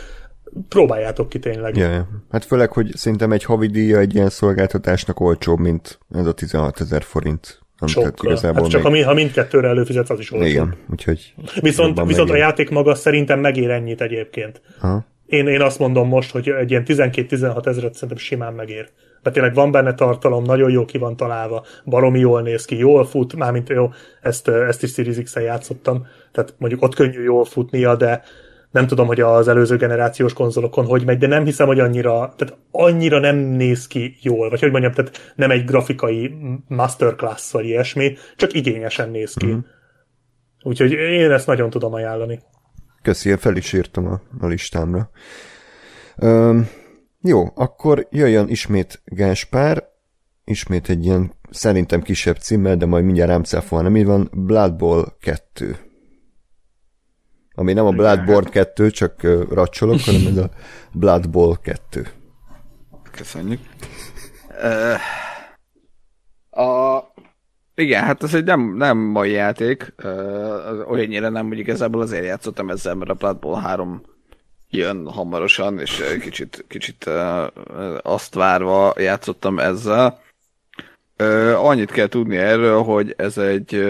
[0.68, 1.76] próbáljátok ki tényleg.
[1.76, 2.08] Ja, ja.
[2.32, 6.82] Hát főleg, hogy szerintem egy havi díja egy ilyen szolgáltatásnak olcsóbb, mint ez a 16
[6.82, 7.60] ezer forint.
[7.86, 8.32] Sokkal.
[8.32, 9.06] igazából hát csak még...
[9.06, 10.46] ha mindkettőre előfizetsz, az is olcsó.
[10.46, 11.34] Igen, úgyhogy...
[11.62, 14.62] Viszont, viszont a játék maga szerintem megér ennyit egyébként.
[14.82, 15.06] Aha.
[15.26, 18.90] Én, én azt mondom most, hogy egy ilyen 12-16 ezeret szerintem simán megér.
[19.24, 23.06] Mert tényleg van benne tartalom, nagyon jó ki van találva, baromi jól néz ki, jól
[23.06, 23.90] fut, mármint jó,
[24.22, 28.22] ezt, ezt is Series X-en játszottam, tehát mondjuk ott könnyű jól futnia, de,
[28.72, 32.58] nem tudom, hogy az előző generációs konzolokon hogy megy, de nem hiszem, hogy annyira, tehát
[32.72, 36.36] annyira nem néz ki jól, vagy hogy mondjam, tehát nem egy grafikai
[36.68, 39.46] masterclass vagy ilyesmi, csak igényesen néz ki.
[39.46, 39.58] Mm.
[40.64, 42.40] Úgyhogy én ezt nagyon tudom ajánlani.
[43.02, 45.10] Köszi, fel is írtam a, a listámra.
[46.22, 46.68] Üm,
[47.22, 49.84] jó, akkor jöjjön ismét Gáspár,
[50.44, 55.16] ismét egy ilyen szerintem kisebb címmel, de majd mindjárt rám cáfolna, mi van, Blood Bowl
[55.20, 55.87] 2
[57.60, 60.50] ami nem a Bloodborne 2, csak racsolok, hanem ez a
[60.92, 62.08] Blood Bowl 2.
[63.12, 63.60] Köszönjük.
[66.52, 67.00] A,
[67.76, 69.94] igen, hát ez egy nem, nem mai játék,
[70.88, 74.02] olyannyira nem, hogy igazából azért játszottam ezzel, mert a Blood Bowl 3
[74.70, 77.10] jön hamarosan, és kicsit, kicsit
[78.02, 80.20] azt várva játszottam ezzel.
[81.56, 83.88] Annyit kell tudni erről, hogy ez egy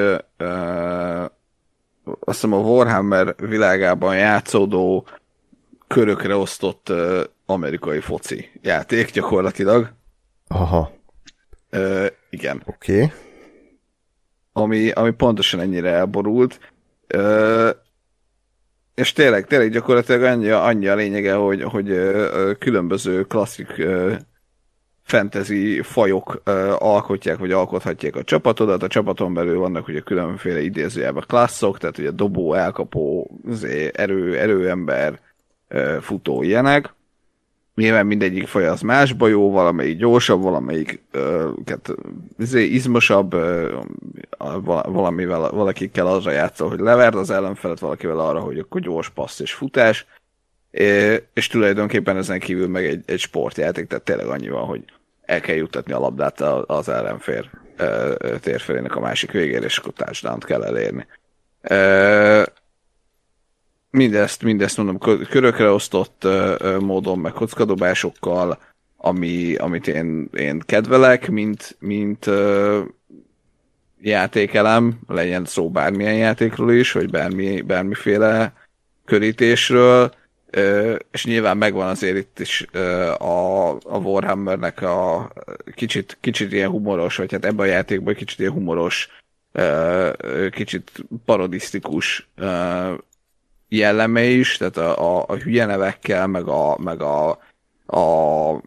[2.20, 5.08] azt hiszem a Warhammer világában játszódó
[5.88, 9.94] körökre osztott uh, amerikai foci játék gyakorlatilag.
[10.48, 10.92] Aha.
[11.72, 12.62] Uh, igen.
[12.66, 13.04] Oké.
[13.04, 13.12] Okay.
[14.54, 16.60] Ami, ami pontosan ennyire elborult.
[17.16, 17.70] Uh,
[18.96, 24.16] és tényleg, tényleg gyakorlatilag annyi, annyi a lényege, hogy, hogy uh, különböző klasszik uh,
[25.08, 28.84] fantasy fajok uh, alkotják, vagy alkothatják a csapatodat.
[28.84, 33.32] A csapaton belül vannak ugye különféle idézőjelben klasszok, tehát ugye dobó, elkapó,
[33.94, 35.20] erő, erőember,
[35.70, 36.96] uh, futó ilyenek.
[37.76, 43.72] Nyilván mindegyik faj az másba jó, valamelyik gyorsabb, valamelyik uh, izmosabb, uh,
[44.86, 49.54] valamivel, valakikkel arra játszol, hogy leverd az ellenfelet, valakivel arra, hogy akkor gyors passz és
[49.54, 50.06] futás,
[51.34, 54.84] és tulajdonképpen ezen kívül meg egy, egy sportjáték, tehát tényleg annyi van, hogy
[55.28, 57.50] el kell juttatni a labdát az ellenfér
[58.40, 61.06] térfelének a másik végére, és akkor touchdown kell elérni.
[63.90, 64.98] Mindezt, mindezt mondom,
[65.30, 66.28] körökre osztott
[66.80, 68.58] módon, meg kockadobásokkal,
[68.98, 72.30] ami, amit én, én kedvelek, mint, mint
[74.02, 78.54] játékelem, legyen szó bármilyen játékról is, vagy bármi, bármiféle
[79.06, 80.14] körítésről,
[81.12, 82.66] és nyilván megvan azért itt is
[83.18, 85.32] a, a Warhammernek a
[85.76, 89.10] kicsit, kicsit ilyen humoros, vagy hát ebben a játékban kicsit ilyen humoros,
[90.52, 90.92] kicsit
[91.26, 92.30] parodisztikus
[93.70, 97.30] jelleme is, tehát a, a, a hülye nevekkel, meg a, meg a,
[97.86, 98.62] a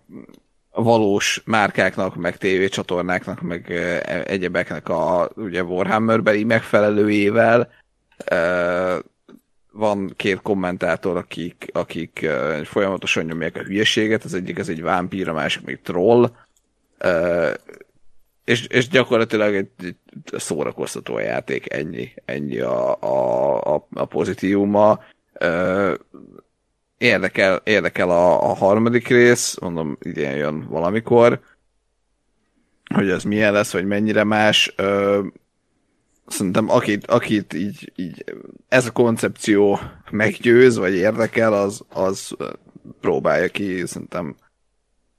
[0.73, 3.71] valós márkáknak, meg tévécsatornáknak, meg
[4.27, 7.71] egyebeknek a ugye Warhammerbeli megfelelőjével
[9.81, 15.29] van két kommentátor, akik, akik uh, folyamatosan nyomják a hülyeséget, az egyik az egy vámpír,
[15.29, 16.31] a másik még troll,
[17.05, 17.55] uh,
[18.45, 19.97] és, és gyakorlatilag egy, egy
[20.33, 25.01] szórakoztató játék, ennyi, ennyi a, a, a, a pozitívuma.
[25.41, 25.95] Uh,
[26.99, 31.41] érdekel, érdekel a, a harmadik rész, mondom, idén jön valamikor,
[32.95, 34.75] hogy ez milyen lesz, vagy mennyire más.
[34.79, 35.27] Uh,
[36.31, 38.25] szerintem akit, akit így, így
[38.69, 39.79] ez a koncepció
[40.11, 42.37] meggyőz, vagy érdekel, az, az
[43.01, 44.37] próbálja ki, szerintem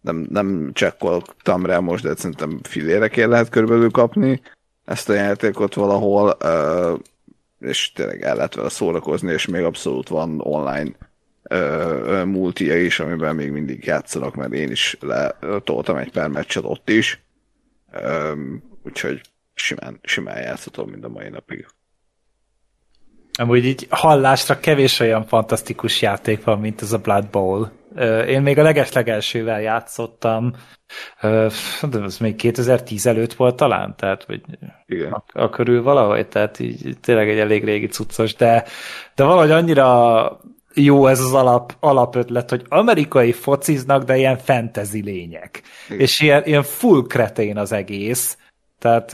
[0.02, 4.42] nem, nem csekkoltam rá most, de szerintem filérekért lehet körülbelül kapni
[4.86, 6.38] ezt a játékot valahol,
[7.60, 10.92] és tényleg el lehet vele szórakozni, és még abszolút van online
[12.26, 17.22] multia is, amiben még mindig játszanak, mert én is letoltam egy pár meccset ott is.
[18.84, 19.22] Úgyhogy
[19.62, 21.68] simán, simán játszhatom mind a mai napig.
[23.40, 27.72] Amúgy így hallásra kevés olyan fantasztikus játék van, mint ez a Blood Bowl.
[28.28, 30.54] Én még a legeslegelsővel játszottam,
[31.92, 34.42] de az még 2010 előtt volt talán, tehát vagy
[34.86, 35.12] Igen.
[35.12, 38.66] a, a körül valahogy, tehát így tényleg egy elég régi cuccos, de,
[39.16, 40.40] de valahogy annyira
[40.74, 45.62] jó ez az alap, alapötlet, hogy amerikai fociznak, de ilyen fantasy lények.
[45.88, 46.00] Igen.
[46.00, 48.38] És ilyen, ilyen full kretén az egész,
[48.82, 49.14] tehát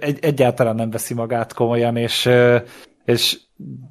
[0.00, 2.30] egy, egyáltalán nem veszi magát komolyan, és,
[3.04, 3.40] és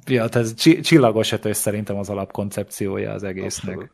[0.06, 3.74] ja, ez csillagos ötös szerintem az alapkoncepciója az egésznek.
[3.74, 3.92] Abszolút.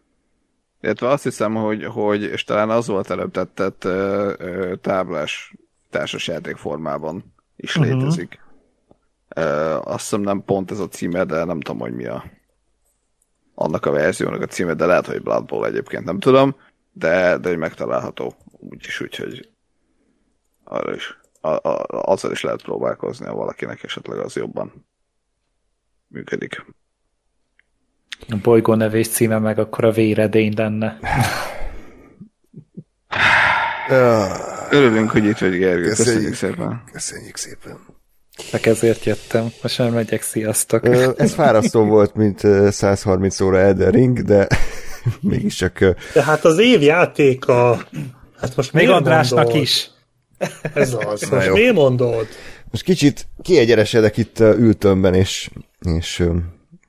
[0.80, 3.88] Illetve azt hiszem, hogy, hogy és talán az volt előbb tett
[4.80, 5.54] táblás
[5.90, 7.94] társasjáték formában is uh-huh.
[7.94, 8.40] létezik.
[9.36, 12.24] Uh, azt hiszem nem pont ez a címe, de nem tudom, hogy mi a
[13.54, 16.56] annak a verziónak a címe, de lehet, hogy Blood Bowl egyébként nem tudom,
[16.92, 19.48] de, de hogy megtalálható úgyis, úgyhogy
[20.70, 24.86] arra is, a, a, azzal is lehet próbálkozni, ha valakinek esetleg az jobban
[26.07, 26.65] működik.
[28.28, 30.99] A bolygó nevés címe meg akkor a véredény lenne.
[34.70, 35.89] Örülünk, hogy itt vagy, Gergő.
[35.89, 36.82] Köszönjük, köszönjük szépen.
[36.92, 37.78] Köszönjük szépen.
[38.52, 39.49] Meg ezért jöttem.
[39.62, 40.86] Most már megyek, sziasztok.
[41.18, 42.40] Ez fárasztó volt, mint
[42.70, 44.47] 130 óra Elden Ring, de
[45.20, 45.78] mégiscsak...
[46.15, 47.82] De hát az év játéka...
[48.40, 49.62] Hát most Még Andrásnak mondod?
[49.62, 49.90] is.
[50.75, 51.28] Ez az.
[51.31, 52.27] Most miért mondod?
[52.70, 55.51] Most kicsit kiegyeresedek itt ültömben, és,
[55.97, 56.25] és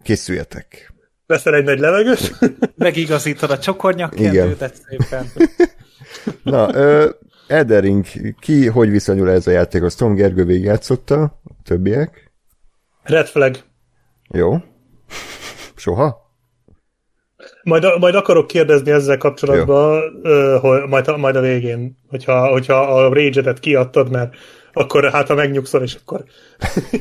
[0.03, 0.93] készüljetek.
[1.25, 2.35] Veszel egy nagy levegőt?
[2.75, 5.31] Megigazítod a csokornyakkendődet szépen.
[6.43, 7.09] Na, ö,
[7.47, 8.05] Eldering,
[8.39, 9.95] ki hogy viszonyul ez a játékhoz?
[9.95, 12.31] Tom Gergő végigjátszotta, a többiek?
[13.03, 13.57] Red flag.
[14.29, 14.57] Jó.
[15.75, 16.30] Soha?
[17.63, 20.01] Majd, majd akarok kérdezni ezzel kapcsolatban,
[20.61, 24.35] hogy majd, majd a végén, hogyha, hogyha a rage kiadtad, mert
[24.73, 26.23] akkor hát ha megnyugszol, és akkor,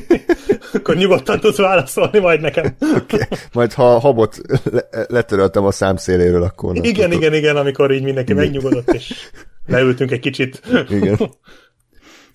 [0.73, 2.75] akkor nyugodtan tudsz válaszolni majd nekem.
[2.79, 3.19] okay.
[3.53, 4.41] Majd ha a habot
[4.71, 6.75] le- letöröltem a számszéléről, akkor...
[6.75, 7.11] Igen, tudod.
[7.11, 9.13] igen, igen, amikor így mindenki megnyugodott, és
[9.65, 10.61] leültünk egy kicsit.
[10.89, 11.17] igen.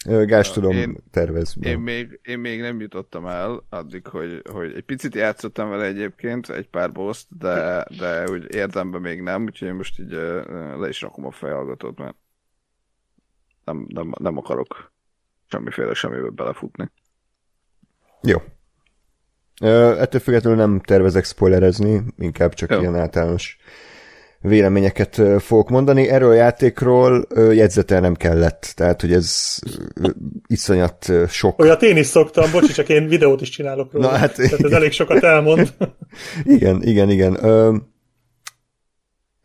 [0.06, 1.68] Gás tudom én, tervezni.
[1.68, 6.50] Én még, én még nem jutottam el addig, hogy, hogy egy picit játszottam vele egyébként,
[6.50, 10.10] egy pár boss de, de úgy érdemben még nem, úgyhogy én most így
[10.78, 12.16] le is rakom a fejhallgatót, mert
[13.64, 14.92] nem, nem, nem akarok
[15.46, 16.90] semmiféle semmibe belefutni.
[18.22, 18.38] Jó.
[19.60, 22.80] Ö, ettől függetlenül nem tervezek spoilerezni, inkább csak Jó.
[22.80, 23.58] ilyen általános
[24.40, 26.08] véleményeket fogok mondani.
[26.08, 29.58] Erről a játékról jegyzetel nem kellett, tehát hogy ez
[30.46, 31.60] iszonyat sok.
[31.60, 34.10] Olyat én is szoktam, bocsi, csak én videót is csinálok róla.
[34.10, 35.72] Na, hát, tehát ez elég sokat elmond.
[36.44, 37.36] igen, igen, igen.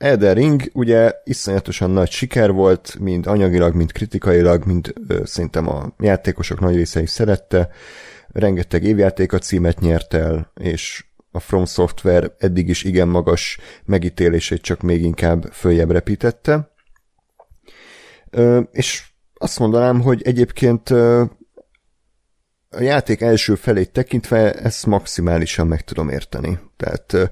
[0.01, 5.95] Elden Ring ugye iszonyatosan nagy siker volt, mind anyagilag, mind kritikailag, mind ö, szerintem a
[5.99, 7.69] játékosok nagy része is szerette.
[8.27, 14.81] Rengeteg évjátéka címet nyert el, és a From Software eddig is igen magas megítélését csak
[14.81, 16.71] még inkább följebb repítette.
[18.71, 19.03] És
[19.33, 20.89] azt mondanám, hogy egyébként
[22.73, 26.59] a játék első felét tekintve ezt maximálisan meg tudom érteni.
[26.77, 27.31] Tehát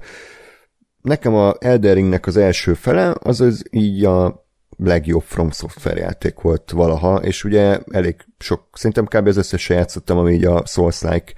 [1.02, 6.40] nekem a Elden Ringnek az első fele, az az így a legjobb From Software játék
[6.40, 9.26] volt valaha, és ugye elég sok, szerintem kb.
[9.26, 11.32] az összesen játszottam, ami így a Souls-like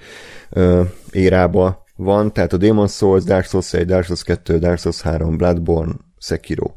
[1.10, 5.36] érába van, tehát a Demon Souls, Dark Souls 1, Dark Souls 2, Dark Souls 3,
[5.36, 6.72] Bloodborne, Sekiro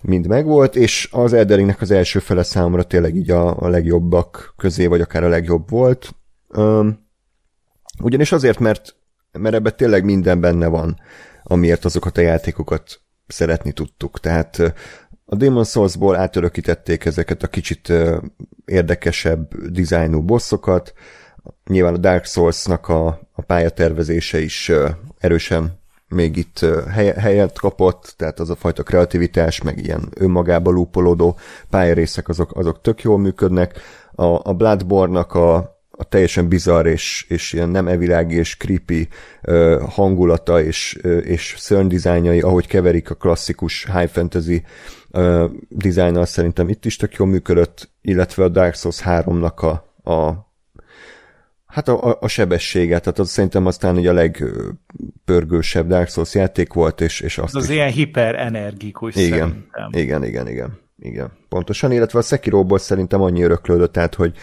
[0.00, 4.54] mind megvolt, és az Elden Ringnek az első fele számomra tényleg így a, a legjobbak
[4.56, 6.14] közé, vagy akár a legjobb volt.
[6.48, 7.06] Um,
[8.02, 8.96] ugyanis azért, mert,
[9.32, 10.96] mert ebben tényleg minden benne van
[11.50, 14.20] amiért azokat a játékokat szeretni tudtuk.
[14.20, 14.74] Tehát
[15.24, 17.92] a Demon Souls-ból átörökítették ezeket a kicsit
[18.64, 20.92] érdekesebb dizájnú bosszokat,
[21.66, 24.72] nyilván a Dark Souls-nak a, a pályatervezése is
[25.18, 25.78] erősen
[26.08, 26.66] még itt
[27.16, 31.38] helyet kapott, tehát az a fajta kreativitás, meg ilyen önmagába lúpolódó
[31.70, 33.80] pályarészek, azok, azok tök jól működnek.
[34.12, 35.56] A, a Bloodborne-nak a,
[35.90, 39.08] a teljesen bizarr és, és ilyen nem evilági és creepy
[39.42, 44.62] uh, hangulata és, uh, és szörnydizájnjai, ahogy keverik a klasszikus high fantasy
[45.10, 50.47] uh, dizájnnal szerintem itt is tök jól működött, illetve a Dark Souls 3-nak a, a
[51.68, 57.00] Hát a, a sebessége, tehát az szerintem aztán ugye a legpörgősebb Dark Souls játék volt,
[57.00, 57.70] és, és azt Az is...
[57.70, 59.90] ilyen hiperenergikus igen, szerintem.
[59.90, 61.32] Igen, igen, igen, igen.
[61.48, 64.36] Pontosan, illetve a Sekiroból szerintem annyi öröklődött, tehát hogy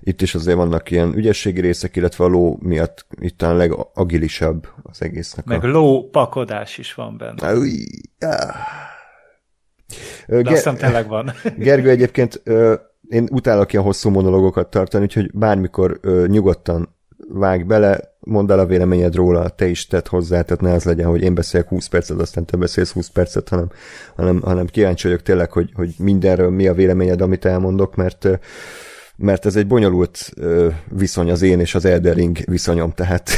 [0.00, 5.02] itt is azért vannak ilyen ügyességi részek, illetve a ló miatt itt a legagilisabb az
[5.02, 5.44] egésznek.
[5.44, 5.68] Meg a...
[5.68, 7.34] ló pakodás is van benne.
[10.26, 11.32] De Ger- azt tényleg van.
[11.58, 12.42] Gergő egyébként
[13.08, 16.96] én utálok ilyen hosszú monologokat tartani, úgyhogy bármikor ö, nyugodtan
[17.28, 21.08] vág bele, mondd el a véleményed róla, te is tedd hozzá, tehát ne az legyen,
[21.08, 23.70] hogy én beszélek 20 percet, aztán te beszélsz 20 percet, hanem,
[24.16, 28.28] hanem, hanem kíváncsi vagyok tényleg, hogy, hogy mindenről mi a véleményed, amit elmondok, mert
[29.16, 30.32] mert ez egy bonyolult
[30.88, 33.30] viszony az én és az Eldering viszonyom, tehát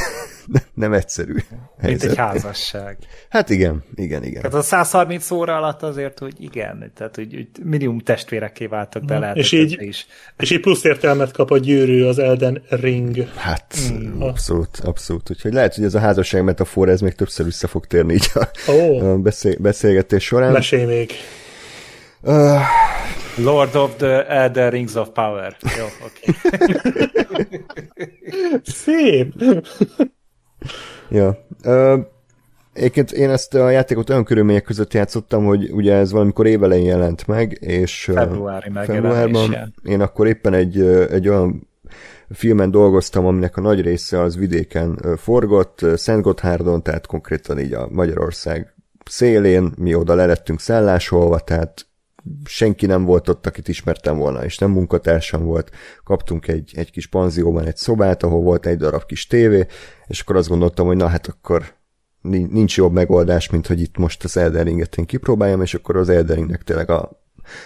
[0.73, 1.35] nem egyszerű
[1.79, 2.01] helyzet.
[2.01, 2.97] Mint egy házasság.
[3.29, 4.41] Hát igen, igen, igen.
[4.41, 9.19] Tehát a 130 óra alatt azért, hogy igen, tehát hogy, hogy minimum testvérekké váltak be,
[9.19, 10.05] lehet, és így, is.
[10.37, 13.27] És így plusz értelmet kap a gyűrű, az Elden Ring.
[13.35, 14.21] Hát, mm.
[14.21, 15.29] abszolút, abszolút.
[15.29, 18.47] Úgyhogy lehet, hogy ez a házasság metafora, ez még többször vissza fog térni így a,
[18.67, 19.03] oh.
[19.03, 20.51] a beszél, beszélgetés során.
[20.51, 21.11] Mesélj még.
[22.21, 22.59] Uh,
[23.37, 25.57] Lord of the Elder Rings of Power.
[25.77, 26.33] Jó, oké.
[26.45, 27.65] Okay.
[28.63, 29.33] Szép!
[31.11, 31.37] Ja.
[31.63, 31.99] Uh,
[32.73, 37.27] Egyébként én ezt a játékot olyan körülmények között játszottam, hogy ugye ez valamikor évelején jelent
[37.27, 40.81] meg, és februári februárban én akkor éppen egy,
[41.11, 41.67] egy olyan
[42.29, 47.87] filmen dolgoztam, aminek a nagy része az vidéken forgott, Szent Gotthárdon, tehát konkrétan így a
[47.89, 48.73] Magyarország
[49.05, 51.85] szélén, mi oda lerettünk szállásolva, tehát
[52.45, 55.71] senki nem volt ott, akit ismertem volna, és nem munkatársam volt.
[56.03, 59.65] Kaptunk egy, egy kis panzióban egy szobát, ahol volt egy darab kis tévé,
[60.07, 61.73] és akkor azt gondoltam, hogy na hát akkor
[62.21, 66.59] nincs jobb megoldás, mint hogy itt most az Elden én kipróbáljam, és akkor az Elden
[66.63, 67.19] tényleg a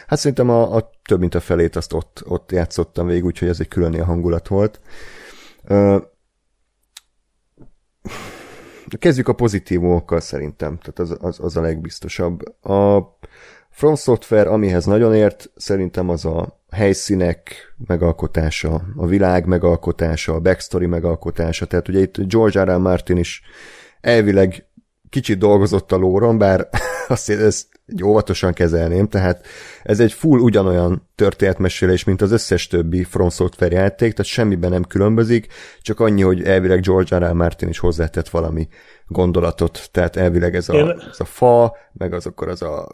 [0.08, 3.60] Hát szerintem a, a több mint a felét azt ott, ott játszottam végig, úgyhogy ez
[3.60, 4.80] egy külön hangulat volt.
[5.70, 6.02] Uh,
[9.00, 12.66] kezdjük a pozitívumokkal szerintem, tehát az, az, az a legbiztosabb.
[12.66, 12.98] A,
[13.76, 20.86] From Software, amihez nagyon ért, szerintem az a helyszínek megalkotása, a világ megalkotása, a backstory
[20.86, 22.68] megalkotása, tehát ugye itt George R.
[22.68, 22.78] R.
[22.78, 23.42] Martin is
[24.02, 24.66] elvileg
[25.10, 26.70] kicsit dolgozott a lóron, bár
[27.08, 29.46] azt ezt egy óvatosan kezelném, tehát
[29.84, 34.84] ez egy full ugyanolyan történetmesélés, mint az összes többi From Software játék, tehát semmiben nem
[34.84, 35.48] különbözik,
[35.82, 37.30] csak annyi, hogy elvileg George R.
[37.30, 37.34] R.
[37.34, 38.68] Martin is hozzátett valami
[39.08, 40.90] gondolatot, tehát elvileg ez a, Én...
[41.12, 42.88] ez a fa, meg az akkor az a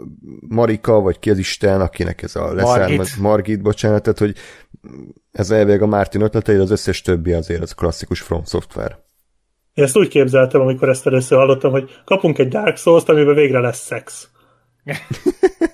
[0.48, 3.18] Marika, vagy ki az Isten, akinek ez a leszármaz, Margit.
[3.18, 4.36] Margit, bocsánat, tehát hogy
[5.32, 9.04] ez elvileg a Martin ötlete, az összes többi azért az klasszikus From Software.
[9.74, 13.60] Én ezt úgy képzeltem, amikor ezt először hallottam, hogy kapunk egy Dark Souls-t, amiben végre
[13.60, 14.30] lesz szex.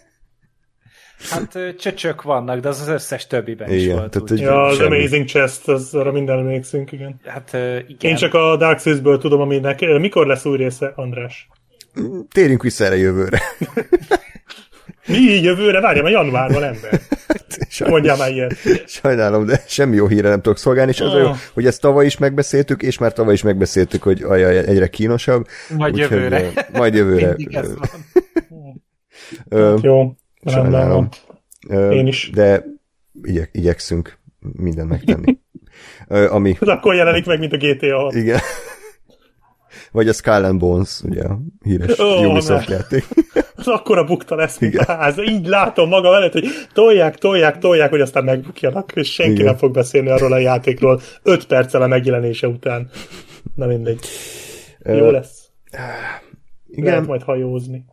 [1.30, 4.11] Hát csöcsök vannak, de az az összes többiben igen, is volt.
[4.11, 4.39] Tehát úgy.
[4.39, 4.97] Ja, az semmi.
[4.97, 7.19] Amazing Chest, az arra minden emlékszünk, igen.
[7.25, 7.53] Hát
[7.88, 8.11] igen.
[8.11, 9.80] Én csak a Dark Souls-ből tudom, aminek...
[9.99, 11.47] Mikor lesz új része, András?
[12.31, 13.41] Térjünk vissza erre jövőre.
[15.07, 15.81] Mi jövőre?
[15.81, 17.01] Várjam, a januárban ember.
[17.69, 18.56] Sajnos, Mondjál már ilyet.
[18.85, 21.19] Sajnálom, de semmi jó híre nem tudok szolgálni, és az oh.
[21.19, 25.47] jó, hogy ezt tavaly is megbeszéltük, és már tavaly is megbeszéltük, hogy ajaj, egyre kínosabb.
[25.77, 26.39] Majd Úgy, jövőre.
[26.39, 27.35] Hogy, majd jövőre.
[29.49, 30.15] Ö, jó,
[30.48, 31.09] sajnálom.
[31.69, 32.30] Én is.
[32.34, 32.66] De
[33.22, 35.38] igyek, igyekszünk mindent megtenni.
[36.08, 36.56] Ö, ami...
[36.59, 38.16] Az akkor jelenik meg, mint a GTA 6.
[38.16, 38.40] Igen.
[39.92, 43.06] Vagy a Skull and Bones, ugye a híres oh, Ubisoft játék.
[43.56, 44.85] Az akkora bukta lesz, mint Igen.
[44.88, 45.17] a ház.
[45.17, 49.45] Így látom magam előtt, hogy tolják, tolják, tolják, hogy aztán megbukjanak, és senki Igen.
[49.45, 52.90] nem fog beszélni arról a játékról 5 perccel a megjelenése után.
[53.56, 54.00] Na mindegy.
[54.84, 55.50] Jó lesz.
[56.67, 56.85] Igen.
[56.85, 57.85] Lehet majd hajózni.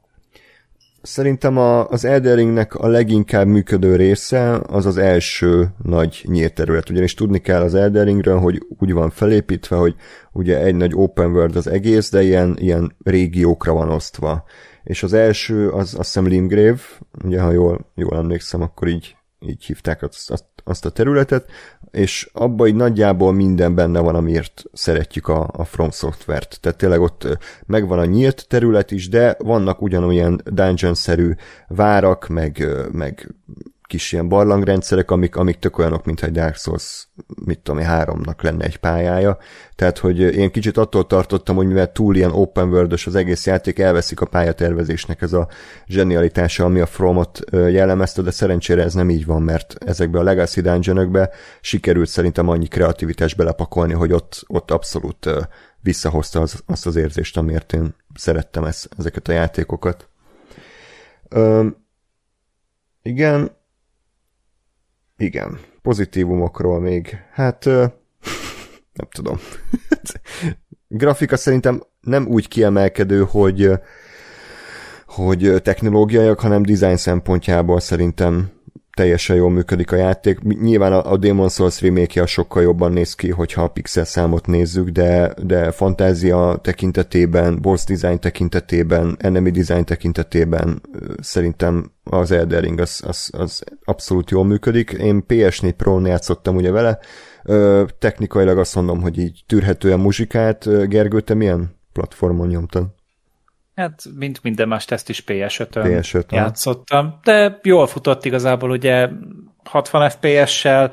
[1.06, 7.14] Szerintem a, az Elderingnek a leginkább működő része az az első nagy nyílt terület, ugyanis
[7.14, 9.94] tudni kell az Elderingről, hogy úgy van felépítve, hogy
[10.32, 14.44] ugye egy nagy open world az egész, de ilyen, ilyen régiókra van osztva.
[14.82, 16.80] És az első, az azt hiszem Limgrave,
[17.24, 21.50] ugye ha jól, jól emlékszem, akkor így, így hívták azt, azt, azt a területet,
[21.90, 26.60] és abban így nagyjából minden benne van, amiért szeretjük a, a From Software-t.
[26.60, 31.34] Tehát tényleg ott megvan a nyílt terület is, de vannak ugyanolyan dungeon-szerű
[31.68, 33.34] várak, meg, meg
[33.86, 37.08] kis ilyen barlangrendszerek, amik, amik tök olyanok, mint egy Dark Souls,
[37.44, 39.38] mit tudom háromnak lenne egy pályája.
[39.74, 43.78] Tehát, hogy én kicsit attól tartottam, hogy mivel túl ilyen open world az egész játék,
[43.78, 45.48] elveszik a pályatervezésnek ez a
[45.86, 50.60] zsenialitása, ami a Fromot jellemezte, de szerencsére ez nem így van, mert ezekbe a Legacy
[50.60, 51.28] dungeon
[51.60, 55.30] sikerült szerintem annyi kreativitást belepakolni, hogy ott, ott abszolút
[55.80, 60.08] visszahozta az, azt az érzést, amiért én szerettem ezt, ezeket a játékokat.
[61.28, 61.66] Ö,
[63.02, 63.50] igen,
[65.16, 67.18] igen, pozitívumokról még.
[67.32, 67.64] Hát,
[68.98, 69.38] nem tudom.
[70.88, 73.70] Grafika szerintem nem úgy kiemelkedő, hogy
[75.06, 78.50] hogy technológiaiak, hanem design szempontjából szerintem
[78.94, 80.40] teljesen jól működik a játék.
[80.40, 84.88] Nyilván a, a Demon Souls remake sokkal jobban néz ki, hogyha a pixel számot nézzük,
[84.88, 90.82] de, de fantázia tekintetében, boss design tekintetében, enemy design tekintetében
[91.20, 94.90] szerintem az Elden Ring az, az, az abszolút jól működik.
[94.90, 96.98] Én PS4 Pro-n játszottam ugye vele,
[97.46, 100.88] Ö, technikailag azt mondom, hogy így tűrhetően muzsikát.
[100.88, 102.86] Gergő, te milyen platformon nyomtad?
[103.74, 109.08] Hát, mint minden más teszt is PS5-ön PS5 játszottam, de jól futott igazából, ugye
[109.64, 110.92] 60 FPS-sel,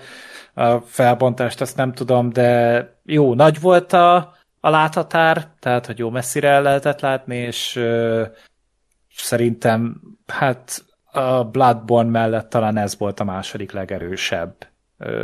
[0.53, 4.15] a felbontást azt nem tudom, de jó, nagy volt a,
[4.59, 8.23] a láthatár, tehát, hogy jó messzire el lehetett látni, és ö,
[9.15, 14.55] szerintem, hát a Bloodborne mellett talán ez volt a második legerősebb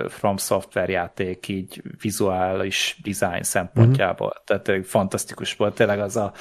[0.08, 4.34] From Software játék így vizuális design szempontjából.
[4.36, 4.61] Mm-hmm.
[4.64, 6.34] Tehát fantasztikus volt tényleg az a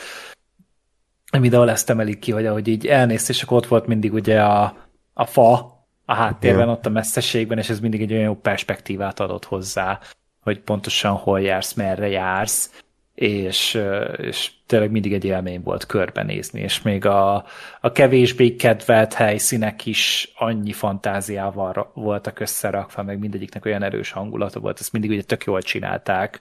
[1.31, 4.77] videó ezt emelik ki, hogy ahogy így elnézsz, és akkor ott volt mindig ugye a,
[5.13, 5.75] a fa
[6.05, 10.01] a háttérben, ott a messzeségben, és ez mindig egy olyan jó perspektívát adott hozzá,
[10.41, 12.83] hogy pontosan hol jársz, merre jársz,
[13.15, 13.83] és,
[14.17, 17.45] és tényleg mindig egy élmény volt körbenézni, és még a,
[17.81, 24.81] a kevésbé kedvelt helyszínek is annyi fantáziával voltak összerakva, meg mindegyiknek olyan erős hangulata volt,
[24.81, 26.41] ezt mindig ugye tök jól csinálták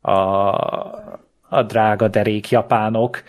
[0.00, 0.10] a,
[1.48, 3.22] a drága derék japánok,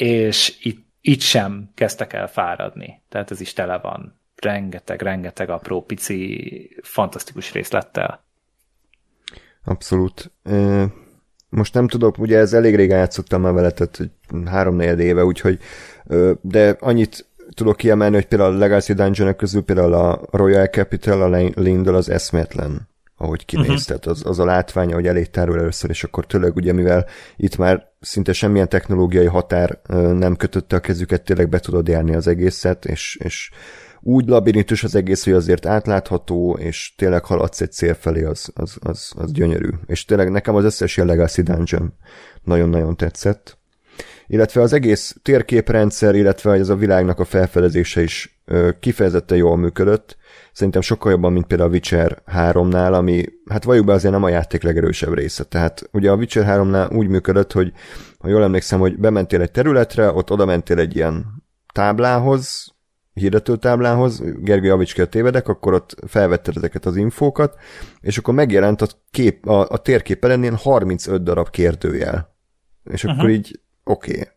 [0.00, 3.02] és itt, itt sem kezdtek el fáradni.
[3.08, 8.24] Tehát ez is tele van rengeteg, rengeteg apró, pici, fantasztikus részlettel.
[9.64, 10.32] Abszolút.
[11.48, 14.10] Most nem tudok, ugye ez elég régen játszottam már vele, tehát
[14.46, 15.58] három éve, úgyhogy
[16.40, 21.50] de annyit tudok kiemelni, hogy például a Legacy dungeon közül például a Royal Capital, a
[21.54, 22.88] Lindel az eszmétlen
[23.22, 23.82] ahogy kinéz, uh-huh.
[23.82, 27.56] tehát az, az a látványa, hogy elég tárul először, és akkor tényleg ugye, mivel itt
[27.56, 29.80] már szinte semmilyen technológiai határ
[30.12, 33.50] nem kötötte a kezüket, tényleg be tudod járni az egészet, és, és
[34.00, 38.76] úgy labirintus az egész, hogy azért átlátható, és tényleg haladsz egy cél felé, az, az,
[38.80, 39.68] az, az gyönyörű.
[39.86, 41.92] És tényleg nekem az összes ilyen Legacy Dungeon
[42.42, 43.58] nagyon-nagyon tetszett.
[44.26, 48.42] Illetve az egész térképrendszer, illetve az a világnak a felfedezése is
[48.80, 50.16] kifejezetten jól működött.
[50.52, 54.28] Szerintem sokkal jobban, mint például a Witcher 3-nál, ami, hát valljuk be azért nem a
[54.28, 55.44] játék legerősebb része.
[55.44, 57.72] Tehát ugye a Witcher 3-nál úgy működött, hogy
[58.18, 62.74] ha jól emlékszem, hogy bementél egy területre, ott oda mentél egy ilyen táblához,
[63.12, 67.54] hirdetőtáblához, Gergő Javics tévedek, akkor ott felvetted ezeket az infókat,
[68.00, 72.34] és akkor megjelent a, kép, a, a térkép ellenén 35 darab kérdőjel.
[72.84, 73.18] És uh-huh.
[73.18, 74.28] akkor így, oké.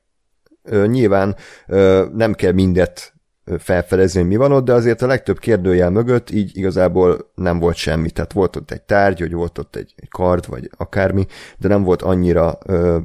[0.64, 0.88] Okay.
[0.88, 1.36] Nyilván
[1.68, 3.13] ö, nem kell mindet
[3.58, 7.76] felfedezni, hogy mi van ott, de azért a legtöbb kérdőjel mögött így igazából nem volt
[7.76, 8.10] semmi.
[8.10, 11.26] Tehát volt ott egy tárgy, vagy volt ott egy, egy kard, vagy akármi,
[11.58, 13.00] de nem volt annyira ö,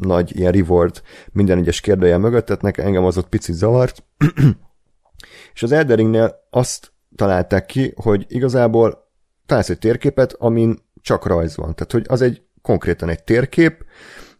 [0.00, 1.02] nagy ilyen reward
[1.32, 4.04] minden egyes kérdőjel mögött, tehát nekem engem az ott picit zavart.
[5.54, 9.08] És az Elderingnél azt találták ki, hogy igazából
[9.46, 11.74] találsz egy térképet, amin csak rajz van.
[11.74, 13.84] Tehát, hogy az egy konkrétan egy térkép,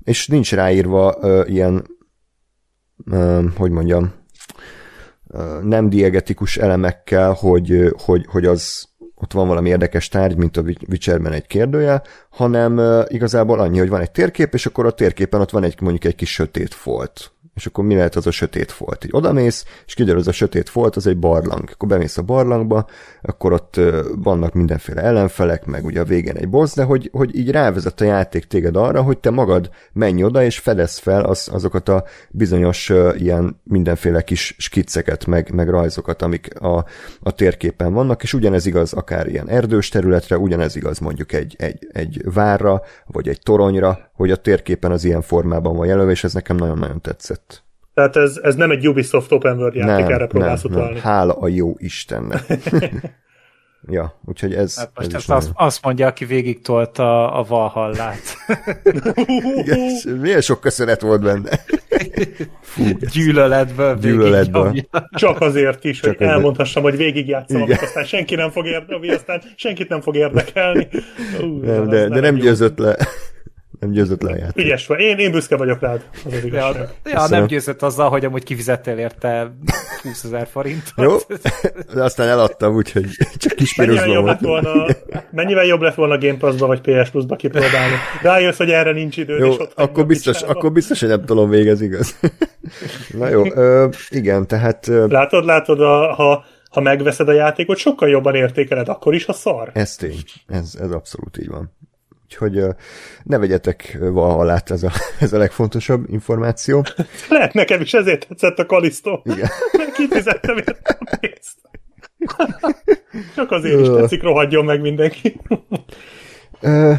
[0.05, 1.87] és nincs ráírva ö, ilyen,
[3.11, 4.20] ö, hogy mondjam,
[5.63, 11.33] nem diegetikus elemekkel, hogy, hogy, hogy az ott van valami érdekes tárgy, mint a Witcherben
[11.33, 15.65] egy kérdője, hanem igazából annyi, hogy van egy térkép, és akkor a térképen ott van
[15.65, 19.05] egy mondjuk egy kis sötét folt és akkor mi lehet az a sötét folt?
[19.05, 21.71] Így odamész, és kiderül, az a sötét folt, az egy barlang.
[21.73, 22.87] Akkor bemész a barlangba,
[23.23, 23.81] akkor ott
[24.17, 28.05] vannak mindenféle ellenfelek, meg ugye a végén egy boss, de hogy, hogy így rávezet a
[28.05, 32.93] játék téged arra, hogy te magad menj oda, és fedez fel az, azokat a bizonyos
[33.17, 36.85] ilyen mindenféle kis skicceket, meg, meg rajzokat, amik a,
[37.21, 41.89] a térképen vannak, és ugyanez igaz akár ilyen erdős területre, ugyanez igaz mondjuk egy, egy,
[41.93, 46.33] egy várra, vagy egy toronyra, hogy a térképen az ilyen formában van jelölve, és ez
[46.33, 47.63] nekem nagyon-nagyon tetszett.
[47.95, 50.93] Tehát ez, ez nem egy Ubisoft Open World játék, nem, erre próbálsz nem, utalni.
[50.93, 51.03] Nem.
[51.03, 52.45] Hála a jó Istennek.
[53.97, 54.79] ja, úgyhogy ez...
[54.79, 58.21] Hát most ez ezt azt, azt mondja, aki végig tolta a Valhallát.
[59.57, 61.51] Igen, milyen sok köszönet volt benne.
[62.61, 63.99] Fú, Gyűlöletből.
[63.99, 64.75] Gyűlöletből.
[65.11, 66.31] Csak azért is, Csak hogy azért.
[66.31, 70.89] elmondhassam, hogy végigjátszom, amit aztán senki nem fog érdekelni, aztán senkit nem fog érdekelni.
[71.41, 72.97] Uh, nem, de, de nem győzött le
[73.81, 74.65] nem győzött le a játék.
[74.65, 75.01] Ügyes vagy.
[75.01, 76.05] Én, én büszke vagyok rád.
[76.25, 79.53] Az az ja, ja nem győzött azzal, hogy amúgy kifizettél érte
[80.03, 80.93] 20 ezer forintot.
[81.05, 81.17] Jó,
[81.95, 84.87] de aztán eladtam, úgyhogy csak kis mennyivel jobb, lett volna,
[85.31, 87.95] mennyivel jobb lett volna Game Pass-ba vagy PS Plus-ba kipróbálni.
[88.23, 89.39] Rájössz, hogy erre nincs idő.
[89.39, 92.19] Jó, és ott akkor biztos, akkor biztos, hogy nem tudom végez, igaz.
[93.19, 94.89] Na jó, ö, igen, tehát...
[94.89, 95.07] Ö...
[95.09, 99.71] Látod, látod, a, ha ha megveszed a játékot, sokkal jobban értékeled, akkor is, ha szar.
[99.73, 101.73] Ez tény, ez, ez abszolút így van.
[102.31, 102.65] Úgyhogy
[103.23, 106.85] ne vegyetek Valhallát, ez a, ez a legfontosabb információ.
[107.29, 109.23] Lehet nekem is, ezért tetszett a Kalisztó.
[109.25, 109.49] Igen.
[109.97, 111.59] Kifizettem érte a pénzt.
[113.35, 115.41] Csak azért is tetszik, rohadjon meg mindenki.
[116.61, 116.93] Ö,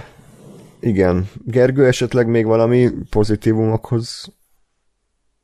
[0.79, 1.29] igen.
[1.45, 4.35] Gergő, esetleg még valami pozitívumokhoz?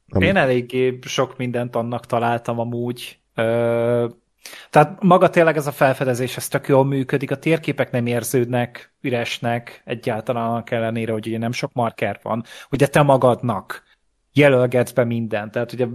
[0.10, 0.26] Ami...
[0.26, 3.20] Én eléggé sok mindent annak találtam amúgy.
[3.36, 4.08] Ö,
[4.69, 9.82] tehát maga tényleg ez a felfedezés, ez tök jól működik, a térképek nem érződnek üresnek
[9.85, 13.87] egyáltalán ellenére, hogy ugye nem sok marker van, ugye te magadnak
[14.38, 15.52] jelölgetsz be mindent.
[15.52, 15.86] Tehát ugye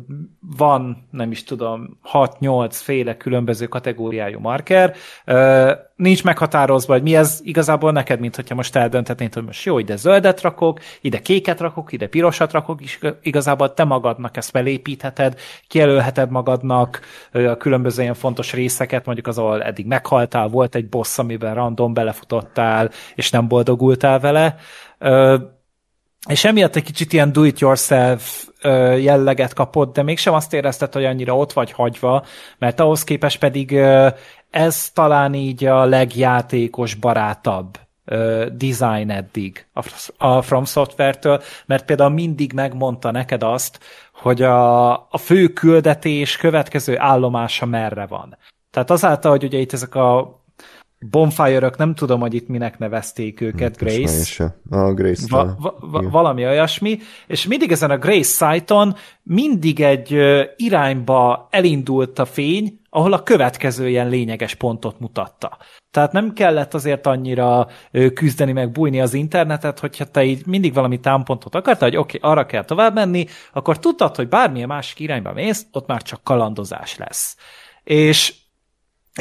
[0.57, 4.95] van, nem is tudom, 6-8 féle különböző kategóriájú marker,
[5.97, 9.97] nincs meghatározva, hogy mi ez igazából neked, mint hogyha most eldönthetnéd, hogy most jó, ide
[9.97, 15.39] zöldet rakok, ide kéket rakok, ide pirosat rakok, és igazából te magadnak ezt felépítheted,
[15.69, 17.01] kijelölheted magadnak
[17.33, 21.95] a különböző ilyen fontos részeket, mondjuk az, ahol eddig meghaltál, volt egy boss, amiben random
[21.95, 24.57] belefutottál, és nem boldogultál vele,
[26.29, 28.49] és emiatt egy kicsit ilyen do-it-yourself
[28.99, 32.25] jelleget kapott, de mégsem azt érezted, hogy annyira ott vagy hagyva,
[32.59, 33.73] mert ahhoz képest pedig
[34.51, 37.79] ez talán így a legjátékos barátabb
[38.53, 39.67] design eddig
[40.17, 43.79] a From Software-től, mert például mindig megmondta neked azt,
[44.13, 48.37] hogy a, a fő küldetés következő állomása merre van.
[48.71, 50.41] Tehát azáltal, hogy ugye itt ezek a
[51.11, 54.57] bonfire nem tudom, hogy itt minek nevezték őket, hát, Grace.
[54.71, 60.17] A Grace va- va- va- valami olyasmi, és mindig ezen a Grace site mindig egy
[60.57, 65.59] irányba elindult a fény, ahol a következő ilyen lényeges pontot mutatta.
[65.91, 67.69] Tehát nem kellett azért annyira
[68.15, 72.31] küzdeni, meg bújni az internetet, hogyha te így mindig valami támpontot akartál, hogy oké, okay,
[72.31, 76.97] arra kell tovább menni, akkor tudtad, hogy bármilyen másik irányba mész, ott már csak kalandozás
[76.97, 77.37] lesz.
[77.85, 78.35] És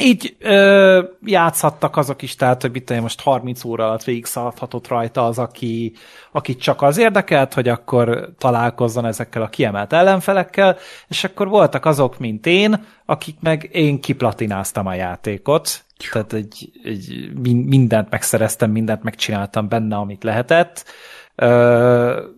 [0.00, 5.26] így ö, játszhattak azok is, tehát, hogy mit most 30 óra alatt végig szaladhatott rajta
[5.26, 5.92] az, aki,
[6.32, 10.76] akit csak az érdekelt, hogy akkor találkozzon ezekkel a kiemelt ellenfelekkel,
[11.08, 17.30] és akkor voltak azok, mint én, akik meg én kiplatináztam a játékot, tehát egy, egy
[17.66, 20.84] mindent megszereztem, mindent megcsináltam benne, amit lehetett,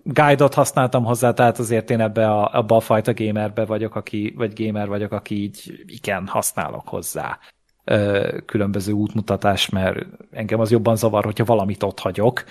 [0.03, 4.65] guide-ot használtam hozzá, tehát azért én ebbe a, abba a fajta gamerbe vagyok, aki, vagy
[4.65, 7.39] gamer vagyok, aki így igen, használok hozzá
[7.87, 12.45] uh, különböző útmutatás, mert engem az jobban zavar, hogyha valamit ott hagyok,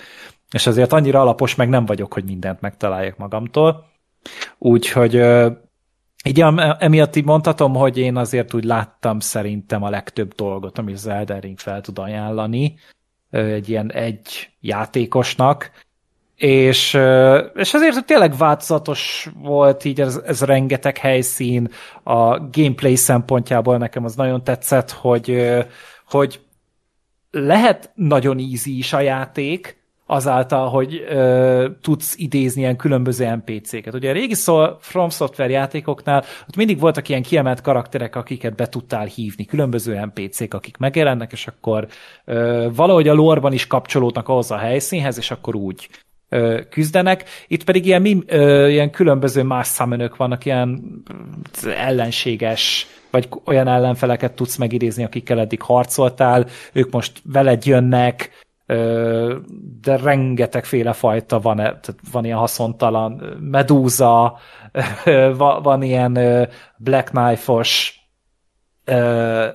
[0.50, 3.84] és azért annyira alapos meg nem vagyok, hogy mindent megtaláljak magamtól.
[4.58, 5.52] Úgyhogy uh,
[6.24, 6.44] így
[6.78, 11.40] emiatt így mondhatom, hogy én azért úgy láttam szerintem a legtöbb dolgot, amit az Elden
[11.40, 12.78] Ring fel tud ajánlani
[13.30, 15.70] egy ilyen egy játékosnak,
[16.36, 16.98] és,
[17.54, 21.70] és azért tényleg változatos volt így ez, ez rengeteg helyszín,
[22.02, 25.54] a gameplay szempontjából nekem az nagyon tetszett, hogy,
[26.08, 26.40] hogy
[27.30, 33.94] lehet nagyon easy is a játék, azáltal, hogy ö, tudsz idézni ilyen különböző NPC-ket.
[33.94, 38.68] Ugye a régi szó From Software játékoknál ott mindig voltak ilyen kiemelt karakterek, akiket be
[38.68, 41.86] tudtál hívni, különböző NPC-k, akik megjelennek, és akkor
[42.24, 45.88] ö, valahogy a lorban is kapcsolódnak ahhoz a helyszínhez, és akkor úgy
[46.70, 47.24] küzdenek.
[47.46, 48.04] Itt pedig ilyen,
[48.68, 51.02] ilyen különböző más summonök vannak, ilyen
[51.76, 58.30] ellenséges, vagy olyan ellenfeleket tudsz megidézni, akikkel eddig harcoltál, ők most veled jönnek,
[59.80, 64.38] de rengetegféle fajta van, tehát van ilyen haszontalan medúza,
[65.62, 66.12] van ilyen
[66.76, 67.98] Black Knife-os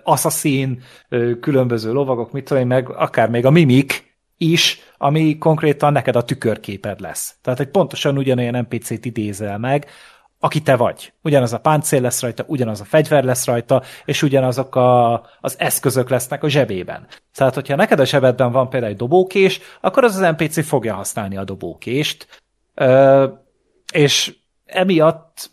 [0.04, 0.82] assassin,
[1.42, 4.09] különböző lovagok, mit tudom én, meg akár még a mimik,
[4.42, 7.36] is, ami konkrétan neked a tükörképed lesz.
[7.42, 9.88] Tehát egy pontosan ugyanolyan NPC-t idézel meg,
[10.40, 11.14] aki te vagy.
[11.22, 16.10] Ugyanaz a páncél lesz rajta, ugyanaz a fegyver lesz rajta, és ugyanazok a, az eszközök
[16.10, 17.08] lesznek a zsebében.
[17.34, 21.38] Tehát, hogyha neked a zsebedben van például egy dobókés, akkor az az NPC fogja használni
[21.38, 22.42] a dobókést,
[22.74, 23.28] ö,
[23.94, 24.36] és
[24.66, 25.50] emiatt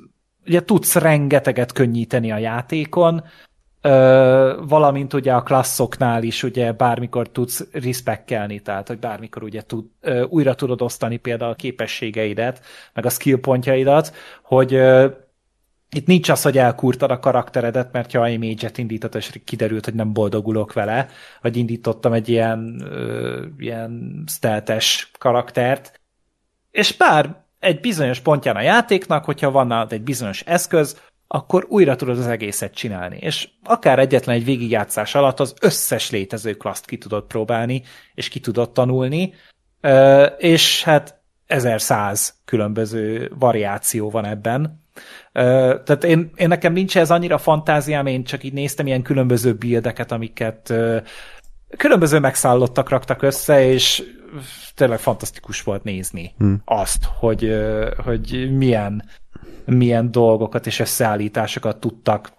[0.47, 3.25] ugye tudsz rengeteget könnyíteni a játékon,
[4.67, 9.85] valamint ugye a klasszoknál is ugye bármikor tudsz respekkelni, tehát hogy bármikor ugye tud,
[10.29, 12.61] újra tudod osztani például a képességeidet,
[12.93, 14.73] meg a skill pontjaidat, hogy
[15.91, 20.13] itt nincs az, hogy elkurtad a karakteredet, mert ha image-et indított, és kiderült, hogy nem
[20.13, 21.09] boldogulok vele,
[21.43, 26.01] vagy indítottam egy ilyen, ö, ilyen steltes karaktert,
[26.71, 32.19] és bár egy bizonyos pontján a játéknak, hogyha van egy bizonyos eszköz, akkor újra tudod
[32.19, 33.19] az egészet csinálni.
[33.21, 37.83] És akár egyetlen egy végigjátszás alatt az összes létező klaszt ki tudod próbálni,
[38.15, 39.35] és ki tudod tanulni,
[40.39, 44.85] és hát 1100 különböző variáció van ebben.
[45.33, 50.13] Tehát én, én nekem nincs ez annyira fantáziám, én csak így néztem ilyen különböző bildeket,
[50.13, 50.75] amiket
[51.77, 54.03] különböző megszállottak raktak össze, és
[54.75, 56.63] tényleg fantasztikus volt nézni hmm.
[56.65, 57.57] azt, hogy,
[58.05, 59.03] hogy milyen
[59.67, 62.33] milyen dolgokat és összeállításokat tudtak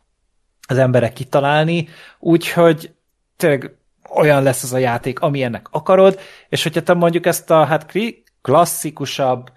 [0.68, 1.88] az emberek kitalálni,
[2.20, 2.94] úgyhogy
[3.36, 3.78] tényleg
[4.16, 7.94] olyan lesz az a játék, amilyennek akarod, és hogyha te mondjuk ezt a hát
[8.42, 9.52] klasszikusabb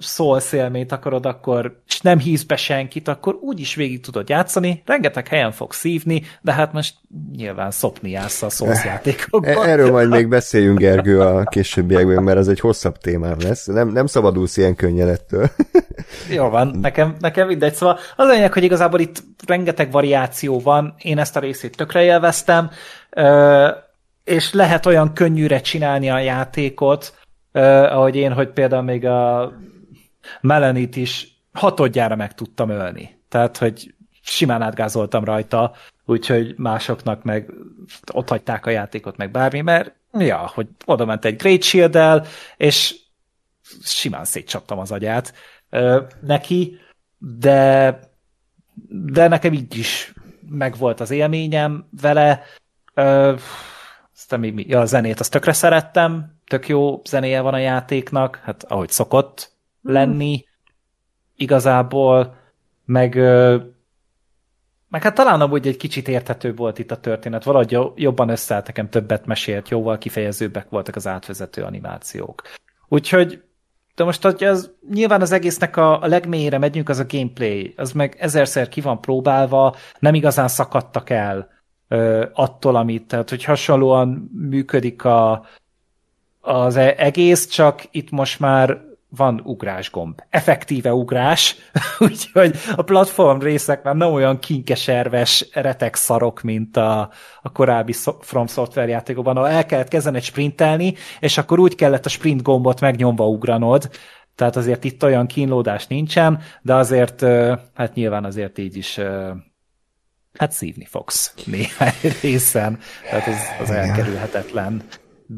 [0.00, 4.82] Souls élményt akarod, akkor és nem híz be senkit, akkor úgy is végig tudod játszani,
[4.86, 6.94] rengeteg helyen fog szívni, de hát most
[7.36, 9.66] nyilván szopni jársz a Souls játékokban.
[9.66, 13.66] Erről majd még beszéljünk, Gergő, a későbbiekben, mert ez egy hosszabb témám lesz.
[13.66, 15.50] Nem, nem szabadulsz ilyen könnyen ettől.
[16.36, 17.74] Jó van, nekem, nekem mindegy.
[17.74, 22.70] Szóval az lényeg, hogy igazából itt rengeteg variáció van, én ezt a részét tökre élveztem,
[24.24, 27.14] és lehet olyan könnyűre csinálni a játékot,
[27.52, 29.52] ahogy én, hogy például még a
[30.40, 33.20] Melanit is hatodjára meg tudtam ölni.
[33.28, 35.72] Tehát, hogy simán átgázoltam rajta,
[36.04, 37.50] úgyhogy másoknak meg
[38.12, 42.96] ott hagyták a játékot, meg bármi, mert ja, hogy oda ment egy Great shield és
[43.82, 45.34] simán szétcsaptam az agyát
[45.70, 46.78] ö, neki,
[47.18, 47.98] de
[48.88, 50.12] de nekem így is
[50.48, 52.42] megvolt az élményem vele.
[52.94, 53.34] Ö,
[54.14, 54.68] aztán még?
[54.68, 59.52] Ja, a zenét azt tökre szerettem, tök jó zenéje van a játéknak, hát ahogy szokott
[59.82, 60.44] lenni
[61.36, 62.36] igazából,
[62.84, 63.14] meg,
[64.88, 68.88] meg hát talán amúgy egy kicsit érthetőbb volt itt a történet, valahogy jobban összeállt, nekem
[68.88, 72.42] többet mesélt, jóval kifejezőbbek voltak az átvezető animációk.
[72.88, 73.42] Úgyhogy
[73.94, 77.92] de most, hogy az, nyilván az egésznek a, a legmélyére megyünk, az a gameplay, az
[77.92, 81.48] meg ezerszer ki van próbálva, nem igazán szakadtak el
[81.88, 85.46] ö, attól, amit, tehát hogy hasonlóan működik a,
[86.42, 88.80] az e- egész, csak itt most már
[89.16, 90.20] van ugrásgomb.
[90.30, 91.56] Effektíve ugrás,
[91.98, 97.10] úgyhogy a platform részek már nem olyan kinkeserves retek szarok, mint a,
[97.42, 102.06] a korábbi From Software játékokban, ahol el kellett kezdeni egy sprintelni, és akkor úgy kellett
[102.06, 103.90] a sprint gombot megnyomva ugranod,
[104.34, 107.20] tehát azért itt olyan kínlódás nincsen, de azért,
[107.74, 109.00] hát nyilván azért így is
[110.38, 112.78] hát szívni fogsz néhány részen,
[113.10, 114.82] tehát az, az elkerülhetetlen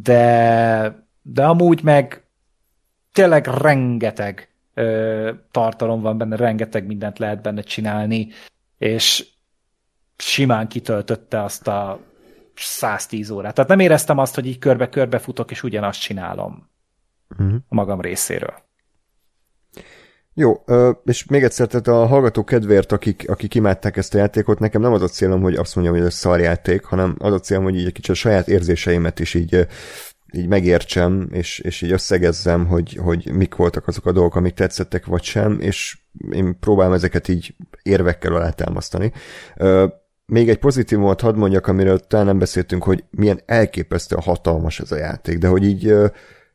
[0.02, 2.24] de, de amúgy meg
[3.12, 8.28] tényleg rengeteg ö, tartalom van benne, rengeteg mindent lehet benne csinálni,
[8.78, 9.26] és
[10.16, 12.00] simán kitöltötte azt a
[12.54, 13.54] 110 órát.
[13.54, 16.68] Tehát nem éreztem azt, hogy így körbe-körbe futok, és ugyanazt csinálom
[17.38, 17.54] uh-huh.
[17.68, 18.54] a magam részéről.
[20.36, 20.64] Jó,
[21.04, 24.92] és még egyszer, tehát a hallgató kedvéért, akik, akik imádták ezt a játékot, nekem nem
[24.92, 27.86] az a célom, hogy azt mondjam, hogy ez szarjáték, hanem az a célom, hogy így
[27.86, 29.66] egy kicsit a saját érzéseimet is így,
[30.32, 35.06] így megértsem, és, és így összegezzem, hogy, hogy mik voltak azok a dolgok, amik tetszettek,
[35.06, 35.98] vagy sem, és
[36.30, 39.12] én próbálom ezeket így érvekkel alátámasztani.
[40.26, 44.96] Még egy pozitívumot hadd mondjak, amiről talán nem beszéltünk, hogy milyen elképesztő hatalmas ez a
[44.96, 45.94] játék, de hogy így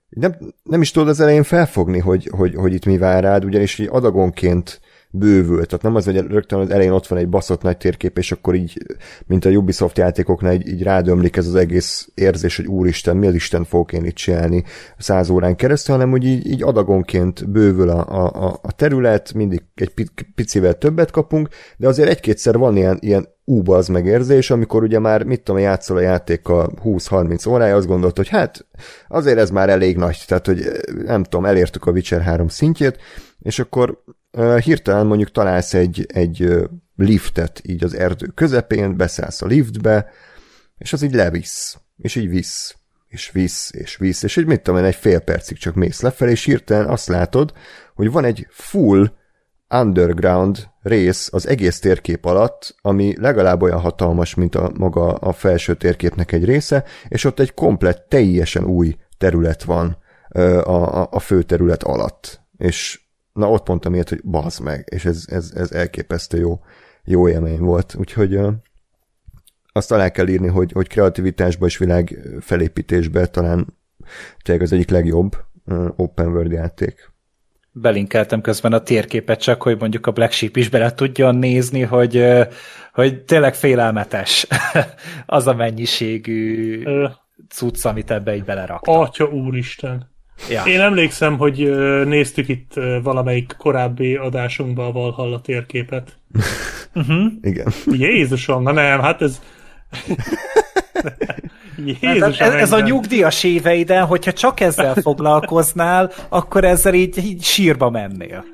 [0.09, 3.79] nem, nem is tudod az elején felfogni, hogy, hogy, hogy itt mi vár rád, ugyanis
[3.79, 4.81] így adagonként
[5.11, 5.65] bővül.
[5.65, 8.55] Tehát nem az, hogy rögtön az elején ott van egy baszott nagy térkép, és akkor
[8.55, 8.77] így,
[9.25, 13.33] mint a Ubisoft játékoknál, így, így rádömlik ez az egész érzés, hogy úristen, mi az
[13.33, 14.63] Isten fogok én itt csinálni
[14.97, 20.09] száz órán keresztül, hanem hogy így, így adagonként bővül a, a, a terület, mindig egy
[20.35, 25.23] picivel többet kapunk, de azért egy-kétszer van ilyen, ilyen úba az megérzés, amikor ugye már,
[25.23, 28.65] mit tudom, játszol a játékkal 20-30 órája, azt gondolt, hogy hát
[29.07, 30.61] azért ez már elég nagy, tehát hogy
[31.05, 32.97] nem tudom, elértük a Witcher 3 szintjét,
[33.39, 34.03] és akkor
[34.63, 40.09] hirtelen mondjuk találsz egy, egy liftet így az erdő közepén, beszállsz a liftbe,
[40.77, 42.75] és az így levisz, és így visz,
[43.07, 46.31] és visz, és visz, és így mit tudom én, egy fél percig csak mész lefelé,
[46.31, 47.53] és hirtelen azt látod,
[47.95, 49.11] hogy van egy full
[49.69, 55.75] underground rész az egész térkép alatt, ami legalább olyan hatalmas, mint a maga a felső
[55.75, 59.97] térképnek egy része, és ott egy komplett, teljesen új terület van
[60.29, 62.41] a, a, a fő terület alatt.
[62.57, 63.01] És
[63.33, 66.59] na ott mondtam ilyet, hogy bazd meg, és ez, ez, ez elképesztő jó,
[67.03, 67.95] jó élmény volt.
[67.95, 68.53] Úgyhogy uh,
[69.71, 73.77] azt alá kell írni, hogy, hogy kreativitásba és világ felépítésbe talán
[74.43, 75.35] tényleg az egyik legjobb
[75.65, 77.11] uh, open world játék
[77.71, 82.25] belinkeltem közben a térképet csak, hogy mondjuk a Black Sheep is bele tudjon nézni, hogy,
[82.93, 84.47] hogy tényleg félelmetes
[85.25, 86.83] az a mennyiségű
[87.49, 88.95] cucc, amit ebbe így beleraktak.
[88.95, 90.08] Atya úristen!
[90.49, 90.63] Ja.
[90.65, 96.17] Én emlékszem, hogy néztük itt valamelyik korábbi adásunkban a Valhalla térképet.
[96.93, 97.25] uh-huh.
[97.41, 97.67] Igen.
[97.85, 99.39] Jézusom, na nem, hát ez...
[102.01, 107.89] Jézus, ez, ez a nyugdíjas éveiden, hogyha csak ezzel foglalkoznál, akkor ezzel így, így sírba
[107.89, 108.45] mennél.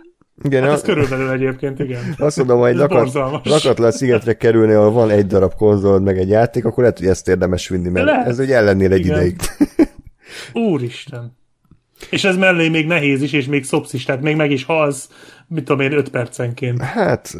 [0.43, 0.85] Igen, hát ez a...
[0.85, 2.15] körülbelül egyébként, igen.
[2.17, 2.75] Azt mondom, hogy
[3.43, 7.07] lakat, le szigetre kerülni, ahol van egy darab konzolod, meg egy játék, akkor lehet, hogy
[7.07, 8.27] ezt érdemes vinni, mert lehet.
[8.27, 9.15] ez úgy ellennél egy igen.
[9.17, 9.39] ideig.
[10.53, 11.38] Úristen.
[12.09, 15.09] És ez mellé még nehéz is, és még szopsz is, tehát még meg is halsz,
[15.48, 16.82] mit tudom én, öt percenként.
[16.82, 17.35] Hát,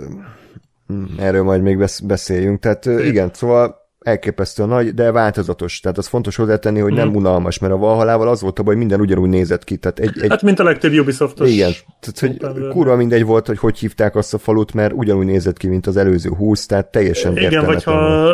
[1.18, 2.60] erről majd még beszéljünk.
[2.60, 5.80] Tehát igen, szóval elképesztően nagy, de változatos.
[5.80, 7.18] Tehát az fontos hozzátenni, hogy nem Mhm.
[7.18, 9.77] unalmas, mert a Valhalával az volt a baj, hogy minden ugyanúgy nézett ki.
[9.77, 11.52] Tehát egy, egy Hát, mint a legtöbb Ubisoftos.
[11.52, 12.72] igen, tehát hogy world.
[12.74, 15.98] kurva mindegy volt, hogy hogy hívták azt a falut, mert ugyanúgy nézett ki, mint az
[15.98, 18.27] előző 20, tehát teljesen Igen, vagy ha,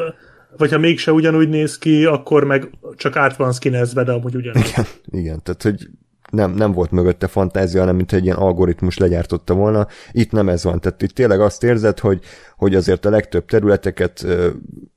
[0.58, 4.68] vagy ha mégse ugyanúgy néz ki, akkor meg csak át van skinezve, de amúgy ugyanúgy.
[4.68, 5.88] Igen, igen, tehát hogy
[6.32, 9.88] nem, nem volt mögötte fantázia, hanem mint egy ilyen algoritmus legyártotta volna.
[10.12, 10.80] Itt nem ez van.
[10.80, 12.24] Tehát itt tényleg azt érzed, hogy,
[12.58, 14.50] hogy azért a legtöbb területeket ö,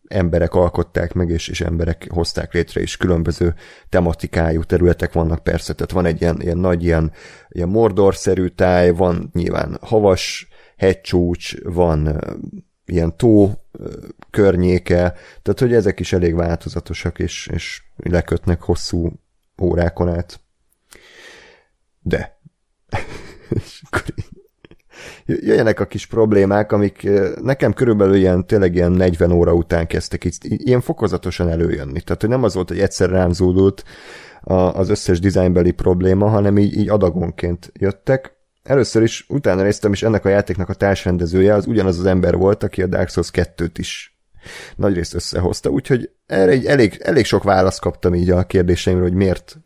[0.08, 3.54] emberek alkották meg, és, és emberek hozták létre, és különböző
[3.88, 5.72] tematikájú területek vannak persze.
[5.72, 7.12] Tehát van egy ilyen, ilyen nagy ilyen,
[7.48, 12.32] ilyen mordorszerű táj, van nyilván havas hegycsúcs, van ö,
[12.84, 13.88] ilyen tó ö,
[14.30, 19.12] környéke, tehát hogy ezek is elég változatosak, és, és lekötnek hosszú
[19.62, 20.43] órákon át.
[22.05, 22.41] De.
[23.49, 24.42] És akkor így
[25.26, 27.08] jöjjenek a kis problémák, amik
[27.42, 32.00] nekem körülbelül ilyen, tényleg ilyen 40 óra után kezdtek így, ilyen fokozatosan előjönni.
[32.00, 33.84] Tehát, hogy nem az volt, hogy egyszer rám zúdult
[34.73, 38.33] az összes dizájnbeli probléma, hanem így, így adagonként jöttek.
[38.62, 42.62] Először is utána néztem, és ennek a játéknak a társrendezője az ugyanaz az ember volt,
[42.62, 44.18] aki a Dark Souls 2-t is
[44.76, 49.57] nagyrészt összehozta, úgyhogy erre egy elég, elég sok választ kaptam így a kérdéseimre, hogy miért,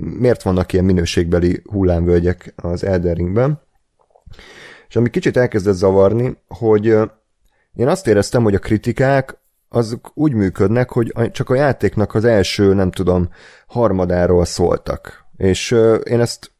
[0.00, 3.60] miért vannak ilyen minőségbeli hullámvölgyek az Elden.
[4.88, 6.86] És ami kicsit elkezdett zavarni, hogy
[7.74, 12.74] én azt éreztem, hogy a kritikák azok úgy működnek, hogy csak a játéknak az első,
[12.74, 13.28] nem tudom,
[13.66, 15.24] harmadáról szóltak.
[15.36, 15.70] És
[16.02, 16.50] én ezt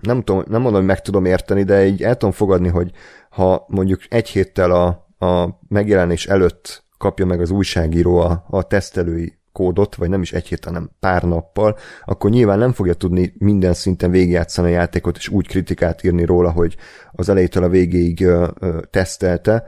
[0.00, 2.90] nem, tudom, nem mondom, hogy meg tudom érteni, de így el tudom fogadni, hogy
[3.30, 4.86] ha mondjuk egy héttel a,
[5.26, 10.46] a megjelenés előtt kapja meg az újságíró a, a tesztelői kódot, vagy nem is egy
[10.46, 15.28] hét, hanem pár nappal, akkor nyilván nem fogja tudni minden szinten végigjátszani a játékot, és
[15.28, 16.76] úgy kritikát írni róla, hogy
[17.12, 19.64] az elejétől a végéig ö, ö, tesztelte,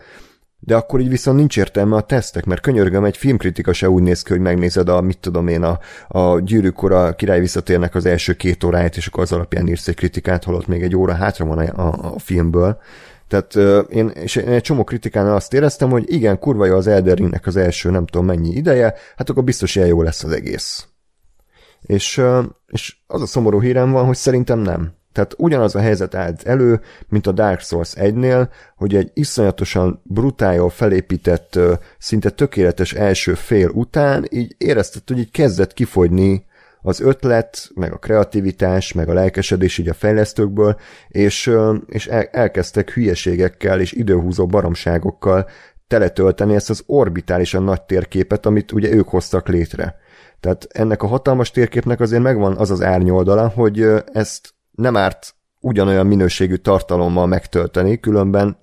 [0.58, 4.22] de akkor így viszont nincs értelme a tesztek, mert könyörgöm, egy filmkritika se úgy néz
[4.22, 5.78] ki, hogy megnézed a, mit tudom én, a,
[6.08, 9.94] a gyűrűk ura király visszatérnek az első két óráját, és akkor az alapján írsz egy
[9.94, 12.78] kritikát, holott még egy óra hátra van a, a, a filmből.
[13.30, 13.54] Tehát
[13.90, 17.56] én, és én egy csomó kritikánál azt éreztem, hogy igen, kurva jó az Elden az
[17.56, 20.86] első nem tudom mennyi ideje, hát akkor biztos ilyen jó lesz az egész.
[21.80, 22.22] És,
[22.66, 24.92] és az a szomorú hírem van, hogy szerintem nem.
[25.12, 30.70] Tehát ugyanaz a helyzet állt elő, mint a Dark Souls 1-nél, hogy egy iszonyatosan brutáljon
[30.70, 31.58] felépített,
[31.98, 36.44] szinte tökéletes első fél után így érezted, hogy így kezdett kifogyni
[36.82, 40.76] az ötlet, meg a kreativitás, meg a lelkesedés így a fejlesztőkből,
[41.08, 41.52] és,
[41.86, 45.48] és el, elkezdtek hülyeségekkel és időhúzó baromságokkal
[45.86, 49.96] teletölteni ezt az orbitálisan nagy térképet, amit ugye ők hoztak létre.
[50.40, 56.06] Tehát ennek a hatalmas térképnek azért megvan az az árnyoldala, hogy ezt nem árt ugyanolyan
[56.06, 58.58] minőségű tartalommal megtölteni, különben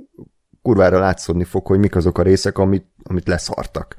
[0.62, 3.96] kurvára látszódni fog, hogy mik azok a részek, amit, amit leszartak.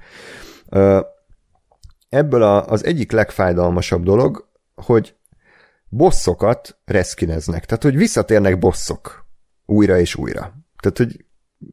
[2.08, 5.16] Ebből a, az egyik legfájdalmasabb dolog, hogy
[5.88, 7.64] bosszokat reszkineznek.
[7.64, 9.26] Tehát, hogy visszatérnek bosszok
[9.66, 10.40] újra és újra.
[10.80, 11.24] Tehát, hogy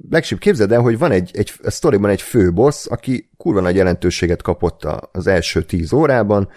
[0.09, 3.75] legsőbb képzeld el, hogy van egy, egy a sztoriban egy fő boss, aki kurva nagy
[3.75, 6.49] jelentőséget kapott az első tíz órában,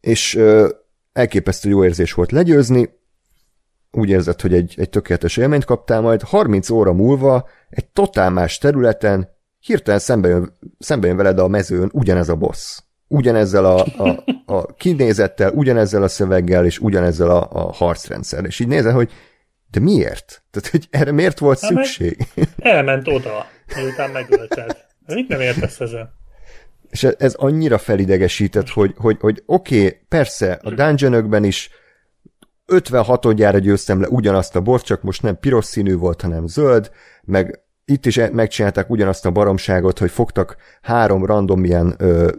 [0.00, 0.68] és ö,
[1.12, 3.00] elképesztő jó érzés volt legyőzni,
[3.90, 8.58] úgy érzed, hogy egy, egy tökéletes élményt kaptál, majd 30 óra múlva egy totál más
[8.58, 9.31] területen
[9.62, 12.78] hirtelen szembe jön, szembe jön veled a mezőn ugyanez a boss.
[13.08, 18.44] Ugyanezzel a, a, a kinézettel, ugyanezzel a szöveggel, és ugyanezzel a, a harcrendszer.
[18.44, 19.12] És így nézel, hogy
[19.70, 20.42] de miért?
[20.50, 22.26] Tehát, hogy erre miért volt meg- szükség?
[22.58, 24.76] Elment oda, miután megölted.
[25.06, 26.10] Mit nem értesz ezen?
[26.90, 31.70] És ez- ez annyira felidegesített, hogy, hogy, hogy oké, okay, persze, a dungeonökben is
[32.66, 36.90] 56-odjára győztem le ugyanazt a bort, csak most nem piros színű volt, hanem zöld,
[37.24, 37.61] meg
[37.92, 42.30] itt is e- megcsinálták ugyanazt a baromságot, hogy fogtak három random ilyen ö,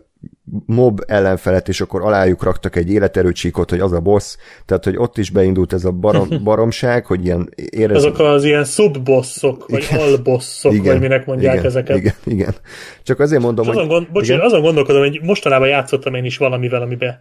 [0.66, 5.18] mob ellenfelet, és akkor alájuk raktak egy életerőcsíkot, hogy az a boss, tehát hogy ott
[5.18, 7.98] is beindult ez a barom, baromság, hogy ilyen érez...
[7.98, 11.98] Azok az ilyen subbosszok, vagy albosszok, vagy minek mondják igen, ezeket.
[11.98, 12.56] Igen, igen.
[13.04, 13.92] Csak azért mondom, És azon, hogy...
[13.92, 14.40] gond, bocs, igen?
[14.40, 17.20] azon gondolkodom, hogy mostanában játszottam én is valamivel, amiben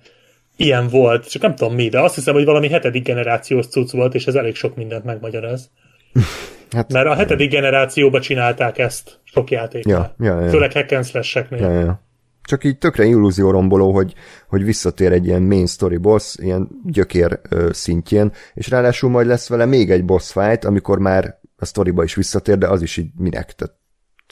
[0.57, 4.15] ilyen volt, csak nem tudom mi, de azt hiszem, hogy valami hetedik generációs cucc volt,
[4.15, 5.70] és ez elég sok mindent megmagyaráz.
[6.73, 10.15] Hát, Mert a hetedik generációba csinálták ezt sok játéknál.
[10.18, 10.49] Ja, ja, ja.
[10.51, 11.60] Főleg hack and slash-eknél.
[11.60, 12.02] Ja, ja.
[12.44, 14.15] Csak így tökre illúzióromboló, hogy,
[14.49, 19.49] hogy visszatér egy ilyen main story boss, ilyen gyökér ö, szintjén, és ráadásul majd lesz
[19.49, 23.10] vele még egy boss fight, amikor már a storyba is visszatér, de az is így
[23.17, 23.75] minek, tehát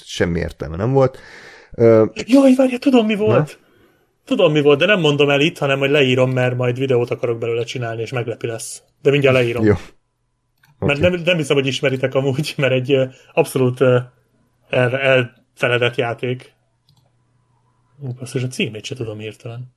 [0.04, 1.18] semmi értelme nem volt.
[1.72, 3.58] Ö, Jaj, várja, tudom mi volt.
[4.24, 7.38] Tudom mi volt, de nem mondom el itt, hanem hogy leírom, mert majd videót akarok
[7.38, 8.82] belőle csinálni, és meglepi lesz.
[9.02, 9.64] De mindjárt leírom.
[9.64, 9.74] jó.
[10.80, 11.08] Mert Oké.
[11.08, 12.96] nem, nem hiszem, hogy ismeritek amúgy, mert egy
[13.32, 13.80] abszolút
[14.70, 16.52] el, elfeledett játék.
[17.98, 19.74] Ú, basszus, a címét se tudom hirtelen.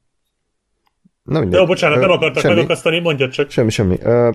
[1.23, 1.59] Na mindegy.
[1.59, 2.53] Jó, bocsánat, nem akartak semmi.
[2.53, 3.49] megakasztani, mondjad csak.
[3.49, 3.97] Semmi, semmi.
[4.01, 4.31] Ö,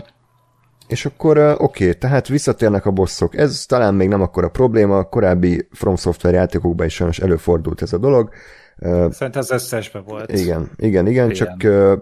[0.88, 3.36] és akkor oké, tehát visszatérnek a bosszok.
[3.36, 7.92] Ez talán még nem akkora probléma, a korábbi From Software játékokban is sajnos előfordult ez
[7.92, 8.30] a dolog.
[8.76, 10.32] Ö, Szerintem az összesben volt.
[10.32, 11.34] igen, igen, igen, Igen.
[11.46, 11.96] csak ö,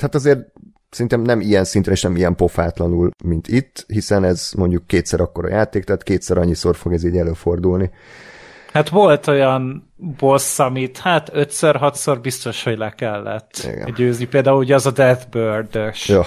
[0.00, 0.52] hát azért
[0.90, 5.48] szerintem nem ilyen szintre és nem ilyen pofátlanul, mint itt, hiszen ez mondjuk kétszer akkora
[5.48, 7.90] játék, tehát kétszer annyiszor fog ez így előfordulni.
[8.72, 13.94] Hát volt olyan boss, amit hát ötször, hatszor biztos, hogy le kellett Igen.
[13.94, 14.24] győzni.
[14.24, 16.24] Például ugye az a Deathbird-ös Ja,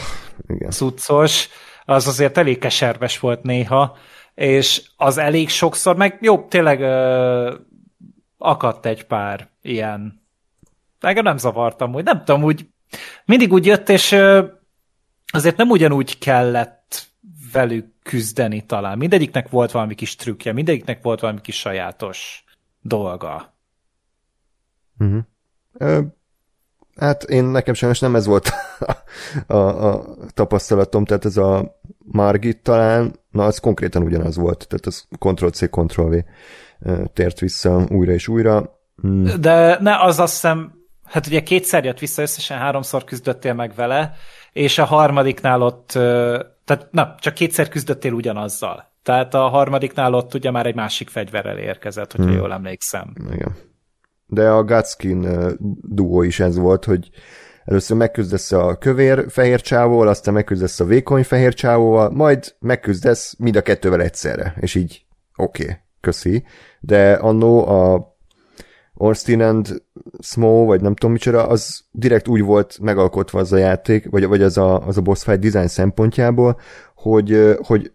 [0.48, 0.70] igen.
[0.72, 1.50] cuccos,
[1.86, 3.98] az azért elég keserves volt néha,
[4.36, 7.54] és az elég sokszor, meg jó, tényleg ö,
[8.38, 10.22] akadt egy pár ilyen.
[11.00, 12.66] Engem nem zavartam, hogy nem tudom, úgy
[13.26, 14.16] mindig úgy jött, és
[15.26, 17.12] azért nem ugyanúgy kellett
[17.52, 18.98] velük küzdeni talán.
[18.98, 22.44] Mindegyiknek volt valami kis trükkje, mindegyiknek volt valami kis sajátos
[22.82, 23.56] dolga.
[25.00, 25.24] Uh-huh.
[25.74, 26.02] Ö,
[26.96, 28.50] hát én nekem sajnos nem ez volt
[29.48, 35.08] a, a tapasztalatom, tehát ez a Margit talán, na az konkrétan ugyanaz volt, tehát az
[35.20, 36.16] Ctrl-C, Ctrl-V
[37.14, 38.80] tért vissza újra és újra.
[39.08, 39.26] Mm.
[39.40, 44.14] De ne, az azt hiszem, hát ugye kétszer jött vissza, összesen háromszor küzdöttél meg vele,
[44.52, 45.88] és a harmadiknál ott,
[46.66, 48.92] tehát na, csak kétszer küzdöttél ugyanazzal.
[49.04, 52.38] Tehát a harmadiknál ott ugye már egy másik fegyverrel érkezett, hogyha hmm.
[52.38, 53.14] jól emlékszem.
[53.34, 53.56] Igen.
[54.26, 55.52] De a Gutskin ö,
[55.82, 57.10] duó is ez volt, hogy
[57.66, 64.02] először megküzdesz a kövér-fehér csávóval, aztán megküzdesz a vékony-fehér csávóval, majd megküzdesz mind a kettővel
[64.02, 66.46] egyszerre, és így oké, okay, köszi.
[66.80, 68.13] De annó a
[68.94, 69.82] Ornstein and
[70.20, 74.42] Small, vagy nem tudom micsoda, az direkt úgy volt megalkotva az a játék, vagy, vagy
[74.42, 76.60] az, a, az a boss fight design szempontjából,
[76.96, 77.92] hogy, hogy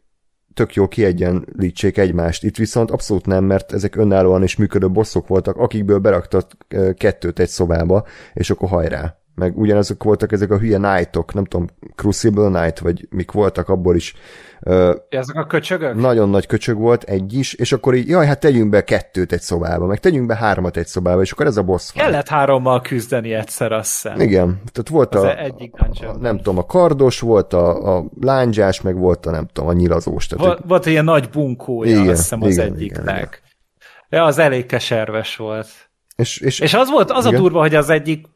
[0.55, 2.45] tök jó kiegyenlítsék egymást.
[2.45, 6.51] Itt viszont abszolút nem, mert ezek önállóan is működő bosszok voltak, akikből beraktak
[6.97, 9.19] kettőt egy szobába, és akkor hajrá.
[9.39, 13.97] Meg ugyanazok voltak ezek a hülye knightok, nem tudom, Crucible Knight, vagy mik voltak, abból
[13.97, 14.15] is
[14.61, 15.95] ö, Ezek a köcsögök?
[15.95, 19.41] nagyon nagy köcsög volt, egy is, és akkor így, jaj, hát tegyünk be kettőt egy
[19.41, 22.05] szobába, meg tegyünk be hármat egy szobába, és akkor ez a boss fight.
[22.05, 24.21] Kellett hárommal küzdeni egyszer, azt hiszem.
[24.21, 28.81] Igen, tehát volt Az a, egyik a, nem tudom, a kardos, volt a, a lángyás,
[28.81, 30.27] meg volt a, nem tudom, a nyilazós.
[30.27, 33.43] Tehát, Volt, volt egy ilyen nagy bunkója, Igen, azt hiszem az igen, egyiknek.
[34.09, 35.69] Ja, az elég keserves volt.
[36.17, 37.41] és, és, És az volt, az a Igen.
[37.41, 38.27] durva, hogy az egyik,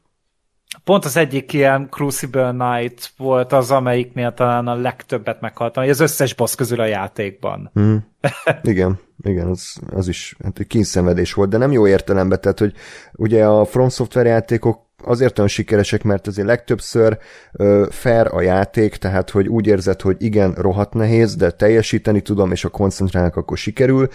[0.84, 6.34] pont az egyik ilyen Crucible Knight volt az, amelyiknél talán a legtöbbet meghaltam, az összes
[6.34, 7.70] boss közül a játékban.
[7.80, 7.96] Mm.
[8.62, 12.72] Igen, igen, az, az is hát egy kínszenvedés volt, de nem jó értelemben, tehát, hogy
[13.12, 17.18] ugye a From Software játékok azért olyan sikeresek, mert azért legtöbbször
[17.52, 22.52] ö, fair a játék, tehát hogy úgy érzed, hogy igen, rohadt nehéz, de teljesíteni tudom,
[22.52, 24.08] és ha koncentrálnak, akkor sikerül.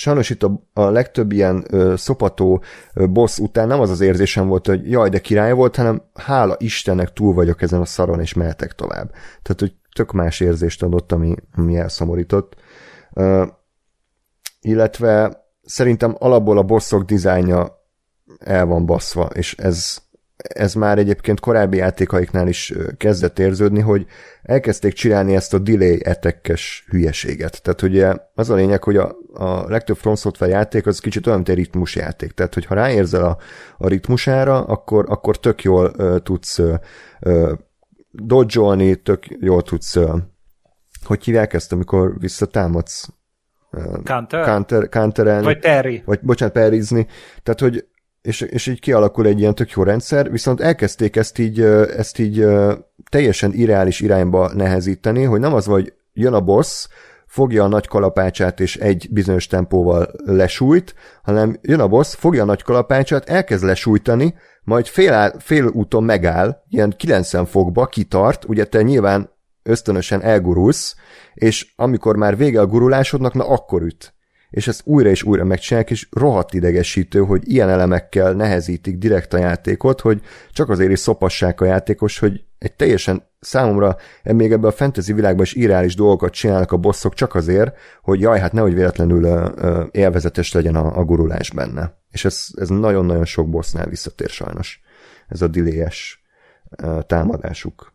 [0.00, 2.62] Sajnos itt a, a legtöbb ilyen ö, szopató
[2.94, 6.56] ö, boss után nem az az érzésem volt, hogy jaj, de király volt, hanem hála
[6.58, 9.10] Istennek túl vagyok ezen a szaron, és mehetek tovább.
[9.42, 12.54] Tehát, hogy tök más érzést adott, ami, ami elszomorított.
[13.14, 13.46] Ö,
[14.60, 17.78] illetve szerintem alapból a bosszok dizájnja
[18.38, 19.98] el van baszva, és ez,
[20.36, 24.06] ez már egyébként korábbi játékaiknál is kezdett érződni, hogy
[24.42, 27.62] elkezdték csinálni ezt a delay etekkes hülyeséget.
[27.62, 31.38] Tehát ugye az a lényeg, hogy a, a legtöbb From Software játék az kicsit olyan,
[31.38, 32.32] mint egy ritmusjáték.
[32.32, 33.36] Tehát, hogyha ráérzel a,
[33.78, 36.74] a ritmusára, akkor, akkor tök jól ö, tudsz ö,
[37.20, 37.52] ö,
[38.10, 40.16] dodge tök jól tudsz ö,
[41.04, 43.08] hogy hívják ezt, amikor visszatámadsz?
[44.04, 44.44] Counter?
[44.44, 45.44] Counter, counterelni.
[45.44, 46.02] Vagy Terry?
[46.04, 47.06] Vagy bocsánat, perizni.
[47.42, 47.86] Tehát, hogy
[48.22, 51.60] és, és így kialakul egy ilyen tök jó rendszer, viszont elkezdték ezt így,
[51.96, 52.46] ezt így
[53.10, 56.88] teljesen irreális irányba nehezíteni, hogy nem az hogy jön a boss,
[57.30, 62.46] fogja a nagy kalapácsát és egy bizonyos tempóval lesújt, hanem jön a boss, fogja a
[62.46, 68.64] nagy kalapácsát, elkezd lesújtani, majd fél, áll, fél úton megáll, ilyen 90 fokba kitart, ugye
[68.64, 69.30] te nyilván
[69.62, 70.96] ösztönösen elgurulsz,
[71.34, 74.14] és amikor már vége a gurulásodnak, na akkor üt.
[74.50, 79.38] És ezt újra és újra megcsinálják, és rohadt idegesítő, hogy ilyen elemekkel nehezítik direkt a
[79.38, 80.20] játékot, hogy
[80.52, 85.44] csak azért is szopassák a játékos, hogy egy teljesen számomra még ebben a fantasy világban
[85.44, 90.52] is irreális dolgokat csinálnak a bosszok csak azért, hogy jaj, hát nehogy véletlenül ö, élvezetes
[90.52, 91.98] legyen a, a gurulás benne.
[92.10, 94.80] És ez, ez nagyon-nagyon sok bossnál visszatér sajnos.
[95.28, 96.24] Ez a diléjes
[97.06, 97.92] támadásuk.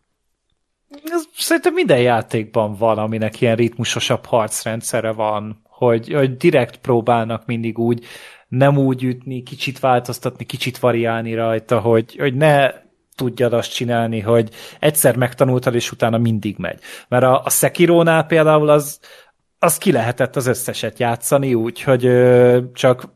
[1.04, 7.78] Ez szerintem minden játékban van, aminek ilyen ritmusosabb harcrendszere van, hogy, hogy direkt próbálnak mindig
[7.78, 8.04] úgy,
[8.48, 12.70] nem úgy ütni, kicsit változtatni, kicsit variálni rajta, hogy, hogy ne
[13.16, 16.80] tudjad azt csinálni, hogy egyszer megtanultad, és utána mindig megy.
[17.08, 19.00] Mert a, a Sekirónál például az,
[19.58, 23.08] az ki lehetett az összeset játszani úgy, hogy ö, csak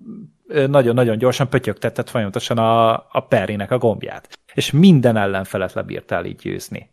[0.67, 4.39] nagyon-nagyon gyorsan pötyögtetett folyamatosan a, a Perrynek a gombját.
[4.55, 6.91] És minden ellenfelet lebírtál így győzni.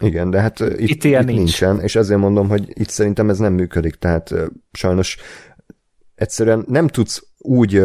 [0.00, 1.38] Igen, de hát itt, Itt ilyen itt nincs.
[1.38, 4.34] nincsen, és ezért mondom, hogy itt szerintem ez nem működik, tehát
[4.72, 5.16] sajnos
[6.14, 7.82] egyszerűen nem tudsz úgy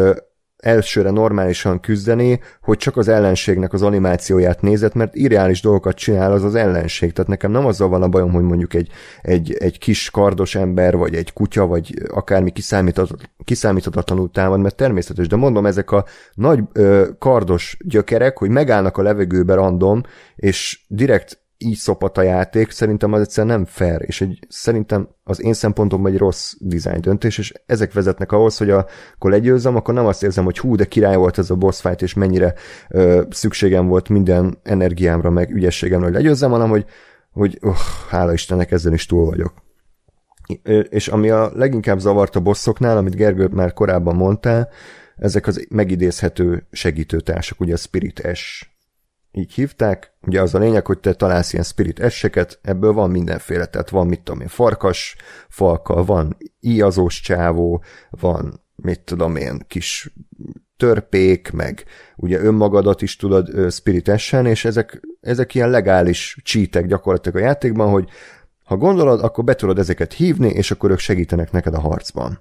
[0.58, 6.44] elsőre normálisan küzdeni, hogy csak az ellenségnek az animációját nézed, mert irreális dolgokat csinál az
[6.44, 7.12] az ellenség.
[7.12, 8.90] Tehát nekem nem azzal van a bajom, hogy mondjuk egy,
[9.22, 15.26] egy, egy kis kardos ember, vagy egy kutya, vagy akármi kiszámíthatat- kiszámíthatatlanul támad, mert természetes.
[15.26, 16.04] De mondom, ezek a
[16.34, 20.02] nagy ö, kardos gyökerek, hogy megállnak a levegőbe random,
[20.36, 25.42] és direkt így szopat a játék, szerintem az egyszerűen nem fair, és egy, szerintem az
[25.42, 29.94] én szempontomban egy rossz design döntés, és ezek vezetnek ahhoz, hogy a, akkor legyőzem, akkor
[29.94, 32.54] nem azt érzem, hogy hú, de király volt ez a boss fight, és mennyire
[32.88, 36.84] ö, szükségem volt minden energiámra, meg ügyességemre, hogy legyőzzem, hanem hogy,
[37.32, 37.74] hogy uh,
[38.08, 39.52] hála Istennek ezzel is túl vagyok.
[40.88, 44.68] És ami a leginkább zavart a bosszoknál, amit Gergő már korábban mondtál,
[45.16, 48.70] ezek az megidézhető segítőtársak, ugye a Spirit S
[49.32, 50.12] így hívták.
[50.26, 54.06] Ugye az a lényeg, hogy te találsz ilyen spirit esseket, ebből van mindenféle, tehát van
[54.06, 55.16] mit tudom én, farkas
[55.48, 60.12] falka, van íjazós csávó, van mit tudom én, kis
[60.76, 61.84] törpék, meg
[62.16, 67.46] ugye önmagadat is tudod ö, spirit essen, és ezek, ezek ilyen legális csítek gyakorlatilag a
[67.46, 68.08] játékban, hogy
[68.64, 72.40] ha gondolod, akkor be tudod ezeket hívni, és akkor ők segítenek neked a harcban.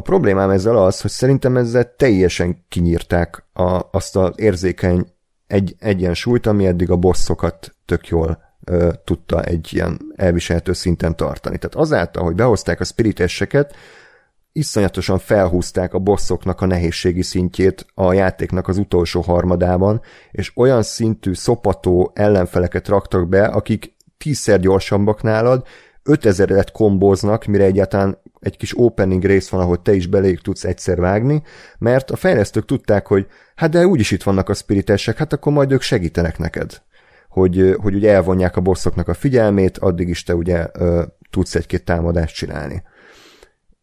[0.00, 5.06] A problémám ezzel az, hogy szerintem ezzel teljesen kinyírták a, azt az érzékeny
[5.46, 11.58] egy, egyensúlyt, ami eddig a bosszokat tök jól ö, tudta egy ilyen elviselhető szinten tartani.
[11.58, 13.74] Tehát azáltal, hogy behozták a spiritesseket,
[14.52, 21.34] iszonyatosan felhúzták a bosszoknak a nehézségi szintjét a játéknak az utolsó harmadában, és olyan szintű
[21.34, 25.66] szopató ellenfeleket raktak be, akik tízszer gyorsabbak nálad,
[26.04, 31.00] 5000-et kombóznak, mire egyáltalán egy kis opening rész van, ahol te is beléjük tudsz egyszer
[31.00, 31.42] vágni,
[31.78, 35.72] mert a fejlesztők tudták, hogy hát de úgyis itt vannak a spiritesek, hát akkor majd
[35.72, 36.82] ők segítenek neked.
[37.28, 41.84] Hogy, hogy ugye elvonják a bosszoknak a figyelmét, addig is te ugye ö, tudsz egy-két
[41.84, 42.82] támadást csinálni.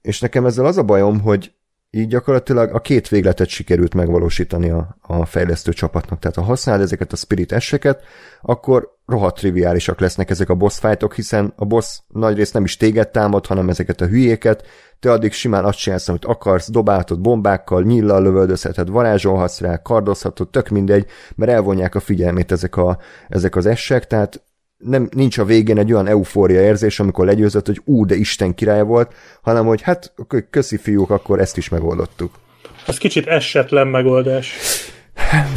[0.02, 1.54] És nekem ezzel az a bajom, hogy
[1.98, 6.19] így gyakorlatilag a két végletet sikerült megvalósítani a, a fejlesztő csapatnak.
[6.19, 8.03] Tehát ha használod ezeket a spirit esseket,
[8.42, 13.09] akkor rohadt triviálisak lesznek ezek a boss fightok, hiszen a boss nagyrészt nem is téged
[13.09, 14.64] támad, hanem ezeket a hülyéket,
[15.00, 20.69] te addig simán azt csinálsz, amit akarsz, dobálhatod bombákkal, nyillal lövöldözheted, varázsolhatsz rá, kardozhatod, tök
[20.69, 24.42] mindegy, mert elvonják a figyelmét ezek, a, ezek az essek, tehát
[24.77, 28.83] nem, nincs a végén egy olyan eufória érzés, amikor legyőzött, hogy ú, de Isten király
[28.83, 30.14] volt, hanem hogy hát
[30.49, 32.39] köszi fiúk, akkor ezt is megoldottuk.
[32.88, 34.56] Ez kicsit esetlen megoldás.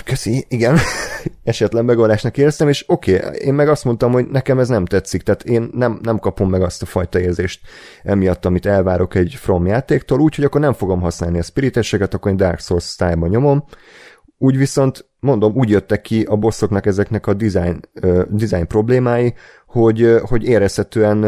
[0.05, 0.79] Köszi, igen.
[1.45, 5.23] Esetlen megoldásnak éreztem, és oké, okay, én meg azt mondtam, hogy nekem ez nem tetszik,
[5.23, 7.61] tehát én nem, nem kapom meg azt a fajta érzést
[8.03, 12.37] emiatt, amit elvárok egy From játéktól, úgyhogy akkor nem fogom használni a spiriteseket, akkor én
[12.37, 13.65] Dark Souls style nyomom.
[14.39, 17.81] Úgy viszont, mondom, úgy jöttek ki a bosszoknak ezeknek a design,
[18.29, 19.35] design problémái,
[19.67, 21.21] hogy, hogy érezhetően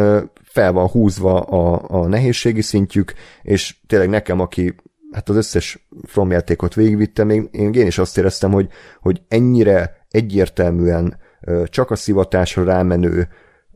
[0.43, 3.13] fel van húzva a, a nehézségi szintjük,
[3.43, 4.75] és tényleg nekem, aki
[5.13, 8.69] hát az összes From játékot végigvittem, én, én is azt éreztem, hogy,
[9.01, 11.19] hogy ennyire egyértelműen
[11.65, 13.29] csak a szivatásra rámenő,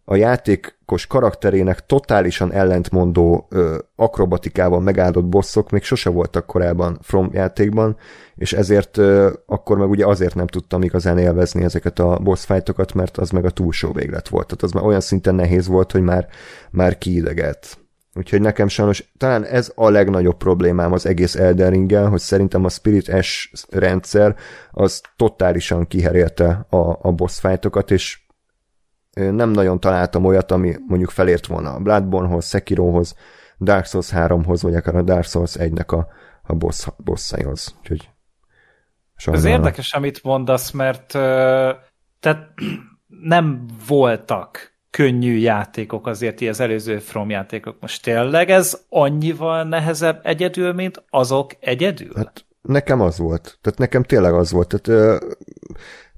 [0.08, 7.96] a játékos karakterének totálisan ellentmondó ö, akrobatikával megáldott bosszok még sose voltak korábban From játékban,
[8.34, 12.94] és ezért ö, akkor meg ugye azért nem tudtam igazán élvezni ezeket a boss fightokat,
[12.94, 14.46] mert az meg a túlsó véglet volt.
[14.46, 16.28] Tehát az már olyan szinten nehéz volt, hogy már,
[16.70, 17.78] már kiidegelt.
[18.14, 22.68] Úgyhogy nekem sajnos talán ez a legnagyobb problémám az egész Elden Ringgel, hogy szerintem a
[22.68, 24.36] Spirit S rendszer
[24.70, 28.25] az totálisan kiherélte a, a boss fightokat, és
[29.16, 33.14] nem nagyon találtam olyat, ami mondjuk felért volna a Bloodborne-hoz, Sekirohoz,
[33.60, 36.06] Dark Souls 3-hoz, vagy akár a Dark Souls 1-nek a,
[36.42, 37.74] a boss, bosszaihoz.
[37.78, 38.10] Úgyhogy
[39.24, 41.06] Ez érdekes, amit mondasz, mert
[42.20, 42.48] tehát
[43.22, 47.76] nem voltak könnyű játékok azért, így az előző From játékok.
[47.80, 52.12] Most tényleg ez annyival nehezebb egyedül, mint azok egyedül?
[52.16, 53.58] Hát nekem az volt.
[53.60, 54.68] Tehát nekem tényleg az volt.
[54.68, 55.26] Tehát ö,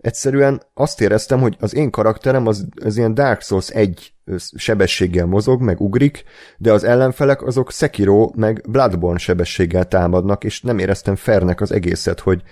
[0.01, 4.13] egyszerűen azt éreztem, hogy az én karakterem az, az ilyen Dark Souls egy
[4.55, 6.25] sebességgel mozog, meg ugrik,
[6.57, 12.21] de az ellenfelek azok Sekiro meg Bloodborne sebességgel támadnak, és nem éreztem fernek az egészet,
[12.21, 12.43] hogy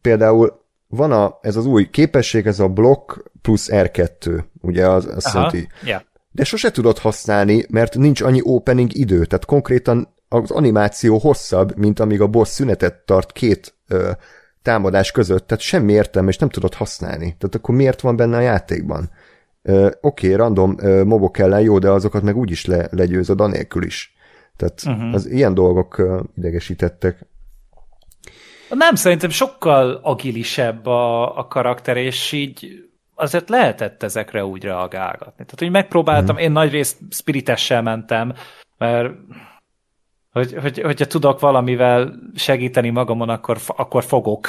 [0.00, 5.22] például van a, ez az új képesség, ez a blokk plusz R2, ugye az, az
[5.22, 5.68] szenti.
[5.84, 6.02] Yeah.
[6.32, 12.00] De sose tudod használni, mert nincs annyi opening idő, tehát konkrétan az animáció hosszabb, mint
[12.00, 14.10] amíg a boss szünetet tart két ö,
[14.62, 17.36] támadás között, tehát semmi értelme, és nem tudod használni.
[17.38, 19.10] Tehát akkor miért van benne a játékban?
[19.62, 24.14] Oké, okay, random ö, mobok ellen jó, de azokat meg úgyis le, legyőzöd anélkül is.
[24.56, 25.14] Tehát uh-huh.
[25.14, 27.26] az ilyen dolgok ö, idegesítettek.
[28.68, 35.44] Nem, szerintem sokkal agilisebb a, a karakter, és így azért lehetett ezekre úgy reagálgatni.
[35.44, 36.44] Tehát, hogy megpróbáltam, hmm.
[36.44, 38.34] én nagy részt spiritessel mentem,
[38.78, 39.12] mert
[40.32, 44.48] hogy, hogy, hogyha tudok valamivel segíteni magamon, akkor, akkor fogok.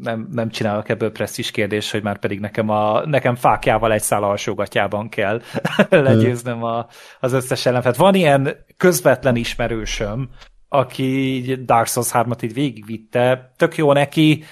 [0.00, 4.22] Nem, nem csinálok ebből presszis kérdés, hogy már pedig nekem, a, nekem fákjával egy szál
[4.22, 5.42] alsógatjában kell
[5.88, 6.86] legyőznöm a,
[7.20, 7.96] az összes ellenfet.
[7.96, 10.28] Van ilyen közvetlen ismerősöm,
[10.68, 14.44] aki Dark Souls 3-at így végigvitte, tök jó neki,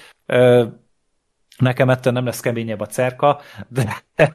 [1.59, 4.03] nekem ettől nem lesz keményebb a cerka, de,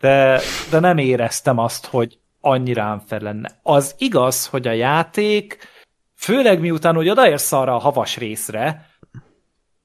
[0.00, 3.58] de, de nem éreztem azt, hogy annyira fel lenne.
[3.62, 5.58] Az igaz, hogy a játék,
[6.16, 8.86] főleg miután hogy odaérsz arra a havas részre,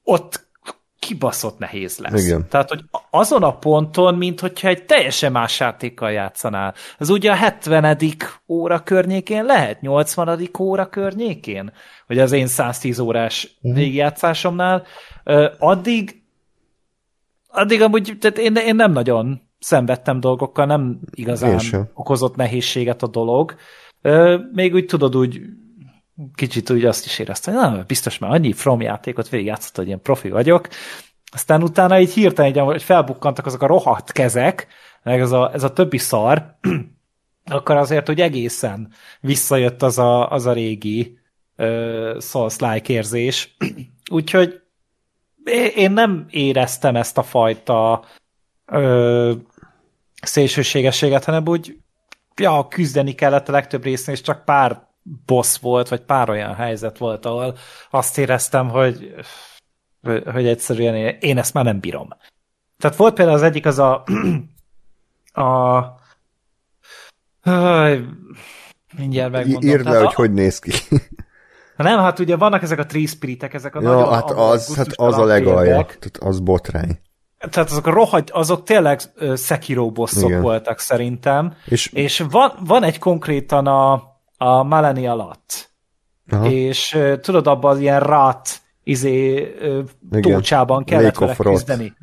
[0.03, 0.43] ott
[0.99, 2.25] kibaszott nehéz lesz.
[2.25, 2.47] Igen.
[2.49, 6.73] Tehát, hogy azon a ponton, mint hogyha egy teljesen más játékkal játszanál.
[6.97, 7.97] Ez ugye a 70.
[8.47, 10.49] óra környékén lehet, 80.
[10.59, 11.73] óra környékén,
[12.07, 13.79] vagy az én 110 órás uh-huh.
[13.79, 14.83] végigjátszásomnál.
[15.57, 16.23] Addig
[17.55, 21.59] addig amúgy, tehát én, én nem nagyon szenvedtem dolgokkal, nem igazán
[21.93, 23.55] okozott nehézséget a dolog.
[24.51, 25.41] Még úgy tudod, úgy
[26.35, 30.01] kicsit úgy azt is éreztem, hogy na, biztos már annyi From játékot végigjátszott, hogy ilyen
[30.01, 30.67] profi vagyok.
[31.31, 34.67] Aztán utána így hirtelen, így, hogy felbukkantak azok a rohadt kezek,
[35.03, 36.55] meg ez a, ez a többi szar,
[37.45, 41.17] akkor azért, hogy egészen visszajött az a, az a régi
[41.57, 43.55] uh, Souls-like érzés.
[44.11, 44.61] Úgyhogy
[45.75, 48.03] én nem éreztem ezt a fajta
[48.65, 49.33] ö,
[50.21, 51.77] szélsőségességet, hanem úgy
[52.35, 54.87] ja, küzdeni kellett a legtöbb résznél, és csak pár
[55.25, 57.57] boss volt, vagy pár olyan helyzet volt, ahol
[57.89, 59.13] azt éreztem, hogy,
[60.25, 62.07] hogy egyszerűen én ezt már nem bírom.
[62.77, 64.03] Tehát volt például az egyik az a
[65.47, 65.79] a
[68.97, 69.69] mindjárt megmondom.
[69.69, 70.71] Írd le, hogy hogy néz ki.
[71.75, 74.87] Nem, hát ugye vannak ezek a tree spiritek, ezek a ja, nagyon hát az, hát
[74.95, 76.99] az a legalja, tehát az botrány.
[77.49, 79.01] Tehát azok a rohagy, azok tényleg
[79.35, 80.41] Sekiro bosszok Igen.
[80.41, 83.93] voltak szerintem, és, és van, van egy konkrétan a,
[84.37, 85.71] a Maleni alatt,
[86.29, 86.49] Aha.
[86.49, 88.49] és tudod, abban az ilyen rat
[88.83, 89.47] izé,
[90.21, 91.93] tócsában kellett vele küzdeni.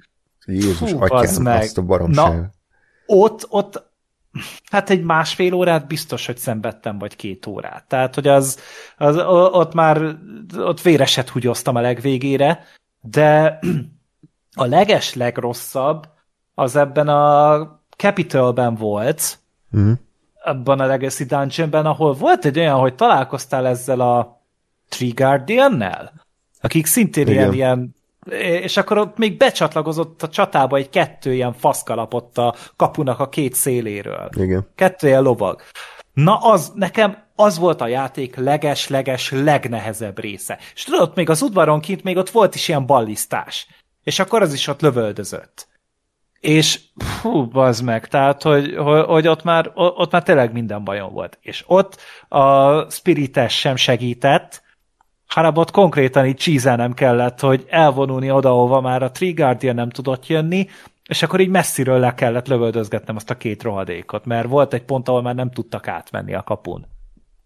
[0.47, 1.61] Jézus Fú, atyám, meg.
[1.61, 2.41] azt a baromság.
[2.41, 2.51] Na,
[3.07, 3.91] ott, ott
[4.71, 7.85] Hát egy másfél órát biztos, hogy szenvedtem, vagy két órát.
[7.89, 8.59] Tehát, hogy az,
[8.97, 9.17] az
[9.53, 10.17] ott már
[10.57, 12.65] ott véreset húgyoztam a legvégére,
[13.01, 13.59] de
[14.55, 16.09] a leges legrosszabb
[16.55, 19.39] az ebben a Capitalben volt,
[19.73, 19.93] uh-huh.
[20.45, 24.43] abban a Legacy Dungeonben, ahol volt egy olyan, hogy találkoztál ezzel a
[24.89, 26.13] Tree Guardian-nel,
[26.61, 27.95] akik szintén ilyen, ilyen
[28.31, 33.55] és akkor ott még becsatlakozott a csatába egy kettő ilyen faszkalapott a kapunak a két
[33.55, 34.29] széléről.
[34.37, 34.69] Igen.
[34.75, 35.63] Kettő ilyen lovag.
[36.13, 40.59] Na az, nekem az volt a játék leges-leges legnehezebb része.
[40.75, 43.67] És tudod, még az udvaron kint még ott volt is ilyen ballisztás.
[44.03, 45.69] És akkor az is ott lövöldözött.
[46.41, 46.81] És
[47.23, 48.75] hú, bazd meg, tehát, hogy,
[49.07, 51.39] hogy ott, már, ott már tényleg minden bajom volt.
[51.41, 54.63] És ott a Spirites sem segített,
[55.27, 59.91] hanem ott konkrétan így csízelnem kellett, hogy elvonulni oda, ahova már a Tree Guardian nem
[59.91, 60.69] tudott jönni,
[61.09, 65.09] és akkor így messziről le kellett lövöldözgetnem azt a két rohadékot, mert volt egy pont,
[65.09, 66.87] ahol már nem tudtak átmenni a kapun.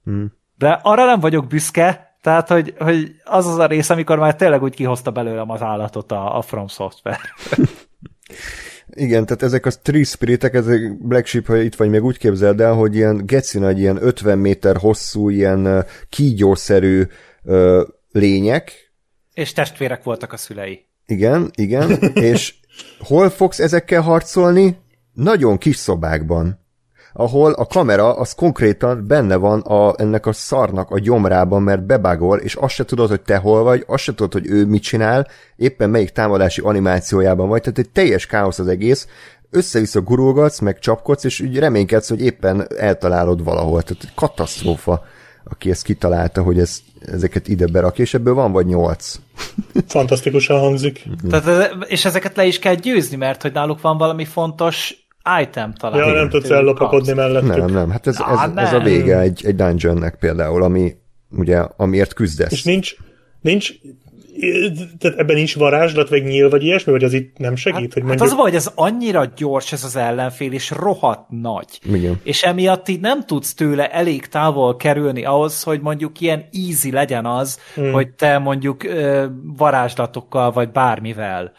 [0.04, 0.32] Hmm.
[0.58, 4.62] De arra nem vagyok büszke, tehát, hogy, hogy az az a rész, amikor már tényleg
[4.62, 7.20] úgy kihozta belőlem az állatot a, a From Software.
[8.88, 12.60] Igen, tehát ezek a Tree Spiritek, ezek Black Sheep, ha itt vagy, még úgy képzeld
[12.60, 17.02] el, hogy ilyen geci nagy, ilyen 50 méter hosszú, ilyen kígyószerű
[17.44, 17.82] ö,
[18.12, 18.92] lények.
[19.34, 20.86] És testvérek voltak a szülei.
[21.06, 21.90] Igen, igen,
[22.32, 22.54] és
[22.98, 24.78] hol fogsz ezekkel harcolni?
[25.12, 26.65] Nagyon kis szobákban
[27.16, 32.38] ahol a kamera az konkrétan benne van a, ennek a szarnak a gyomrában, mert bebágol,
[32.38, 35.26] és azt se tudod, hogy te hol vagy, azt se tudod, hogy ő mit csinál,
[35.56, 39.08] éppen melyik támadási animációjában vagy, tehát egy teljes káosz az egész,
[39.50, 43.82] össze-vissza gurulgatsz, meg csapkodsz, és úgy reménykedsz, hogy éppen eltalálod valahol.
[43.82, 45.02] Tehát katasztrófa
[45.50, 49.18] aki ezt kitalálta, hogy ez, ezeket ide berakja, és ebből van vagy nyolc.
[49.88, 51.02] Fantasztikusan hangzik.
[51.28, 55.05] Tehát, és ezeket le is kell győzni, mert hogy náluk van valami fontos
[55.40, 56.06] item talán.
[56.06, 57.56] Ja, nem tudsz ellopakodni mellettük.
[57.56, 60.94] Nem, nem, hát ez, ez, ez, ez a vége egy, egy dungeonnek például, ami
[61.30, 62.52] ugye, amiért küzdesz.
[62.52, 62.94] És nincs,
[63.40, 63.72] nincs
[64.98, 67.80] tehát ebben nincs varázslat, vagy nyíl, vagy ilyesmi, vagy az itt nem segít?
[67.80, 68.28] Hát, hogy mondjuk...
[68.28, 71.80] hát az hogy ez annyira gyors ez az ellenfél, és rohadt nagy.
[71.92, 72.20] Igen.
[72.22, 77.26] És emiatt így nem tudsz tőle elég távol kerülni ahhoz, hogy mondjuk ilyen easy legyen
[77.26, 77.92] az, hmm.
[77.92, 78.82] hogy te mondjuk
[79.56, 81.52] varázslatokkal, vagy bármivel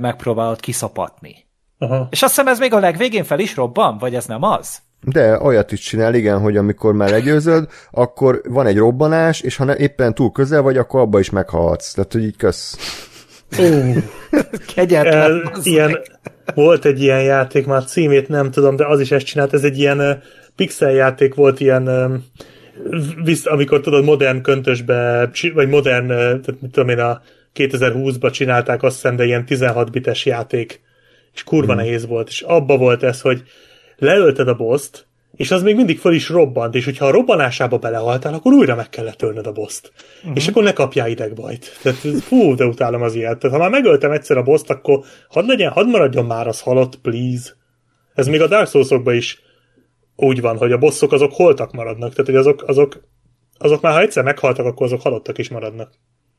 [0.00, 1.46] megpróbálod kiszapatni.
[1.78, 2.08] Aha.
[2.10, 4.78] És azt hiszem ez még a legvégén fel is robban, vagy ez nem az?
[5.00, 9.64] De olyat is csinál, igen, hogy amikor már legyőzöd, akkor van egy robbanás, és ha
[9.64, 11.92] ne, éppen túl közel vagy, akkor abba is meghalsz.
[11.92, 12.76] Tehát, hogy így kösz.
[13.60, 13.64] Ó,
[14.74, 15.14] Kegyetlen.
[15.14, 15.98] el, ilyen,
[16.54, 19.78] volt egy ilyen játék, már címét nem tudom, de az is ezt csinált, ez egy
[19.78, 20.10] ilyen uh,
[20.56, 22.24] pixel játék volt, ilyen um,
[23.24, 27.20] visz, amikor tudod, modern köntösbe, vagy modern, uh, tehát mit tudom én, a
[27.54, 30.80] 2020-ba csinálták azt hiszem, de ilyen 16 bites játék,
[31.34, 31.82] és kurva hmm.
[31.82, 33.42] nehéz volt, és abba volt ez, hogy
[33.96, 35.06] leölted a boszt,
[35.38, 38.88] és az még mindig föl is robbant, és hogyha a robbanásába belehaltál, akkor újra meg
[38.88, 39.92] kellett ölnöd a boszt.
[40.18, 40.36] Uh-huh.
[40.36, 41.78] És akkor ne kapjál idegbajt.
[41.82, 43.38] Tehát fú, de utálom az ilyet.
[43.38, 47.00] Tehát ha már megöltem egyszer a boszt, akkor hadd legyen, hadd maradjon már az halott,
[47.00, 47.52] please.
[48.14, 49.42] Ez még a Dark souls is
[50.16, 52.10] úgy van, hogy a bosszok azok holtak maradnak.
[52.10, 53.00] Tehát, hogy azok, azok,
[53.58, 55.92] azok már ha egyszer meghaltak, akkor azok halottak is maradnak.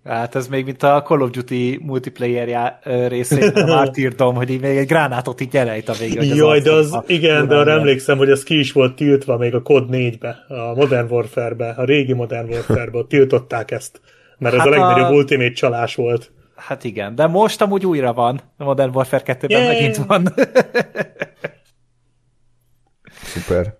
[0.03, 4.61] Hát ez még mint a Call of Duty multiplayer já- részén, a Martyrdom, hogy így
[4.61, 6.35] még egy gránátot így elejt a végén.
[6.35, 9.61] Jaj, de az, igen, de arra emlékszem, hogy ez ki is volt tiltva még a
[9.61, 14.01] Code 4-be, a Modern Warfare-be, a régi Modern Warfare-be, ott tiltották ezt,
[14.37, 16.31] mert ez Hát a legnagyobb a- ultimate csalás volt.
[16.55, 18.41] Hát igen, de most amúgy újra van.
[18.57, 19.67] A Modern Warfare 2-ben Yay!
[19.67, 20.27] megint van.
[23.23, 23.77] Szuper.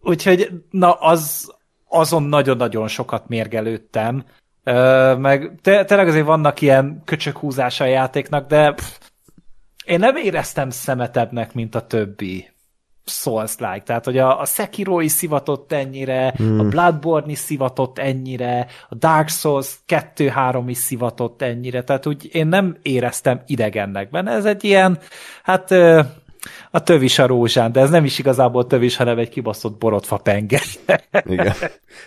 [0.00, 1.52] Úgyhogy na, az,
[1.88, 4.24] azon nagyon-nagyon sokat mérgelődtem.
[4.64, 8.98] Ö, meg te, tényleg azért vannak ilyen köcsökhúzása a játéknak, de pff,
[9.84, 12.50] én nem éreztem szemetebbnek, mint a többi
[13.04, 13.82] Souls-like.
[13.84, 16.58] Tehát, hogy a, a Sekiro is szivatott ennyire, hmm.
[16.58, 22.46] a Bloodborne is szivatott ennyire, a Dark Souls 2-3 is szivatott ennyire, tehát úgy én
[22.46, 24.30] nem éreztem idegennek benne.
[24.30, 24.98] Ez egy ilyen,
[25.42, 25.74] hát
[26.70, 30.60] a tövis a rózsán, de ez nem is igazából tövis, hanem egy kibaszott borotfa penge.
[31.24, 31.54] Igen.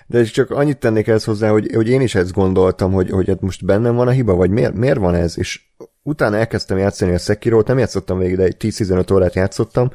[0.08, 3.42] De csak annyit tennék ezt hozzá, hogy, hogy én is ezt gondoltam, hogy, hogy hát
[3.42, 5.38] most bennem van a hiba, vagy miért, miért van ez?
[5.38, 5.62] És
[6.04, 9.92] utána elkezdtem játszani a Sekirót, nem játszottam végig, de egy 10-15 órát játszottam,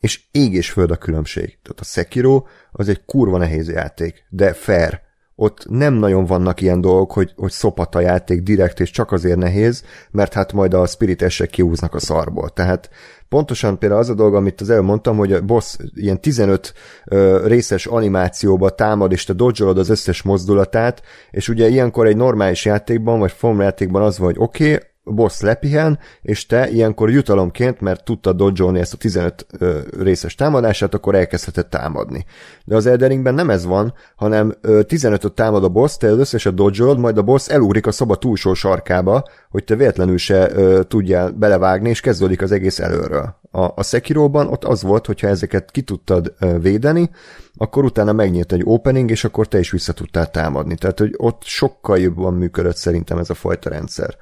[0.00, 1.58] és ég és föld a különbség.
[1.62, 5.00] Tehát a Sekiro az egy kurva nehéz játék, de fair.
[5.34, 9.38] Ott nem nagyon vannak ilyen dolgok, hogy, hogy szopat a játék direkt, és csak azért
[9.38, 12.48] nehéz, mert hát majd a spiritesek kiúznak a szarból.
[12.50, 12.90] Tehát
[13.28, 16.74] pontosan például az a dolog, amit az előbb mondtam, hogy a boss ilyen 15
[17.04, 22.64] ö, részes animációba támad, és te dodge az összes mozdulatát, és ugye ilyenkor egy normális
[22.64, 28.04] játékban, vagy formjátékban az van, hogy oké, okay, boss lepihen, és te ilyenkor jutalomként, mert
[28.04, 32.24] tudtad dodge ezt a 15 ö, részes támadását, akkor elkezdheted támadni.
[32.64, 36.18] De az Elden Ringben nem ez van, hanem ö, 15-öt támad a boss, te az
[36.18, 40.80] összeset dodge majd a boss elugrik a szoba túlsó sarkába, hogy te véletlenül se ö,
[40.88, 43.36] tudjál belevágni, és kezdődik az egész előről.
[43.50, 47.10] A, a Sekiroban ott az volt, hogyha ezeket ki tudtad ö, védeni,
[47.56, 50.74] akkor utána megnyílt egy opening, és akkor te is vissza tudtál támadni.
[50.74, 54.16] Tehát, hogy ott sokkal jobban működött szerintem ez a fajta rendszer.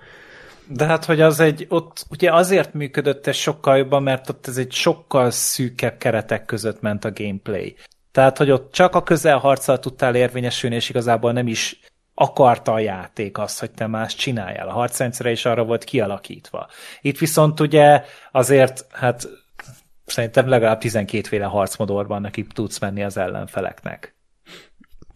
[0.68, 4.56] De hát, hogy az egy, ott ugye azért működött ez sokkal jobban, mert ott ez
[4.56, 7.76] egy sokkal szűkebb keretek között ment a gameplay.
[8.12, 11.80] Tehát, hogy ott csak a közelharccal tudtál érvényesülni, és igazából nem is
[12.14, 14.68] akarta a játék azt, hogy te más csináljál.
[14.68, 16.68] A harcrendszere is arra volt kialakítva.
[17.00, 19.28] Itt viszont ugye azért, hát
[20.06, 24.15] szerintem legalább 12 féle harcmodor van, neki tudsz menni az ellenfeleknek.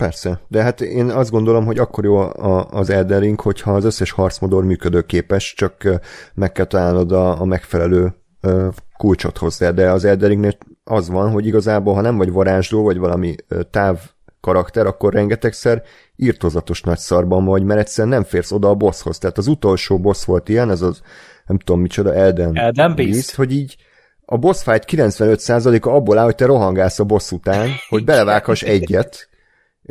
[0.01, 3.85] Persze, de hát én azt gondolom, hogy akkor jó a, az Elden Ring, hogyha az
[3.85, 6.01] összes harcmodor működőképes, csak
[6.35, 11.31] meg kell találnod a, a megfelelő ö, kulcsot hozzá, de az Elden Ringnél az van,
[11.31, 13.35] hogy igazából, ha nem vagy varázsló, vagy valami
[13.71, 13.99] táv
[14.41, 15.83] karakter, akkor rengetegszer
[16.17, 19.19] írtozatos nagy szarban vagy, mert egyszerűen nem férsz oda a bosshoz.
[19.19, 21.01] Tehát az utolsó boss volt ilyen, ez az,
[21.47, 23.35] nem tudom micsoda, Elden, Elden Beast.
[23.35, 23.77] hogy így
[24.25, 29.30] a boss fight 95%-a abból áll, hogy te rohangálsz a boss után, hogy belevághass egyet,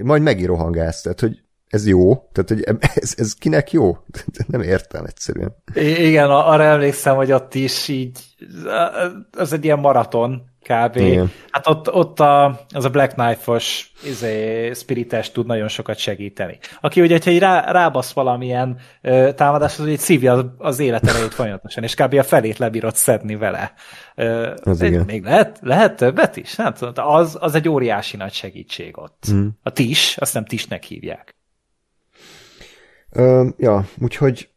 [0.04, 2.64] majd megint rohangálsz, tehát hogy ez jó, tehát hogy
[3.04, 3.98] ez, ez kinek jó?
[4.48, 5.56] Nem értem egyszerűen.
[5.74, 8.20] I- igen, arra emlékszem, hogy ott is így,
[9.38, 10.96] az egy ilyen maraton kb.
[10.96, 11.32] Igen.
[11.52, 16.58] Hát ott, ott a, az a Black Knife-os izé, spirites tud nagyon sokat segíteni.
[16.82, 21.84] Aki ugye, hogyha rá, rábasz valamilyen ö, támadás, az így szívja az, az életerejét folyamatosan,
[21.84, 22.14] és kb.
[22.14, 23.74] a felét lebírod szedni vele.
[24.16, 25.06] Ö, Az még, igen.
[25.06, 26.56] még lehet, lehet többet is?
[26.56, 29.24] Nem tudom, az, az egy óriási nagy segítség ott.
[29.32, 29.48] Mhm.
[29.64, 31.36] A tis, azt nem tisnek hívják.
[33.12, 34.49] Ö, ja, úgyhogy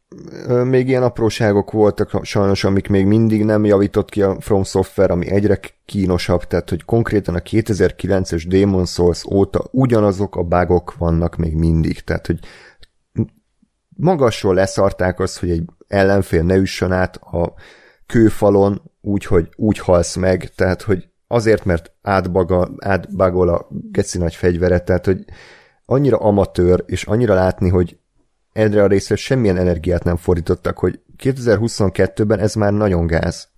[0.65, 5.31] még ilyen apróságok voltak sajnos, amik még mindig nem javított ki a From Software, ami
[5.31, 11.55] egyre kínosabb, tehát hogy konkrétan a 2009-es Demon Souls óta ugyanazok a bugok vannak még
[11.55, 12.39] mindig, tehát hogy
[13.97, 17.55] magasról leszarták azt, hogy egy ellenfél ne üssön át a
[18.07, 24.35] kőfalon úgy, hogy úgy halsz meg, tehát hogy azért, mert átbaga, átbagol a geci nagy
[24.35, 25.25] fegyvere, tehát hogy
[25.85, 27.99] annyira amatőr, és annyira látni, hogy
[28.53, 33.49] erre a részre semmilyen energiát nem fordítottak, hogy 2022-ben ez már nagyon gáz.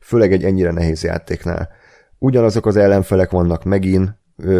[0.00, 1.70] Főleg egy ennyire nehéz játéknál.
[2.18, 4.10] ugyanazok az ellenfelek vannak megint,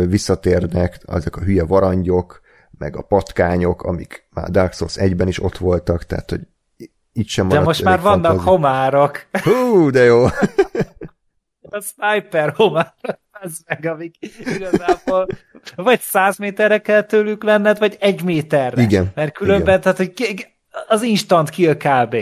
[0.06, 2.40] visszatérnek, azok a hülye varangyok,
[2.78, 6.40] meg a patkányok, amik már Dark Souls 1-ben is ott voltak, tehát hogy
[7.12, 8.50] itt sem De most már vannak fantázia.
[8.50, 9.26] homárok.
[9.42, 10.24] Hú, de jó.
[11.60, 12.94] A sniper homár,
[13.42, 14.14] az meg, amik
[14.56, 15.26] igazából
[15.76, 18.82] vagy száz méterre kell tőlük lenned, vagy egy méterre.
[18.82, 19.80] Igen, Mert különben, igen.
[19.80, 20.46] tehát hogy
[20.88, 22.16] az instant kill kb.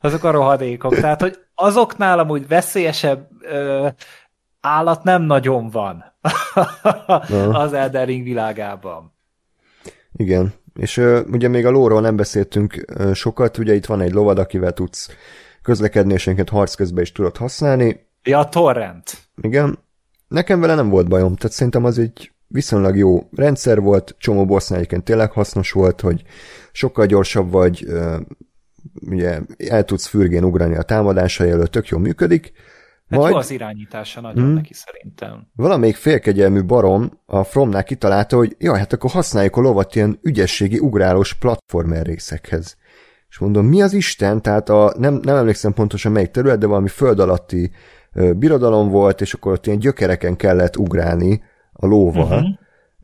[0.00, 0.94] Azok a rohadékok.
[0.94, 3.88] Tehát, hogy azoknál amúgy veszélyesebb ö,
[4.60, 6.14] állat nem nagyon van
[7.52, 9.14] az Elden Ring világában.
[10.12, 14.12] Igen, és ö, ugye még a lóról nem beszéltünk ö, sokat, ugye itt van egy
[14.12, 15.10] lovad, akivel tudsz
[15.62, 18.06] közlekedni, és harc közben is tudod használni.
[18.22, 19.16] Ja, a torrent.
[19.40, 19.78] Igen,
[20.28, 24.78] nekem vele nem volt bajom, tehát szerintem az egy viszonylag jó rendszer volt, csomó bossnál
[24.78, 26.22] egyébként tényleg hasznos volt, hogy
[26.72, 27.86] sokkal gyorsabb vagy,
[29.06, 32.52] ugye el tudsz fürgén ugrani a támadásai előtt, tök jól működik,
[33.08, 34.52] Hát majd jó az irányítása nagyon Hmm.
[34.54, 35.46] neki szerintem.
[35.54, 40.78] valamelyik félkegyelmű barom a Fromnál kitalálta, hogy jaj, hát akkor használjuk a lovat ilyen ügyességi
[40.78, 42.76] ugrálós platformer részekhez.
[43.28, 44.42] És mondom, mi az Isten?
[44.42, 47.68] Tehát a, nem, nem emlékszem pontosan melyik terület, de valami föld alatti ö,
[48.36, 52.24] birodalom volt, és akkor ott ilyen gyökereken kellett ugrálni a lóval.
[52.24, 52.48] Uh-huh.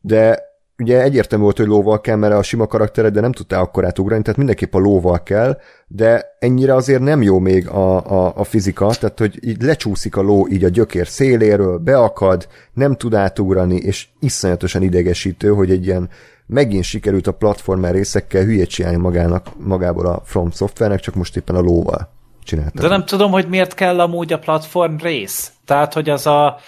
[0.01, 3.99] De ugye egyértelmű volt, hogy lóval kell, mert a sima karaktered, de nem tudtál akkorát
[3.99, 8.45] ugrani, tehát mindenképp a lóval kell, de ennyire azért nem jó még a, a, a
[8.45, 13.77] fizika, tehát hogy így lecsúszik a ló így a gyökér széléről, beakad, nem tud átugrani,
[13.77, 16.09] és iszonyatosan idegesítő, hogy egy ilyen
[16.47, 21.57] megint sikerült a platformer részekkel hülyét csinálni magának, magából a From Softwarenek, csak most éppen
[21.57, 22.83] a lóval csináltak.
[22.83, 25.53] De nem tudom, hogy miért kell amúgy a platform rész.
[25.65, 26.59] Tehát, hogy az a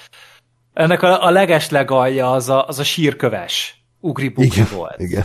[0.72, 5.00] ennek a, a legeslegalja az a, az a sírköves ugribugi igen, volt.
[5.00, 5.24] igen.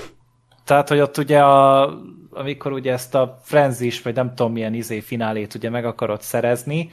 [0.63, 1.89] Tehát, hogy ott ugye a,
[2.31, 6.91] amikor ugye ezt a Frenzis, vagy nem tudom milyen izé finálét ugye meg akarod szerezni,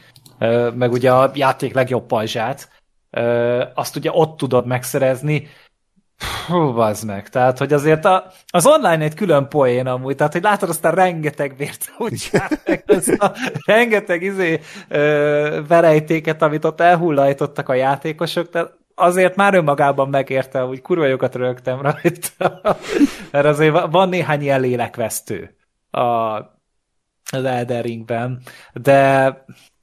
[0.75, 2.69] meg ugye a játék legjobb pajzsát,
[3.75, 5.47] azt ugye ott tudod megszerezni,
[6.47, 7.29] Hú, bazd meg.
[7.29, 10.91] Tehát, hogy azért a, az online egy külön poén amúgy, tehát, hogy látod azt a
[10.91, 12.31] rengeteg vért, úgy
[12.87, 13.33] ezt a
[13.65, 20.83] rengeteg izé ö, verejtéket, amit ott elhullajtottak a játékosok, tehát azért már önmagában megérte, hogy
[20.83, 22.61] kurva jókat rögtem rajta.
[23.33, 25.57] Mert azért va- van néhány ilyen lélekvesztő
[25.91, 26.01] a,
[27.31, 29.25] az Elden Ringben, de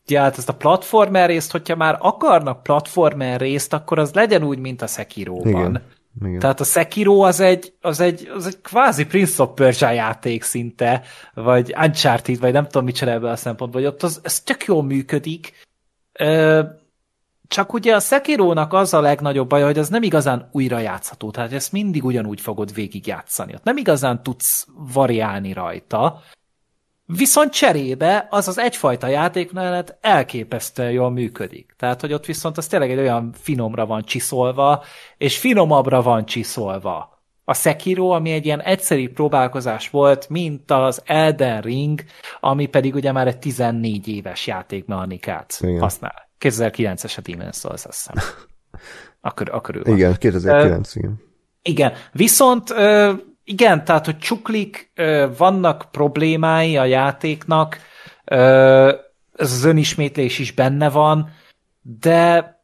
[0.06, 4.60] ja, hát ezt a platformer részt, hogyha már akarnak platformer részt, akkor az legyen úgy,
[4.60, 5.48] mint a Sekiroban.
[5.48, 5.82] Igen.
[6.22, 6.40] Igen.
[6.40, 11.01] Tehát a Sekiro az egy, az egy, az egy kvázi Prince of Persia játék szinte,
[11.33, 14.83] vagy Uncharted, vagy nem tudom micsoda ebből a szempontból, hogy ott az, ez tök jól
[14.83, 15.53] működik,
[16.19, 16.61] Ö,
[17.48, 21.53] csak ugye a Sekirónak az a legnagyobb baj, hogy az nem igazán újra játszható, tehát
[21.53, 23.53] ezt mindig ugyanúgy fogod végigjátszani.
[23.53, 26.22] Ott nem igazán tudsz variálni rajta,
[27.17, 31.74] Viszont cserébe az az egyfajta játékmenet elképesztően jól működik.
[31.77, 34.83] Tehát, hogy ott viszont az tényleg egy olyan finomra van csiszolva,
[35.17, 37.22] és finomabbra van csiszolva.
[37.45, 42.03] A Sekiro, ami egy ilyen egyszerű próbálkozás volt, mint az Elden Ring,
[42.40, 45.80] ami pedig ugye már egy 14 éves játékmechanikát Igen.
[45.80, 46.30] használ.
[46.40, 48.16] 2009-es a Demon's Souls, azt hiszem.
[49.22, 49.82] Akkor, akkor.
[49.83, 51.22] Igen, 2009, igen.
[51.61, 53.14] Igen, viszont ö,
[53.44, 54.92] igen, tehát, hogy csuklik,
[55.38, 57.78] vannak problémái a játéknak,
[58.24, 61.30] ez az önismétlés is benne van,
[61.82, 62.56] de,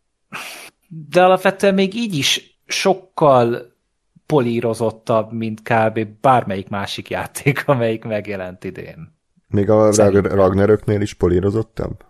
[0.88, 3.78] de alapvetően még így is sokkal
[4.26, 6.08] polírozottabb, mint kb.
[6.22, 9.18] bármelyik másik játék, amelyik megjelent idén.
[9.48, 10.22] Még a Szerintem.
[10.22, 12.06] Rag- Ragnaröknél is polírozottabb?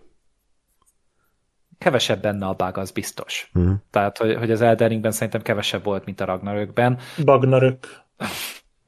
[1.77, 3.49] Kevesebb benne a bug, az biztos.
[3.53, 3.71] Mhm.
[3.91, 6.99] Tehát, hogy, hogy az Elden Ringben szerintem kevesebb volt, mint a Ragnarökben.
[7.25, 7.87] Bagnarök.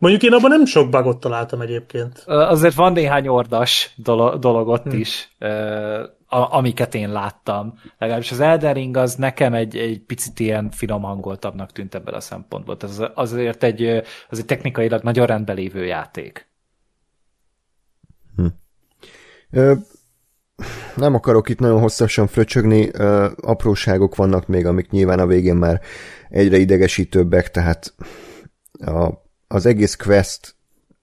[0.02, 2.24] Mondjuk én abban nem sok bugot találtam egyébként.
[2.26, 5.48] Azért van néhány ordas dolog, dolog ott is, ö,
[6.26, 7.74] a, amiket én láttam.
[7.98, 12.20] Legalábbis az Elden Ring az nekem egy, egy picit ilyen finom hangoltabbnak tűnt ebből a
[12.20, 12.78] szempontból.
[12.80, 13.84] Az, azért egy,
[14.30, 16.50] az egy technikailag nagyon rendben lévő játék.
[19.52, 19.74] Ö,
[20.96, 25.82] nem akarok itt nagyon hosszasan fröcsögni, ö, apróságok vannak még, amik nyilván a végén már
[26.30, 27.94] egyre idegesítőbbek, tehát
[28.80, 29.21] a,
[29.52, 30.56] az egész quest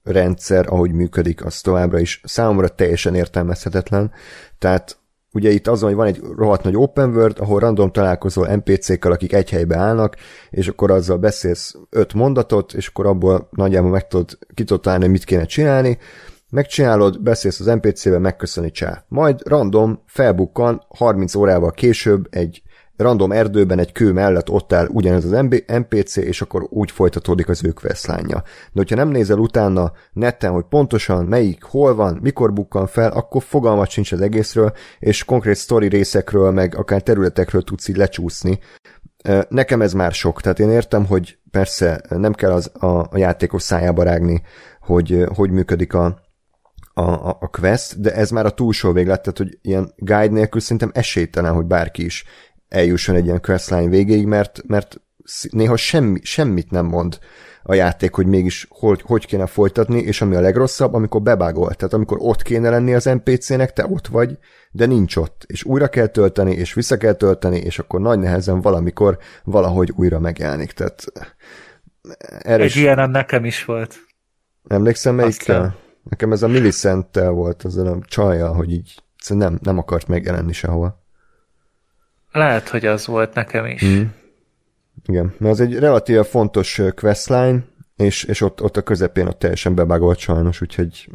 [0.03, 4.13] rendszer, ahogy működik, az továbbra is számomra teljesen értelmezhetetlen.
[4.59, 4.99] Tehát
[5.33, 9.13] ugye itt az van, hogy van egy rohadt nagy open world, ahol random találkozol NPC-kkel,
[9.13, 10.17] akik egy helybe állnak,
[10.51, 15.25] és akkor azzal beszélsz öt mondatot, és akkor abból nagyjából meg tudod, ki tudod mit
[15.25, 15.99] kéne csinálni,
[16.51, 19.05] megcsinálod, beszélsz az NPC-vel, megköszöni csá.
[19.09, 22.63] Majd random felbukkan 30 órával később egy
[22.99, 27.65] random erdőben egy kő mellett ott áll ugyanez az NPC, és akkor úgy folytatódik az
[27.65, 32.87] ő questline De hogyha nem nézel utána netten, hogy pontosan melyik, hol van, mikor bukkan
[32.87, 37.97] fel, akkor fogalmat sincs az egészről, és konkrét sztori részekről, meg akár területekről tudsz így
[37.97, 38.59] lecsúszni.
[39.49, 43.63] Nekem ez már sok, tehát én értem, hogy persze nem kell az a, a játékos
[43.63, 44.43] szájába rágni,
[44.81, 46.21] hogy hogy működik a,
[46.99, 50.91] a, a quest, de ez már a túlsó véglet, tehát hogy ilyen guide nélkül szerintem
[50.95, 52.25] esélytelen, hogy bárki is
[52.69, 55.01] eljusson egy ilyen questline végéig, mert, mert
[55.51, 57.19] néha semmi, semmit nem mond
[57.63, 61.95] a játék, hogy mégis hogy, hogy kéne folytatni, és ami a legrosszabb, amikor bebágol, tehát
[61.95, 64.39] amikor ott kéne lenni az NPC-nek, te ott vagy,
[64.71, 68.61] de nincs ott, és újra kell tölteni, és vissza kell tölteni, és akkor nagy nehezen
[68.61, 71.05] valamikor valahogy újra megjelenik, tehát
[72.39, 72.75] erre Egy is...
[72.77, 73.97] ilyen nekem is volt.
[74.69, 75.77] Emlékszem melyikkel?
[76.03, 81.07] Nekem ez a Millicenttel volt, az a csajjal, hogy így nem, nem akart megjelenni sehova.
[82.33, 83.85] Lehet, hogy az volt nekem is.
[83.85, 84.03] Mm.
[85.07, 87.65] Igen, mert az egy relatíve fontos questline,
[87.97, 91.09] és, és ott, ott a közepén ott teljesen bebágolt sajnos, úgyhogy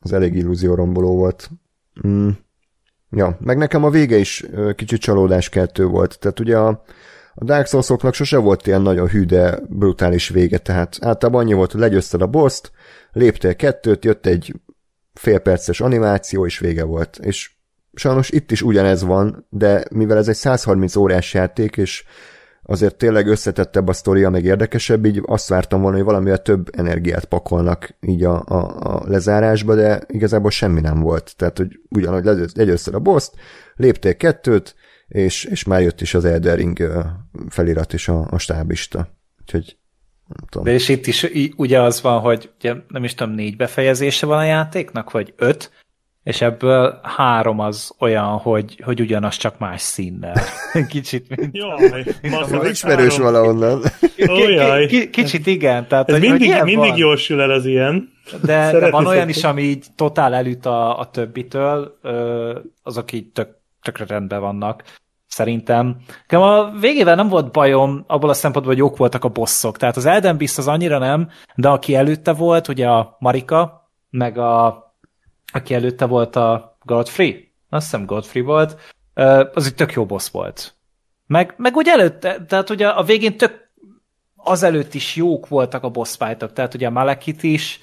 [0.00, 1.50] az elég illúzió romboló volt.
[2.06, 2.28] Mm.
[3.10, 4.44] Ja, meg nekem a vége is
[4.76, 6.18] kicsit csalódáskeltő volt.
[6.18, 6.68] Tehát ugye a,
[7.34, 11.72] a Dark souls sose volt ilyen nagyon hű, de brutális vége, tehát általában annyi volt,
[11.72, 12.60] hogy legyőzted a boss
[13.12, 14.54] léptél kettőt, jött egy
[15.14, 17.18] félperces animáció, és vége volt.
[17.22, 17.50] És
[17.94, 22.04] sajnos itt is ugyanez van, de mivel ez egy 130 órás játék, és
[22.62, 27.24] azért tényleg összetettebb a sztoria, meg érdekesebb, így azt vártam volna, hogy valamivel több energiát
[27.24, 31.34] pakolnak így a, a, a lezárásba, de igazából semmi nem volt.
[31.36, 33.30] Tehát, hogy ugyanúgy legyőzted a boss
[33.76, 34.74] léptél kettőt,
[35.08, 36.92] és, és már jött is az Elder Ring
[37.48, 39.08] felirat is a, a stábista.
[39.40, 39.76] Úgyhogy
[40.26, 40.66] nem tudom.
[40.66, 44.38] De és itt is ugye az van, hogy ugye, nem is tudom, négy befejezése van
[44.38, 45.70] a játéknak, vagy öt,
[46.22, 50.34] és ebből három az olyan, hogy, hogy ugyanaz csak más színnel.
[50.88, 51.56] Kicsit, mint...
[51.56, 53.82] Jaj, mint ismerős valahonnan.
[55.10, 55.88] Kicsit igen.
[55.88, 58.10] Tehát, Ez hogy, mindig, hogy mindig jól sül el az ilyen.
[58.42, 61.98] De, de van olyan is, ami így totál elüt a, a többitől,
[62.82, 63.48] azok így tök,
[63.82, 64.82] tökre rendben vannak.
[65.26, 65.96] Szerintem.
[66.20, 69.76] Nekem a végével nem volt bajom, abból a szempontból, hogy jók voltak a bosszok.
[69.76, 74.38] Tehát az Elden Beast az annyira nem, de aki előtte volt, ugye a Marika, meg
[74.38, 74.82] a
[75.52, 78.76] aki előtte volt a Godfrey, azt hiszem Godfrey volt,
[79.54, 80.74] az egy tök jó boss volt.
[81.26, 83.70] Meg, meg úgy előtte, tehát ugye a végén tök
[84.36, 87.80] azelőtt is jók voltak a boss fightok, tehát ugye a Malekit is,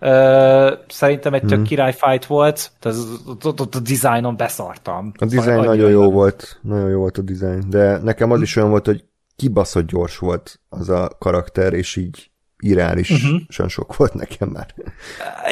[0.00, 1.62] Uh, szerintem egy tök mm.
[1.62, 2.72] király fight volt,
[3.42, 5.12] ott, ott a dizájnon beszartam.
[5.18, 8.70] A dizájn nagyon jó volt, nagyon jó volt a dizájn, de nekem az is olyan
[8.70, 9.04] volt, hogy
[9.36, 13.68] kibaszott gyors volt az a karakter, és így irreálisan uh-huh.
[13.68, 14.74] sok volt nekem már.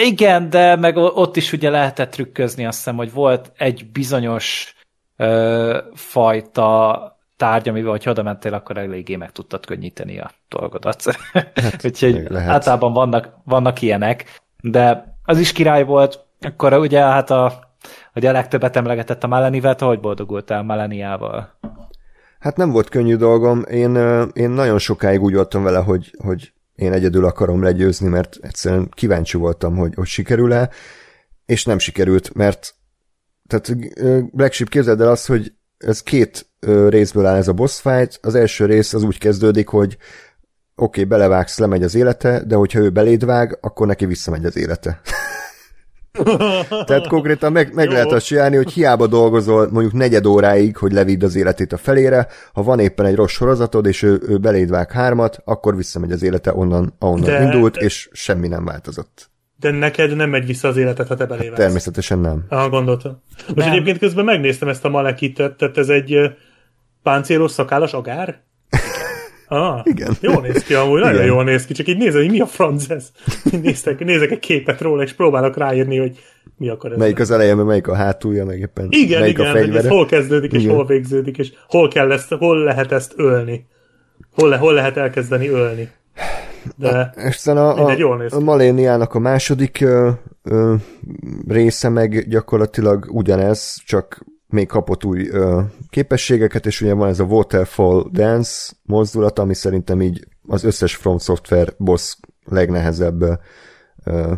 [0.05, 4.75] Igen, de meg ott is ugye lehetett trükközni, azt hiszem, hogy volt egy bizonyos
[5.17, 7.01] ö, fajta
[7.36, 11.02] tárgy, amivel, hogyha oda mentél, akkor eléggé meg tudtad könnyíteni a dolgodat.
[11.55, 12.51] Hát, Úgyhogy lehet.
[12.51, 17.73] általában vannak, vannak ilyenek, de az is király volt, akkor ugye hát a,
[18.15, 21.59] ugye a legtöbbet emlegetett a Melanivel, hogy boldogultál Melaniával?
[22.39, 23.65] Hát nem volt könnyű dolgom.
[23.70, 23.97] Én,
[24.33, 29.37] én nagyon sokáig úgy voltam vele, hogy, hogy én egyedül akarom legyőzni, mert egyszerűen kíváncsi
[29.37, 30.71] voltam, hogy, hogy sikerül-e,
[31.47, 32.75] és nem sikerült, mert
[33.47, 33.77] tehát
[34.33, 36.47] Black Sheep képzeld el azt, hogy ez két
[36.89, 38.19] részből áll ez a boss fight.
[38.23, 39.97] Az első rész az úgy kezdődik, hogy
[40.75, 44.57] oké, okay, belevágsz, lemegy az élete, de hogyha ő beléd vág, akkor neki visszamegy az
[44.57, 45.01] élete.
[46.86, 51.25] Tehát konkrétan meg, meg lehet azt csinálni, hogy hiába dolgozol mondjuk negyed óráig, hogy levidd
[51.25, 54.91] az életét a felére, ha van éppen egy rossz sorozatod, és ő, ő beléd vág
[54.91, 59.31] hármat, akkor visszamegy az élete onnan, ahonnan de, indult, és semmi nem változott.
[59.61, 61.49] De neked nem megy vissza az életet, ha te belévágsz.
[61.49, 62.45] Hát természetesen nem.
[62.49, 63.23] Ah, gondoltam.
[63.47, 63.70] Most nem.
[63.70, 66.17] egyébként közben megnéztem ezt a Malekitet, tehát ez egy
[67.03, 68.45] páncélos szakállas agár?
[69.49, 70.16] Ah, Igen.
[70.20, 71.26] Jól néz ki amúgy, nagyon Igen.
[71.26, 73.10] jól néz ki, csak így nézem, hogy mi a franc ez.
[73.62, 76.18] Néztek, nézek egy képet róla, és próbálok ráírni, hogy
[76.57, 76.99] mi akar ez.
[76.99, 79.78] Melyik az eleje, melyik a hátulja, meg éppen igen, melyik igen, a fegyvere.
[79.78, 80.75] Ez hol kezdődik, és igen.
[80.75, 83.66] hol végződik, és hol, kell ezt, hol lehet ezt ölni.
[84.34, 85.91] Hol, le, hol lehet elkezdeni ölni.
[86.76, 87.12] De
[87.44, 90.10] a, a, a, jól néz a Maléniának a második ö,
[90.42, 90.75] ö,
[91.49, 95.60] része meg gyakorlatilag ugyanez, csak még kapott új ö,
[95.91, 101.18] képességeket, és ugye van ez a Waterfall Dance mozdulat, ami szerintem így az összes From
[101.18, 103.23] Software boss legnehezebb
[104.05, 104.33] ö,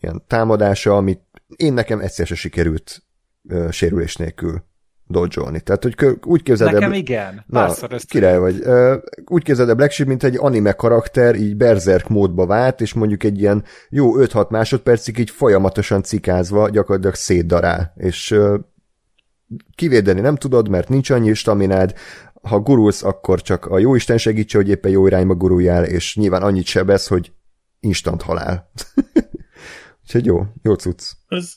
[0.00, 1.20] ilyen támadása, amit
[1.56, 3.02] én nekem egyszer se sikerült
[3.48, 4.62] ö, sérülés nélkül
[5.06, 7.74] dodge Tehát, hogy úgy képzeld Nekem el, igen, na,
[8.08, 8.60] király vagy.
[8.62, 12.92] Ö, úgy képzeld el Black Sheep, mint egy anime karakter, így berserk módba vált, és
[12.92, 17.92] mondjuk egy ilyen jó 5-6 másodpercig így folyamatosan cikázva gyakorlatilag szétdarál.
[17.96, 18.56] És ö,
[19.74, 21.94] kivédeni nem tudod, mert nincs annyi staminád,
[22.42, 26.42] ha gurulsz, akkor csak a jó Isten segítse, hogy éppen jó irányba guruljál, és nyilván
[26.42, 27.32] annyit sebesz, hogy
[27.80, 28.70] instant halál.
[30.02, 31.02] Úgyhogy jó, jó cucc.
[31.28, 31.54] Ez,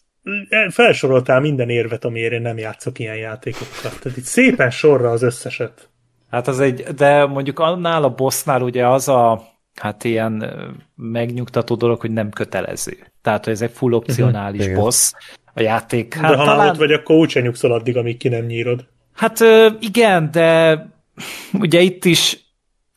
[0.70, 4.00] felsoroltál minden érvet, amiért én nem játszok ilyen játékokat.
[4.02, 5.90] Tehát itt szépen sorra az összeset.
[6.30, 9.44] Hát az egy, de mondjuk annál a bossnál ugye az a,
[9.76, 12.98] hát ilyen ö, megnyugtató dolog, hogy nem kötelező.
[13.22, 14.80] Tehát, hogy ez egy full opcionális Igen.
[14.80, 15.12] boss
[15.58, 16.14] a játék.
[16.14, 16.69] Hát, de ha talán...
[16.69, 18.86] ott vagy, akkor úgyse nyugszol addig, amíg ki nem nyírod.
[19.14, 19.40] hát
[19.80, 20.82] igen, de
[21.64, 22.38] ugye itt is,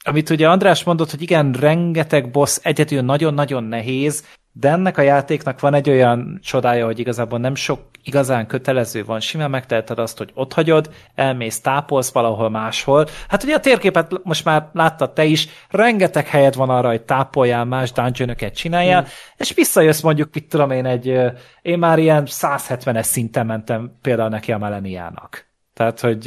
[0.05, 5.61] amit ugye András mondott, hogy igen, rengeteg boss egyedül nagyon-nagyon nehéz, de ennek a játéknak
[5.61, 9.21] van egy olyan csodája, hogy igazából nem sok igazán kötelező van.
[9.21, 13.07] Simán megteheted azt, hogy ott hagyod, elmész, tápolsz valahol máshol.
[13.29, 17.65] Hát ugye a térképet most már láttad te is, rengeteg helyed van arra, hogy tápoljál,
[17.65, 19.05] más dungeonokat csináljál, mm.
[19.37, 21.19] és visszajössz mondjuk, mit tudom én, egy,
[21.63, 25.49] én már ilyen 170-es szinten mentem például neki a Meleniának.
[25.75, 26.27] Tehát, hogy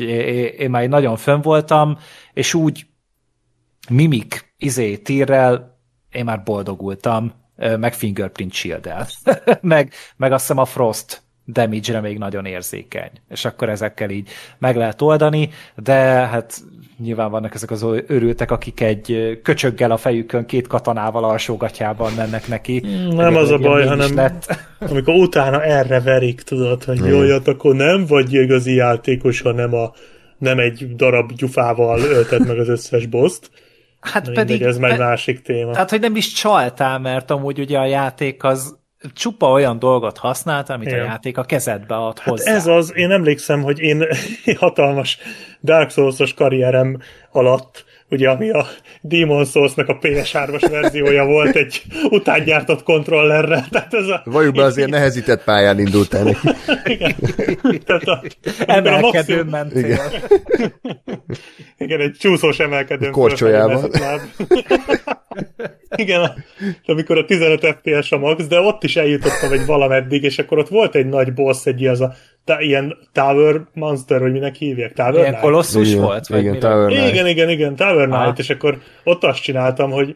[0.59, 1.97] én már nagyon fönn voltam,
[2.33, 2.85] és úgy
[3.89, 5.77] mimik, izé, tírrel
[6.11, 8.93] én már boldogultam, meg fingerprint shield
[9.61, 13.11] meg, meg azt hiszem a frost damage-re még nagyon érzékeny.
[13.29, 15.93] És akkor ezekkel így meg lehet oldani, de
[16.27, 16.63] hát
[16.97, 22.79] nyilván vannak ezek az örültek, akik egy köcsöggel a fejükön, két katonával alsógatjában mennek neki.
[23.09, 24.55] Nem az a baj, hanem Lett.
[24.89, 29.91] amikor utána erre verik, tudod, hogy jó, hát akkor nem vagy igazi játékos, hanem a
[30.37, 33.49] nem egy darab gyufával ölted meg az összes boszt.
[34.03, 34.49] Hát Na pedig...
[34.49, 35.71] mindegy, ez meg másik téma.
[35.71, 38.77] Tehát, hogy nem is csaltál, mert amúgy ugye a játék az
[39.13, 40.99] csupa olyan dolgot használt, amit Igen.
[40.99, 42.53] a játék a kezedbe ad Hát hozzá.
[42.53, 44.07] ez az, én emlékszem, hogy én
[44.59, 45.17] hatalmas
[45.63, 46.99] Dark Souls-os karrierem
[47.31, 48.65] alatt, ugye ami a
[49.01, 54.21] Demon Souls-nak a PS3-as verziója volt egy utángyártott kontrollerre, tehát ez a...
[54.25, 56.49] Valljuk be, azért nehezített pályán indultál neki.
[56.85, 57.15] Igen.
[57.85, 58.23] Tehát a,
[58.67, 59.85] a maximum- mentél.
[59.85, 59.99] Igen.
[61.77, 63.11] Igen, egy csúszós emelkedőn.
[63.11, 63.89] Korcsolyával.
[65.95, 66.43] Igen,
[66.85, 70.67] amikor a 15 FPS a max, de ott is eljutottam egy valameddig, és akkor ott
[70.67, 72.13] volt egy nagy boss, egy ilyen, az a,
[72.45, 74.93] tá, ilyen Tower Monster, vagy minek hívják?
[74.93, 75.41] Tower Ilyen Knight?
[75.41, 76.27] kolosszus Igen, volt?
[76.27, 76.59] Vagy igen?
[76.59, 77.09] Tower Knight.
[77.09, 78.33] Igen, igen, igen, Tower Knight, Aha.
[78.37, 80.15] és akkor ott azt csináltam, hogy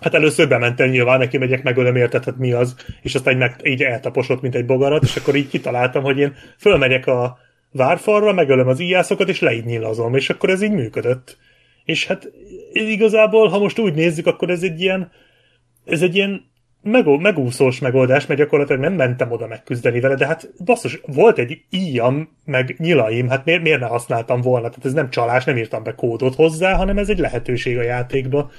[0.00, 3.60] hát először bementem nyilván, neki megyek, megölöm érted, hát mi az, és aztán így, meg,
[3.64, 7.38] így eltaposott, mint egy bogarat, és akkor így kitaláltam, hogy én fölmegyek a
[7.72, 11.36] várfalra, megölöm az íjászokat, és leígy nyilazom, és akkor ez így működött.
[11.84, 12.30] És hát
[12.72, 15.10] igazából, ha most úgy nézzük, akkor ez egy ilyen,
[15.84, 16.50] ez egy ilyen
[16.82, 21.62] megó, megúszós megoldás, mert gyakorlatilag nem mentem oda megküzdeni vele, de hát basszus, volt egy
[21.70, 24.68] íjam, meg nyilaim, hát miért, miért ne használtam volna?
[24.68, 28.50] Tehát ez nem csalás, nem írtam be kódot hozzá, hanem ez egy lehetőség a játékba.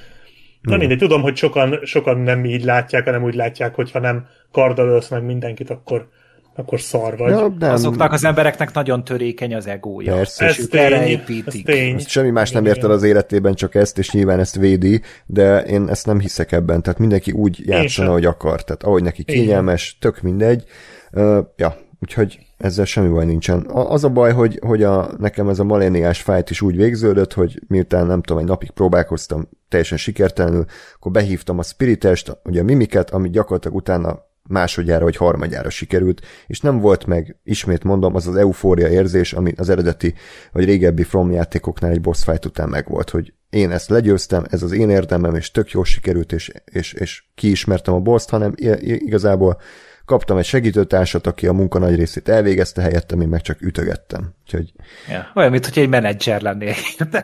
[0.61, 4.27] Na mindegy, tudom, hogy sokan, sokan nem így látják, hanem úgy látják, hogy ha nem
[4.51, 6.09] karddal ölsz meg mindenkit, akkor,
[6.56, 7.30] akkor szar vagy.
[7.30, 10.15] Ja, nem, Azoknak az embereknek nagyon törékeny az egója.
[10.15, 10.45] Persze.
[10.45, 11.65] És ez erre tény, ez építik.
[11.65, 11.95] tény.
[11.95, 15.64] Ezt semmi más nem ért el az életében, csak ezt, és nyilván ezt védi, de
[15.64, 16.82] én ezt nem hiszek ebben.
[16.82, 18.64] Tehát mindenki úgy játszana, ahogy akar.
[18.64, 20.64] Tehát ahogy neki kényelmes, tök mindegy.
[21.11, 23.59] Uh, ja, úgyhogy ezzel semmi baj nincsen.
[23.59, 27.33] A- Az a baj, hogy, hogy a, nekem ez a maléniás fájt is úgy végződött,
[27.33, 30.65] hogy miután nem tudom, egy napig próbálkoztam teljesen sikertelenül,
[30.95, 36.59] akkor behívtam a Spiritest, ugye a Mimiket, ami gyakorlatilag utána másodjára vagy harmadjára sikerült, és
[36.59, 40.13] nem volt meg, ismét mondom, az az eufória érzés, ami az eredeti
[40.51, 44.72] vagy régebbi From játékoknál egy boss fight után megvolt, hogy én ezt legyőztem, ez az
[44.72, 48.53] én érdemem, és tök jól sikerült, és, és, és kiismertem a boss hanem
[48.88, 49.61] igazából
[50.06, 54.33] kaptam egy segítőtársat, aki a munka nagy részét elvégezte helyettem, én meg csak ütögettem.
[54.45, 54.73] Úgyhogy,
[55.09, 55.32] Ja.
[55.35, 56.73] Olyan, mint hogy egy menedzser lennél.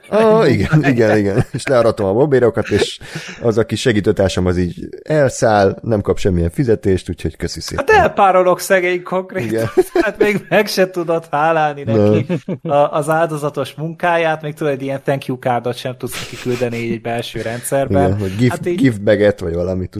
[0.09, 1.43] ah, igen, igen, igen.
[1.51, 2.99] És learatom a bobérokat, és
[3.41, 7.85] az, aki segítőtársam, az így elszáll, nem kap semmilyen fizetést, úgyhogy köszi szépen.
[7.87, 9.45] Hát elpárolok szegény konkrét.
[9.45, 9.67] Igen.
[10.01, 12.25] Hát még meg se tudod hálálni neki
[12.61, 16.77] a, az áldozatos munkáját, még tudod, egy ilyen thank you cardot sem tudsz neki küldeni
[16.77, 18.05] így egy belső rendszerben.
[18.05, 19.97] Igen, hogy gift, hát így, gift baget, vagy valamit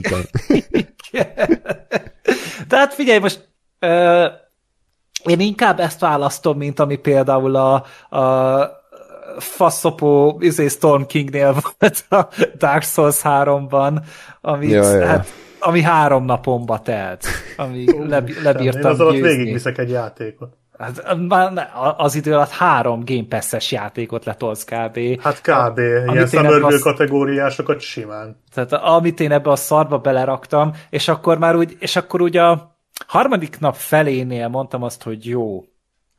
[2.30, 2.66] után.
[2.68, 4.26] Tehát figyelj, most ö,
[5.24, 7.84] én inkább ezt választom, mint ami például a,
[8.16, 8.78] a
[9.38, 12.28] faszopó izé Storm Kingnél volt a
[12.58, 14.02] Dark Souls 3-ban,
[14.40, 15.06] amit, Ja, ja.
[15.06, 15.26] hát,
[15.58, 17.26] ami három napomba telt,
[17.56, 18.06] ami Én
[18.42, 20.58] lebírtam az alatt végigviszek egy játékot.
[20.80, 21.04] Hát,
[21.96, 25.20] az idő alatt három Game Pass-es játékot letolsz kb.
[25.20, 25.78] Hát kb.
[25.78, 28.42] ilyen én ebbe szemörgő azt- kategóriásokat simán.
[28.54, 32.76] Tehát amit én ebbe a szarba beleraktam, és akkor már úgy, és akkor úgy a
[33.06, 35.64] harmadik nap felénél mondtam azt, hogy jó,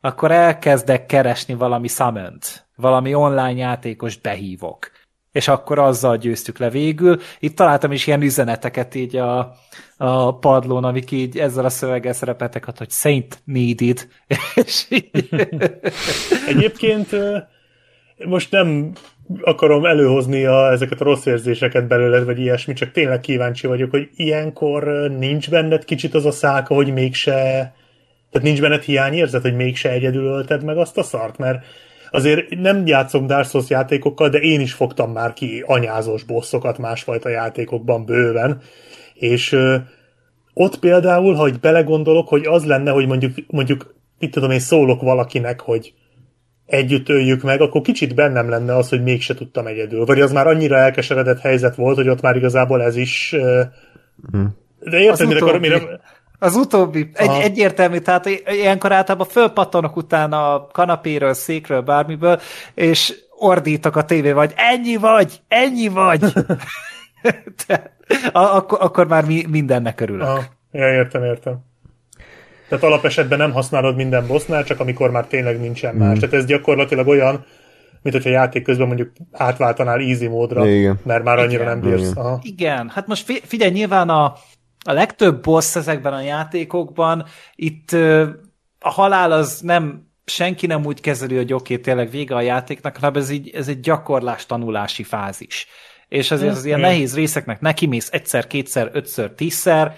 [0.01, 2.37] akkor elkezdek keresni valami summon
[2.75, 4.91] valami online játékos behívok.
[5.31, 7.19] És akkor azzal győztük le végül.
[7.39, 9.55] Itt találtam is ilyen üzeneteket így a,
[9.97, 14.07] a padlón, amik így ezzel a szöveggel szerepeltek, hogy Saint needed.
[16.53, 17.15] Egyébként
[18.25, 18.93] most nem
[19.41, 24.09] akarom előhozni a, ezeket a rossz érzéseket belőled, vagy ilyesmi, csak tényleg kíváncsi vagyok, hogy
[24.15, 27.31] ilyenkor nincs benned kicsit az a száka, hogy mégse,
[28.31, 31.65] tehát nincs benned hiányérzet, hogy mégse egyedül ölted meg azt a szart, mert
[32.11, 37.29] azért nem játszom Dark Souls játékokkal, de én is fogtam már ki anyázós bosszokat másfajta
[37.29, 38.61] játékokban bőven,
[39.13, 39.75] és ö,
[40.53, 45.59] ott például, ha belegondolok, hogy az lenne, hogy mondjuk, mondjuk mit tudom én, szólok valakinek,
[45.59, 45.93] hogy
[46.65, 50.05] együtt öljük meg, akkor kicsit bennem lenne az, hogy mégse tudtam egyedül.
[50.05, 53.35] Vagy az már annyira elkeseredett helyzet volt, hogy ott már igazából ez is...
[54.79, 55.99] De érted, mire mire...
[56.43, 62.39] Az utóbbi, egy, egyértelmű, tehát ilyenkor általában fölpattanok utána a kanapéről, székről, bármiből,
[62.73, 66.21] és ordítok a tévé, vagy ennyi vagy, ennyi vagy.
[67.65, 67.95] Te,
[68.31, 70.27] akkor, akkor már mi, mindennek örülök.
[70.27, 70.43] Aha.
[70.71, 71.59] Ja, értem, értem.
[72.69, 76.17] Tehát alapesetben nem használod minden bossnál, csak amikor már tényleg nincsen más.
[76.17, 76.19] Mm.
[76.19, 77.45] Tehát ez gyakorlatilag olyan,
[78.01, 80.99] mint hogyha játék közben mondjuk átváltanál easy módra, Igen.
[81.03, 81.77] mert már annyira Igen.
[81.77, 82.11] nem bírsz.
[82.15, 82.39] Aha.
[82.43, 84.33] Igen, hát most figyelj, nyilván a,
[84.83, 87.91] a legtöbb boss ezekben a játékokban, itt
[88.79, 92.97] a halál az nem senki nem úgy kezeli, hogy oké, okay, tényleg vége a játéknak,
[92.97, 95.67] hanem ez, így, ez egy gyakorlás tanulási fázis
[96.11, 99.95] és azért az ilyen nehéz részeknek nekimész egyszer, kétszer, ötször, tízszer.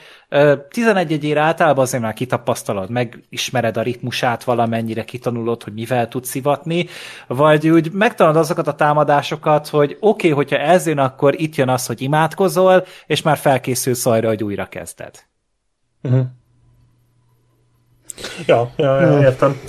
[0.69, 6.87] 11 egyére általában azért már kitapasztalod, megismered a ritmusát valamennyire, kitanulod, hogy mivel tudsz szivatni,
[7.27, 11.69] vagy úgy megtanulod azokat a támadásokat, hogy oké, okay, hogyha ez jön, akkor itt jön
[11.69, 15.23] az, hogy imádkozol, és már felkészülsz arra, hogy újra kezded.
[16.01, 16.25] Uh-huh.
[18.45, 19.59] Ja, ja, ja, értem.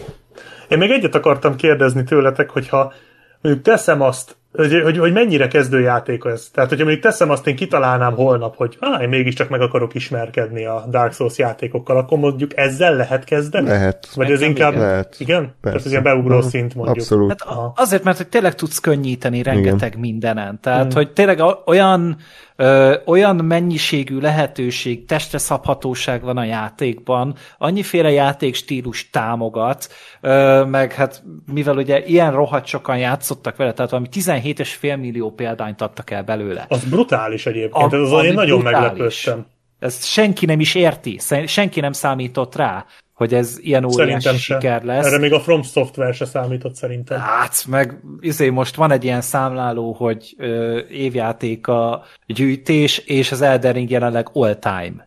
[0.69, 2.93] Én még egyet akartam kérdezni tőletek, hogyha
[3.41, 6.49] mondjuk teszem azt, hogy, hogy, hogy mennyire kezdőjáték ez.
[6.53, 10.65] Tehát, hogyha még teszem azt, én kitalálnám holnap, hogy ah, én mégiscsak meg akarok ismerkedni
[10.65, 13.69] a Dark Souls játékokkal, akkor mondjuk ezzel lehet kezdeni?
[13.69, 14.09] Lehet.
[14.15, 14.77] Vagy ez inkább...
[14.77, 15.17] Lehet.
[15.19, 15.41] Igen?
[15.41, 15.55] Persze.
[15.61, 16.51] Tehát ez ilyen beugró uh-huh.
[16.51, 16.97] szint mondjuk.
[16.97, 17.45] Abszolút.
[17.47, 20.01] Hát azért, mert hogy tényleg tudsz könnyíteni rengeteg Igen.
[20.01, 20.59] mindenen.
[20.63, 20.95] Tehát, hmm.
[20.95, 22.17] hogy tényleg olyan
[22.57, 29.89] ö, olyan mennyiségű lehetőség, testre szabhatóság van a játékban, annyiféle játékstílus támogat,
[30.21, 35.81] ö, meg hát mivel ugye ilyen rohadt sokan játszottak vele, tehát valami 17,5 millió példányt
[35.81, 36.65] adtak el belőle.
[36.69, 39.47] Az brutális egyébként, a, ez az én nagyon meglepődtem.
[39.85, 44.81] Ezt senki nem is érti, senki nem számított rá, hogy ez ilyen óriási szerintem siker
[44.81, 44.87] se.
[44.87, 45.07] lesz.
[45.07, 47.21] Erre még a From Software se számított szerintem.
[47.21, 53.41] Hát, meg izé most van egy ilyen számláló, hogy ö, évjáték a gyűjtés, és az
[53.41, 55.07] Elden Ring jelenleg all-time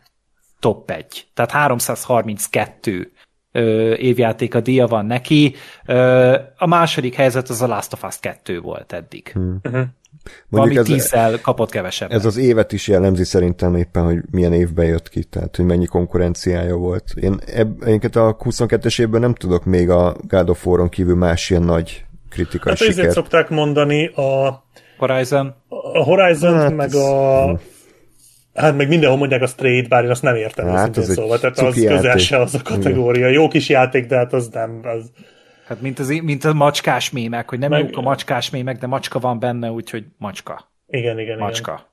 [0.58, 1.26] top 1.
[1.34, 3.12] Tehát 332
[3.52, 5.54] ö, évjáték a díja van neki.
[5.86, 9.30] Ö, a második helyzet az a Last of Us 2 volt eddig.
[9.32, 9.58] Hmm.
[9.62, 9.84] Uh-huh.
[10.48, 12.12] Mondjuk Valami tízszel kapott kevesebb.
[12.12, 15.86] Ez az évet is jellemzi szerintem éppen, hogy milyen évben jött ki, tehát hogy mennyi
[15.86, 17.04] konkurenciája volt.
[17.20, 17.82] Én ebb,
[18.16, 22.72] a 22-es évben nem tudok még a God of War-on kívül más ilyen nagy kritikai
[22.78, 23.12] hát sikert.
[23.12, 24.62] szokták mondani a
[24.98, 25.54] Horizon.
[25.68, 27.60] A Horizon hát, meg a
[28.58, 31.58] Hát meg mindenhol mondják a straight, bár én azt nem értem hát, az szóval, tehát
[31.58, 33.28] az közel se az a kategória.
[33.28, 34.80] Jó kis játék, de hát az nem.
[34.82, 35.10] Az...
[35.68, 37.84] Hát mint, az, mint a macskás mémek, hogy nem meg...
[37.84, 40.70] jók a macskás mémek, de macska van benne, úgyhogy macska.
[40.86, 41.72] Igen, igen, Macska.
[41.72, 41.86] Igen.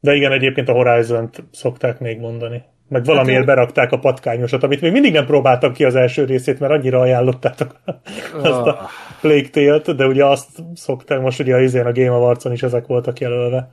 [0.00, 2.62] De igen, egyébként a Horizon-t szokták még mondani.
[2.88, 6.60] Meg valamiért hát, berakták a patkányosat, amit még mindig nem próbáltam ki az első részét,
[6.60, 7.80] mert annyira ajánlottátok
[8.42, 8.88] azt a ah.
[9.20, 13.18] Plague Tale-t, de ugye azt szokták, most ugye az a Game Awards-on is ezek voltak
[13.20, 13.70] jelölve.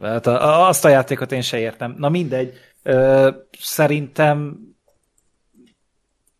[0.00, 1.94] Hát a, azt a játékot én se értem.
[1.98, 4.58] Na mindegy, ö, szerintem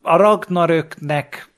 [0.03, 1.52] a Ragnaröknek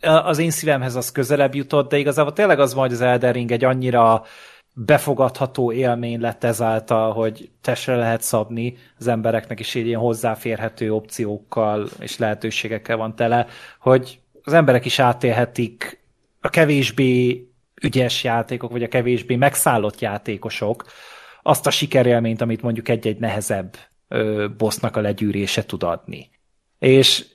[0.00, 3.50] az én szívemhez az közelebb jutott, de igazából tényleg az van, hogy az Elden Ring
[3.50, 4.24] egy annyira
[4.72, 11.88] befogadható élmény lett ezáltal, hogy testre lehet szabni az embereknek is így ilyen hozzáférhető opciókkal
[12.00, 13.46] és lehetőségekkel van tele,
[13.80, 16.04] hogy az emberek is átélhetik
[16.40, 17.46] a kevésbé
[17.82, 20.84] ügyes játékok, vagy a kevésbé megszállott játékosok
[21.42, 23.76] azt a sikerélményt, amit mondjuk egy-egy nehezebb
[24.56, 26.30] bossnak a legyűrése tud adni.
[26.78, 27.26] És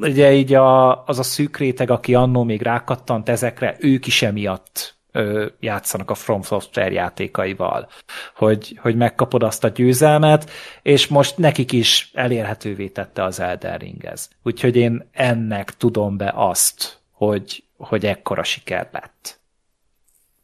[0.00, 4.98] ugye így a, az a szűk réteg, aki annó még rákattant ezekre, ők is emiatt
[5.12, 7.88] ö, játszanak a From Software játékaival,
[8.34, 10.50] hogy, hogy megkapod azt a győzelmet,
[10.82, 14.28] és most nekik is elérhetővé tette az Elden Ring ez.
[14.42, 19.40] Úgyhogy én ennek tudom be azt, hogy, hogy ekkora siker lett.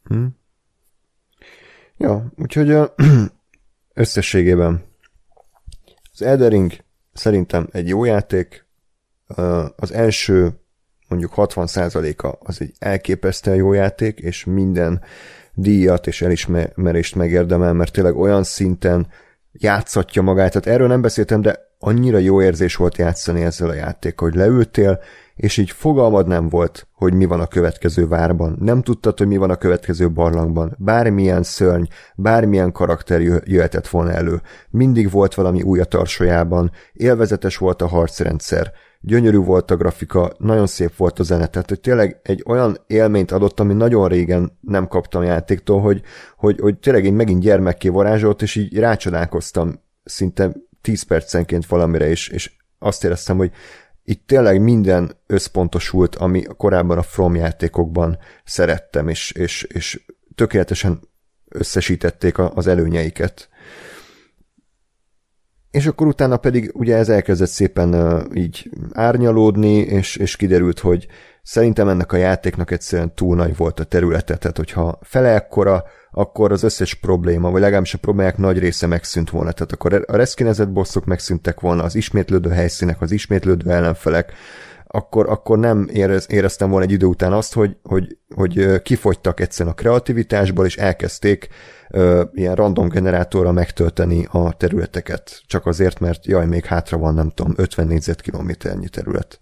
[0.03, 0.37] Hmm.
[1.97, 2.69] Ja, úgyhogy
[3.93, 4.85] összességében
[6.13, 6.73] az Elden Ring
[7.13, 8.66] szerintem egy jó játék,
[9.75, 10.59] az első
[11.07, 15.01] mondjuk 60%-a az egy elképesztően jó játék, és minden
[15.53, 19.07] díjat és elismerést megérdemel, mert tényleg olyan szinten
[19.51, 20.51] játszatja magát.
[20.51, 24.99] Tehát erről nem beszéltem, de annyira jó érzés volt játszani ezzel a játékkal, hogy leültél,
[25.35, 28.57] és így fogalmad nem volt, hogy mi van a következő várban.
[28.59, 30.75] Nem tudtad, hogy mi van a következő barlangban.
[30.79, 31.83] Bármilyen szörny,
[32.15, 34.41] bármilyen karakter jöhetett volna elő.
[34.69, 40.67] Mindig volt valami új a tarsójában, élvezetes volt a harcrendszer, gyönyörű volt a grafika, nagyon
[40.67, 44.87] szép volt a zene, tehát hogy tényleg egy olyan élményt adott, ami nagyon régen nem
[44.87, 46.01] kaptam játéktól, hogy,
[46.37, 50.51] hogy, hogy tényleg én megint gyermekké varázsolt, és így rácsodálkoztam szinte
[50.81, 53.51] 10 percenként valamire, és, és azt éreztem, hogy
[54.03, 60.99] itt tényleg minden összpontosult, ami korábban a From játékokban szerettem, és, és, és tökéletesen
[61.49, 63.49] összesítették az előnyeiket.
[65.77, 71.07] És akkor utána pedig ugye ez elkezdett szépen uh, így árnyalódni, és, és kiderült, hogy
[71.43, 76.51] szerintem ennek a játéknak egyszerűen túl nagy volt a területe, tehát hogyha fele ekkora, akkor
[76.51, 79.51] az összes probléma, vagy legalábbis a problémák nagy része megszűnt volna.
[79.51, 84.33] Tehát akkor a reszkinezett bosszok megszűntek volna, az ismétlődő helyszínek, az ismétlődő ellenfelek,
[84.97, 89.75] akkor, akkor nem érez, éreztem volna egy idő után azt, hogy, hogy, hogy kifogytak egyszerűen
[89.75, 91.47] a kreativitásból, és elkezdték
[91.89, 95.41] ö, ilyen random generátorra megtölteni a területeket.
[95.45, 99.41] Csak azért, mert jaj, még hátra van, nem tudom, 50 négyzetkilométernyi terület.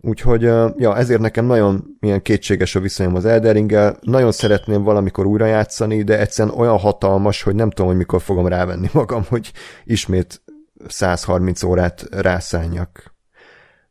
[0.00, 0.42] Úgyhogy,
[0.76, 3.96] ja, ezért nekem nagyon ilyen kétséges a viszonyom az Elderinggel.
[4.00, 8.46] Nagyon szeretném valamikor újra játszani, de egyszerűen olyan hatalmas, hogy nem tudom, hogy mikor fogom
[8.46, 9.52] rávenni magam, hogy
[9.84, 10.42] ismét
[10.88, 13.16] 130 órát rászálljak.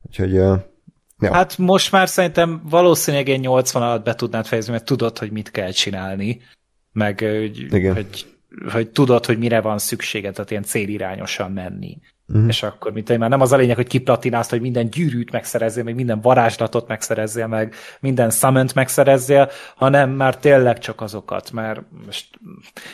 [0.02, 0.42] Úgyhogy,
[1.20, 1.34] ja.
[1.34, 5.52] Hát most már szerintem valószínűleg egy 80 alatt be tudnád fejezni, mert tudod, hogy mit
[5.52, 6.42] kell csinálni,
[6.92, 7.94] meg hogy, Igen.
[7.94, 8.26] hogy,
[8.72, 11.98] hogy tudod, hogy mire van szükséged, tehát ilyen célirányosan menni.
[12.30, 12.48] Uh-huh.
[12.48, 15.96] És akkor, mint már nem az a lényeg, hogy kiplatinálsz, hogy minden gyűrűt megszerezzél, meg
[15.96, 22.28] minden varázslatot megszerezzél, meg minden summon megszerezzél, hanem már tényleg csak azokat, mert most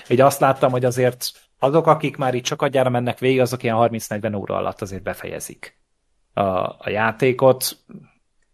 [0.07, 3.75] így azt láttam, hogy azért azok, akik már itt csak adjára mennek végig, azok ilyen
[3.79, 5.77] 30-40 óra alatt azért befejezik
[6.33, 7.77] a, a játékot,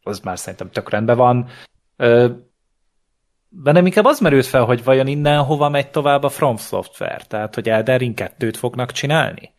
[0.10, 1.48] az már szerintem tök rendben van.
[3.50, 7.22] De nem inkább az merült fel, hogy vajon innen hova megy tovább a From Software,
[7.28, 9.52] tehát hogy Elden Ring 2-t fognak csinálni?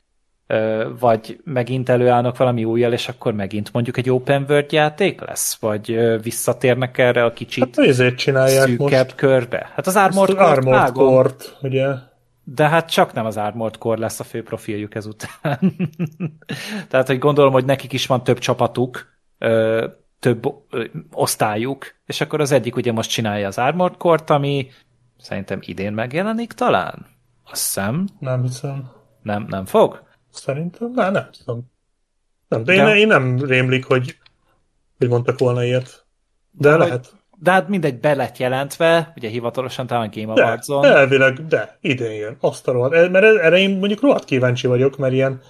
[0.98, 5.58] vagy megint előállnak valami újjal, és akkor megint mondjuk egy open world játék lesz?
[5.60, 9.14] Vagy visszatérnek erre a kicsit hát ezért csinálják szűkebb most.
[9.14, 9.70] körbe?
[9.74, 11.30] Hát az Armored, Core Armored core
[11.62, 11.86] ugye?
[12.44, 15.58] De hát csak nem az Armored Core lesz a fő profiljuk ezután.
[16.90, 19.06] Tehát, hogy gondolom, hogy nekik is van több csapatuk,
[20.20, 20.54] több
[21.12, 24.68] osztályuk, és akkor az egyik ugye most csinálja az Armored Core-t, ami
[25.18, 27.06] szerintem idén megjelenik talán?
[27.50, 28.06] Azt hiszem.
[28.18, 28.90] Nem hiszem.
[29.22, 30.02] Nem, nem fog?
[30.32, 31.70] Szerintem, nem, nem tudom.
[32.48, 32.88] Nem, de, de...
[32.88, 34.18] Én, én nem rémlik, hogy,
[34.98, 36.06] hogy mondtak volna ilyet.
[36.50, 37.12] De, de lehet.
[37.38, 40.84] De hát mindegy, be lett jelentve, ugye hivatalosan talán Game de, Awards-on.
[40.84, 42.36] elvileg, de, idén jön.
[42.40, 43.10] Azt a rohadt.
[43.10, 45.40] Mert erre én mondjuk rohadt kíváncsi vagyok, mert ilyen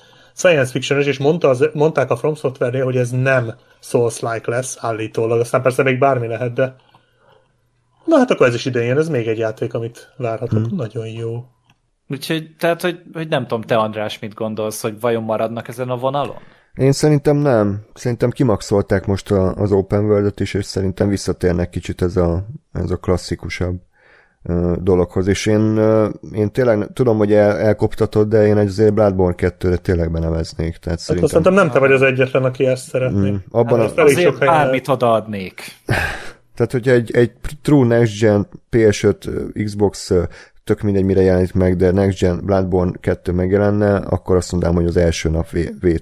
[0.41, 5.41] science fiction és mondta az, mondták a From software hogy ez nem Souls-like lesz állítólag.
[5.41, 6.75] Aztán persze még bármi lehet, de
[8.05, 10.67] na hát akkor ez is idén jön, ez még egy játék, amit várhatok.
[10.67, 10.77] Hmm.
[10.77, 11.45] Nagyon jó.
[12.09, 15.97] Úgyhogy, tehát, hogy, hogy nem tudom, te András mit gondolsz, hogy vajon maradnak ezen a
[15.97, 16.37] vonalon?
[16.75, 17.85] Én szerintem nem.
[17.95, 22.91] Szerintem kimaxolták most a, az Open world is, és szerintem visszatérnek kicsit ez a, ez
[22.91, 23.81] a klasszikusabb
[24.77, 25.27] dologhoz.
[25.27, 25.81] És én,
[26.33, 30.77] én tényleg tudom, hogy el, elkoptatod, de én azért Bloodborne 2-re tényleg beneveznék.
[30.77, 31.29] Tehát hát szerintem...
[31.29, 33.31] szerintem nem te vagy az egyetlen, aki ezt szeretné.
[33.31, 34.03] Mm, abban hát a...
[34.03, 35.63] Azért bármit odaadnék.
[36.55, 39.15] Tehát, hogyha egy, egy True Next Gen PS5,
[39.65, 40.13] Xbox
[40.71, 44.87] tök mindegy, mire jelenik meg, de Next Gen Bloodborne 2 megjelenne, akkor azt mondanám, hogy
[44.87, 45.97] az első nap vé, vé,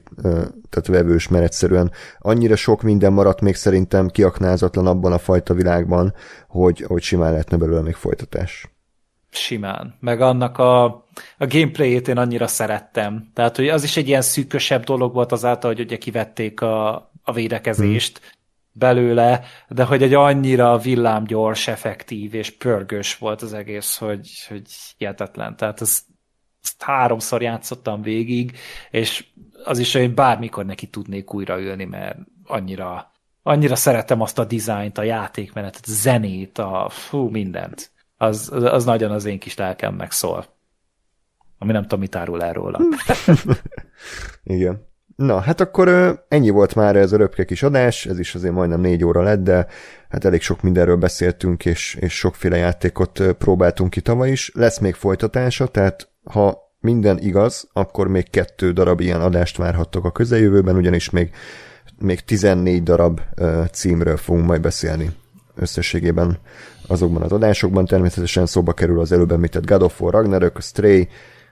[0.71, 6.15] tehát vevős, mert egyszerűen annyira sok minden maradt még szerintem kiaknázatlan abban a fajta világban,
[6.49, 8.69] hogy, hogy simán lehetne belőle még folytatás.
[9.31, 9.95] Simán.
[10.01, 10.85] Meg annak a,
[11.39, 13.31] a gameplayét én annyira szerettem.
[13.35, 17.33] Tehát, hogy az is egy ilyen szűkösebb dolog volt azáltal, hogy ugye kivették a, a
[17.33, 18.37] védekezést, hmm
[18.79, 24.63] belőle, de hogy egy annyira villámgyors, effektív és pörgős volt az egész, hogy, hogy
[24.97, 25.57] hihetetlen.
[25.57, 26.05] Tehát ezt,
[26.63, 28.57] ezt háromszor játszottam végig,
[28.91, 29.27] és
[29.65, 34.99] az is, hogy bármikor neki tudnék újra ülni, mert annyira, annyira szeretem azt a dizájnt,
[34.99, 37.91] a játékmenetet, a zenét, a fú, mindent.
[38.17, 40.45] Az, az nagyon az én kis lelkem megszól.
[41.59, 42.81] Ami nem tudom, mit árul el róla.
[44.45, 44.88] Igen.
[45.23, 45.89] Na, hát akkor
[46.29, 49.43] ennyi volt már ez a röpke kis adás, ez is azért majdnem négy óra lett,
[49.43, 49.67] de
[50.09, 54.51] hát elég sok mindenről beszéltünk, és, és sokféle játékot próbáltunk ki tavaly is.
[54.55, 60.13] Lesz még folytatása, tehát ha minden igaz, akkor még kettő darab ilyen adást várhattok a
[60.13, 61.31] közeljövőben, ugyanis még,
[61.99, 63.21] még 14 darab
[63.73, 65.11] címről fogunk majd beszélni
[65.55, 66.39] összességében
[66.87, 67.85] azokban az adásokban.
[67.85, 71.09] Természetesen szóba kerül az előbb említett God of War Ragnarök, Stray,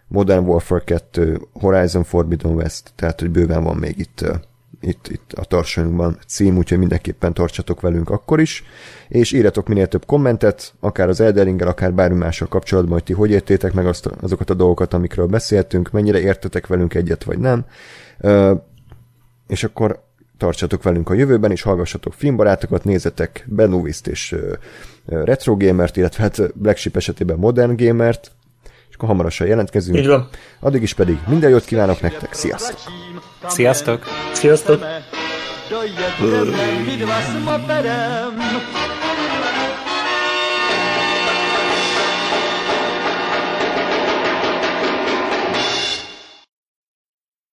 [0.08, 4.24] Modern Warfare 2, Horizon Forbidden West, tehát hogy bőven van még itt
[4.80, 8.64] itt, itt a tarsonyunkban cím, úgyhogy mindenképpen tartsatok velünk akkor is,
[9.08, 13.30] és írjatok minél több kommentet, akár az Elderinggel, akár bármi mással kapcsolatban, hogy ti hogy
[13.30, 17.64] értétek meg azt, azokat a dolgokat, amikről beszéltünk, mennyire értetek velünk egyet vagy nem,
[19.46, 20.04] és akkor
[20.38, 24.36] tartsatok velünk a jövőben, és hallgassatok filmbarátokat, nézzetek Benoist és
[25.06, 28.35] Retro Gamert, illetve hát Black Sheep esetében Modern Gamert,
[28.96, 29.98] akkor hamarosan jelentkezünk.
[29.98, 30.28] Így van.
[30.60, 32.78] Addig is pedig minden jót kívánok nektek, sziasztok!
[33.46, 34.04] Sziasztok!
[34.32, 34.84] Sziasztok!
[35.68, 38.36] Dojedeme, my dva s moperem,